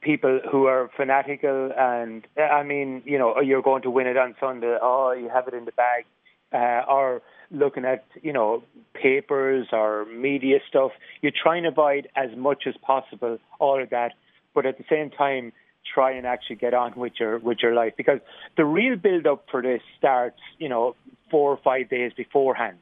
people 0.00 0.40
who 0.50 0.66
are 0.66 0.90
fanatical 0.96 1.72
and 1.76 2.26
I 2.38 2.62
mean, 2.62 3.02
you 3.04 3.18
know, 3.18 3.40
you're 3.40 3.62
going 3.62 3.82
to 3.82 3.90
win 3.90 4.06
it 4.06 4.16
on 4.16 4.34
Sunday. 4.40 4.76
Oh, 4.80 5.12
you 5.12 5.28
have 5.28 5.48
it 5.48 5.54
in 5.54 5.64
the 5.64 5.72
bag, 5.72 6.04
uh, 6.52 6.90
or 6.90 7.22
looking 7.50 7.84
at 7.84 8.04
you 8.22 8.32
know 8.32 8.62
papers 8.94 9.68
or 9.72 10.04
media 10.06 10.58
stuff. 10.68 10.92
You 11.22 11.30
try 11.30 11.56
and 11.56 11.66
avoid 11.66 12.08
as 12.16 12.30
much 12.36 12.64
as 12.66 12.74
possible 12.82 13.38
all 13.58 13.82
of 13.82 13.90
that, 13.90 14.12
but 14.54 14.66
at 14.66 14.78
the 14.78 14.84
same 14.88 15.10
time 15.10 15.52
try 15.92 16.12
and 16.12 16.26
actually 16.26 16.56
get 16.56 16.74
on 16.74 16.92
with 16.96 17.14
your 17.18 17.38
with 17.38 17.58
your 17.62 17.74
life 17.74 17.94
because 17.96 18.20
the 18.56 18.64
real 18.64 18.96
build 18.96 19.26
up 19.26 19.46
for 19.50 19.62
this 19.62 19.82
starts, 19.98 20.40
you 20.58 20.68
know, 20.68 20.94
four 21.30 21.52
or 21.52 21.58
five 21.62 21.88
days 21.88 22.12
beforehand. 22.16 22.78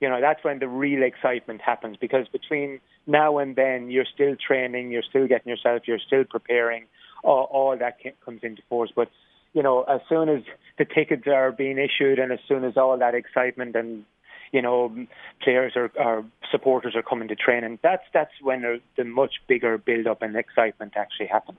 You 0.00 0.08
know, 0.08 0.20
that's 0.20 0.42
when 0.44 0.58
the 0.58 0.68
real 0.68 1.02
excitement 1.02 1.60
happens 1.60 1.96
because 2.00 2.26
between 2.28 2.80
now 3.06 3.38
and 3.38 3.56
then 3.56 3.90
you're 3.90 4.06
still 4.12 4.34
training, 4.36 4.90
you're 4.90 5.02
still 5.08 5.26
getting 5.26 5.48
yourself, 5.48 5.82
you're 5.86 5.98
still 5.98 6.24
preparing, 6.24 6.84
all, 7.22 7.48
all 7.50 7.76
that 7.78 7.98
comes 8.24 8.40
into 8.42 8.62
force. 8.68 8.90
But, 8.94 9.08
you 9.52 9.62
know, 9.62 9.82
as 9.84 10.00
soon 10.08 10.28
as 10.28 10.42
the 10.78 10.84
tickets 10.84 11.26
are 11.26 11.52
being 11.52 11.78
issued 11.78 12.18
and 12.18 12.32
as 12.32 12.40
soon 12.48 12.64
as 12.64 12.76
all 12.76 12.98
that 12.98 13.14
excitement 13.14 13.76
and 13.76 14.04
you 14.52 14.62
know, 14.62 14.94
players 15.42 15.72
or, 15.74 15.90
or 15.98 16.24
supporters 16.52 16.94
are 16.94 17.02
coming 17.02 17.26
to 17.26 17.34
training. 17.34 17.80
That's 17.82 18.04
that's 18.12 18.30
when 18.40 18.62
the, 18.62 18.80
the 18.96 19.02
much 19.02 19.34
bigger 19.48 19.78
build 19.78 20.06
up 20.06 20.22
and 20.22 20.36
excitement 20.36 20.92
actually 20.96 21.26
happens. 21.26 21.58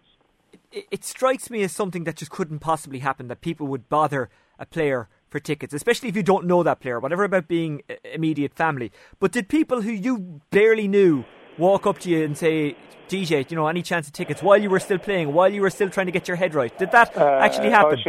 It, 0.72 0.86
it 0.92 1.04
strikes 1.04 1.50
me 1.50 1.64
as 1.64 1.72
something 1.72 2.04
that 2.06 2.16
just 2.18 2.32
couldn't 2.32 2.60
possibly 2.60 3.00
happen. 3.00 3.28
That 3.28 3.42
people 3.42 3.68
would 3.68 3.90
bother 3.90 4.30
a 4.60 4.66
player 4.66 5.10
for 5.30 5.40
tickets, 5.40 5.74
especially 5.74 6.10
if 6.10 6.16
you 6.16 6.24
don't 6.24 6.46
know 6.46 6.64
that 6.64 6.80
player, 6.80 7.00
whatever 7.00 7.24
about 7.24 7.48
being 7.48 7.82
immediate 8.04 8.54
family. 8.54 8.92
But 9.20 9.32
did 9.32 9.50
people 9.50 9.82
who 9.82 9.92
you 9.92 10.42
barely 10.50 10.88
knew 10.88 11.26
walk 11.58 11.86
up 11.86 12.00
to 12.00 12.10
you 12.10 12.24
and 12.24 12.38
say, 12.38 12.76
DJ, 13.10 13.50
you 13.50 13.56
know, 13.56 13.68
any 13.68 13.82
chance 13.82 14.08
of 14.08 14.14
tickets 14.14 14.42
while 14.42 14.58
you 14.58 14.70
were 14.70 14.80
still 14.80 14.98
playing, 14.98 15.34
while 15.34 15.52
you 15.52 15.62
were 15.62 15.70
still 15.70 15.90
trying 15.90 16.06
to 16.06 16.12
get 16.12 16.28
your 16.28 16.38
head 16.38 16.56
right? 16.56 16.78
Did 16.78 16.92
that 16.92 17.18
uh, 17.18 17.40
actually 17.42 17.70
happen? 17.70 18.00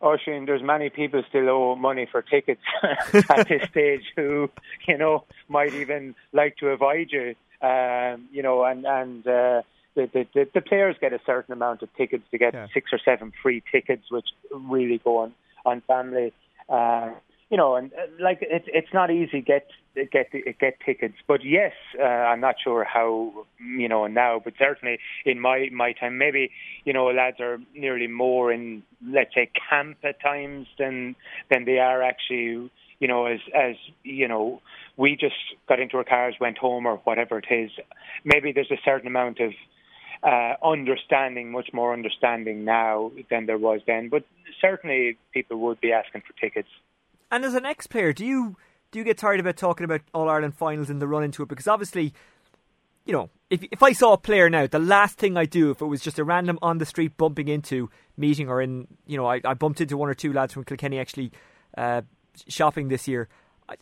Oh, 0.00 0.10
Oisin, 0.10 0.46
there's 0.46 0.62
many 0.62 0.90
people 0.90 1.22
still 1.28 1.48
owe 1.48 1.74
money 1.74 2.06
for 2.10 2.22
tickets 2.22 2.62
at 2.82 3.48
this 3.48 3.68
stage 3.70 4.04
who, 4.14 4.48
you 4.86 4.96
know, 4.96 5.24
might 5.48 5.74
even 5.74 6.14
like 6.32 6.56
to 6.58 6.68
avoid 6.68 7.08
you. 7.10 7.34
Um, 7.60 8.28
you 8.30 8.44
know, 8.44 8.62
and 8.62 8.86
and 8.86 9.26
uh, 9.26 9.62
the, 10.06 10.26
the 10.34 10.48
the 10.54 10.60
players 10.60 10.96
get 11.00 11.12
a 11.12 11.20
certain 11.26 11.52
amount 11.52 11.82
of 11.82 11.94
tickets 11.96 12.24
to 12.30 12.38
get 12.38 12.54
yeah. 12.54 12.66
six 12.72 12.90
or 12.92 12.98
seven 13.04 13.32
free 13.42 13.62
tickets, 13.72 14.04
which 14.10 14.26
really 14.52 15.00
go 15.02 15.18
on 15.18 15.34
on 15.64 15.82
family. 15.86 16.32
Uh, 16.68 17.10
you 17.50 17.56
know, 17.56 17.76
and 17.76 17.92
uh, 17.94 18.06
like 18.20 18.38
it's 18.42 18.66
it's 18.68 18.92
not 18.92 19.10
easy 19.10 19.40
get 19.40 19.66
get 20.12 20.30
get 20.60 20.74
tickets, 20.84 21.14
but 21.26 21.44
yes, 21.44 21.72
uh, 21.98 22.04
I'm 22.04 22.40
not 22.40 22.56
sure 22.62 22.84
how 22.84 23.32
you 23.58 23.88
know 23.88 24.06
now, 24.06 24.40
but 24.42 24.54
certainly 24.58 24.98
in 25.24 25.40
my 25.40 25.68
my 25.72 25.92
time, 25.92 26.18
maybe 26.18 26.50
you 26.84 26.92
know 26.92 27.06
lads 27.06 27.40
are 27.40 27.58
nearly 27.74 28.06
more 28.06 28.52
in 28.52 28.82
let's 29.06 29.34
say 29.34 29.50
camp 29.70 29.96
at 30.04 30.20
times 30.20 30.66
than 30.78 31.16
than 31.50 31.64
they 31.64 31.78
are 31.78 32.02
actually 32.02 32.70
you 33.00 33.08
know 33.08 33.26
as 33.26 33.40
as 33.54 33.76
you 34.04 34.28
know 34.28 34.60
we 34.98 35.16
just 35.16 35.36
got 35.68 35.80
into 35.80 35.96
our 35.96 36.04
cars, 36.04 36.34
went 36.38 36.58
home 36.58 36.84
or 36.84 36.96
whatever 37.04 37.38
it 37.38 37.46
is. 37.50 37.70
Maybe 38.24 38.52
there's 38.52 38.70
a 38.70 38.80
certain 38.84 39.06
amount 39.06 39.40
of 39.40 39.52
uh, 40.22 40.54
understanding, 40.64 41.52
much 41.52 41.70
more 41.72 41.92
understanding 41.92 42.64
now 42.64 43.12
than 43.30 43.46
there 43.46 43.58
was 43.58 43.80
then. 43.86 44.08
But 44.08 44.24
certainly, 44.60 45.18
people 45.32 45.58
would 45.58 45.80
be 45.80 45.92
asking 45.92 46.22
for 46.22 46.32
tickets. 46.40 46.68
And 47.30 47.44
as 47.44 47.54
an 47.54 47.66
ex-player, 47.66 48.12
do 48.12 48.24
you 48.24 48.56
do 48.90 48.98
you 48.98 49.04
get 49.04 49.18
tired 49.18 49.40
about 49.40 49.56
talking 49.56 49.84
about 49.84 50.00
All 50.14 50.28
Ireland 50.28 50.56
finals 50.56 50.90
and 50.90 51.00
the 51.00 51.06
run 51.06 51.24
into 51.24 51.42
it? 51.42 51.48
Because 51.48 51.68
obviously, 51.68 52.14
you 53.04 53.12
know, 53.12 53.30
if 53.50 53.62
if 53.70 53.82
I 53.82 53.92
saw 53.92 54.14
a 54.14 54.18
player 54.18 54.48
now, 54.48 54.66
the 54.66 54.78
last 54.78 55.18
thing 55.18 55.36
I 55.36 55.44
do 55.44 55.70
if 55.70 55.80
it 55.80 55.86
was 55.86 56.00
just 56.00 56.18
a 56.18 56.24
random 56.24 56.58
on 56.62 56.78
the 56.78 56.86
street 56.86 57.16
bumping 57.16 57.48
into 57.48 57.90
meeting 58.16 58.48
or 58.48 58.60
in, 58.60 58.86
you 59.06 59.16
know, 59.16 59.26
I, 59.26 59.40
I 59.44 59.54
bumped 59.54 59.80
into 59.80 59.96
one 59.96 60.08
or 60.08 60.14
two 60.14 60.32
lads 60.32 60.52
from 60.52 60.64
Kilkenny 60.64 60.98
actually 60.98 61.32
uh, 61.76 62.02
shopping 62.48 62.88
this 62.88 63.06
year. 63.06 63.28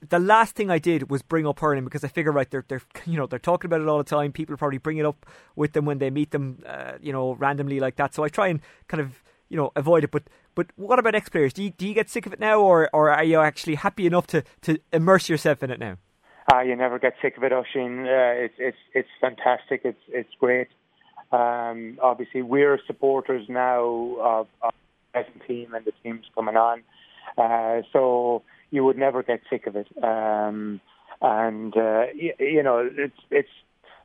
The 0.08 0.18
last 0.18 0.56
thing 0.56 0.70
I 0.70 0.78
did 0.78 1.10
was 1.10 1.22
bring 1.22 1.46
up 1.46 1.60
hurling 1.60 1.84
because 1.84 2.02
I 2.02 2.08
figure 2.08 2.32
right 2.32 2.50
they're 2.50 2.64
they're 2.66 2.82
you 3.06 3.16
know 3.16 3.26
they're 3.26 3.38
talking 3.38 3.68
about 3.68 3.80
it 3.80 3.88
all 3.88 3.98
the 3.98 4.04
time. 4.04 4.32
People 4.32 4.56
probably 4.56 4.78
bring 4.78 4.98
it 4.98 5.06
up 5.06 5.26
with 5.54 5.72
them 5.72 5.84
when 5.84 5.98
they 5.98 6.10
meet 6.10 6.30
them, 6.32 6.62
uh, 6.66 6.92
you 7.00 7.12
know, 7.12 7.34
randomly 7.34 7.80
like 7.80 7.96
that. 7.96 8.14
So 8.14 8.24
I 8.24 8.28
try 8.28 8.48
and 8.48 8.60
kind 8.88 9.00
of 9.00 9.22
you 9.48 9.56
know 9.56 9.72
avoid 9.76 10.04
it. 10.04 10.10
But 10.10 10.24
but 10.54 10.68
what 10.76 10.98
about 10.98 11.14
ex 11.14 11.28
players? 11.28 11.52
Do 11.52 11.62
you, 11.62 11.70
do 11.70 11.86
you 11.86 11.94
get 11.94 12.08
sick 12.08 12.26
of 12.26 12.32
it 12.32 12.40
now, 12.40 12.60
or 12.60 12.90
or 12.92 13.10
are 13.10 13.24
you 13.24 13.38
actually 13.38 13.76
happy 13.76 14.06
enough 14.06 14.26
to 14.28 14.42
to 14.62 14.78
immerse 14.92 15.28
yourself 15.28 15.62
in 15.62 15.70
it 15.70 15.78
now? 15.78 15.98
Uh, 16.52 16.60
you 16.60 16.76
never 16.76 16.98
get 16.98 17.14
sick 17.20 17.36
of 17.36 17.44
it, 17.44 17.52
Oisin. 17.52 18.06
Uh, 18.06 18.44
it's 18.44 18.54
it's 18.58 18.78
it's 18.94 19.08
fantastic. 19.20 19.82
It's 19.84 20.00
it's 20.08 20.30
great. 20.38 20.68
Um, 21.32 21.98
obviously, 22.00 22.42
we're 22.42 22.78
supporters 22.86 23.48
now 23.48 24.16
of, 24.20 24.46
of 24.62 24.72
the 25.12 25.24
team 25.46 25.74
and 25.74 25.84
the 25.84 25.92
teams 26.02 26.24
coming 26.36 26.56
on, 26.56 26.82
uh, 27.36 27.82
so 27.92 28.42
you 28.70 28.84
would 28.84 28.98
never 28.98 29.22
get 29.22 29.40
sick 29.48 29.66
of 29.66 29.76
it. 29.76 29.86
Um, 30.02 30.80
and 31.20 31.76
uh, 31.76 32.04
you, 32.14 32.32
you 32.38 32.62
know, 32.62 32.88
it's 32.90 33.18
it's 33.30 33.48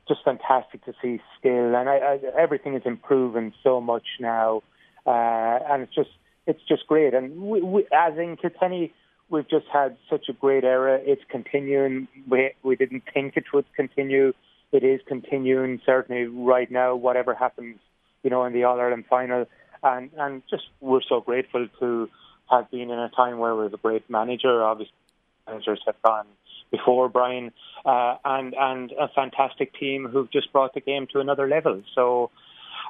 just 0.08 0.20
fantastic 0.24 0.84
to 0.84 0.94
see 1.02 1.20
skill, 1.38 1.74
and 1.76 1.88
I, 1.88 1.96
I, 1.96 2.18
everything 2.38 2.74
is 2.74 2.82
improving 2.84 3.52
so 3.62 3.80
much 3.80 4.06
now, 4.18 4.62
uh, 5.06 5.58
and 5.70 5.82
it's 5.82 5.94
just 5.94 6.10
it's 6.46 6.62
just 6.68 6.86
great. 6.86 7.14
And 7.14 7.42
we, 7.42 7.60
we, 7.60 7.86
as 7.92 8.16
in 8.16 8.36
Kilkenny 8.36 8.92
we've 9.32 9.48
just 9.48 9.66
had 9.72 9.96
such 10.08 10.28
a 10.28 10.32
great 10.32 10.62
era. 10.62 11.00
It's 11.02 11.22
continuing. 11.28 12.06
We 12.28 12.52
we 12.62 12.76
didn't 12.76 13.04
think 13.12 13.36
it 13.36 13.44
would 13.52 13.64
continue. 13.74 14.32
It 14.70 14.84
is 14.84 15.00
continuing 15.08 15.80
certainly 15.84 16.24
right 16.24 16.70
now. 16.70 16.94
Whatever 16.94 17.34
happens, 17.34 17.78
you 18.22 18.30
know, 18.30 18.44
in 18.44 18.52
the 18.52 18.64
All 18.64 18.78
Ireland 18.78 19.06
final, 19.08 19.46
and 19.82 20.10
and 20.18 20.42
just 20.48 20.64
we're 20.80 21.00
so 21.08 21.20
grateful 21.20 21.66
to 21.80 22.08
have 22.52 22.70
been 22.70 22.90
in 22.90 22.98
a 22.98 23.08
time 23.08 23.38
where 23.38 23.56
we 23.56 23.64
have 23.64 23.74
a 23.74 23.78
great 23.78 24.08
manager. 24.08 24.62
Obviously, 24.62 24.94
managers 25.46 25.80
have 25.86 26.00
gone 26.02 26.26
before 26.70 27.08
Brian, 27.08 27.52
uh, 27.84 28.16
and 28.24 28.54
and 28.58 28.92
a 28.92 29.08
fantastic 29.08 29.74
team 29.74 30.08
who've 30.10 30.30
just 30.30 30.52
brought 30.52 30.74
the 30.74 30.80
game 30.80 31.06
to 31.12 31.20
another 31.20 31.48
level. 31.48 31.82
So 31.94 32.30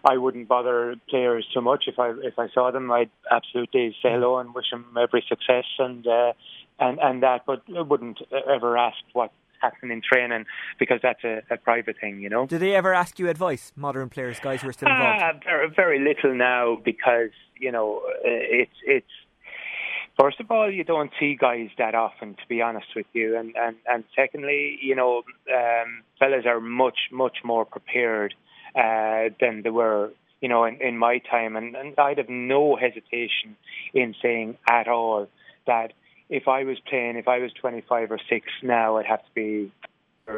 I 0.05 0.17
wouldn't 0.17 0.49
bother 0.49 0.97
players 1.09 1.47
too 1.55 1.61
much. 1.61 1.85
If 1.87 1.99
I 1.99 2.11
if 2.23 2.39
I 2.39 2.49
saw 2.55 2.71
them, 2.71 2.91
I'd 2.91 3.11
absolutely 3.31 3.95
say 4.03 4.11
hello 4.11 4.39
and 4.39 4.55
wish 4.55 4.71
them 4.71 4.87
every 5.01 5.25
success 5.29 5.65
and 5.79 6.07
uh, 6.07 6.33
and 6.79 6.99
and 7.01 7.23
that. 7.23 7.47
But 7.47 7.63
I 7.77 7.83
wouldn't 7.83 8.19
ever 8.33 8.77
ask 8.77 8.99
what 9.13 9.31
happened 9.61 9.93
in 9.93 10.03
training 10.03 10.45
because 10.79 10.99
that's 11.03 11.23
a, 11.25 11.43
a 11.51 11.57
private 11.57 11.97
thing, 12.01 12.21
you 12.21 12.29
know. 12.29 12.47
Do 12.47 12.59
they 12.59 12.75
ever 12.75 12.93
ask 12.93 13.19
you 13.19 13.29
advice, 13.29 13.73
modern 13.77 14.09
players, 14.09 14.41
guys 14.41 14.63
who 14.63 14.69
are 14.69 14.73
still 14.73 14.91
involved? 14.91 15.23
Uh, 15.23 15.33
very, 15.45 15.71
very 15.71 15.99
little 16.01 16.35
now 16.35 16.77
because 16.85 17.31
you 17.59 17.73
know 17.73 18.03
it's 18.25 18.79
it's. 18.87 19.07
First 20.19 20.41
of 20.41 20.51
all, 20.51 20.71
you 20.71 20.85
don't 20.85 21.11
see 21.19 21.37
guys 21.41 21.71
that 21.79 21.95
often, 21.95 22.35
to 22.35 22.49
be 22.49 22.61
honest 22.61 22.89
with 22.95 23.07
you, 23.13 23.37
and 23.37 23.55
and 23.57 23.77
and 23.87 24.05
secondly, 24.15 24.79
you 24.83 24.95
know, 24.95 25.23
um, 25.53 26.03
fellas 26.19 26.45
are 26.47 26.61
much 26.61 26.99
much 27.11 27.39
more 27.43 27.65
prepared 27.65 28.35
uh, 28.75 29.29
than 29.41 29.63
they 29.63 29.71
were, 29.71 30.11
you 30.41 30.49
know, 30.49 30.65
in, 30.65 30.81
in 30.81 30.99
my 30.99 31.19
time. 31.19 31.57
And, 31.57 31.75
and 31.75 31.99
I'd 31.99 32.19
have 32.19 32.29
no 32.29 32.77
hesitation 32.77 33.57
in 33.95 34.15
saying 34.23 34.59
at 34.69 34.89
all 34.89 35.29
that 35.67 35.93
if 36.29 36.49
I 36.49 36.65
was 36.65 36.79
playing, 36.89 37.17
if 37.17 37.29
I 37.29 37.39
was 37.39 37.53
25 37.61 38.11
or 38.11 38.19
6 38.29 38.47
now, 38.63 38.97
I'd 38.97 39.07
have 39.07 39.21
to 39.21 39.35
be 39.35 39.73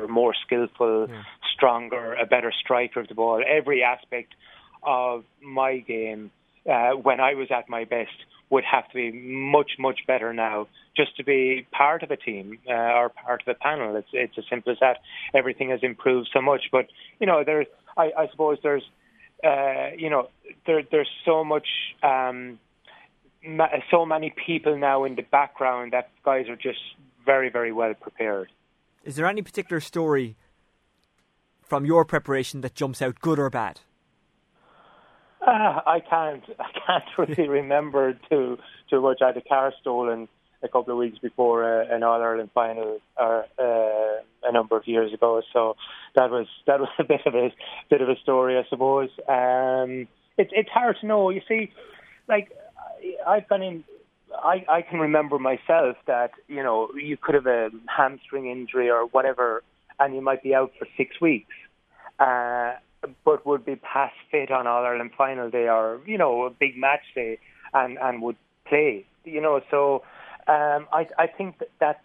more 0.08 0.34
skillful, 0.44 1.06
yeah. 1.08 1.22
stronger, 1.54 2.14
a 2.14 2.26
better 2.26 2.52
striker 2.52 3.00
of 3.00 3.08
the 3.08 3.14
ball. 3.14 3.42
Every 3.46 3.82
aspect 3.82 4.34
of 4.82 5.24
my 5.40 5.78
game 5.78 6.30
uh, 6.68 6.90
when 6.90 7.20
I 7.20 7.34
was 7.34 7.48
at 7.50 7.68
my 7.68 7.84
best 7.84 8.10
would 8.51 8.64
have 8.64 8.88
to 8.88 8.95
be 8.95 9.11
much, 9.12 9.72
much 9.78 10.01
better 10.07 10.32
now 10.32 10.68
just 10.97 11.16
to 11.16 11.24
be 11.24 11.66
part 11.72 12.03
of 12.03 12.11
a 12.11 12.16
team 12.16 12.59
uh, 12.68 12.72
or 12.72 13.09
part 13.09 13.42
of 13.42 13.49
a 13.49 13.55
panel. 13.55 13.97
It's 13.97 14.09
it's 14.12 14.38
as 14.38 14.45
simple 14.49 14.72
as 14.72 14.78
that. 14.80 14.99
Everything 15.34 15.70
has 15.70 15.80
improved 15.82 16.28
so 16.32 16.40
much, 16.40 16.64
but 16.70 16.86
you 17.20 17.26
know, 17.26 17.42
there's 17.45 17.66
I, 17.97 18.12
I 18.16 18.28
suppose 18.30 18.59
there's 18.62 18.84
uh, 19.42 19.90
you 19.97 20.11
know 20.11 20.28
there 20.66 20.82
there's 20.90 21.11
so 21.24 21.45
much. 21.45 21.66
Um, 22.03 22.59
so 23.90 24.07
many 24.07 24.32
people 24.47 24.78
now 24.78 25.05
in 25.05 25.16
the 25.16 25.22
background 25.22 25.92
that 25.92 26.09
guys 26.24 26.49
are 26.49 26.57
just 26.57 26.78
very, 27.24 27.51
very 27.51 27.72
well 27.72 27.95
prepared. 27.95 28.51
Is 29.05 29.16
there 29.16 29.26
any 29.26 29.42
particular 29.42 29.80
story 29.80 30.36
from 31.62 31.84
your 31.84 32.05
preparation 32.05 32.61
that 32.62 32.74
jumps 32.74 33.03
out, 33.03 33.20
good 33.20 33.38
or 33.38 33.51
bad? 33.51 33.80
Uh, 35.47 35.80
I 35.86 36.01
can't. 36.01 36.42
I 36.59 36.70
can't 36.86 37.05
really 37.18 37.49
remember 37.49 38.14
too 38.30 38.59
too 38.90 39.01
much. 39.01 39.18
I 39.22 39.28
had 39.28 39.36
a 39.36 39.42
car 39.42 39.72
stolen 39.80 40.28
a 40.62 40.68
couple 40.68 40.92
of 40.92 40.99
weeks 40.99 41.18
before 41.18 41.82
uh, 41.82 41.95
an 41.95 42.03
All 42.03 42.20
Ireland 42.20 42.51
final 42.55 42.99
or 43.18 43.45
uh, 43.59 44.22
a 44.49 44.53
number 44.53 44.76
of 44.76 44.88
years 44.88 45.12
ago. 45.12 45.42
So 45.53 45.76
that 46.14 46.30
was 46.30 46.47
that 46.66 46.80
was 46.80 46.88
a 46.99 47.05
bit 47.05 47.20
of 47.26 47.34
a 47.34 47.53
bit 47.90 48.01
of 48.01 48.09
a 48.09 48.16
story, 48.22 48.59
I 48.59 48.62
suppose. 48.68 49.11
Um, 49.28 50.09
it's 50.38 50.51
it's 50.53 50.70
hard 50.70 50.97
to 51.01 51.07
know. 51.07 51.30
You 51.30 51.42
see, 51.47 51.72
like 52.28 52.51
I've 53.26 53.49
been 53.49 53.62
in. 53.62 53.84
I, 54.36 54.64
I 54.68 54.82
can 54.82 54.99
remember 54.99 55.38
myself 55.38 55.97
that 56.07 56.32
you 56.49 56.62
know 56.62 56.88
you 57.01 57.16
could 57.16 57.36
have 57.36 57.47
a 57.47 57.70
hamstring 57.86 58.51
injury 58.51 58.90
or 58.90 59.07
whatever, 59.07 59.62
and 60.01 60.14
you 60.14 60.22
might 60.22 60.42
be 60.42 60.55
out 60.55 60.72
for 60.76 60.88
six 60.97 61.20
weeks, 61.20 61.53
uh, 62.18 62.72
but 63.24 63.46
would 63.46 63.64
be 63.64 63.76
past 63.76 64.14
fit 64.30 64.50
on 64.50 64.66
All 64.66 64.84
Ireland 64.84 65.12
final 65.16 65.50
day 65.50 65.68
or 65.68 66.00
you 66.07 66.18
know 66.18 66.44
a 66.44 66.50
big 66.50 66.76
match 66.76 67.05
day, 67.14 67.38
and 67.72 67.98
and 67.98 68.22
would 68.22 68.36
play. 68.66 69.05
You 69.24 69.40
know, 69.40 69.61
so 69.70 70.02
um, 70.46 70.86
I, 70.92 71.09
I 71.18 71.26
think 71.26 71.59
that, 71.59 71.68
that 71.80 72.00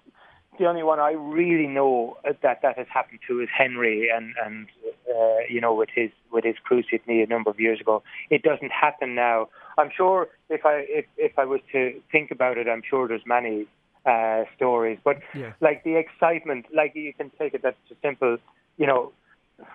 the 0.57 0.65
only 0.65 0.83
one 0.83 0.99
I 0.99 1.11
really 1.11 1.67
know 1.67 2.17
that 2.23 2.61
that 2.61 2.77
has 2.77 2.87
happened 2.93 3.19
to 3.27 3.41
is 3.41 3.49
Henry, 3.55 4.09
and 4.13 4.33
and 4.45 4.67
uh, 5.09 5.39
you 5.49 5.61
know 5.61 5.73
with 5.73 5.89
his 5.93 6.11
with 6.31 6.43
his 6.43 6.55
cruciate 6.69 7.07
knee 7.07 7.21
a 7.21 7.27
number 7.27 7.49
of 7.49 7.59
years 7.59 7.79
ago. 7.79 8.03
It 8.29 8.43
doesn't 8.43 8.71
happen 8.71 9.15
now. 9.15 9.49
I'm 9.77 9.89
sure 9.95 10.27
if 10.49 10.65
I 10.65 10.85
if 10.87 11.05
if 11.17 11.39
I 11.39 11.45
was 11.45 11.61
to 11.71 11.99
think 12.11 12.31
about 12.31 12.57
it, 12.57 12.67
I'm 12.67 12.83
sure 12.87 13.07
there's 13.07 13.25
many 13.25 13.67
uh, 14.05 14.43
stories. 14.55 14.99
But 15.03 15.19
yeah. 15.33 15.53
like 15.61 15.83
the 15.83 15.95
excitement, 15.95 16.65
like 16.73 16.93
you 16.95 17.13
can 17.13 17.31
take 17.39 17.53
it 17.53 17.61
that's 17.63 17.77
a 17.91 17.95
simple. 18.01 18.37
You 18.77 18.87
know, 18.87 19.11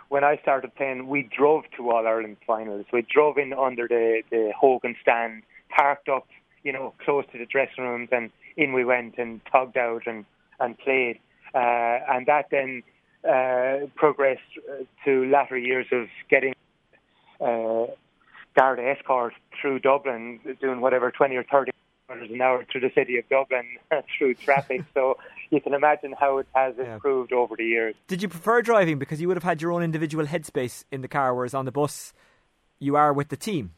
when 0.09 0.25
I 0.25 0.37
started 0.43 0.75
playing, 0.75 1.09
we 1.09 1.23
drove 1.23 1.65
to 1.77 1.91
All 1.91 2.07
Ireland 2.07 2.37
finals. 2.47 2.87
We 2.93 3.03
drove 3.03 3.39
in 3.39 3.53
under 3.53 3.89
the 3.89 4.23
the 4.31 4.53
Hogan 4.59 4.97
stand, 5.01 5.43
parked 5.69 6.09
up, 6.09 6.27
you 6.63 6.73
know, 6.73 6.95
close 7.05 7.25
to 7.33 7.39
the 7.39 7.47
dressing 7.47 7.85
rooms, 7.85 8.09
and 8.13 8.31
in 8.57 8.73
we 8.73 8.85
went 8.85 9.19
and 9.19 9.41
tugged 9.51 9.77
out 9.77 10.07
and 10.07 10.25
and 10.61 10.79
played, 10.79 11.19
uh, 11.55 11.99
and 12.09 12.27
that 12.27 12.47
then 12.51 12.83
uh, 13.29 13.87
progressed 13.97 14.43
to 15.05 15.31
latter 15.31 15.59
years 15.59 15.87
of 15.93 16.07
getting 16.31 16.55
uh, 17.41 17.87
Garda 18.57 18.83
escort 18.89 19.35
through 19.61 19.81
Dublin, 19.81 20.41
doing 20.61 20.81
whatever 20.81 21.11
twenty 21.11 21.37
or 21.37 21.45
thirty 21.45 21.73
kilometres 22.07 22.31
an 22.33 22.41
hour 22.41 22.65
through 22.71 22.81
the 22.83 22.91
city 22.95 23.19
of 23.19 23.29
Dublin 23.29 23.65
through 24.19 24.35
traffic. 24.35 24.83
so 24.95 25.17
you 25.51 25.61
can 25.61 25.75
imagine 25.75 26.15
how 26.19 26.39
it 26.39 26.47
has 26.55 26.75
improved 26.79 27.31
yeah. 27.33 27.39
over 27.39 27.57
the 27.57 27.65
years. 27.65 27.95
Did 28.09 28.23
you 28.23 28.29
prefer 28.29 28.63
driving 28.63 28.99
because 28.99 29.21
you 29.21 29.29
would 29.29 29.37
have 29.37 29.45
had 29.45 29.63
your 29.63 29.73
own 29.73 29.83
individual 29.83 30.27
headspace 30.27 30.85
in 30.91 31.03
the 31.03 31.09
car, 31.09 31.35
whereas 31.35 31.55
on 31.55 31.65
the 31.65 31.73
bus 31.73 32.13
you 32.79 32.97
are 32.97 33.13
with 33.13 33.29
the 33.29 33.37
team? 33.37 33.73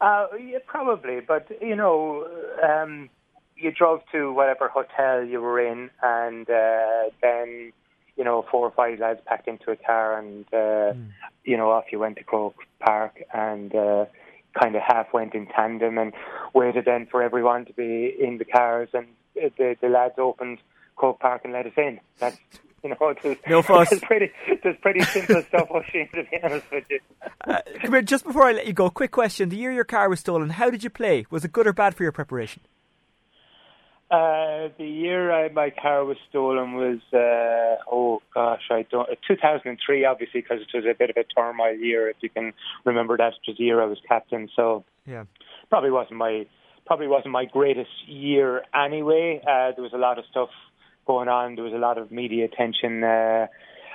Uh, 0.00 0.26
yeah, 0.40 0.58
probably, 0.66 1.20
but 1.20 1.48
you 1.60 1.74
know, 1.74 2.26
um, 2.62 3.10
you 3.56 3.72
drove 3.72 4.00
to 4.12 4.32
whatever 4.32 4.68
hotel 4.68 5.24
you 5.24 5.40
were 5.40 5.60
in, 5.60 5.90
and 6.02 6.48
uh, 6.48 7.10
then 7.20 7.72
you 8.16 8.24
know 8.24 8.44
four 8.48 8.66
or 8.66 8.70
five 8.70 9.00
lads 9.00 9.20
packed 9.26 9.48
into 9.48 9.72
a 9.72 9.76
car, 9.76 10.16
and 10.18 10.46
uh, 10.52 10.94
mm. 10.94 11.08
you 11.44 11.56
know 11.56 11.70
off 11.72 11.86
you 11.90 11.98
went 11.98 12.16
to 12.16 12.22
Croke 12.22 12.62
Park, 12.78 13.20
and 13.34 13.74
uh, 13.74 14.04
kind 14.58 14.76
of 14.76 14.82
half 14.82 15.12
went 15.12 15.34
in 15.34 15.46
tandem, 15.46 15.98
and 15.98 16.12
waited 16.54 16.84
then 16.84 17.06
for 17.06 17.22
everyone 17.22 17.64
to 17.66 17.72
be 17.72 18.14
in 18.18 18.38
the 18.38 18.44
cars, 18.44 18.88
and 18.92 19.06
the, 19.34 19.76
the 19.80 19.88
lads 19.88 20.14
opened 20.18 20.58
Croke 20.96 21.20
Park 21.20 21.42
and 21.44 21.52
let 21.52 21.66
us 21.66 21.72
in. 21.76 22.00
That's 22.18 22.38
you 22.82 22.90
know, 22.90 22.96
it's, 23.24 23.40
no 23.48 23.62
fuss. 23.62 23.92
It's 23.92 24.04
pretty, 24.04 24.30
it's 24.46 24.80
pretty 24.80 25.00
simple 25.02 25.42
stuff, 25.42 25.68
Oisin, 25.74 26.08
to 26.14 26.24
be 26.24 26.38
honest 26.42 26.66
with 26.70 26.84
you. 26.90 27.00
Uh, 27.46 27.58
here, 27.80 28.02
just 28.02 28.24
before 28.24 28.44
I 28.44 28.52
let 28.52 28.66
you 28.66 28.72
go, 28.72 28.90
quick 28.90 29.10
question. 29.10 29.48
The 29.48 29.56
year 29.56 29.72
your 29.72 29.84
car 29.84 30.08
was 30.08 30.20
stolen, 30.20 30.50
how 30.50 30.70
did 30.70 30.84
you 30.84 30.90
play? 30.90 31.26
Was 31.30 31.44
it 31.44 31.52
good 31.52 31.66
or 31.66 31.72
bad 31.72 31.94
for 31.94 32.02
your 32.02 32.12
preparation? 32.12 32.62
Uh, 34.10 34.68
the 34.78 34.86
year 34.86 35.30
I, 35.30 35.50
my 35.50 35.70
car 35.70 36.02
was 36.04 36.16
stolen 36.30 36.72
was 36.74 37.00
uh, 37.12 37.82
oh 37.92 38.22
gosh, 38.32 38.62
I 38.70 38.86
don't. 38.90 39.06
2003, 39.26 40.04
obviously, 40.06 40.40
because 40.40 40.60
it 40.62 40.74
was 40.74 40.86
a 40.86 40.94
bit 40.98 41.10
of 41.10 41.16
a 41.18 41.24
turmoil 41.24 41.74
year. 41.74 42.08
If 42.08 42.16
you 42.22 42.30
can 42.30 42.54
remember 42.86 43.18
that, 43.18 43.34
it 43.34 43.40
was 43.46 43.58
the 43.58 43.64
year 43.64 43.82
I 43.82 43.86
was 43.86 43.98
captain. 44.08 44.48
So 44.56 44.84
yeah, 45.06 45.24
probably 45.68 45.90
wasn't 45.90 46.16
my 46.16 46.46
probably 46.86 47.06
wasn't 47.06 47.32
my 47.32 47.44
greatest 47.44 47.90
year 48.06 48.62
anyway. 48.74 49.42
Uh, 49.42 49.72
there 49.76 49.82
was 49.82 49.92
a 49.92 49.98
lot 49.98 50.18
of 50.18 50.24
stuff 50.30 50.48
going 51.06 51.28
on. 51.28 51.56
There 51.56 51.64
was 51.64 51.74
a 51.74 51.78
lot 51.78 51.98
of 51.98 52.10
media 52.10 52.46
attention. 52.46 53.04
Uh, 53.04 53.48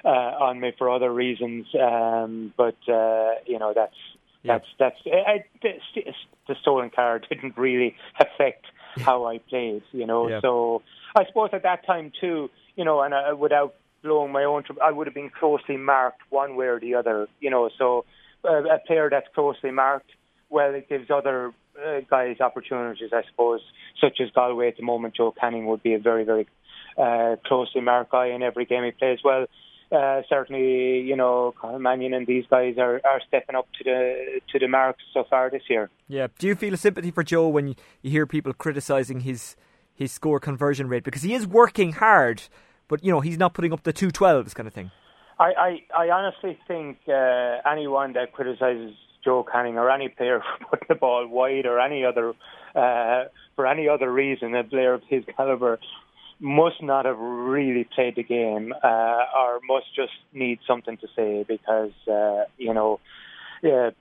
uh, 0.05 0.09
on 0.09 0.59
me 0.59 0.74
for 0.78 0.89
other 0.89 1.11
reasons. 1.11 1.66
Um, 1.82 2.53
but 2.57 2.76
uh, 2.88 3.36
you 3.45 3.57
know, 3.57 3.74
that's 3.74 3.95
that's 4.45 4.66
that's 4.78 4.97
I, 5.05 5.45
the, 5.61 5.74
the 6.47 6.55
stolen 6.61 6.89
car 6.89 7.20
didn't 7.30 7.57
really 7.57 7.95
affect 8.20 8.66
how 8.98 9.26
I 9.26 9.39
played. 9.39 9.84
You 9.91 10.06
know, 10.06 10.28
so 10.41 10.82
I 11.16 11.26
suppose 11.26 11.50
at 11.54 11.64
that 11.64 11.86
time 11.86 12.12
too, 12.20 12.50
you 12.76 12.86
know, 12.86 13.02
and 13.02 13.14
uh, 13.14 13.36
without 13.38 13.76
blowing 14.02 14.32
my 14.32 14.44
own, 14.44 14.64
I 14.84 14.91
would 14.91 15.08
have 15.08 15.14
been 15.14 15.32
closely 15.39 15.78
marked 15.78 16.22
one 16.30 16.56
way 16.56 16.68
or 16.68 16.80
the 16.80 16.96
other. 16.96 17.28
You 17.39 17.50
know, 17.50 17.70
so 17.78 18.06
uh, 18.44 18.64
a 18.64 18.80
player 18.86 19.10
that's 19.10 19.28
closely 19.34 19.72
marked, 19.72 20.10
well, 20.50 20.74
it 20.74 20.89
gives 20.89 21.10
other 21.10 21.54
uh, 21.84 22.02
guys 22.10 22.39
opportunities, 22.39 23.10
I 23.14 23.24
suppose, 23.30 23.62
such 24.00 24.20
as 24.22 24.30
Galway 24.32 24.68
at 24.68 24.78
the 24.78 24.84
moment. 24.84 25.16
Joe 25.16 25.34
Canning 25.39 25.66
would 25.68 25.82
be 25.82 25.94
a 25.94 26.00
very, 26.00 26.24
very 26.24 26.48
uh, 26.98 27.38
closely 27.46 27.82
marked 27.82 28.12
guy 28.12 28.28
in 28.28 28.44
every 28.44 28.66
game 28.66 28.84
he 28.84 28.91
plays. 28.91 29.20
Well, 29.24 29.48
uh, 29.94 30.22
certainly, 30.28 31.02
you 31.02 31.16
know, 31.16 31.54
Mannion 31.80 32.14
and 32.14 32.26
these 32.26 32.46
guys 32.50 32.78
are, 32.78 33.00
are 33.06 33.22
stepping 33.28 33.56
up 33.56 33.68
to 33.78 33.84
the 33.84 34.41
to 34.52 34.60
the 34.60 34.68
mark 34.68 34.98
so 35.14 35.24
far 35.30 35.50
this 35.50 35.64
year. 35.70 35.89
Yeah. 36.08 36.28
Do 36.39 36.48
you 36.48 36.56
feel 36.56 36.74
a 36.74 36.78
sympathy 36.78 37.12
for 37.12 37.24
Joe 37.24 37.48
when 37.48 37.68
you 37.68 37.76
you 38.02 38.12
hear 38.12 38.26
people 38.26 38.54
criticising 38.54 39.22
his 39.22 39.56
his 39.94 40.12
score 40.12 40.39
conversion 40.39 40.88
rate 40.88 41.04
because 41.04 41.22
he 41.22 41.34
is 41.34 41.46
working 41.46 41.94
hard, 41.94 42.44
but 42.88 43.04
you 43.04 43.12
know 43.12 43.20
he's 43.20 43.38
not 43.38 43.54
putting 43.54 43.72
up 43.72 43.84
the 43.84 43.94
two 43.94 44.12
twelves 44.12 44.54
kind 44.54 44.68
of 44.68 44.74
thing. 44.74 44.91
I, 45.39 45.84
I, 45.98 46.06
I 46.06 46.10
honestly 46.12 46.58
think 46.68 47.00
uh, 47.08 47.58
anyone 47.70 48.14
that 48.14 48.34
criticises 48.34 48.94
Joe 49.24 49.46
Canning 49.50 49.78
or 49.78 49.89
any 49.89 50.10
player 50.10 50.41
for 50.60 50.66
putting 50.70 50.88
the 50.89 50.96
ball 50.96 51.28
wide 51.28 51.66
or 51.66 51.80
any 51.80 52.06
other 52.06 52.34
uh, 52.76 53.26
for 53.56 53.68
any 53.68 53.88
other 53.88 54.12
reason, 54.12 54.56
a 54.56 54.64
player 54.64 54.94
of 54.94 55.04
his 55.08 55.24
caliber 55.38 55.80
must 56.44 56.84
not 56.84 57.06
have 57.06 57.18
really 57.18 57.88
played 57.96 58.18
the 58.18 58.24
game 58.24 58.74
uh, 58.84 59.24
or 59.38 59.62
must 59.66 59.86
just 59.96 60.12
need 60.34 60.60
something 60.68 60.98
to 60.98 61.08
say 61.16 61.46
because 61.48 61.94
uh, 62.12 62.44
you 62.58 62.74
know 62.74 63.00
uh, 63.64 63.91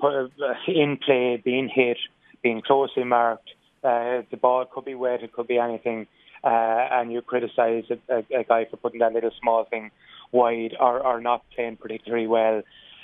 in 0.67 0.99
play, 1.05 1.41
being 1.43 1.71
hit, 1.73 1.99
being 2.43 2.61
closely 2.61 3.05
marked, 3.05 3.49
uh, 3.85 4.23
the 4.31 4.37
ball 4.41 4.65
could 4.65 4.85
be 4.85 4.95
wet, 4.95 5.23
it 5.23 5.33
could 5.33 5.47
be 5.47 5.59
anything, 5.59 6.07
uh, 6.43 6.49
and 6.93 7.13
you 7.13 7.23
criticise 7.23 7.85
a, 7.91 8.13
a, 8.13 8.41
a 8.41 8.45
guy 8.45 8.65
for 8.69 8.77
putting 8.77 8.99
that 8.99 9.13
little 9.13 9.31
small 9.41 9.65
thing 9.65 9.91
wide 10.33 10.75
or, 10.81 10.99
or 11.01 11.21
not 11.21 11.45
playing 11.55 11.77
particularly 11.77 12.27
well. 12.27 12.63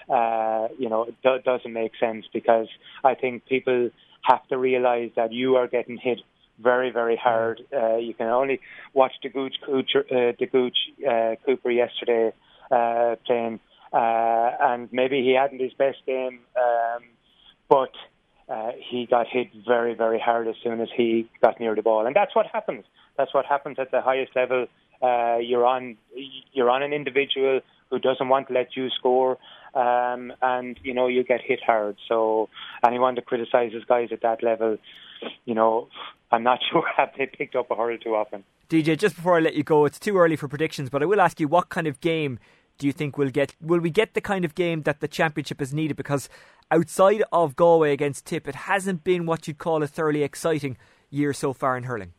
Uh, 0.09 0.69
you 0.79 0.89
know, 0.89 1.05
it 1.05 1.15
do, 1.23 1.39
doesn't 1.45 1.73
make 1.73 1.93
sense 2.01 2.27
because 2.33 2.67
I 3.05 3.15
think 3.15 3.47
people 3.47 3.91
have 4.23 4.47
to 4.49 4.59
realise 4.59 5.13
that 5.17 5.33
you 5.33 5.57
are 5.57 5.69
getting 5.69 5.97
hit 5.97 6.19
very, 6.61 6.91
very 6.91 7.17
hard. 7.17 7.63
Uh, 7.73 7.97
you 7.97 8.15
can 8.15 8.29
only 8.29 8.61
watch 8.95 9.13
the 9.23 9.29
Gooch, 9.29 9.57
uh, 9.67 10.33
the 10.39 10.49
Gooch 10.51 10.77
uh, 11.09 11.35
Cooper 11.45 11.71
yesterday 11.71 12.33
uh, 12.71 13.17
playing, 13.27 13.61
uh, 13.93 14.51
and 14.61 14.89
maybe 14.93 15.23
he 15.23 15.35
hadn't 15.35 15.61
his 15.61 15.73
best 15.75 15.99
game, 16.07 16.41
um, 16.57 17.03
but 17.69 17.93
uh, 18.49 18.73
he 18.91 19.07
got 19.07 19.27
hit 19.27 19.49
very, 19.67 19.95
very 19.95 20.19
hard 20.19 20.49
as 20.49 20.55
soon 20.63 20.81
as 20.81 20.89
he 20.97 21.29
got 21.43 21.61
near 21.61 21.75
the 21.75 21.83
ball, 21.83 22.07
and 22.07 22.15
that's 22.15 22.35
what 22.35 22.47
happens. 22.53 22.85
That's 23.17 23.33
what 23.35 23.47
happens 23.47 23.79
at 23.79 23.91
the 23.91 24.01
highest 24.01 24.35
level. 24.35 24.67
Uh, 25.03 25.37
you're 25.39 25.67
on, 25.67 25.97
you're 26.53 26.71
on 26.71 26.83
an 26.83 26.93
individual 26.93 27.61
who 27.91 27.99
doesn't 27.99 28.29
want 28.29 28.49
to 28.49 28.55
let 28.55 28.77
you 28.77 28.89
score, 28.91 29.39
um, 29.79 30.33
and 30.43 30.79
you 30.83 30.93
know 30.93 31.07
you 31.07 31.23
get 31.23 31.41
hit 31.41 31.61
hard. 31.65 31.97
So 32.09 32.49
anyone 32.85 33.15
that 33.15 33.27
criticises 33.27 33.85
guys 33.89 34.09
at 34.11 34.23
that 34.23 34.43
level, 34.43 34.79
you 35.45 35.55
know, 35.55 35.89
I'm 36.33 36.43
not 36.43 36.59
sure 36.71 36.85
have 36.97 37.11
they 37.17 37.27
picked 37.27 37.55
up 37.55 37.71
a 37.71 37.77
hurl 37.77 37.97
too 37.99 38.17
often. 38.17 38.45
DJ, 38.69 38.99
just 38.99 39.17
before 39.17 39.37
I 39.37 39.41
let 39.41 39.55
you 39.55 39.63
go, 39.63 39.85
it's 39.85 39.99
too 39.99 40.19
early 40.19 40.37
for 40.37 40.49
predictions, 40.49 40.91
but 40.91 41.03
I 41.03 41.07
will 41.07 41.21
ask 41.21 41.41
you 41.41 41.49
what 41.49 41.69
kind 41.69 41.87
of 41.87 42.01
game 42.01 42.39
do 42.77 42.87
you 42.87 42.93
think 42.93 43.17
we'll 43.17 43.31
get? 43.31 43.55
Will 43.61 43.81
we 43.81 43.91
get 43.91 44.15
the 44.15 44.21
kind 44.21 44.45
of 44.45 44.55
game 44.55 44.83
that 44.83 45.01
the 45.01 45.09
championship 45.09 45.63
is 45.63 45.73
needed? 45.73 45.97
Because 45.97 46.29
outside 46.71 47.23
of 47.33 47.57
Galway 47.57 47.93
against 47.93 48.27
Tip, 48.27 48.47
it 48.47 48.55
hasn't 48.55 49.05
been 49.05 49.27
what 49.27 49.49
you'd 49.49 49.59
call 49.59 49.83
a 49.83 49.87
thoroughly 49.87 50.23
exciting 50.23 50.77
year 51.11 51.33
so 51.33 51.53
far 51.53 51.77
in 51.77 51.85
hurling. 51.85 52.13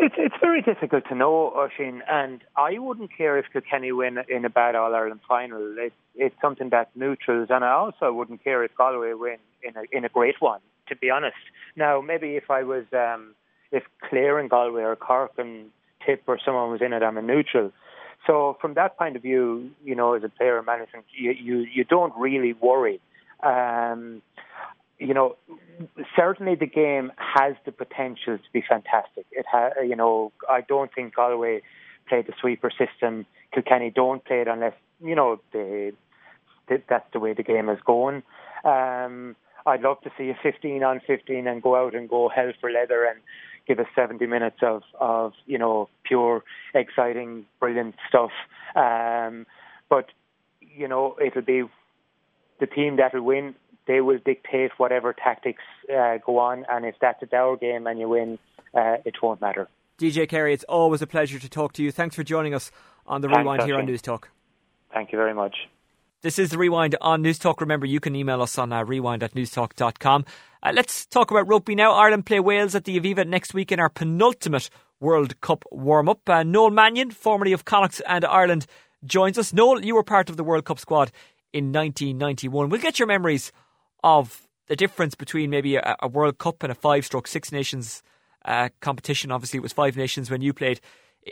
It's 0.00 0.14
it's 0.16 0.34
very 0.40 0.62
difficult 0.62 1.04
to 1.08 1.14
know, 1.14 1.52
Oisin, 1.56 2.02
and 2.08 2.42
I 2.56 2.78
wouldn't 2.78 3.10
care 3.16 3.36
if 3.36 3.46
Kilkenny 3.52 3.90
win 3.90 4.18
in 4.28 4.44
a 4.44 4.50
bad 4.50 4.76
All 4.76 4.94
Ireland 4.94 5.20
final. 5.28 5.74
It's 5.76 5.94
it's 6.14 6.36
something 6.40 6.70
that 6.70 6.90
neutrals, 6.94 7.48
and 7.50 7.64
I 7.64 7.72
also 7.72 8.12
wouldn't 8.12 8.44
care 8.44 8.62
if 8.62 8.74
Galway 8.76 9.14
win 9.14 9.38
in 9.62 9.76
a 9.76 9.82
in 9.90 10.04
a 10.04 10.08
great 10.08 10.40
one. 10.40 10.60
To 10.88 10.96
be 10.96 11.10
honest, 11.10 11.36
now 11.74 12.00
maybe 12.00 12.36
if 12.36 12.48
I 12.48 12.62
was 12.62 12.84
um, 12.92 13.34
if 13.72 13.82
Clare 14.08 14.38
and 14.38 14.48
Galway 14.48 14.82
or 14.82 14.94
Cork 14.94 15.32
and 15.36 15.70
Tip 16.06 16.22
or 16.28 16.38
someone 16.44 16.70
was 16.70 16.80
in 16.80 16.92
it, 16.92 17.02
I'm 17.02 17.18
a 17.18 17.22
neutral. 17.22 17.72
So 18.24 18.56
from 18.60 18.74
that 18.74 18.96
point 18.98 19.16
of 19.16 19.22
view, 19.22 19.70
you 19.84 19.96
know, 19.96 20.14
as 20.14 20.22
a 20.22 20.28
player 20.28 20.62
management, 20.62 21.06
you 21.12 21.32
you, 21.32 21.66
you 21.74 21.82
don't 21.84 22.14
really 22.16 22.52
worry. 22.52 23.00
Um, 23.42 24.22
you 24.98 25.14
know, 25.14 25.36
certainly 26.16 26.54
the 26.54 26.66
game 26.66 27.12
has 27.16 27.54
the 27.64 27.72
potential 27.72 28.36
to 28.38 28.52
be 28.52 28.62
fantastic. 28.68 29.26
It 29.30 29.46
ha- 29.50 29.80
you 29.82 29.96
know, 29.96 30.32
I 30.48 30.60
don't 30.60 30.92
think 30.92 31.14
Galway 31.14 31.62
play 32.08 32.22
the 32.22 32.32
sweeper 32.40 32.70
system. 32.70 33.26
Kilkenny 33.52 33.90
don't 33.90 34.24
play 34.24 34.40
it 34.40 34.48
unless 34.48 34.74
you 35.02 35.14
know 35.14 35.40
they, 35.52 35.92
they 36.68 36.82
that's 36.88 37.10
the 37.12 37.20
way 37.20 37.32
the 37.32 37.42
game 37.42 37.68
is 37.68 37.78
going. 37.86 38.22
Um, 38.64 39.36
I'd 39.66 39.82
love 39.82 40.00
to 40.02 40.10
see 40.16 40.30
a 40.30 40.38
15 40.42 40.82
on 40.82 41.00
15 41.06 41.46
and 41.46 41.62
go 41.62 41.76
out 41.76 41.94
and 41.94 42.08
go 42.08 42.28
hell 42.28 42.52
for 42.60 42.70
leather 42.70 43.04
and 43.04 43.20
give 43.66 43.78
us 43.78 43.86
70 43.94 44.26
minutes 44.26 44.58
of 44.62 44.82
of 44.98 45.32
you 45.46 45.58
know 45.58 45.88
pure, 46.04 46.42
exciting, 46.74 47.46
brilliant 47.60 47.94
stuff. 48.08 48.30
Um, 48.74 49.46
but 49.88 50.06
you 50.60 50.88
know, 50.88 51.16
it'll 51.24 51.42
be 51.42 51.62
the 52.60 52.66
team 52.66 52.96
that'll 52.96 53.22
win 53.22 53.54
they 53.88 54.00
will 54.00 54.18
dictate 54.24 54.70
whatever 54.76 55.12
tactics 55.12 55.62
uh, 55.90 56.18
go 56.24 56.38
on, 56.38 56.64
and 56.68 56.84
if 56.84 56.94
that's 57.00 57.20
a 57.22 57.26
dour 57.26 57.56
game 57.56 57.88
and 57.88 57.98
you 57.98 58.08
win, 58.08 58.38
uh, 58.74 58.98
it 59.04 59.16
won't 59.20 59.40
matter. 59.40 59.68
DJ 59.98 60.28
Carey, 60.28 60.54
it's 60.54 60.64
always 60.64 61.02
a 61.02 61.06
pleasure 61.08 61.40
to 61.40 61.48
talk 61.48 61.72
to 61.72 61.82
you. 61.82 61.90
Thanks 61.90 62.14
for 62.14 62.22
joining 62.22 62.54
us 62.54 62.70
on 63.06 63.22
the 63.22 63.28
Thanks, 63.28 63.38
Rewind 63.38 63.62
here 63.64 63.78
on. 63.78 63.86
News 63.86 64.02
Talk. 64.02 64.30
Thank 64.92 65.10
you 65.10 65.18
very 65.18 65.34
much. 65.34 65.56
This 66.20 66.38
is 66.38 66.50
the 66.50 66.58
Rewind 66.58 66.96
on 67.00 67.22
Newstalk. 67.22 67.60
Remember, 67.60 67.86
you 67.86 68.00
can 68.00 68.14
email 68.14 68.42
us 68.42 68.58
on 68.58 68.72
uh, 68.72 68.84
rewind 68.84 69.22
at 69.22 69.34
newstalk.com. 69.34 70.24
Uh, 70.62 70.72
let's 70.74 71.06
talk 71.06 71.30
about 71.30 71.46
rugby 71.46 71.76
now. 71.76 71.92
Ireland 71.92 72.26
play 72.26 72.40
Wales 72.40 72.74
at 72.74 72.84
the 72.84 72.98
Aviva 72.98 73.26
next 73.26 73.54
week 73.54 73.70
in 73.70 73.78
our 73.78 73.88
penultimate 73.88 74.68
World 74.98 75.40
Cup 75.40 75.64
warm 75.70 76.08
up. 76.08 76.28
Uh, 76.28 76.42
Noel 76.42 76.70
Mannion, 76.70 77.12
formerly 77.12 77.52
of 77.52 77.64
Connacht 77.64 78.02
and 78.06 78.24
Ireland, 78.24 78.66
joins 79.04 79.38
us. 79.38 79.52
Noel, 79.52 79.84
you 79.84 79.94
were 79.94 80.02
part 80.02 80.28
of 80.28 80.36
the 80.36 80.42
World 80.42 80.64
Cup 80.64 80.80
squad 80.80 81.12
in 81.52 81.72
1991. 81.72 82.68
We'll 82.68 82.80
get 82.80 82.98
your 82.98 83.06
memories 83.06 83.52
of 84.02 84.46
the 84.66 84.76
difference 84.76 85.14
between 85.14 85.50
maybe 85.50 85.76
a, 85.76 85.96
a 86.00 86.08
World 86.08 86.38
Cup 86.38 86.62
and 86.62 86.70
a 86.70 86.74
five 86.74 87.04
stroke 87.04 87.26
Six 87.26 87.52
Nations 87.52 88.02
uh, 88.44 88.68
competition. 88.80 89.30
Obviously, 89.30 89.58
it 89.58 89.62
was 89.62 89.72
five 89.72 89.96
nations 89.96 90.30
when 90.30 90.42
you 90.42 90.52
played 90.52 90.80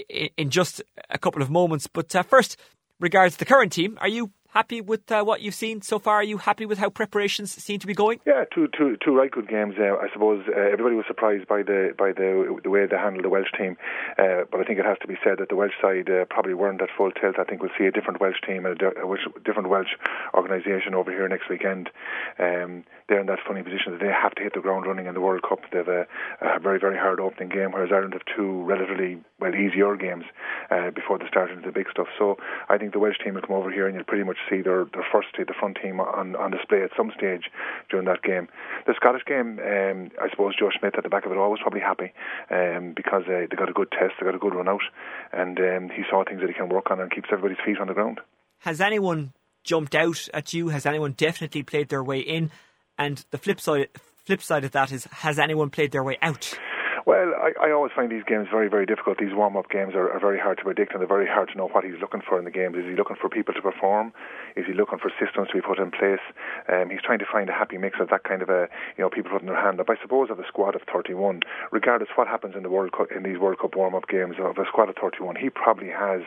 in, 0.08 0.28
in 0.36 0.50
just 0.50 0.82
a 1.10 1.18
couple 1.18 1.42
of 1.42 1.50
moments. 1.50 1.86
But 1.86 2.14
uh, 2.14 2.22
first, 2.22 2.56
regards 3.00 3.36
the 3.36 3.44
current 3.44 3.72
team, 3.72 3.98
are 4.00 4.08
you 4.08 4.30
happy 4.56 4.80
with 4.80 5.12
uh, 5.12 5.22
what 5.22 5.42
you've 5.42 5.54
seen 5.54 5.82
so 5.82 5.98
far? 5.98 6.16
Are 6.16 6.30
you 6.32 6.38
happy 6.38 6.64
with 6.64 6.78
how 6.78 6.88
preparations 6.88 7.52
seem 7.52 7.78
to 7.78 7.86
be 7.86 7.92
going? 7.92 8.20
Yeah, 8.24 8.44
two 8.54 8.68
two 8.76 8.96
two 9.04 9.14
right 9.14 9.30
good 9.30 9.48
games. 9.48 9.74
Uh, 9.78 9.96
I 9.96 10.08
suppose 10.14 10.44
uh, 10.48 10.58
everybody 10.58 10.96
was 10.96 11.04
surprised 11.06 11.46
by 11.46 11.60
the 11.62 11.92
by 11.98 12.12
the 12.12 12.58
the 12.64 12.70
way 12.70 12.86
they 12.86 12.96
handled 12.96 13.24
the 13.26 13.28
Welsh 13.28 13.52
team, 13.58 13.76
uh, 14.18 14.48
but 14.50 14.60
I 14.60 14.64
think 14.64 14.78
it 14.78 14.86
has 14.86 14.96
to 15.02 15.06
be 15.06 15.18
said 15.22 15.36
that 15.40 15.50
the 15.50 15.56
Welsh 15.56 15.76
side 15.82 16.08
uh, 16.08 16.24
probably 16.30 16.54
weren't 16.54 16.80
at 16.80 16.88
full 16.96 17.12
tilt. 17.12 17.38
I 17.38 17.44
think 17.44 17.60
we'll 17.60 17.76
see 17.78 17.84
a 17.84 17.92
different 17.92 18.18
Welsh 18.18 18.40
team, 18.46 18.64
a, 18.64 18.72
a 18.72 19.40
different 19.44 19.68
Welsh 19.68 19.92
organisation 20.32 20.94
over 20.94 21.10
here 21.10 21.28
next 21.28 21.50
weekend. 21.50 21.90
Um, 22.38 22.84
they're 23.08 23.20
in 23.20 23.26
that 23.26 23.44
funny 23.46 23.62
position 23.62 23.92
that 23.92 24.00
they 24.00 24.10
have 24.10 24.34
to 24.36 24.42
hit 24.42 24.54
the 24.54 24.64
ground 24.64 24.86
running 24.86 25.06
in 25.06 25.12
the 25.12 25.20
World 25.20 25.42
Cup. 25.46 25.60
They've 25.70 25.86
a, 25.86 26.06
a 26.40 26.58
very 26.60 26.80
very 26.80 26.96
hard 26.96 27.20
opening 27.20 27.50
game, 27.50 27.72
whereas 27.72 27.92
Ireland 27.92 28.14
have 28.14 28.24
two 28.34 28.64
relatively 28.64 29.20
well 29.38 29.54
easier 29.54 29.94
games 29.96 30.24
uh, 30.70 30.90
before 30.92 31.18
they 31.18 31.28
start 31.28 31.50
into 31.50 31.66
the 31.66 31.72
big 31.72 31.90
stuff. 31.90 32.08
So 32.18 32.38
I 32.70 32.78
think 32.78 32.94
the 32.94 32.98
Welsh 32.98 33.18
team 33.22 33.34
will 33.34 33.42
come 33.42 33.56
over 33.56 33.70
here 33.70 33.86
and 33.86 33.94
you'll 33.94 34.08
pretty 34.08 34.24
much 34.24 34.38
see 34.48 34.62
their 34.62 34.84
their 34.92 35.06
first 35.12 35.28
team, 35.34 35.46
the 35.48 35.54
front 35.58 35.78
team 35.82 36.00
on 36.00 36.36
on 36.36 36.50
display 36.50 36.82
at 36.82 36.90
some 36.96 37.12
stage 37.16 37.50
during 37.90 38.06
that 38.06 38.22
game. 38.22 38.48
The 38.86 38.94
Scottish 38.96 39.24
game, 39.24 39.58
um, 39.58 40.10
I 40.20 40.30
suppose 40.30 40.54
Joe 40.58 40.70
Schmidt 40.70 40.96
at 40.96 41.02
the 41.02 41.08
back 41.10 41.26
of 41.26 41.32
it 41.32 41.38
all 41.38 41.50
was 41.50 41.60
probably 41.60 41.80
happy 41.80 42.12
um, 42.50 42.92
because 42.94 43.24
uh, 43.26 43.46
they 43.50 43.56
got 43.56 43.68
a 43.68 43.72
good 43.72 43.90
test, 43.90 44.14
they 44.18 44.26
got 44.26 44.34
a 44.34 44.38
good 44.38 44.54
run 44.54 44.68
out, 44.68 44.84
and 45.32 45.58
um, 45.58 45.88
he 45.94 46.02
saw 46.08 46.24
things 46.24 46.40
that 46.40 46.48
he 46.48 46.54
can 46.54 46.68
work 46.68 46.90
on 46.90 47.00
and 47.00 47.10
keeps 47.10 47.28
everybody's 47.32 47.64
feet 47.64 47.78
on 47.80 47.88
the 47.88 47.94
ground. 47.94 48.20
Has 48.60 48.80
anyone 48.80 49.32
jumped 49.64 49.94
out 49.94 50.28
at 50.32 50.52
you? 50.52 50.68
Has 50.68 50.86
anyone 50.86 51.12
definitely 51.12 51.62
played 51.62 51.88
their 51.88 52.04
way 52.04 52.20
in? 52.20 52.50
And 52.98 53.24
the 53.30 53.38
flip 53.38 53.60
side, 53.60 53.88
flip 54.24 54.42
side 54.42 54.64
of 54.64 54.72
that 54.72 54.92
is, 54.92 55.04
has 55.04 55.38
anyone 55.38 55.70
played 55.70 55.92
their 55.92 56.04
way 56.04 56.16
out? 56.22 56.58
Well, 57.06 57.38
I, 57.38 57.68
I 57.68 57.70
always 57.70 57.92
find 57.94 58.10
these 58.10 58.24
games 58.26 58.48
very, 58.50 58.68
very 58.68 58.84
difficult. 58.84 59.18
These 59.18 59.32
warm-up 59.32 59.70
games 59.70 59.94
are, 59.94 60.10
are 60.10 60.18
very 60.18 60.40
hard 60.40 60.58
to 60.58 60.64
predict, 60.64 60.90
and 60.90 61.00
they're 61.00 61.06
very 61.06 61.28
hard 61.28 61.48
to 61.50 61.56
know 61.56 61.68
what 61.68 61.84
he's 61.84 62.00
looking 62.00 62.20
for 62.20 62.36
in 62.36 62.44
the 62.44 62.50
games. 62.50 62.74
Is 62.76 62.82
he 62.84 62.96
looking 62.96 63.14
for 63.14 63.28
people 63.28 63.54
to 63.54 63.62
perform? 63.62 64.12
Is 64.56 64.66
he 64.66 64.74
looking 64.74 64.98
for 64.98 65.12
systems 65.14 65.46
to 65.48 65.54
be 65.54 65.60
put 65.60 65.78
in 65.78 65.92
place? 65.92 66.18
Um, 66.66 66.90
he's 66.90 66.98
trying 67.06 67.20
to 67.20 67.24
find 67.30 67.48
a 67.48 67.52
happy 67.52 67.78
mix 67.78 68.00
of 68.00 68.10
that 68.10 68.24
kind 68.24 68.42
of 68.42 68.50
a, 68.50 68.66
you 68.98 69.04
know, 69.04 69.08
people 69.08 69.30
putting 69.30 69.46
their 69.46 69.54
hand 69.54 69.78
up. 69.78 69.86
I 69.88 69.94
suppose 70.02 70.30
of 70.30 70.40
a 70.40 70.46
squad 70.48 70.74
of 70.74 70.82
31, 70.92 71.42
regardless 71.70 72.10
what 72.16 72.26
happens 72.26 72.56
in 72.56 72.64
the 72.64 72.70
World 72.70 72.90
Cup, 72.90 73.12
in 73.14 73.22
these 73.22 73.38
World 73.38 73.60
Cup 73.60 73.76
warm-up 73.76 74.08
games, 74.08 74.34
of 74.42 74.58
a 74.58 74.66
squad 74.66 74.88
of 74.88 74.96
31, 75.00 75.36
he 75.36 75.48
probably 75.48 75.90
has 75.94 76.22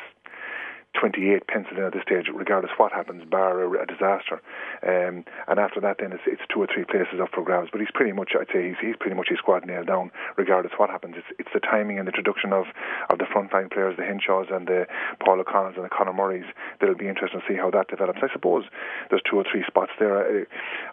28 0.97 1.47
penciled 1.47 1.77
in 1.77 1.83
at 1.83 1.93
this 1.93 2.01
stage, 2.03 2.25
regardless 2.33 2.71
what 2.77 2.91
happens, 2.91 3.23
bar 3.29 3.61
a, 3.61 3.83
a 3.83 3.85
disaster. 3.85 4.41
Um, 4.81 5.23
and 5.47 5.59
after 5.59 5.79
that, 5.81 5.97
then 5.99 6.11
it's, 6.11 6.23
it's 6.25 6.41
two 6.51 6.61
or 6.61 6.67
three 6.67 6.83
places 6.83 7.19
up 7.21 7.29
for 7.33 7.43
grabs. 7.43 7.69
But 7.71 7.81
he's 7.81 7.93
pretty 7.93 8.11
much, 8.11 8.33
I'd 8.33 8.49
say, 8.51 8.69
he's, 8.69 8.79
he's 8.81 8.95
pretty 8.99 9.15
much 9.15 9.29
his 9.29 9.37
squad 9.37 9.65
nailed 9.65 9.87
down, 9.87 10.11
regardless 10.37 10.73
what 10.77 10.89
happens. 10.89 11.15
It's, 11.17 11.27
it's 11.37 11.53
the 11.53 11.59
timing 11.59 11.99
and 11.99 12.07
the 12.07 12.11
introduction 12.11 12.53
of, 12.53 12.65
of 13.09 13.19
the 13.19 13.25
frontline 13.25 13.71
players, 13.71 13.95
the 13.97 14.03
Henshaws 14.03 14.47
and 14.51 14.67
the 14.67 14.87
Paul 15.23 15.39
O'Connells 15.39 15.75
and 15.75 15.85
the 15.85 15.89
Conor 15.89 16.13
Murrays, 16.13 16.49
that'll 16.79 16.95
be 16.95 17.07
interesting 17.07 17.39
to 17.39 17.45
see 17.47 17.57
how 17.57 17.69
that 17.71 17.87
develops. 17.87 18.19
I 18.23 18.31
suppose 18.33 18.65
there's 19.09 19.21
two 19.29 19.37
or 19.37 19.45
three 19.49 19.63
spots 19.67 19.91
there. 19.99 20.17
I, 20.17 20.45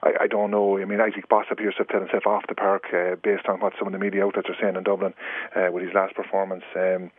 I, 0.03 0.11
I 0.25 0.27
don't 0.27 0.51
know. 0.51 0.79
I 0.79 0.85
mean, 0.85 1.01
Isaac 1.01 1.29
Boss 1.29 1.47
appears 1.51 1.75
to 1.75 1.79
have 1.79 1.89
played 1.89 2.03
himself 2.03 2.27
off 2.27 2.45
the 2.49 2.55
park 2.55 2.85
uh, 2.93 3.17
based 3.23 3.47
on 3.49 3.61
what 3.61 3.73
some 3.79 3.89
of 3.89 3.93
the 3.93 3.99
media 3.99 4.25
outlets 4.25 4.49
are 4.49 4.57
saying 4.61 4.77
in 4.77 4.85
Dublin 4.85 5.15
uh, 5.55 5.73
with 5.73 5.85
his 5.85 5.95
last 5.95 6.15
performance. 6.15 6.65
Um, 6.75 7.11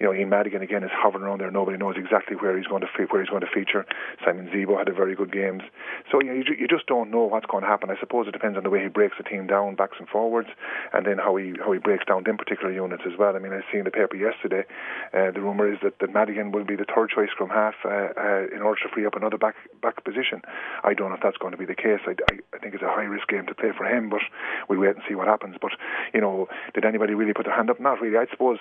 you 0.00 0.06
know, 0.06 0.12
Ian 0.12 0.28
Madigan 0.28 0.62
again 0.62 0.82
is 0.82 0.90
hovering 0.92 1.24
around 1.24 1.40
there. 1.40 1.50
Nobody 1.50 1.78
knows 1.78 1.94
exactly 1.96 2.23
where 2.32 2.56
he's 2.56 2.66
going 2.66 2.82
to 2.82 2.88
where 3.08 3.20
he's 3.22 3.30
going 3.30 3.42
to 3.42 3.52
feature. 3.52 3.84
Simon 4.24 4.48
Zebo 4.48 4.78
had 4.78 4.88
a 4.88 4.92
very 4.92 5.14
good 5.14 5.32
games. 5.32 5.62
So 6.10 6.20
you, 6.20 6.32
you, 6.32 6.54
you 6.60 6.68
just 6.68 6.86
don't 6.86 7.10
know 7.10 7.24
what's 7.24 7.46
going 7.46 7.62
to 7.62 7.68
happen. 7.68 7.90
I 7.90 7.98
suppose 7.98 8.26
it 8.28 8.32
depends 8.32 8.56
on 8.56 8.64
the 8.64 8.70
way 8.70 8.82
he 8.82 8.88
breaks 8.88 9.16
the 9.18 9.24
team 9.24 9.46
down, 9.46 9.74
backs 9.74 9.96
and 9.98 10.08
forwards, 10.08 10.48
and 10.92 11.06
then 11.06 11.18
how 11.18 11.36
he 11.36 11.54
how 11.58 11.72
he 11.72 11.78
breaks 11.78 12.04
down 12.06 12.24
them 12.24 12.36
particular 12.36 12.72
units 12.72 13.02
as 13.06 13.18
well. 13.18 13.36
I 13.36 13.38
mean, 13.38 13.52
I 13.52 13.60
see 13.70 13.78
in 13.78 13.84
the 13.84 13.90
paper 13.90 14.16
yesterday, 14.16 14.64
uh, 15.12 15.30
the 15.30 15.40
rumour 15.40 15.72
is 15.72 15.78
that, 15.82 15.98
that 16.00 16.12
Madigan 16.12 16.52
will 16.52 16.64
be 16.64 16.76
the 16.76 16.86
third 16.86 17.10
choice 17.10 17.30
from 17.36 17.50
half 17.50 17.74
uh, 17.84 18.14
uh, 18.16 18.46
in 18.54 18.62
order 18.62 18.80
to 18.82 18.88
free 18.92 19.06
up 19.06 19.14
another 19.14 19.38
back 19.38 19.56
back 19.82 20.02
position. 20.04 20.42
I 20.82 20.94
don't 20.94 21.10
know 21.10 21.16
if 21.16 21.22
that's 21.22 21.38
going 21.38 21.52
to 21.52 21.58
be 21.58 21.66
the 21.66 21.74
case. 21.74 22.00
I, 22.06 22.16
I, 22.30 22.38
I 22.54 22.58
think 22.58 22.74
it's 22.74 22.82
a 22.82 22.88
high 22.88 23.04
risk 23.04 23.28
game 23.28 23.46
to 23.46 23.54
play 23.54 23.70
for 23.76 23.84
him, 23.84 24.10
but 24.10 24.20
we'll 24.68 24.80
wait 24.80 24.96
and 24.96 25.04
see 25.08 25.14
what 25.14 25.28
happens. 25.28 25.56
But 25.60 25.72
you 26.12 26.20
know, 26.20 26.48
did 26.74 26.84
anybody 26.84 27.14
really 27.14 27.32
put 27.32 27.46
their 27.46 27.56
hand 27.56 27.70
up? 27.70 27.80
Not 27.80 28.00
really. 28.00 28.16
I 28.16 28.26
suppose 28.30 28.58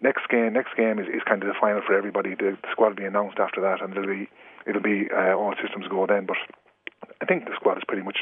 next 0.00 0.28
game 0.28 0.52
next 0.52 0.76
game 0.76 0.98
is, 0.98 1.06
is 1.08 1.22
kind 1.26 1.42
of 1.42 1.48
the 1.48 1.58
final 1.60 1.82
for 1.86 1.94
everybody. 1.94 2.34
The, 2.34 2.56
squad 2.70 2.96
be 3.02 3.08
announced 3.08 3.38
after 3.38 3.60
that, 3.60 3.82
and 3.82 3.92
it'll 3.92 4.06
be 4.06 4.28
it'll 4.66 4.82
be 4.82 5.08
uh, 5.10 5.34
all 5.34 5.54
systems 5.60 5.86
go 5.90 6.06
then. 6.06 6.26
But 6.26 6.36
I 7.20 7.24
think 7.26 7.44
the 7.44 7.52
squad 7.56 7.78
is 7.78 7.84
pretty 7.86 8.02
much 8.02 8.18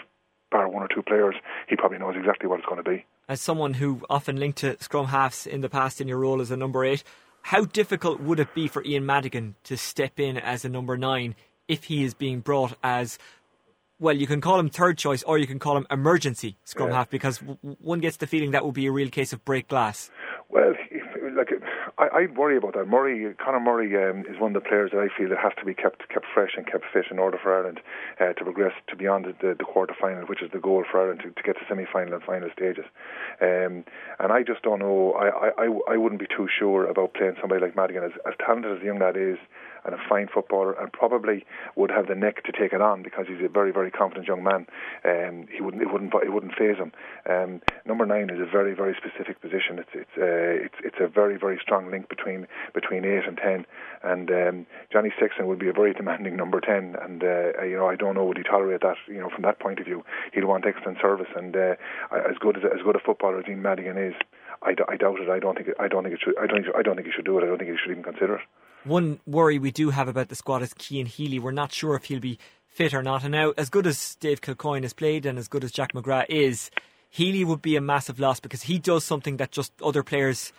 bar 0.51 0.69
one 0.69 0.83
or 0.83 0.89
two 0.89 1.03
players, 1.03 1.35
he 1.69 1.77
probably 1.77 1.99
knows 1.99 2.15
exactly 2.19 2.49
what 2.49 2.59
it's 2.59 2.69
going 2.69 2.83
to 2.83 2.89
be. 2.89 3.05
As 3.29 3.41
someone 3.41 3.75
who 3.75 4.03
often 4.11 4.37
linked 4.37 4.59
to 4.59 4.77
scrum 4.83 5.07
halves 5.07 5.47
in 5.47 5.61
the 5.61 5.69
past 5.69 6.01
in 6.01 6.09
your 6.09 6.19
role 6.19 6.41
as 6.41 6.51
a 6.51 6.57
number 6.57 6.85
eight, 6.85 7.05
how 7.43 7.65
difficult 7.65 8.21
would 8.21 8.41
it 8.41 8.55
be 8.55 8.69
for 8.69 8.85
Ian 8.85 9.07
Madigan 9.07 9.55
to 9.65 9.77
step 9.77 10.19
in 10.19 10.37
as 10.37 10.65
a 10.65 10.69
number 10.69 10.97
nine 10.97 11.35
if 11.69 11.85
he 11.85 12.03
is 12.03 12.15
being 12.15 12.41
brought 12.41 12.77
as 12.83 13.19
well, 14.01 14.17
you 14.17 14.27
can 14.27 14.41
call 14.41 14.59
him 14.59 14.71
third 14.71 14.97
choice 14.97 15.23
or 15.23 15.37
you 15.39 15.47
can 15.47 15.59
call 15.59 15.77
him 15.77 15.87
emergency 15.91 16.57
scrum 16.65 16.89
yeah. 16.89 16.97
half 16.97 17.11
because 17.11 17.39
w- 17.39 17.59
one 17.81 18.01
gets 18.01 18.17
the 18.17 18.27
feeling 18.27 18.53
that 18.53 18.65
would 18.65 18.75
be 18.75 18.87
a 18.87 18.93
real 18.93 19.11
case 19.11 19.35
of 19.35 19.45
break 19.45 19.69
glass. 19.69 20.11
Well, 20.53 20.75
like 21.37 21.51
I, 21.99 22.07
I 22.13 22.27
worry 22.27 22.57
about 22.57 22.75
that. 22.75 22.87
Murray, 22.87 23.35
Conor 23.35 23.61
Murray, 23.61 23.95
um, 23.97 24.25
is 24.27 24.41
one 24.41 24.55
of 24.55 24.63
the 24.63 24.69
players 24.69 24.91
that 24.93 24.99
I 24.99 25.07
feel 25.17 25.29
that 25.29 25.39
has 25.39 25.53
to 25.59 25.65
be 25.65 25.75
kept 25.75 26.09
kept 26.09 26.27
fresh 26.35 26.53
and 26.57 26.67
kept 26.67 26.85
fit 26.93 27.07
in 27.11 27.19
order 27.19 27.39
for 27.41 27.55
Ireland 27.55 27.81
uh, 28.21 28.33
to 28.33 28.45
progress 28.45 28.73
to 28.89 28.97
beyond 28.97 29.27
the, 29.27 29.55
the, 29.55 29.65
quarter 29.65 29.95
final, 29.99 30.27
which 30.27 30.43
is 30.43 30.51
the 30.53 30.59
goal 30.59 30.85
for 30.91 31.01
Ireland 31.01 31.21
to, 31.23 31.31
to 31.31 31.43
get 31.43 31.55
to 31.59 31.65
semi 31.69 31.87
final 31.93 32.15
and 32.15 32.23
final 32.23 32.51
stages. 32.53 32.85
Um, 33.41 33.85
and 34.19 34.33
I 34.33 34.43
just 34.43 34.63
don't 34.63 34.81
know. 34.81 35.13
I, 35.13 35.51
I 35.57 35.95
I 35.95 35.97
wouldn't 35.97 36.21
be 36.21 36.27
too 36.27 36.49
sure 36.51 36.85
about 36.87 37.15
playing 37.15 37.37
somebody 37.41 37.61
like 37.61 37.77
Madigan 37.77 38.03
as, 38.03 38.13
as 38.27 38.35
talented 38.45 38.73
as 38.73 38.81
the 38.81 38.87
young 38.87 38.99
lad 38.99 39.17
is 39.17 39.39
and 39.85 39.95
a 39.95 39.99
fine 40.09 40.29
footballer, 40.33 40.73
and 40.73 40.93
probably 40.93 41.45
would 41.77 41.91
have 41.91 42.07
the 42.09 42.15
neck 42.15 42.45
to 42.45 42.53
take 42.53 42.73
it 42.73 42.81
on 42.81 43.03
because 43.03 43.27
he's 43.29 43.45
a 43.45 43.49
very, 43.49 43.73
very 43.73 43.91
confident 43.91 44.27
young 44.27 44.43
man. 44.43 44.67
Um, 45.05 45.47
he 45.55 45.61
wouldn't, 45.61 45.83
it 45.83 45.93
wouldn't, 45.93 46.13
it 46.15 46.33
wouldn't 46.33 46.55
faze 46.55 46.77
him. 46.77 46.93
Um, 47.29 47.61
number 47.87 48.07
nine 48.07 48.31
is 48.31 48.41
a 48.41 48.47
very, 48.51 48.75
very 48.75 48.97
specific 48.97 49.41
position. 49.41 49.79
It's, 49.79 49.91
it's, 49.95 50.17
uh, 50.17 50.65
it's, 50.65 50.75
it's 50.85 50.97
a 51.01 51.09
very, 51.09 51.37
very 51.39 51.59
strong 51.61 51.91
link 51.91 52.09
between 52.09 52.47
between 52.75 53.05
eight 53.05 53.27
and 53.27 53.37
ten. 53.37 53.67
And 54.03 54.31
um, 54.31 54.67
Johnny 54.93 55.13
Sexton 55.19 55.47
would 55.47 55.59
be 55.59 55.69
a 55.69 55.73
very 55.73 55.93
demanding 55.93 56.37
number 56.37 56.61
ten. 56.61 56.97
And 57.03 57.23
uh, 57.23 57.63
you 57.63 57.77
know, 57.77 57.87
I 57.87 57.97
don't 57.97 58.15
know 58.15 58.25
would 58.25 58.39
he 58.39 58.43
tolerate 58.43 58.83
that. 58.83 58.97
You 59.07 59.21
know, 59.21 59.31
from 59.31 59.43
that 59.43 59.61
point 59.61 59.79
of 59.81 59.87
view, 59.87 60.05
he'd 60.33 60.45
want 60.45 60.67
excellent 60.67 60.99
service. 61.01 61.29
And 61.37 61.57
uh, 61.57 61.75
as 62.13 62.37
good 62.39 62.57
as 62.57 62.65
as 62.65 62.83
good 62.83 62.97
a 62.97 63.01
footballer 63.01 63.41
as 63.41 63.49
Ian 63.49 63.63
Madigan 63.63 63.99
is. 63.99 64.15
I, 64.63 64.75
d- 64.75 64.85
I 64.89 64.97
doubt 64.97 65.21
it. 65.21 65.31
I 65.31 65.39
don't 65.39 65.57
think. 65.57 65.69
It, 65.69 65.77
I 65.81 65.89
don't 65.89 66.03
think 66.03 66.15
it 66.15 66.21
should. 66.23 66.37
I 66.39 66.47
don't. 66.47 66.67
I 66.77 66.83
don't 66.83 66.95
think 66.97 67.07
he 67.07 67.13
should 67.13 67.25
do 67.25 67.39
it. 67.39 67.45
I 67.45 67.47
don't 67.47 67.57
think 67.57 67.71
he 67.71 67.77
should 67.83 67.93
even 67.93 68.03
consider 68.03 68.35
it. 68.37 68.43
One 68.85 69.21
worry 69.27 69.59
we 69.59 69.71
do 69.71 69.91
have 69.91 70.09
about 70.09 70.29
the 70.29 70.35
squad 70.35 70.63
is 70.63 70.75
Cian 70.79 71.07
Healy. 71.07 71.39
We're 71.39 71.51
not 71.51 71.73
sure 71.73 71.95
if 71.95 72.05
he'll 72.05 72.21
be 72.21 72.39
fit 72.67 72.95
or 72.95 73.03
not. 73.03 73.23
And 73.23 73.33
now, 73.33 73.53
as 73.59 73.69
good 73.69 73.87
as 73.87 74.15
Dave 74.17 74.41
Kilcoyne 74.41 74.83
has 74.83 74.93
played 74.93 75.27
and 75.27 75.39
as 75.39 75.49
good 75.49 75.65
as 75.65 75.73
Jack 75.73 75.93
McGrath 75.93 76.27
is, 76.29 76.71
Healy 77.11 77.45
would 77.45 77.61
be 77.61 77.77
a 77.77 77.81
massive 77.81 78.19
loss 78.19 78.41
because 78.41 78.63
he 78.63 78.79
does 78.79 79.05
something 79.05 79.37
that 79.37 79.51
just 79.51 79.73
other 79.83 80.03
players 80.03 80.53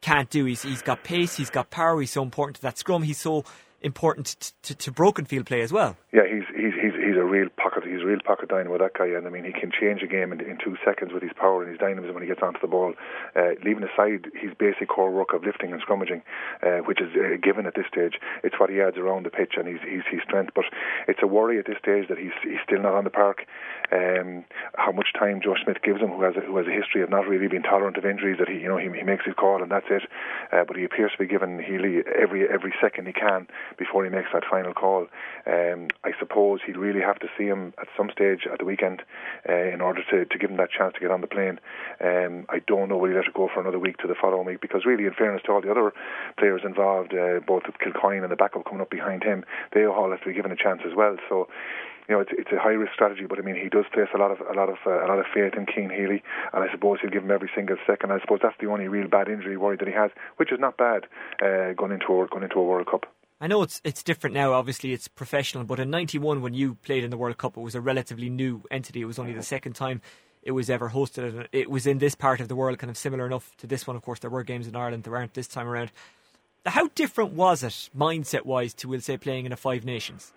can't 0.00 0.28
do. 0.28 0.44
He's, 0.44 0.62
he's 0.62 0.82
got 0.82 1.04
pace, 1.04 1.36
he's 1.36 1.50
got 1.50 1.70
power, 1.70 2.00
he's 2.00 2.10
so 2.10 2.22
important 2.22 2.56
to 2.56 2.62
that 2.62 2.76
scrum, 2.76 3.02
he's 3.02 3.20
so 3.20 3.44
important 3.80 4.26
to, 4.26 4.52
to, 4.62 4.74
to, 4.74 4.92
broken 4.92 5.24
field 5.24 5.46
play 5.46 5.60
as 5.62 5.72
well. 5.72 5.96
Yeah, 6.12 6.22
he's 6.28 6.44
he's 6.54 6.74
he's 6.80 6.91
he's 7.12 7.20
a 7.20 7.24
real 7.24 7.48
pocket. 7.56 7.84
He's 7.84 8.00
a 8.00 8.06
real 8.06 8.24
pocket 8.24 8.48
dynamo. 8.48 8.78
That 8.78 8.94
guy, 8.96 9.12
and 9.12 9.26
I 9.26 9.30
mean, 9.30 9.44
he 9.44 9.52
can 9.52 9.70
change 9.70 10.02
a 10.02 10.06
game 10.06 10.32
in, 10.32 10.40
in 10.40 10.56
two 10.56 10.76
seconds 10.84 11.12
with 11.12 11.22
his 11.22 11.32
power 11.36 11.62
and 11.62 11.70
his 11.70 11.78
dynamism 11.78 12.14
when 12.14 12.22
he 12.22 12.28
gets 12.28 12.42
onto 12.42 12.60
the 12.60 12.66
ball. 12.66 12.94
Uh, 13.36 13.52
leaving 13.64 13.84
aside 13.84 14.32
his 14.34 14.52
basic 14.58 14.88
core 14.88 15.10
work 15.10 15.34
of 15.34 15.44
lifting 15.44 15.72
and 15.72 15.82
scrummaging, 15.82 16.22
uh, 16.62 16.80
which 16.88 17.00
is 17.00 17.12
uh, 17.14 17.36
given 17.42 17.66
at 17.66 17.74
this 17.74 17.86
stage, 17.92 18.16
it's 18.42 18.58
what 18.58 18.70
he 18.70 18.80
adds 18.80 18.96
around 18.96 19.26
the 19.26 19.30
pitch 19.30 19.54
and 19.56 19.68
his 19.68 19.80
his 19.84 20.02
his 20.10 20.20
strength. 20.24 20.52
But 20.54 20.64
it's 21.06 21.20
a 21.22 21.26
worry 21.26 21.58
at 21.58 21.66
this 21.66 21.76
stage 21.78 22.08
that 22.08 22.18
he's 22.18 22.36
he's 22.42 22.62
still 22.64 22.80
not 22.80 22.94
on 22.94 23.04
the 23.04 23.12
park. 23.12 23.44
Um, 23.92 24.44
how 24.74 24.92
much 24.92 25.12
time 25.12 25.40
Joe 25.44 25.54
Schmidt 25.62 25.82
gives 25.82 26.00
him, 26.00 26.08
who 26.08 26.22
has 26.22 26.36
a, 26.36 26.40
who 26.40 26.56
has 26.56 26.66
a 26.66 26.72
history 26.72 27.02
of 27.02 27.10
not 27.10 27.28
really 27.28 27.48
being 27.48 27.62
tolerant 27.62 27.98
of 27.98 28.06
injuries, 28.06 28.38
that 28.38 28.48
he 28.48 28.56
you 28.64 28.68
know 28.68 28.78
he, 28.78 28.88
he 28.88 29.04
makes 29.04 29.24
his 29.26 29.34
call 29.34 29.62
and 29.62 29.70
that's 29.70 29.90
it. 29.90 30.08
Uh, 30.52 30.64
but 30.64 30.76
he 30.76 30.84
appears 30.84 31.12
to 31.12 31.18
be 31.18 31.28
giving 31.28 31.60
Healy 31.60 32.00
every 32.08 32.48
every 32.48 32.72
second 32.80 33.06
he 33.06 33.12
can 33.12 33.46
before 33.76 34.04
he 34.04 34.10
makes 34.10 34.28
that 34.32 34.44
final 34.48 34.72
call. 34.72 35.06
Um, 35.46 35.88
I 36.04 36.12
suppose 36.18 36.60
he'll 36.64 36.76
really 36.76 37.00
have 37.00 37.18
to 37.20 37.28
see 37.36 37.44
him 37.44 37.74
at 37.80 37.88
some 37.96 38.10
stage 38.10 38.46
at 38.50 38.58
the 38.58 38.64
weekend 38.64 39.02
uh, 39.48 39.52
in 39.52 39.80
order 39.80 40.02
to, 40.10 40.24
to 40.24 40.38
give 40.38 40.50
him 40.50 40.56
that 40.58 40.70
chance 40.70 40.94
to 40.94 41.00
get 41.00 41.10
on 41.10 41.20
the 41.20 41.26
plane. 41.26 41.58
Um, 42.00 42.46
I 42.48 42.60
don't 42.66 42.88
know 42.88 42.96
will 42.96 43.10
he 43.10 43.16
let 43.16 43.26
it 43.26 43.34
go 43.34 43.48
for 43.52 43.60
another 43.60 43.78
week 43.78 43.98
to 43.98 44.08
the 44.08 44.14
following 44.14 44.46
week 44.46 44.60
because 44.60 44.84
really, 44.86 45.06
in 45.06 45.14
fairness 45.14 45.42
to 45.46 45.52
all 45.52 45.60
the 45.60 45.70
other 45.70 45.92
players 46.38 46.62
involved, 46.64 47.14
uh, 47.14 47.40
both 47.46 47.64
Kilcoyne 47.80 48.22
and 48.22 48.32
the 48.32 48.36
backup 48.36 48.64
coming 48.64 48.80
up 48.80 48.90
behind 48.90 49.24
him, 49.24 49.44
they 49.74 49.84
all 49.84 50.10
have 50.10 50.20
to 50.20 50.26
be 50.26 50.34
given 50.34 50.52
a 50.52 50.56
chance 50.56 50.82
as 50.86 50.94
well. 50.94 51.16
So 51.28 51.48
you 52.08 52.14
know, 52.14 52.20
it's 52.20 52.32
it's 52.32 52.52
a 52.52 52.58
high 52.58 52.74
risk 52.74 52.92
strategy, 52.94 53.26
but 53.28 53.38
I 53.38 53.42
mean, 53.42 53.54
he 53.54 53.68
does 53.68 53.84
place 53.92 54.08
a 54.14 54.18
lot 54.18 54.30
of 54.30 54.40
a 54.40 54.54
lot 54.54 54.68
of 54.68 54.76
uh, 54.86 55.04
a 55.04 55.06
lot 55.06 55.18
of 55.18 55.26
faith 55.32 55.54
in 55.56 55.66
Cian 55.72 55.90
Healy, 55.90 56.22
and 56.52 56.64
I 56.64 56.70
suppose 56.72 56.98
he'll 57.00 57.10
give 57.10 57.22
him 57.22 57.30
every 57.30 57.50
single 57.54 57.76
second. 57.86 58.12
I 58.12 58.20
suppose 58.20 58.40
that's 58.42 58.58
the 58.60 58.66
only 58.66 58.88
real 58.88 59.08
bad 59.08 59.28
injury 59.28 59.56
worry 59.56 59.76
that 59.76 59.86
he 59.86 59.94
has, 59.94 60.10
which 60.36 60.52
is 60.52 60.58
not 60.58 60.76
bad 60.76 61.06
uh, 61.40 61.74
going 61.74 61.92
into 61.92 62.06
a, 62.20 62.26
going 62.26 62.42
into 62.42 62.58
a 62.58 62.64
World 62.64 62.88
Cup. 62.90 63.06
I 63.42 63.48
know 63.48 63.62
it's 63.62 63.80
it's 63.82 64.04
different 64.04 64.34
now. 64.34 64.52
Obviously, 64.52 64.92
it's 64.92 65.08
professional. 65.08 65.64
But 65.64 65.80
in 65.80 65.90
'91, 65.90 66.42
when 66.42 66.54
you 66.54 66.76
played 66.76 67.02
in 67.02 67.10
the 67.10 67.16
World 67.16 67.38
Cup, 67.38 67.56
it 67.56 67.60
was 67.60 67.74
a 67.74 67.80
relatively 67.80 68.30
new 68.30 68.62
entity. 68.70 69.00
It 69.00 69.06
was 69.06 69.18
only 69.18 69.32
the 69.32 69.42
second 69.42 69.72
time 69.72 70.00
it 70.44 70.52
was 70.52 70.70
ever 70.70 70.90
hosted. 70.90 71.48
It 71.50 71.68
was 71.68 71.84
in 71.84 71.98
this 71.98 72.14
part 72.14 72.40
of 72.40 72.46
the 72.46 72.54
world, 72.54 72.78
kind 72.78 72.88
of 72.88 72.96
similar 72.96 73.26
enough 73.26 73.56
to 73.56 73.66
this 73.66 73.84
one. 73.84 73.96
Of 73.96 74.02
course, 74.02 74.20
there 74.20 74.30
were 74.30 74.44
games 74.44 74.68
in 74.68 74.76
Ireland. 74.76 75.02
There 75.02 75.16
aren't 75.16 75.34
this 75.34 75.48
time 75.48 75.66
around. 75.66 75.90
How 76.64 76.86
different 76.94 77.32
was 77.32 77.64
it, 77.64 77.90
mindset 77.98 78.44
wise, 78.44 78.72
to 78.74 78.88
we'll 78.88 79.00
say 79.00 79.16
playing 79.16 79.46
in 79.46 79.52
a 79.52 79.56
Five 79.56 79.84
Nations? 79.84 80.32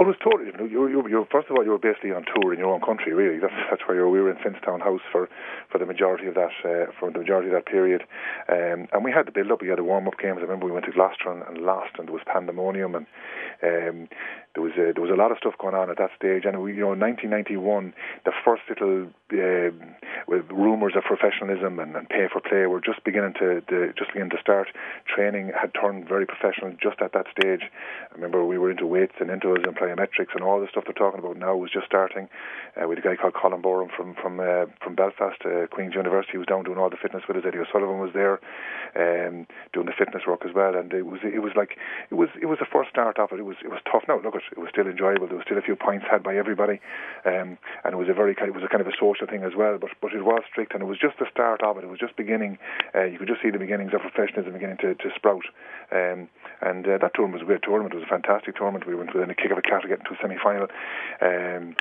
Well, 0.00 0.08
it 0.08 0.16
was 0.16 0.24
totally. 0.24 0.48
You, 0.72 0.88
you, 0.88 1.08
you, 1.10 1.26
first 1.30 1.50
of 1.50 1.56
all, 1.56 1.62
you 1.62 1.72
were 1.72 1.78
basically 1.78 2.12
on 2.12 2.24
tour 2.24 2.54
in 2.54 2.58
your 2.58 2.72
own 2.72 2.80
country. 2.80 3.12
Really, 3.12 3.38
that's 3.38 3.52
that's 3.68 3.82
where. 3.86 4.08
We 4.08 4.22
were 4.22 4.30
in 4.30 4.38
Finnstown 4.38 4.80
House 4.80 5.02
for, 5.12 5.28
for 5.70 5.76
the 5.76 5.84
majority 5.84 6.26
of 6.26 6.32
that 6.36 6.56
uh, 6.64 6.90
for 6.98 7.10
the 7.12 7.18
majority 7.18 7.48
of 7.48 7.52
that 7.52 7.66
period, 7.66 8.04
um, 8.48 8.88
and 8.94 9.04
we 9.04 9.12
had 9.12 9.26
the 9.26 9.30
build 9.30 9.52
up. 9.52 9.60
We 9.60 9.68
had 9.68 9.76
the 9.76 9.84
warm 9.84 10.08
up 10.08 10.16
games. 10.18 10.38
I 10.38 10.44
remember 10.48 10.64
we 10.64 10.72
went 10.72 10.86
to 10.86 10.92
Gloucester 10.92 11.28
and, 11.28 11.60
Last, 11.60 11.98
and 11.98 12.08
there 12.08 12.14
was 12.14 12.22
pandemonium, 12.24 12.94
and 12.94 13.06
um, 13.62 14.08
there 14.54 14.62
was 14.62 14.72
a, 14.74 14.92
there 14.92 15.02
was 15.02 15.10
a 15.10 15.18
lot 15.18 15.30
of 15.30 15.38
stuff 15.38 15.54
going 15.58 15.74
on 15.74 15.90
at 15.90 15.98
that 15.98 16.10
stage. 16.16 16.44
And 16.44 16.60
we, 16.62 16.74
you 16.74 16.80
know, 16.80 16.92
in 16.92 17.00
1991, 17.00 17.94
the 18.24 18.32
first 18.44 18.62
little 18.68 19.06
uh, 19.30 19.70
with 20.26 20.50
rumours 20.50 20.94
of 20.96 21.04
professionalism 21.04 21.78
and, 21.78 21.94
and 21.94 22.08
pay 22.08 22.26
for 22.26 22.40
play 22.40 22.66
were 22.66 22.80
just 22.80 23.04
beginning 23.04 23.34
to, 23.38 23.60
to 23.70 23.92
just 23.94 24.10
beginning 24.10 24.30
to 24.30 24.40
start. 24.40 24.68
Training 25.06 25.52
had 25.54 25.70
turned 25.74 26.08
very 26.08 26.26
professional 26.26 26.74
just 26.82 27.00
at 27.00 27.12
that 27.12 27.26
stage. 27.30 27.62
I 28.10 28.14
remember 28.14 28.44
we 28.44 28.58
were 28.58 28.70
into 28.70 28.86
weights 28.86 29.14
and 29.20 29.30
into 29.30 29.54
and 29.54 29.76
plyometrics 29.76 30.34
and 30.34 30.42
all 30.42 30.60
the 30.60 30.68
stuff 30.68 30.84
they're 30.84 30.94
talking 30.94 31.20
about 31.20 31.36
now 31.36 31.54
was 31.56 31.70
just 31.70 31.86
starting. 31.86 32.28
Uh, 32.74 32.88
with 32.88 32.98
a 32.98 33.02
guy 33.02 33.16
called 33.16 33.34
Colin 33.34 33.60
Boreham 33.60 33.90
from 33.94 34.14
from 34.14 34.40
uh, 34.40 34.66
from 34.82 34.94
Belfast, 34.94 35.38
uh, 35.44 35.66
Queen's 35.70 35.94
University, 35.94 36.38
was 36.38 36.46
down 36.46 36.64
doing 36.64 36.78
all 36.78 36.90
the 36.90 36.96
fitness 37.00 37.22
with 37.26 37.36
us. 37.36 37.44
Eddie 37.46 37.58
O'Sullivan 37.58 37.98
was 37.98 38.12
there, 38.14 38.38
um, 38.94 39.46
doing 39.72 39.86
the 39.86 39.96
fitness 39.96 40.22
work 40.26 40.42
as 40.46 40.54
well. 40.54 40.74
And 40.74 40.92
it 40.92 41.06
was 41.06 41.20
it 41.22 41.42
was 41.42 41.52
like 41.56 41.76
it 42.10 42.14
was 42.14 42.28
it 42.40 42.46
was 42.46 42.58
the 42.58 42.70
first 42.70 42.90
start 42.90 43.18
of 43.18 43.32
it. 43.32 43.40
It 43.40 43.44
was 43.44 43.56
it 43.64 43.70
was 43.70 43.80
tough. 43.90 44.04
Now 44.06 44.20
look, 44.20 44.39
it, 44.40 44.56
it 44.56 44.60
was 44.60 44.72
still 44.72 44.88
enjoyable. 44.88 45.28
There 45.28 45.36
was 45.36 45.44
still 45.44 45.58
a 45.58 45.62
few 45.62 45.76
points 45.76 46.06
had 46.10 46.22
by 46.22 46.36
everybody, 46.36 46.80
um, 47.24 47.60
and 47.84 47.92
it 47.92 48.00
was 48.00 48.08
a 48.08 48.16
very 48.16 48.32
it 48.32 48.54
was 48.54 48.64
a 48.64 48.68
kind 48.72 48.80
of 48.80 48.88
a 48.88 48.96
social 48.96 49.26
thing 49.28 49.44
as 49.44 49.52
well. 49.56 49.76
But 49.76 49.90
but 50.00 50.12
it 50.12 50.24
was 50.24 50.42
strict, 50.48 50.72
and 50.72 50.82
it 50.82 50.86
was 50.86 50.98
just 50.98 51.18
the 51.18 51.26
start 51.30 51.62
of 51.62 51.76
it. 51.76 51.84
It 51.84 51.92
was 51.92 52.00
just 52.00 52.16
beginning. 52.16 52.58
Uh, 52.94 53.04
you 53.04 53.18
could 53.18 53.28
just 53.28 53.42
see 53.42 53.50
the 53.50 53.60
beginnings 53.60 53.92
of 53.92 54.00
professionalism 54.00 54.52
beginning 54.52 54.78
to, 54.80 54.94
to 54.94 55.08
sprout. 55.14 55.44
Um, 55.92 56.28
and 56.60 56.86
uh, 56.86 56.98
that 56.98 57.12
tournament 57.14 57.40
was 57.40 57.42
a 57.42 57.50
great 57.50 57.62
tournament. 57.62 57.94
It 57.94 57.98
was 57.98 58.08
a 58.08 58.14
fantastic 58.14 58.56
tournament. 58.56 58.86
We 58.86 58.94
went 58.94 59.14
within 59.14 59.30
a 59.30 59.34
kick 59.34 59.50
of 59.50 59.58
a 59.58 59.62
cat 59.62 59.82
to 59.82 59.88
get 59.88 60.00
into 60.00 60.12
a 60.12 60.18
semi-final. 60.20 60.68
Um, 61.20 61.76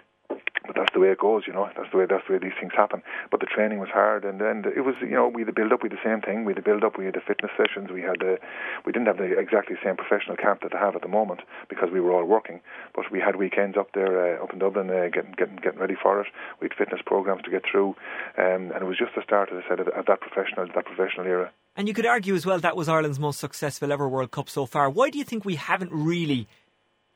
but 0.70 0.76
that's 0.76 0.94
the 0.94 1.00
way 1.00 1.10
it 1.10 1.18
goes, 1.18 1.44
you 1.48 1.54
know. 1.54 1.68
That's 1.76 1.90
the 1.92 1.98
way 1.98 2.06
that's 2.08 2.22
the 2.28 2.34
way 2.34 2.40
these 2.40 2.54
things 2.60 2.74
happen. 2.78 3.02
But 3.32 3.40
the 3.40 3.48
training 3.48 3.80
was 3.80 3.90
hard, 3.90 4.24
and 4.24 4.40
then 4.40 4.64
it 4.70 4.82
was, 4.82 4.94
you 5.02 5.18
know, 5.18 5.28
we 5.28 5.42
had 5.42 5.50
the 5.50 5.58
build 5.58 5.74
up, 5.74 5.82
we 5.82 5.90
had 5.90 5.98
the 5.98 6.06
same 6.06 6.22
thing. 6.22 6.46
We 6.46 6.54
had 6.54 6.62
the 6.62 6.70
build 6.70 6.84
up, 6.84 6.96
we 6.96 7.06
had 7.06 7.16
the 7.16 7.26
fitness 7.26 7.50
sessions, 7.58 7.90
we 7.90 8.02
had 8.02 8.22
the, 8.22 8.38
we 8.86 8.92
didn't 8.92 9.08
have 9.08 9.18
the 9.18 9.34
exactly 9.34 9.78
same 9.84 9.98
professional 9.98 10.38
camp 10.38 10.62
that 10.62 10.72
they 10.72 10.78
have 10.78 10.96
at 10.96 11.02
the 11.02 11.10
moment 11.10 11.42
because 11.70 11.90
we 11.92 12.00
were 12.00 12.14
all 12.14 12.26
working. 12.26 12.62
But 12.94 13.10
we 13.12 13.20
had 13.20 13.36
weekends 13.36 13.78
up 13.78 13.90
there, 13.94 14.38
uh, 14.38 14.44
up 14.44 14.54
in 14.54 14.60
Dublin, 14.60 14.92
uh, 14.92 15.10
getting 15.12 15.34
getting 15.34 15.56
getting 15.58 15.80
ready 15.80 15.96
for 15.98 16.22
it. 16.22 16.28
We 16.62 16.70
had 16.70 16.78
fitness 16.78 17.02
programs 17.04 17.42
to 17.44 17.50
get 17.50 17.64
through, 17.66 17.96
um, 18.38 18.70
and 18.70 18.78
it 18.78 18.86
was 18.86 18.98
just 18.98 19.16
the 19.16 19.24
start, 19.24 19.50
as 19.52 19.64
I 19.66 19.70
said, 19.70 19.80
of, 19.80 19.88
of 19.90 20.06
that 20.06 20.22
professional 20.22 20.68
that 20.68 20.86
professional 20.86 21.26
era. 21.26 21.50
And 21.76 21.88
you 21.88 21.96
could 21.96 22.06
argue 22.06 22.36
as 22.36 22.46
well 22.46 22.60
that 22.60 22.76
was 22.76 22.88
Ireland's 22.88 23.20
most 23.20 23.40
successful 23.40 23.92
ever 23.92 24.08
World 24.08 24.30
Cup 24.30 24.50
so 24.50 24.68
far. 24.68 24.90
Why 24.90 25.10
do 25.10 25.18
you 25.18 25.24
think 25.24 25.46
we 25.46 25.56
haven't 25.56 25.92
really 25.92 26.48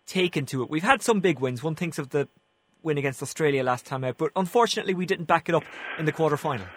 taken 0.07 0.47
to 0.47 0.63
it? 0.63 0.71
We've 0.71 0.81
had 0.81 1.03
some 1.03 1.19
big 1.19 1.37
wins. 1.39 1.61
One 1.61 1.75
thinks 1.75 1.99
of 1.99 2.09
the 2.09 2.27
win 2.83 2.97
against 2.97 3.21
Australia 3.21 3.63
last 3.63 3.85
time 3.85 4.03
out, 4.03 4.17
but 4.17 4.31
unfortunately 4.35 4.93
we 4.93 5.05
didn't 5.05 5.25
back 5.25 5.49
it 5.49 5.55
up 5.55 5.63
in 5.97 6.05
the 6.05 6.11
quarter 6.11 6.37
final. 6.37 6.67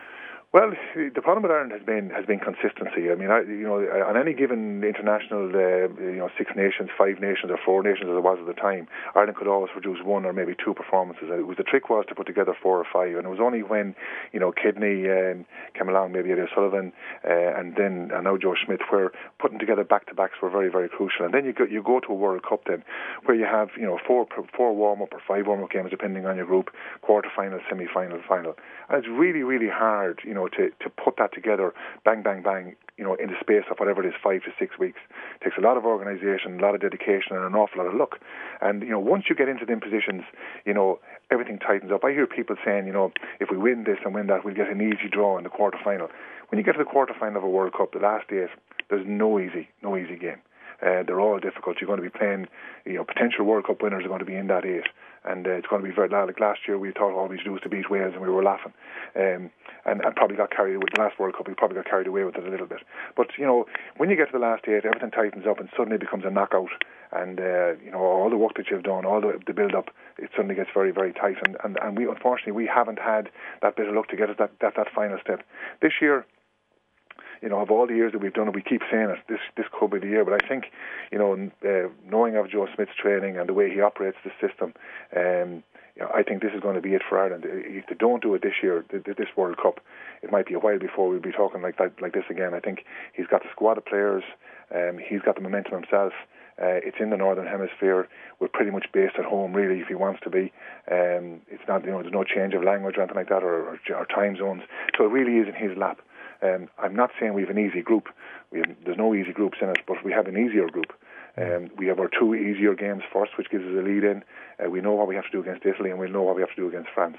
Well, 0.57 0.73
the 0.97 1.21
problem 1.21 1.43
with 1.43 1.53
Ireland 1.53 1.73
has 1.73 1.83
been 1.83 2.09
has 2.17 2.25
been 2.25 2.41
consistency. 2.41 3.13
I 3.13 3.15
mean, 3.15 3.29
I, 3.29 3.45
you 3.45 3.69
know, 3.69 3.77
on 4.09 4.17
any 4.17 4.33
given 4.33 4.83
international, 4.83 5.53
uh, 5.53 5.93
you 6.01 6.17
know, 6.17 6.31
Six 6.39 6.53
Nations, 6.57 6.89
Five 6.97 7.21
Nations, 7.21 7.53
or 7.53 7.59
Four 7.63 7.83
Nations 7.83 8.09
as 8.09 8.17
it 8.17 8.25
was 8.25 8.39
at 8.41 8.47
the 8.47 8.57
time, 8.57 8.89
Ireland 9.15 9.37
could 9.37 9.49
always 9.49 9.69
produce 9.71 9.99
one 10.03 10.25
or 10.25 10.33
maybe 10.33 10.57
two 10.57 10.73
performances. 10.73 11.29
It 11.29 11.47
was 11.47 11.59
the 11.59 11.63
trick 11.63 11.91
was 11.91 12.07
to 12.09 12.15
put 12.15 12.27
together 12.27 12.57
four 12.57 12.81
or 12.81 12.87
five, 12.91 13.21
and 13.21 13.27
it 13.27 13.29
was 13.29 13.39
only 13.39 13.63
when 13.63 13.95
you 14.33 14.41
know 14.41 14.51
Kidney 14.51 15.05
um, 15.13 15.45
came 15.77 15.91
along, 15.91 16.13
maybe 16.13 16.33
Eddie 16.33 16.49
Sullivan, 16.55 16.91
uh, 17.23 17.53
and 17.61 17.77
then 17.77 18.09
and 18.17 18.25
now 18.25 18.39
Joe 18.39 18.55
Schmidt, 18.57 18.81
where 18.89 19.13
putting 19.39 19.59
together 19.59 19.85
back 19.85 20.07
to 20.07 20.15
backs 20.15 20.41
were 20.41 20.49
very 20.49 20.71
very 20.71 20.89
crucial. 20.89 21.27
And 21.27 21.35
then 21.35 21.45
you 21.45 21.53
go 21.53 21.65
you 21.65 21.83
go 21.83 22.01
to 22.01 22.09
a 22.09 22.15
World 22.15 22.49
Cup 22.49 22.63
then, 22.65 22.83
where 23.27 23.37
you 23.37 23.45
have 23.45 23.77
you 23.77 23.85
know 23.85 23.99
four 24.07 24.25
four 24.57 24.75
warm 24.75 25.03
up 25.03 25.13
or 25.13 25.21
five 25.29 25.47
warm 25.47 25.63
up 25.63 25.69
games 25.71 25.91
depending 25.91 26.25
on 26.25 26.39
your 26.39 26.47
group, 26.47 26.71
quarter 27.03 27.29
final, 27.37 27.61
semi 27.69 27.85
final, 27.93 28.23
final, 28.27 28.57
and 28.89 28.97
it's 28.97 29.13
really 29.13 29.43
really 29.43 29.69
hard, 29.69 30.23
you 30.25 30.33
know, 30.33 30.46
to 30.49 30.71
to 30.81 30.91
put 30.91 31.17
that 31.19 31.33
together, 31.33 31.75
bang, 32.05 32.23
bang, 32.23 32.43
bang, 32.43 32.77
you 32.97 33.05
know, 33.05 33.15
in 33.15 33.29
the 33.29 33.39
space 33.41 33.65
of 33.71 33.79
whatever 33.79 34.05
it 34.05 34.09
is, 34.09 34.15
five 34.23 34.43
to 34.43 34.51
six 34.59 34.79
weeks. 34.79 34.99
It 35.41 35.45
takes 35.45 35.57
a 35.59 35.61
lot 35.61 35.77
of 35.77 35.85
organisation, 35.85 36.59
a 36.59 36.63
lot 36.63 36.75
of 36.75 36.81
dedication, 36.81 37.37
and 37.37 37.45
an 37.45 37.55
awful 37.55 37.83
lot 37.83 37.89
of 37.89 37.95
luck. 37.95 38.19
And 38.61 38.83
you 38.83 38.91
know, 38.91 39.01
once 39.01 39.25
you 39.29 39.35
get 39.35 39.49
into 39.49 39.67
them 39.67 39.81
positions, 39.81 40.23
you 40.65 40.75
know, 40.75 40.99
everything 41.31 41.59
tightens 41.59 41.93
up. 41.93 42.05
I 42.05 42.13
hear 42.13 42.27
people 42.27 42.57
saying, 42.65 42.87
you 42.87 42.93
know, 42.93 43.13
if 43.41 43.51
we 43.51 43.57
win 43.57 43.85
this 43.85 43.99
and 44.05 44.15
win 44.15 44.27
that, 44.29 44.45
we'll 44.45 44.55
get 44.55 44.69
an 44.69 44.81
easy 44.81 45.09
draw 45.11 45.37
in 45.39 45.45
the 45.45 45.51
quarter 45.51 45.79
final. 45.83 46.09
When 46.49 46.59
you 46.59 46.65
get 46.65 46.73
to 46.73 46.79
the 46.79 46.85
quarter 46.85 47.15
final 47.19 47.39
of 47.39 47.45
a 47.45 47.49
World 47.49 47.75
Cup, 47.77 47.93
the 47.93 47.99
last 47.99 48.27
eight, 48.31 48.51
there's 48.89 49.07
no 49.07 49.41
easy, 49.41 49.69
no 49.83 49.97
easy 49.97 50.17
game. 50.17 50.39
Uh, 50.83 51.03
they're 51.07 51.21
all 51.21 51.39
difficult. 51.39 51.79
You're 51.81 51.89
going 51.89 52.03
to 52.03 52.09
be 52.09 52.17
playing, 52.17 52.49
you 52.85 52.95
know, 52.95 53.05
potential 53.05 53.45
World 53.45 53.67
Cup 53.67 53.83
winners 53.83 54.05
are 54.05 54.09
going 54.09 54.21
to 54.21 54.27
be 54.27 54.37
in 54.37 54.49
that 54.49 54.65
eight, 54.65 54.87
and 55.25 55.47
uh, 55.47 55.51
it's 55.51 55.67
going 55.67 55.83
to 55.83 55.89
be 55.89 55.95
very 55.95 56.09
like 56.09 56.39
last 56.39 56.61
year. 56.69 56.79
We 56.79 56.93
thought 56.93 57.13
all 57.13 57.29
we 57.29 57.39
should 57.39 57.45
do 57.45 57.53
was 57.53 57.63
to 57.63 57.69
beat 57.69 57.91
Wales, 57.91 58.13
and 58.15 58.23
we 58.23 58.29
were 58.29 58.43
laughing, 58.43 58.73
um, 59.17 59.51
and, 59.85 60.05
and 60.05 60.17
probably 60.17 60.37
got 60.37 60.51
carried 60.51 60.77
with 60.77 60.93
the 60.95 61.01
last 61.01 61.19
World 61.19 61.35
Cup. 61.37 61.49
We 61.49 61.55
probably 61.55 61.77
got 61.77 61.87
carried 61.87 62.07
away 62.07 62.25
with 62.25 62.37
it 62.37 62.47
a 62.47 62.51
little 62.51 62.67
bit. 62.67 62.81
But 63.17 63.29
you 63.39 63.47
know, 63.47 63.67
when 63.97 64.11
you 64.11 64.17
get 64.17 64.27
to 64.27 64.33
the 64.33 64.39
last 64.39 64.65
eight, 64.69 64.85
everything 64.85 65.11
tightens 65.11 65.47
up, 65.47 65.61
and 65.61 65.69
suddenly 65.77 65.99
becomes 65.99 66.25
a 66.25 66.31
knockout. 66.31 66.71
And 67.13 67.41
uh, 67.41 67.75
you 67.83 67.91
know, 67.91 68.01
all 68.01 68.29
the 68.29 68.37
work 68.37 68.57
that 68.57 68.67
you've 68.71 68.83
done, 68.83 69.07
all 69.07 69.21
the, 69.21 69.41
the 69.47 69.55
build 69.55 69.75
up, 69.75 69.91
it 70.19 70.31
suddenly 70.37 70.57
gets 70.57 70.71
very, 70.75 70.91
very 70.91 71.13
tight. 71.13 71.37
And, 71.47 71.57
and 71.65 71.79
and 71.81 71.97
we 71.97 72.07
unfortunately 72.07 72.53
we 72.53 72.67
haven't 72.67 72.99
had 72.99 73.31
that 73.63 73.77
bit 73.77 73.89
of 73.89 73.95
luck 73.95 74.09
to 74.09 74.17
get 74.17 74.29
us 74.29 74.37
that 74.39 74.51
that, 74.61 74.75
that 74.77 74.89
final 74.95 75.19
step 75.23 75.43
this 75.81 75.93
year 76.01 76.27
you 77.43 77.49
know, 77.49 77.61
of 77.61 77.71
all 77.71 77.87
the 77.87 77.95
years 77.95 78.13
that 78.13 78.21
we've 78.21 78.35
done 78.35 78.49
it, 78.49 78.55
we 78.55 78.63
keep 78.63 78.83
saying 78.91 79.11
it. 79.11 79.19
This 79.29 79.41
this 79.57 79.67
could 79.73 79.91
be 79.91 79.99
the 79.99 80.07
year, 80.07 80.25
but 80.25 80.43
I 80.43 80.47
think, 80.47 80.67
you 81.11 81.19
know, 81.19 81.33
uh, 81.65 81.89
knowing 82.09 82.37
of 82.37 82.51
Joe 82.51 82.67
Schmidt's 82.75 82.93
training 83.01 83.39
and 83.39 83.49
the 83.49 83.55
way 83.55 83.73
he 83.73 83.81
operates 83.81 84.19
the 84.25 84.31
system, 84.41 84.75
um, 85.17 85.63
you 85.97 86.03
know, 86.03 86.11
I 86.15 86.23
think 86.23 86.43
this 86.43 86.53
is 86.55 86.61
going 86.61 86.75
to 86.75 86.83
be 86.83 86.95
it 86.95 87.03
for 87.09 87.19
Ireland. 87.19 87.45
If 87.47 87.87
they 87.89 87.95
don't 87.95 88.23
do 88.23 88.35
it 88.35 88.43
this 88.43 88.63
year, 88.63 88.85
this 88.91 89.29
World 89.37 89.57
Cup, 89.57 89.81
it 90.23 90.31
might 90.31 90.47
be 90.47 90.55
a 90.55 90.59
while 90.59 90.79
before 90.79 91.09
we'll 91.09 91.21
be 91.21 91.33
talking 91.33 91.63
like 91.63 91.79
that, 91.79 91.93
like 92.03 92.13
this 92.13 92.25
again. 92.29 92.53
I 92.53 92.61
think 92.61 92.85
he's 93.15 93.27
got 93.27 93.43
the 93.43 93.49
squad 93.51 93.79
of 93.79 93.87
players, 93.87 94.23
um, 94.75 94.99
he's 94.99 95.23
got 95.23 95.37
the 95.37 95.41
momentum 95.41 95.73
himself. 95.73 96.13
Uh, 96.61 96.81
it's 96.83 96.97
in 97.01 97.11
the 97.11 97.19
northern 97.19 97.47
hemisphere. 97.47 98.09
We're 98.41 98.49
pretty 98.49 98.71
much 98.71 98.87
based 98.91 99.17
at 99.19 99.27
home, 99.27 99.53
really, 99.53 99.81
if 99.81 99.89
he 99.89 99.95
wants 99.95 100.21
to 100.25 100.31
be. 100.31 100.53
Um, 100.91 101.43
it's 101.49 101.63
not, 101.69 101.85
you 101.85 101.91
know, 101.91 102.01
there's 102.01 102.15
no 102.15 102.25
change 102.25 102.55
of 102.55 102.65
language 102.65 102.97
or 102.97 103.03
anything 103.03 103.17
like 103.17 103.29
that, 103.29 103.43
or, 103.43 103.77
or, 103.77 103.79
or 103.95 104.07
time 104.07 104.37
zones. 104.37 104.63
So 104.97 105.05
it 105.05 105.09
really 105.09 105.37
is 105.37 105.49
in 105.49 105.55
his 105.55 105.77
lap. 105.77 106.01
Um, 106.43 106.69
I'm 106.79 106.95
not 106.95 107.11
saying 107.19 107.35
we 107.35 107.43
have 107.43 107.51
an 107.51 107.59
easy 107.59 107.83
group. 107.83 108.09
Have, 108.55 108.77
there's 108.85 108.99
no 108.99 109.15
easy 109.15 109.33
groups 109.33 109.59
in 109.61 109.69
it, 109.69 109.79
but 109.87 110.05
we 110.05 110.13
have 110.13 110.27
an 110.27 110.37
easier 110.37 110.69
group. 110.69 110.93
Um, 111.39 111.71
we 111.77 111.87
have 111.87 111.99
our 112.01 112.09
two 112.09 112.35
easier 112.35 112.75
games 112.75 113.03
first, 113.13 113.37
which 113.37 113.51
gives 113.51 113.65
us 113.65 113.73
a 113.73 113.83
lead 113.83 114.05
in. 114.05 114.25
Uh, 114.59 114.71
we 114.71 114.81
know 114.81 114.93
what 114.93 115.09
we 115.09 115.15
have 115.15 115.25
to 115.25 115.31
do 115.31 115.41
against 115.41 115.67
Italy, 115.67 115.91
and 115.91 115.99
we 115.99 116.09
know 116.09 116.23
what 116.23 116.37
we 116.37 116.43
have 116.43 116.51
to 116.51 116.57
do 116.57 116.69
against 116.69 116.89
France. 116.95 117.19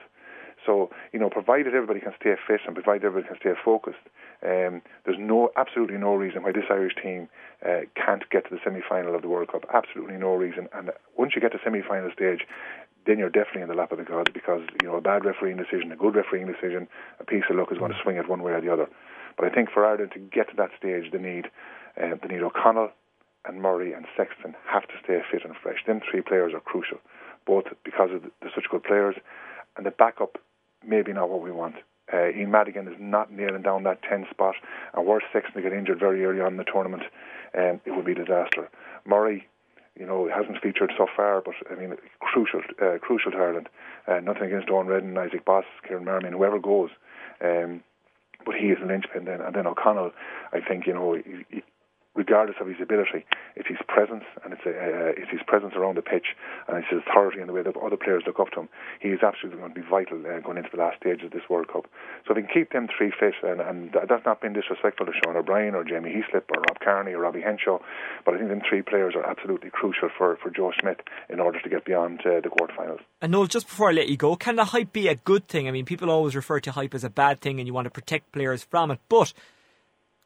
So, 0.65 0.89
you 1.13 1.19
know, 1.19 1.29
provided 1.29 1.75
everybody 1.75 1.99
can 1.99 2.13
stay 2.19 2.33
fit 2.47 2.61
and 2.65 2.75
provided 2.75 3.05
everybody 3.05 3.27
can 3.27 3.37
stay 3.39 3.53
focused, 3.63 4.03
um, 4.43 4.81
there's 5.05 5.17
no 5.19 5.49
absolutely 5.55 5.97
no 5.97 6.13
reason 6.15 6.43
why 6.43 6.51
this 6.51 6.65
Irish 6.69 6.93
team 7.01 7.29
uh, 7.65 7.81
can't 7.95 8.29
get 8.29 8.49
to 8.49 8.55
the 8.55 8.59
semi-final 8.63 9.15
of 9.15 9.21
the 9.21 9.27
World 9.27 9.51
Cup. 9.51 9.65
Absolutely 9.73 10.17
no 10.17 10.35
reason. 10.35 10.67
And 10.73 10.91
once 11.17 11.33
you 11.35 11.41
get 11.41 11.53
to 11.53 11.59
semi-final 11.63 12.11
stage, 12.11 12.41
then 13.07 13.17
you're 13.17 13.29
definitely 13.29 13.63
in 13.63 13.69
the 13.69 13.73
lap 13.73 13.91
of 13.91 13.97
the 13.97 14.03
gods 14.03 14.29
because 14.33 14.61
you 14.81 14.87
know 14.87 14.97
a 14.97 15.01
bad 15.01 15.25
refereeing 15.25 15.57
decision, 15.57 15.91
a 15.91 15.95
good 15.95 16.15
refereeing 16.15 16.45
decision, 16.45 16.87
a 17.19 17.23
piece 17.23 17.43
of 17.49 17.55
luck 17.55 17.71
is 17.71 17.77
going 17.77 17.91
to 17.91 17.97
swing 18.03 18.17
it 18.17 18.29
one 18.29 18.43
way 18.43 18.51
or 18.51 18.61
the 18.61 18.71
other. 18.71 18.87
But 19.37 19.45
I 19.45 19.49
think 19.49 19.71
for 19.71 19.85
Ireland 19.85 20.11
to 20.13 20.19
get 20.19 20.49
to 20.49 20.55
that 20.57 20.71
stage, 20.77 21.11
they 21.11 21.19
need 21.19 21.49
uh, 22.01 22.15
they 22.21 22.35
need 22.35 22.43
O'Connell 22.43 22.91
and 23.45 23.61
Murray 23.61 23.93
and 23.93 24.05
Sexton 24.15 24.55
have 24.67 24.83
to 24.87 24.93
stay 25.03 25.19
fit 25.31 25.45
and 25.45 25.55
fresh. 25.55 25.79
Them 25.87 26.01
three 26.11 26.21
players 26.21 26.53
are 26.53 26.59
crucial, 26.59 26.99
both 27.45 27.65
because 27.83 28.11
of 28.11 28.23
they're 28.41 28.51
such 28.53 28.69
good 28.69 28.83
players, 28.83 29.15
and 29.77 29.85
the 29.85 29.91
backup 29.91 30.37
maybe 30.85 31.13
not 31.13 31.29
what 31.29 31.41
we 31.41 31.51
want. 31.51 31.75
Uh, 32.13 32.29
Ian 32.29 32.51
Madigan 32.51 32.87
is 32.87 32.95
not 32.99 33.31
nailing 33.31 33.63
down 33.63 33.83
that 33.83 34.01
10 34.01 34.27
spot, 34.29 34.55
and 34.93 35.05
were 35.05 35.21
Sexton 35.33 35.61
to 35.61 35.69
get 35.69 35.77
injured 35.77 35.99
very 35.99 36.23
early 36.23 36.39
on 36.39 36.53
in 36.53 36.57
the 36.57 36.63
tournament, 36.63 37.03
um, 37.57 37.81
it 37.85 37.91
would 37.91 38.05
be 38.05 38.13
a 38.13 38.15
disaster. 38.15 38.69
Murray, 39.05 39.47
you 39.99 40.05
know, 40.05 40.29
hasn't 40.29 40.61
featured 40.61 40.91
so 40.97 41.07
far, 41.15 41.41
but 41.41 41.55
I 41.71 41.75
mean, 41.75 41.95
crucial, 42.19 42.61
uh, 42.81 42.97
crucial 42.99 43.31
to 43.31 43.37
Ireland. 43.37 43.69
Uh, 44.07 44.19
nothing 44.19 44.43
against 44.43 44.67
Don 44.67 44.87
Reddan, 44.87 45.17
Isaac 45.17 45.45
Boss, 45.45 45.65
Kieran 45.87 46.05
Marmion, 46.05 46.33
whoever 46.33 46.59
goes. 46.59 46.89
Um, 47.43 47.83
but 48.45 48.55
he 48.55 48.67
is 48.67 48.77
a 48.81 48.85
linchpin 48.85 49.25
then. 49.25 49.41
And 49.41 49.55
then 49.55 49.67
O'Connell, 49.67 50.11
I 50.53 50.59
think, 50.61 50.87
you 50.87 50.93
know, 50.93 51.13
he, 51.13 51.45
he, 51.49 51.63
regardless 52.17 52.57
of 52.59 52.67
his 52.67 52.81
ability, 52.81 53.23
it's 53.55 53.69
his 53.69 53.77
presence 53.87 54.25
and 54.43 54.51
it's, 54.51 54.65
a, 54.65 54.73
uh, 54.73 55.13
it's 55.13 55.29
his 55.29 55.41
presence 55.45 55.77
around 55.77 55.95
the 55.95 56.01
pitch 56.01 56.33
and 56.67 56.81
it's 56.81 56.89
his 56.89 56.99
authority 57.05 57.39
and 57.39 57.47
the 57.47 57.53
way 57.53 57.61
that 57.61 57.77
other 57.77 57.95
players 57.95 58.23
look 58.25 58.39
up 58.41 58.49
to 58.51 58.65
him. 58.65 58.69
He 58.99 59.09
is 59.09 59.21
absolutely 59.21 59.61
going 59.61 59.73
to 59.73 59.79
be 59.79 59.85
vital 59.85 60.17
uh, 60.25 60.41
going 60.41 60.57
into 60.57 60.73
the 60.73 60.81
last 60.81 60.97
stage 60.97 61.21
of 61.21 61.31
this 61.31 61.45
World 61.47 61.69
Cup. 61.69 61.85
So 62.25 62.33
if 62.33 62.37
we 62.37 62.43
can 62.43 62.51
keep 62.51 62.73
them 62.73 62.89
three 62.89 63.13
fit, 63.13 63.37
and, 63.45 63.61
and 63.61 63.93
that's 63.93 64.25
not 64.25 64.41
been 64.41 64.57
disrespectful 64.57 65.05
to 65.05 65.13
Sean 65.13 65.37
O'Brien 65.37 65.75
or 65.77 65.85
Jamie 65.85 66.09
Heaslip 66.09 66.49
or 66.49 66.65
Rob 66.65 66.81
Kearney 66.81 67.13
or 67.13 67.21
Robbie 67.21 67.45
Henshaw, 67.45 67.77
but 68.25 68.33
I 68.33 68.37
think 68.37 68.49
them 68.49 68.61
three 68.67 68.81
players 68.81 69.13
are 69.15 69.23
absolutely 69.23 69.69
crucial 69.69 70.09
for, 70.17 70.37
for 70.41 70.49
Joe 70.49 70.73
Schmidt 70.73 71.05
in 71.29 71.39
order 71.39 71.61
to 71.61 71.69
get 71.69 71.85
beyond 71.85 72.21
uh, 72.25 72.41
the 72.41 72.49
quarterfinals. 72.49 72.99
And 73.21 73.31
Noel, 73.31 73.45
just 73.45 73.67
before 73.67 73.89
I 73.89 73.93
let 73.93 74.09
you 74.09 74.17
go, 74.17 74.35
can 74.35 74.55
the 74.55 74.65
hype 74.65 74.91
be 74.91 75.07
a 75.07 75.15
good 75.15 75.47
thing? 75.47 75.67
I 75.67 75.71
mean, 75.71 75.85
people 75.85 76.09
always 76.09 76.35
refer 76.35 76.59
to 76.61 76.71
hype 76.71 76.95
as 76.95 77.03
a 77.03 77.09
bad 77.09 77.41
thing 77.41 77.59
and 77.59 77.67
you 77.67 77.73
want 77.73 77.85
to 77.85 77.91
protect 77.91 78.31
players 78.31 78.63
from 78.63 78.91
it, 78.91 78.99
but 79.07 79.33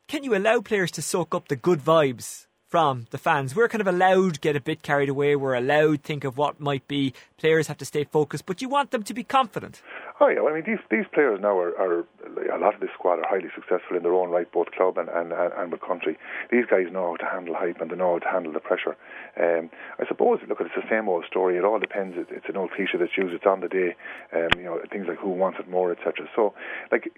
can 0.07 0.23
you 0.23 0.35
allow 0.35 0.61
players 0.61 0.91
to 0.91 1.01
soak 1.01 1.33
up 1.33 1.47
the 1.47 1.55
good 1.55 1.79
vibes 1.79 2.47
from 2.67 3.07
the 3.11 3.17
fans? 3.17 3.55
We're 3.55 3.67
kind 3.67 3.81
of 3.81 3.87
allowed 3.87 4.41
get 4.41 4.55
a 4.55 4.61
bit 4.61 4.81
carried 4.81 5.09
away. 5.09 5.35
We're 5.35 5.55
allowed 5.55 6.03
think 6.03 6.23
of 6.23 6.37
what 6.37 6.59
might 6.59 6.87
be. 6.87 7.13
Players 7.37 7.67
have 7.67 7.77
to 7.77 7.85
stay 7.85 8.03
focused, 8.03 8.45
but 8.45 8.61
you 8.61 8.69
want 8.69 8.91
them 8.91 9.03
to 9.03 9.13
be 9.13 9.23
confident. 9.23 9.81
Oh 10.23 10.27
yeah, 10.27 10.43
I 10.47 10.53
mean 10.53 10.63
these 10.67 10.77
these 10.91 11.09
players 11.11 11.39
now 11.41 11.57
are, 11.57 11.73
are 11.81 12.05
a 12.53 12.59
lot 12.59 12.75
of 12.75 12.79
this 12.79 12.91
squad 12.93 13.17
are 13.17 13.27
highly 13.27 13.49
successful 13.55 13.97
in 13.97 14.03
their 14.03 14.13
own 14.13 14.29
right, 14.29 14.45
both 14.51 14.69
club 14.69 14.99
and 14.99 15.09
and, 15.09 15.33
and 15.33 15.71
with 15.71 15.81
country. 15.81 16.15
These 16.51 16.65
guys 16.69 16.85
know 16.91 17.09
how 17.09 17.15
to 17.15 17.25
handle 17.25 17.55
hype 17.55 17.81
and 17.81 17.89
they 17.89 17.95
know 17.95 18.13
how 18.13 18.19
to 18.19 18.29
handle 18.29 18.53
the 18.53 18.59
pressure. 18.59 18.95
Um, 19.35 19.71
I 19.97 20.05
suppose 20.07 20.37
look, 20.47 20.61
it's 20.61 20.75
the 20.75 20.87
same 20.87 21.09
old 21.09 21.25
story. 21.25 21.57
It 21.57 21.65
all 21.65 21.79
depends. 21.79 22.17
It, 22.19 22.27
it's 22.29 22.45
an 22.47 22.55
old 22.55 22.69
cliche 22.69 22.99
that's 22.99 23.17
used. 23.17 23.33
It's 23.33 23.47
on 23.47 23.61
the 23.61 23.67
day. 23.67 23.95
Um, 24.31 24.49
you 24.57 24.65
know 24.65 24.79
things 24.91 25.07
like 25.07 25.17
who 25.17 25.31
wants 25.31 25.57
it 25.59 25.67
more, 25.67 25.91
etc. 25.91 26.29
So 26.35 26.53
like 26.91 27.09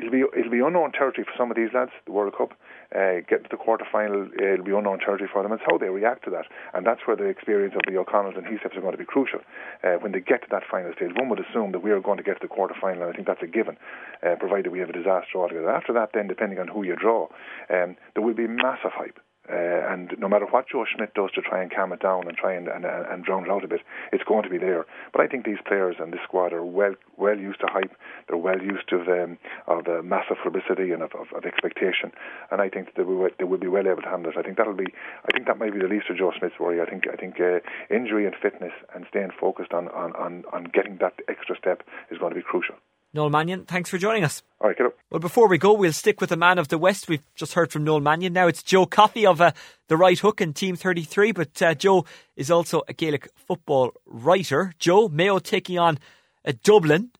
it'll 0.00 0.10
be 0.10 0.24
it'll 0.36 0.50
be 0.50 0.60
unknown 0.60 0.92
territory 0.92 1.24
for 1.24 1.36
some 1.36 1.50
of 1.50 1.56
these 1.56 1.70
lads. 1.72 1.92
The 2.06 2.12
World 2.12 2.34
Cup, 2.36 2.52
uh, 2.94 3.20
getting 3.28 3.44
to 3.44 3.52
the 3.52 3.56
quarter 3.56 3.84
final, 3.90 4.28
it'll 4.32 4.64
be 4.64 4.72
unknown 4.72 4.98
territory 4.98 5.28
for 5.32 5.42
them. 5.42 5.52
It's 5.52 5.62
how 5.68 5.78
they 5.78 5.88
react 5.88 6.24
to 6.24 6.30
that, 6.30 6.46
and 6.74 6.86
that's 6.86 7.06
where 7.06 7.16
the 7.16 7.26
experience 7.26 7.74
of 7.74 7.82
the 7.86 7.98
O'Connells 7.98 8.36
and 8.36 8.46
Heaslips 8.46 8.76
are 8.76 8.80
going 8.80 8.92
to 8.92 8.98
be 8.98 9.04
crucial. 9.04 9.40
Uh, 9.84 10.00
when 10.00 10.12
they 10.12 10.20
get 10.20 10.42
to 10.42 10.48
that 10.50 10.62
final 10.70 10.92
stage, 10.96 11.12
one 11.14 11.28
would 11.28 11.40
assume 11.40 11.72
that 11.72 11.82
we 11.82 11.90
are 11.90 12.00
going 12.00 12.18
to 12.18 12.24
get 12.24 12.40
to 12.40 12.46
the 12.46 12.52
quarter 12.52 12.74
final, 12.80 13.02
and 13.02 13.12
I 13.12 13.14
think 13.14 13.26
that's 13.26 13.42
a 13.42 13.46
given, 13.46 13.76
uh, 14.24 14.36
provided 14.36 14.72
we 14.72 14.80
have 14.80 14.90
a 14.90 14.96
disaster 14.96 15.36
altogether. 15.36 15.70
After 15.70 15.92
that, 15.92 16.10
then 16.14 16.26
depending 16.26 16.58
on 16.58 16.68
who 16.68 16.82
you 16.82 16.96
draw, 16.96 17.28
um, 17.70 17.96
there 18.14 18.22
will 18.22 18.34
be 18.34 18.46
massive 18.46 18.92
hype. 18.92 19.20
Uh, 19.50 19.92
and 19.92 20.14
no 20.18 20.28
matter 20.28 20.46
what 20.46 20.68
Joe 20.68 20.84
Schmidt 20.84 21.14
does 21.14 21.30
to 21.34 21.42
try 21.42 21.62
and 21.62 21.74
calm 21.74 21.92
it 21.92 22.00
down 22.00 22.28
and 22.28 22.36
try 22.36 22.54
and, 22.54 22.68
and, 22.68 22.84
and 22.84 23.24
drown 23.24 23.44
it 23.44 23.50
out 23.50 23.64
a 23.64 23.68
bit, 23.68 23.80
it's 24.12 24.24
going 24.24 24.44
to 24.44 24.48
be 24.48 24.58
there. 24.58 24.86
But 25.12 25.22
I 25.22 25.26
think 25.26 25.44
these 25.44 25.58
players 25.66 25.96
and 25.98 26.12
this 26.12 26.20
squad 26.24 26.52
are 26.52 26.64
well 26.64 26.94
well 27.16 27.36
used 27.36 27.60
to 27.60 27.66
hype. 27.68 27.92
They're 28.28 28.36
well 28.36 28.60
used 28.62 28.88
to 28.90 29.00
um, 29.00 29.38
of 29.66 29.88
uh, 29.88 30.02
massive 30.02 30.36
publicity 30.42 30.92
and 30.92 31.02
of, 31.02 31.12
of, 31.14 31.26
of, 31.36 31.44
expectation. 31.44 32.12
And 32.50 32.60
I 32.60 32.68
think 32.68 32.94
they 32.96 33.02
will, 33.02 33.28
they 33.38 33.44
will 33.44 33.58
be 33.58 33.68
well 33.68 33.86
able 33.86 34.02
to 34.02 34.08
handle 34.08 34.30
it. 34.30 34.38
I 34.38 34.42
think 34.42 34.56
that'll 34.56 34.74
be. 34.74 34.92
I 35.24 35.32
think 35.32 35.46
that 35.46 35.58
might 35.58 35.72
be 35.72 35.80
the 35.80 35.88
least 35.88 36.08
of 36.10 36.16
Joe 36.16 36.32
Schmidt's 36.36 36.58
worry. 36.58 36.80
I 36.80 36.86
think 36.86 37.04
I 37.12 37.16
think 37.16 37.40
uh, 37.40 37.60
injury 37.92 38.26
and 38.26 38.34
fitness 38.40 38.72
and 38.94 39.04
staying 39.08 39.30
focused 39.38 39.72
on, 39.72 39.88
on, 39.88 40.14
on, 40.16 40.44
on 40.52 40.64
getting 40.72 40.98
that 41.00 41.14
extra 41.28 41.56
step 41.56 41.82
is 42.10 42.18
going 42.18 42.30
to 42.30 42.36
be 42.36 42.42
crucial. 42.42 42.76
Noel 43.12 43.30
Mannion, 43.30 43.64
thanks 43.64 43.90
for 43.90 43.98
joining 43.98 44.22
us. 44.22 44.42
All 44.60 44.68
right, 44.68 44.76
get 44.76 44.86
up. 44.86 44.96
Well, 45.10 45.18
before 45.18 45.48
we 45.48 45.58
go, 45.58 45.72
we'll 45.72 45.92
stick 45.92 46.20
with 46.20 46.30
the 46.30 46.36
man 46.36 46.58
of 46.58 46.68
the 46.68 46.78
West. 46.78 47.08
We've 47.08 47.22
just 47.34 47.54
heard 47.54 47.72
from 47.72 47.82
Noel 47.82 48.00
Mannion. 48.00 48.32
Now 48.32 48.46
it's 48.46 48.62
Joe 48.62 48.86
Coffey 48.86 49.26
of 49.26 49.40
uh, 49.40 49.50
the 49.88 49.96
Right 49.96 50.18
Hook 50.18 50.40
and 50.40 50.54
Team 50.54 50.76
33, 50.76 51.32
but 51.32 51.60
uh, 51.60 51.74
Joe 51.74 52.04
is 52.36 52.50
also 52.50 52.82
a 52.86 52.92
Gaelic 52.92 53.28
football 53.34 53.92
writer. 54.06 54.74
Joe, 54.78 55.08
Mayo 55.08 55.40
taking 55.40 55.78
on 55.78 55.98
uh, 56.44 56.52
Dublin 56.62 57.10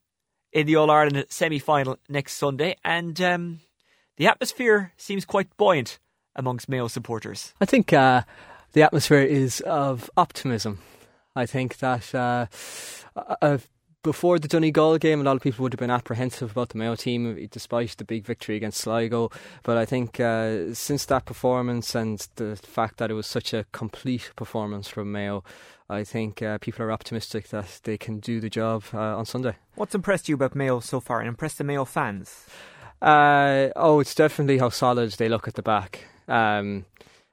in 0.52 0.66
the 0.66 0.76
All 0.76 0.90
Ireland 0.90 1.24
semi 1.28 1.58
final 1.58 1.98
next 2.08 2.34
Sunday, 2.34 2.76
and 2.84 3.20
um, 3.20 3.60
the 4.16 4.28
atmosphere 4.28 4.92
seems 4.96 5.24
quite 5.24 5.56
buoyant 5.56 5.98
amongst 6.36 6.68
Mayo 6.68 6.86
supporters. 6.86 7.52
I 7.60 7.64
think 7.64 7.92
uh, 7.92 8.22
the 8.72 8.82
atmosphere 8.82 9.22
is 9.22 9.60
of 9.62 10.08
optimism. 10.16 10.78
I 11.34 11.46
think 11.46 11.78
that 11.78 12.14
uh, 12.14 12.46
before 14.02 14.38
the 14.38 14.48
Donegal 14.48 14.98
game, 14.98 15.20
a 15.20 15.24
lot 15.24 15.36
of 15.36 15.42
people 15.42 15.62
would 15.62 15.72
have 15.72 15.78
been 15.78 15.90
apprehensive 15.90 16.52
about 16.52 16.70
the 16.70 16.78
Mayo 16.78 16.94
team, 16.94 17.48
despite 17.50 17.96
the 17.96 18.04
big 18.04 18.24
victory 18.24 18.56
against 18.56 18.80
Sligo. 18.80 19.30
But 19.62 19.76
I 19.76 19.84
think 19.84 20.18
uh, 20.18 20.74
since 20.74 21.04
that 21.06 21.26
performance 21.26 21.94
and 21.94 22.26
the 22.36 22.56
fact 22.56 22.98
that 22.98 23.10
it 23.10 23.14
was 23.14 23.26
such 23.26 23.52
a 23.52 23.66
complete 23.72 24.32
performance 24.36 24.88
from 24.88 25.12
Mayo, 25.12 25.44
I 25.88 26.04
think 26.04 26.40
uh, 26.40 26.58
people 26.58 26.84
are 26.84 26.92
optimistic 26.92 27.48
that 27.48 27.80
they 27.84 27.98
can 27.98 28.20
do 28.20 28.40
the 28.40 28.48
job 28.48 28.84
uh, 28.94 29.18
on 29.18 29.26
Sunday. 29.26 29.56
What's 29.74 29.94
impressed 29.94 30.28
you 30.28 30.34
about 30.36 30.54
Mayo 30.54 30.80
so 30.80 31.00
far, 31.00 31.20
and 31.20 31.28
impressed 31.28 31.58
the 31.58 31.64
Mayo 31.64 31.84
fans? 31.84 32.46
Uh, 33.02 33.68
oh, 33.76 34.00
it's 34.00 34.14
definitely 34.14 34.58
how 34.58 34.68
solid 34.68 35.12
they 35.12 35.28
look 35.28 35.48
at 35.48 35.54
the 35.54 35.62
back. 35.62 36.06
Um, 36.28 36.84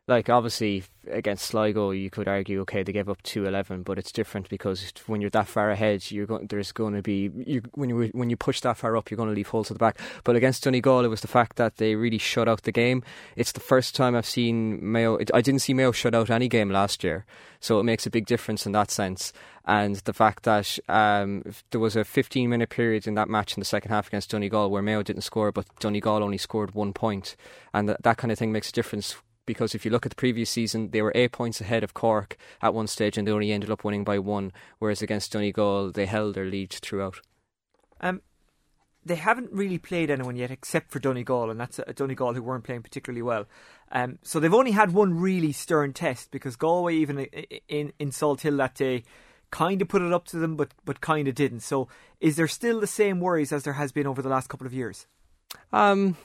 like 0.07 0.29
obviously 0.29 0.83
against 1.11 1.45
Sligo, 1.45 1.91
you 1.91 2.09
could 2.09 2.27
argue, 2.27 2.61
okay, 2.61 2.83
they 2.83 2.93
gave 2.93 3.09
up 3.09 3.21
two 3.23 3.45
eleven, 3.45 3.83
but 3.83 3.99
it's 3.99 4.11
different 4.11 4.47
because 4.47 4.93
when 5.05 5.19
you're 5.19 5.29
that 5.31 5.47
far 5.47 5.69
ahead, 5.69 6.09
you're 6.11 6.25
going, 6.25 6.47
there's 6.47 6.71
going 6.71 6.93
to 6.93 7.01
be 7.01 7.29
you, 7.45 7.61
when 7.73 7.89
you 7.89 8.09
when 8.13 8.29
you 8.29 8.37
push 8.37 8.61
that 8.61 8.77
far 8.77 8.95
up, 8.95 9.11
you're 9.11 9.17
going 9.17 9.29
to 9.29 9.35
leave 9.35 9.49
holes 9.49 9.69
at 9.69 9.75
the 9.75 9.79
back. 9.79 9.99
But 10.23 10.37
against 10.37 10.63
Donegal, 10.63 11.03
it 11.03 11.09
was 11.09 11.21
the 11.21 11.27
fact 11.27 11.57
that 11.57 11.75
they 11.75 11.95
really 11.95 12.17
shut 12.17 12.47
out 12.47 12.63
the 12.63 12.71
game. 12.71 13.03
It's 13.35 13.51
the 13.51 13.59
first 13.59 13.95
time 13.95 14.15
I've 14.15 14.25
seen 14.25 14.79
Mayo. 14.81 15.19
I 15.33 15.41
didn't 15.41 15.59
see 15.59 15.73
Mayo 15.73 15.91
shut 15.91 16.15
out 16.15 16.29
any 16.29 16.47
game 16.47 16.69
last 16.69 17.03
year, 17.03 17.25
so 17.59 17.79
it 17.79 17.83
makes 17.83 18.05
a 18.05 18.09
big 18.09 18.25
difference 18.25 18.65
in 18.65 18.71
that 18.71 18.91
sense. 18.91 19.33
And 19.65 19.97
the 19.97 20.13
fact 20.13 20.43
that 20.43 20.79
um, 20.87 21.43
there 21.71 21.81
was 21.81 21.97
a 21.97 22.05
15 22.05 22.49
minute 22.49 22.69
period 22.69 23.07
in 23.07 23.15
that 23.15 23.27
match 23.27 23.57
in 23.57 23.59
the 23.59 23.65
second 23.65 23.91
half 23.91 24.07
against 24.07 24.31
Donegal 24.31 24.71
where 24.71 24.81
Mayo 24.81 25.03
didn't 25.03 25.23
score, 25.23 25.51
but 25.51 25.65
Donegal 25.79 26.23
only 26.23 26.37
scored 26.37 26.73
one 26.73 26.93
point, 26.93 27.35
and 27.73 27.89
that, 27.89 28.03
that 28.03 28.17
kind 28.17 28.31
of 28.31 28.39
thing 28.39 28.53
makes 28.53 28.69
a 28.69 28.73
difference 28.73 29.17
because 29.47 29.73
if 29.73 29.83
you 29.83 29.89
look 29.89 30.05
at 30.05 30.11
the 30.11 30.15
previous 30.15 30.51
season, 30.51 30.91
they 30.91 31.01
were 31.01 31.11
eight 31.15 31.31
points 31.31 31.59
ahead 31.59 31.83
of 31.83 31.95
Cork 31.95 32.37
at 32.61 32.75
one 32.75 32.85
stage 32.85 33.17
and 33.17 33.27
they 33.27 33.31
only 33.31 33.51
ended 33.51 33.71
up 33.71 33.83
winning 33.83 34.03
by 34.03 34.19
one, 34.19 34.51
whereas 34.77 35.01
against 35.01 35.31
Donegal, 35.31 35.91
they 35.91 36.05
held 36.05 36.35
their 36.35 36.45
lead 36.45 36.71
throughout. 36.71 37.21
Um, 37.99 38.21
they 39.03 39.15
haven't 39.15 39.51
really 39.51 39.77
played 39.79 40.11
anyone 40.11 40.35
yet 40.35 40.51
except 40.51 40.91
for 40.91 40.99
Donegal, 40.99 41.49
and 41.49 41.59
that's 41.59 41.79
a, 41.79 41.93
Donegal 41.93 42.33
who 42.33 42.43
weren't 42.43 42.65
playing 42.65 42.83
particularly 42.83 43.21
well. 43.23 43.45
Um, 43.91 44.19
so 44.21 44.39
they've 44.39 44.53
only 44.53 44.71
had 44.71 44.93
one 44.93 45.17
really 45.17 45.53
stern 45.53 45.93
test 45.93 46.29
because 46.29 46.55
Galway, 46.55 46.95
even 46.95 47.19
in, 47.69 47.93
in 47.97 48.11
Salthill 48.11 48.57
that 48.57 48.75
day, 48.75 49.03
kind 49.49 49.81
of 49.81 49.87
put 49.87 50.01
it 50.01 50.11
up 50.11 50.25
to 50.27 50.37
them, 50.37 50.57
but, 50.57 50.73
but 50.83 50.99
kind 50.99 51.27
of 51.27 51.35
didn't. 51.35 51.61
So 51.61 51.87
is 52.19 52.35
there 52.35 52.49
still 52.49 52.81
the 52.81 52.87
same 52.87 53.21
worries 53.21 53.53
as 53.53 53.63
there 53.63 53.73
has 53.73 53.93
been 53.93 54.07
over 54.07 54.21
the 54.21 54.29
last 54.29 54.49
couple 54.49 54.67
of 54.67 54.73
years? 54.73 55.07
Um, 55.71 56.17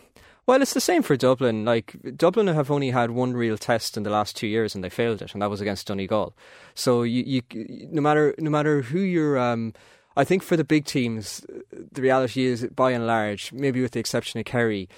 well, 0.53 0.61
it's 0.61 0.75
the 0.75 0.83
same 0.83 1.03
for 1.03 1.17
Dublin. 1.17 1.65
Like 1.65 1.97
Dublin 2.15 2.47
have 2.49 2.71
only 2.71 2.91
had 2.91 3.13
one 3.13 3.33
real 3.33 3.57
test 3.57 3.97
in 3.97 4.03
the 4.03 4.11
last 4.11 4.37
two 4.37 4.47
years, 4.47 4.75
and 4.75 4.85
they 4.85 4.91
failed 4.91 5.23
it, 5.23 5.33
and 5.33 5.41
that 5.41 5.49
was 5.49 5.63
against 5.63 5.87
Donegal. 5.87 6.35
So 6.75 7.05
you, 7.05 7.43
you 7.51 7.89
no 7.91 8.03
matter 8.03 8.35
no 8.37 8.51
matter 8.51 8.83
who 8.83 9.01
you're. 9.01 9.39
Um, 9.39 9.73
I 10.15 10.25
think 10.25 10.43
for 10.43 10.59
the 10.59 10.65
big 10.65 10.85
teams, 10.85 11.43
the 11.71 12.03
reality 12.03 12.45
is, 12.45 12.67
by 12.67 12.91
and 12.91 13.07
large, 13.07 13.51
maybe 13.51 13.81
with 13.81 13.93
the 13.93 14.01
exception 14.01 14.41
of 14.41 14.45
Kerry, 14.45 14.91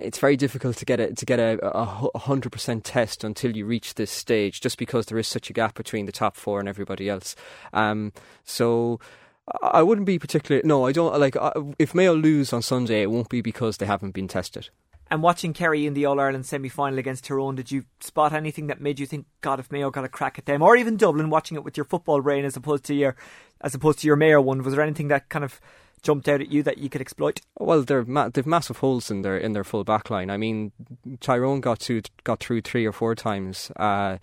it's 0.00 0.18
very 0.18 0.36
difficult 0.36 0.76
to 0.78 0.84
get 0.84 0.98
a 0.98 1.14
to 1.14 1.24
get 1.24 1.38
a 1.38 2.18
hundred 2.18 2.50
percent 2.50 2.82
test 2.82 3.22
until 3.22 3.56
you 3.56 3.64
reach 3.64 3.94
this 3.94 4.10
stage, 4.10 4.60
just 4.60 4.78
because 4.78 5.06
there 5.06 5.18
is 5.18 5.28
such 5.28 5.48
a 5.48 5.52
gap 5.52 5.76
between 5.76 6.06
the 6.06 6.12
top 6.12 6.36
four 6.36 6.58
and 6.58 6.68
everybody 6.68 7.08
else. 7.08 7.36
Um, 7.72 8.12
so 8.42 8.98
I 9.60 9.82
wouldn't 9.82 10.06
be 10.06 10.18
particularly. 10.18 10.66
No, 10.66 10.86
I 10.86 10.92
don't 10.92 11.18
like. 11.18 11.36
If 11.78 11.94
Mayo 11.94 12.14
lose 12.14 12.52
on 12.52 12.62
Sunday, 12.62 13.02
it 13.02 13.10
won't 13.10 13.28
be 13.28 13.40
because 13.40 13.76
they 13.76 13.86
haven't 13.86 14.12
been 14.12 14.28
tested. 14.28 14.70
And 15.10 15.22
watching 15.22 15.52
Kerry 15.52 15.84
in 15.84 15.92
the 15.92 16.06
All 16.06 16.18
Ireland 16.18 16.46
semi 16.46 16.70
final 16.70 16.98
against 16.98 17.24
Tyrone, 17.24 17.56
did 17.56 17.70
you 17.70 17.84
spot 18.00 18.32
anything 18.32 18.68
that 18.68 18.80
made 18.80 18.98
you 18.98 19.04
think, 19.04 19.26
God, 19.42 19.60
if 19.60 19.70
Mayo 19.70 19.90
got 19.90 20.04
a 20.04 20.08
crack 20.08 20.38
at 20.38 20.46
them, 20.46 20.62
or 20.62 20.74
even 20.74 20.96
Dublin, 20.96 21.28
watching 21.28 21.56
it 21.56 21.64
with 21.64 21.76
your 21.76 21.84
football 21.84 22.22
brain 22.22 22.46
as 22.46 22.56
opposed 22.56 22.84
to 22.84 22.94
your, 22.94 23.14
as 23.60 23.74
opposed 23.74 23.98
to 23.98 24.06
your 24.06 24.16
Mayo 24.16 24.40
one? 24.40 24.62
Was 24.62 24.72
there 24.72 24.82
anything 24.82 25.08
that 25.08 25.28
kind 25.28 25.44
of 25.44 25.60
jumped 26.02 26.28
out 26.28 26.40
at 26.40 26.50
you 26.50 26.62
that 26.62 26.78
you 26.78 26.88
could 26.88 27.02
exploit? 27.02 27.40
Well, 27.58 27.82
they're 27.82 28.06
ma- 28.06 28.30
they've 28.30 28.46
massive 28.46 28.78
holes 28.78 29.10
in 29.10 29.20
their 29.20 29.36
in 29.36 29.52
their 29.52 29.64
full 29.64 29.84
back 29.84 30.08
line. 30.08 30.30
I 30.30 30.38
mean, 30.38 30.72
Tyrone 31.20 31.60
got 31.60 31.80
to 31.80 32.00
got 32.24 32.40
through 32.40 32.62
three 32.62 32.86
or 32.86 32.92
four 32.92 33.14
times 33.14 33.70
uh, 33.76 34.16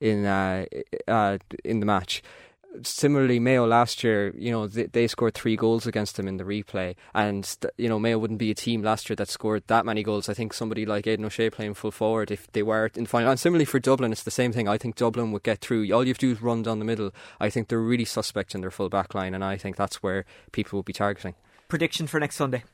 in 0.00 0.24
uh, 0.24 0.66
uh, 1.06 1.38
in 1.64 1.78
the 1.78 1.86
match 1.86 2.22
similarly, 2.82 3.38
Mayo 3.38 3.66
last 3.66 4.02
year, 4.02 4.32
you 4.36 4.50
know, 4.50 4.66
they, 4.66 4.84
they, 4.86 5.06
scored 5.06 5.34
three 5.34 5.56
goals 5.56 5.86
against 5.86 6.16
them 6.16 6.26
in 6.26 6.36
the 6.36 6.44
replay, 6.44 6.94
and 7.14 7.56
you 7.76 7.88
know, 7.88 7.98
Mayo 7.98 8.18
wouldn't 8.18 8.38
be 8.38 8.50
a 8.50 8.54
team 8.54 8.82
last 8.82 9.08
year 9.08 9.16
that 9.16 9.28
scored 9.28 9.64
that 9.66 9.84
many 9.84 10.02
goals. 10.02 10.28
I 10.28 10.34
think 10.34 10.52
somebody 10.52 10.86
like 10.86 11.06
Aidan 11.06 11.24
O'Shea 11.24 11.50
playing 11.50 11.74
full 11.74 11.90
forward, 11.90 12.30
if 12.30 12.50
they 12.52 12.62
were 12.62 12.90
in 12.94 13.04
the 13.04 13.08
final, 13.08 13.30
and 13.30 13.40
similarly 13.40 13.64
for 13.64 13.78
Dublin, 13.78 14.12
it's 14.12 14.22
the 14.22 14.30
same 14.30 14.52
thing. 14.52 14.68
I 14.68 14.78
think 14.78 14.96
Dublin 14.96 15.32
would 15.32 15.42
get 15.42 15.58
through. 15.58 15.92
All 15.92 16.04
you 16.04 16.10
have 16.10 16.18
to 16.18 16.26
do 16.26 16.32
is 16.32 16.42
run 16.42 16.62
down 16.62 16.78
the 16.78 16.84
middle. 16.84 17.12
I 17.40 17.50
think 17.50 17.68
they're 17.68 17.80
really 17.80 18.04
suspect 18.04 18.54
in 18.54 18.60
their 18.60 18.70
full 18.70 18.88
back 18.88 19.14
line, 19.14 19.34
and 19.34 19.44
I 19.44 19.56
think 19.56 19.76
that's 19.76 20.02
where 20.02 20.24
people 20.52 20.78
will 20.78 20.82
be 20.82 20.92
targeting. 20.92 21.34
Prediction 21.68 22.06
for 22.06 22.20
next 22.20 22.36
Sunday. 22.36 22.64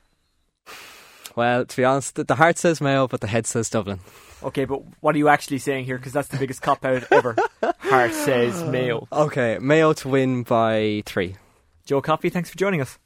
Well, 1.38 1.66
to 1.66 1.76
be 1.76 1.84
honest, 1.84 2.16
the 2.16 2.34
heart 2.34 2.58
says 2.58 2.80
Mayo, 2.80 3.06
but 3.06 3.20
the 3.20 3.28
head 3.28 3.46
says 3.46 3.70
Dublin. 3.70 4.00
Okay, 4.42 4.64
but 4.64 4.82
what 4.98 5.14
are 5.14 5.18
you 5.18 5.28
actually 5.28 5.58
saying 5.58 5.84
here? 5.84 5.96
Because 5.96 6.12
that's 6.12 6.26
the 6.26 6.36
biggest 6.36 6.62
cop 6.62 6.84
out 6.84 7.04
ever. 7.12 7.36
heart 7.78 8.12
says 8.12 8.64
Mayo. 8.64 9.06
Okay, 9.12 9.56
Mayo 9.60 9.92
to 9.92 10.08
win 10.08 10.42
by 10.42 11.04
three. 11.06 11.36
Joe 11.86 12.02
Coffey, 12.02 12.28
thanks 12.28 12.50
for 12.50 12.58
joining 12.58 12.80
us. 12.80 12.98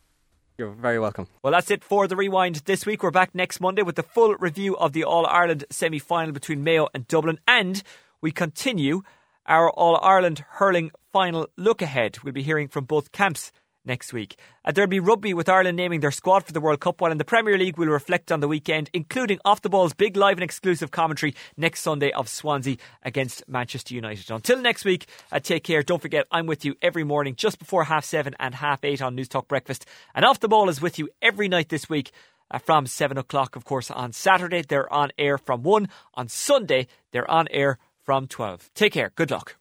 You're 0.57 0.71
very 0.71 0.99
welcome. 0.99 1.27
Well, 1.43 1.53
that's 1.53 1.71
it 1.71 1.85
for 1.85 2.09
the 2.09 2.17
rewind 2.17 2.63
this 2.65 2.87
week. 2.87 3.03
We're 3.03 3.11
back 3.11 3.35
next 3.35 3.61
Monday 3.61 3.83
with 3.83 3.97
the 3.97 4.03
full 4.03 4.35
review 4.37 4.79
of 4.79 4.95
the 4.95 5.05
All 5.05 5.27
Ireland 5.27 5.67
semi 5.69 5.99
final 5.99 6.33
between 6.33 6.65
Mayo 6.65 6.89
and 6.95 7.07
Dublin, 7.07 7.39
and 7.47 7.83
we 8.23 8.33
continue 8.33 9.03
our 9.45 9.69
All 9.69 10.01
Ireland 10.03 10.43
hurling 10.53 10.91
final 11.13 11.49
look 11.59 11.83
ahead. 11.83 12.17
We'll 12.25 12.33
be 12.33 12.43
hearing 12.43 12.69
from 12.69 12.87
both 12.87 13.13
camps 13.13 13.53
next 13.85 14.13
week. 14.13 14.37
There'll 14.73 14.89
be 14.89 15.01
rugby 15.01 15.35
with 15.35 15.49
Ireland 15.49 15.77
naming 15.77 16.01
their 16.01 16.11
squad 16.11 16.45
for 16.45 16.53
the 16.53 16.61
World 16.61 16.81
Cup, 16.81 17.01
while 17.01 17.13
in 17.13 17.19
the 17.19 17.25
Premier 17.25 17.59
League 17.59 17.77
we'll 17.77 17.89
reflect 17.89 18.31
on 18.31 18.41
the 18.41 18.49
weekend, 18.49 18.91
including 18.93 19.39
off 19.45 19.63
the 19.63 19.69
ball's 19.69 19.95
big 19.95 20.17
live 20.17 20.37
and 20.37 20.45
exclusive 20.45 20.91
commentary 20.91 21.35
next 21.57 21.81
Sunday 21.81 22.11
of 22.13 22.29
Swansea 22.29 22.77
against 23.03 23.49
Manchester 23.49 23.95
United. 23.95 24.31
Until 24.31 24.59
next 24.59 24.85
week, 24.85 25.07
uh, 25.31 25.41
take 25.41 25.65
care. 25.65 25.83
Don't 25.83 26.03
forget, 26.03 26.27
I'm 26.31 26.47
with 26.47 26.65
you 26.65 26.77
every 26.83 27.05
morning 27.05 27.35
just 27.35 27.59
before 27.59 27.85
half 27.85 28.05
seven 28.05 28.35
and 28.39 28.55
half 28.55 28.85
eight 28.85 29.03
on 29.03 29.17
Newstalk 29.17 29.49
Breakfast. 29.49 29.87
And 30.15 30.25
off 30.25 30.41
the 30.41 30.49
ball 30.49 30.69
is 30.69 30.81
with 30.81 30.99
you 30.99 31.09
every 31.21 31.49
night 31.49 31.69
this 31.69 31.89
week. 31.89 32.11
Uh, 32.51 32.59
from 32.59 32.85
7 32.85 33.17
o'clock, 33.17 33.57
of 33.57 33.65
course, 33.65 33.91
on 33.91 34.13
Saturday. 34.13 34.61
They're 34.61 34.93
on 34.93 35.11
air 35.17 35.39
from 35.39 35.63
1. 35.63 35.89
On 36.15 36.29
Sunday, 36.29 36.87
they're 37.11 37.31
on 37.31 37.49
air 37.51 37.79
from 38.05 38.27
12. 38.27 38.71
Take 38.75 38.93
care. 38.93 39.11
Good 39.15 39.31
luck. 39.31 39.57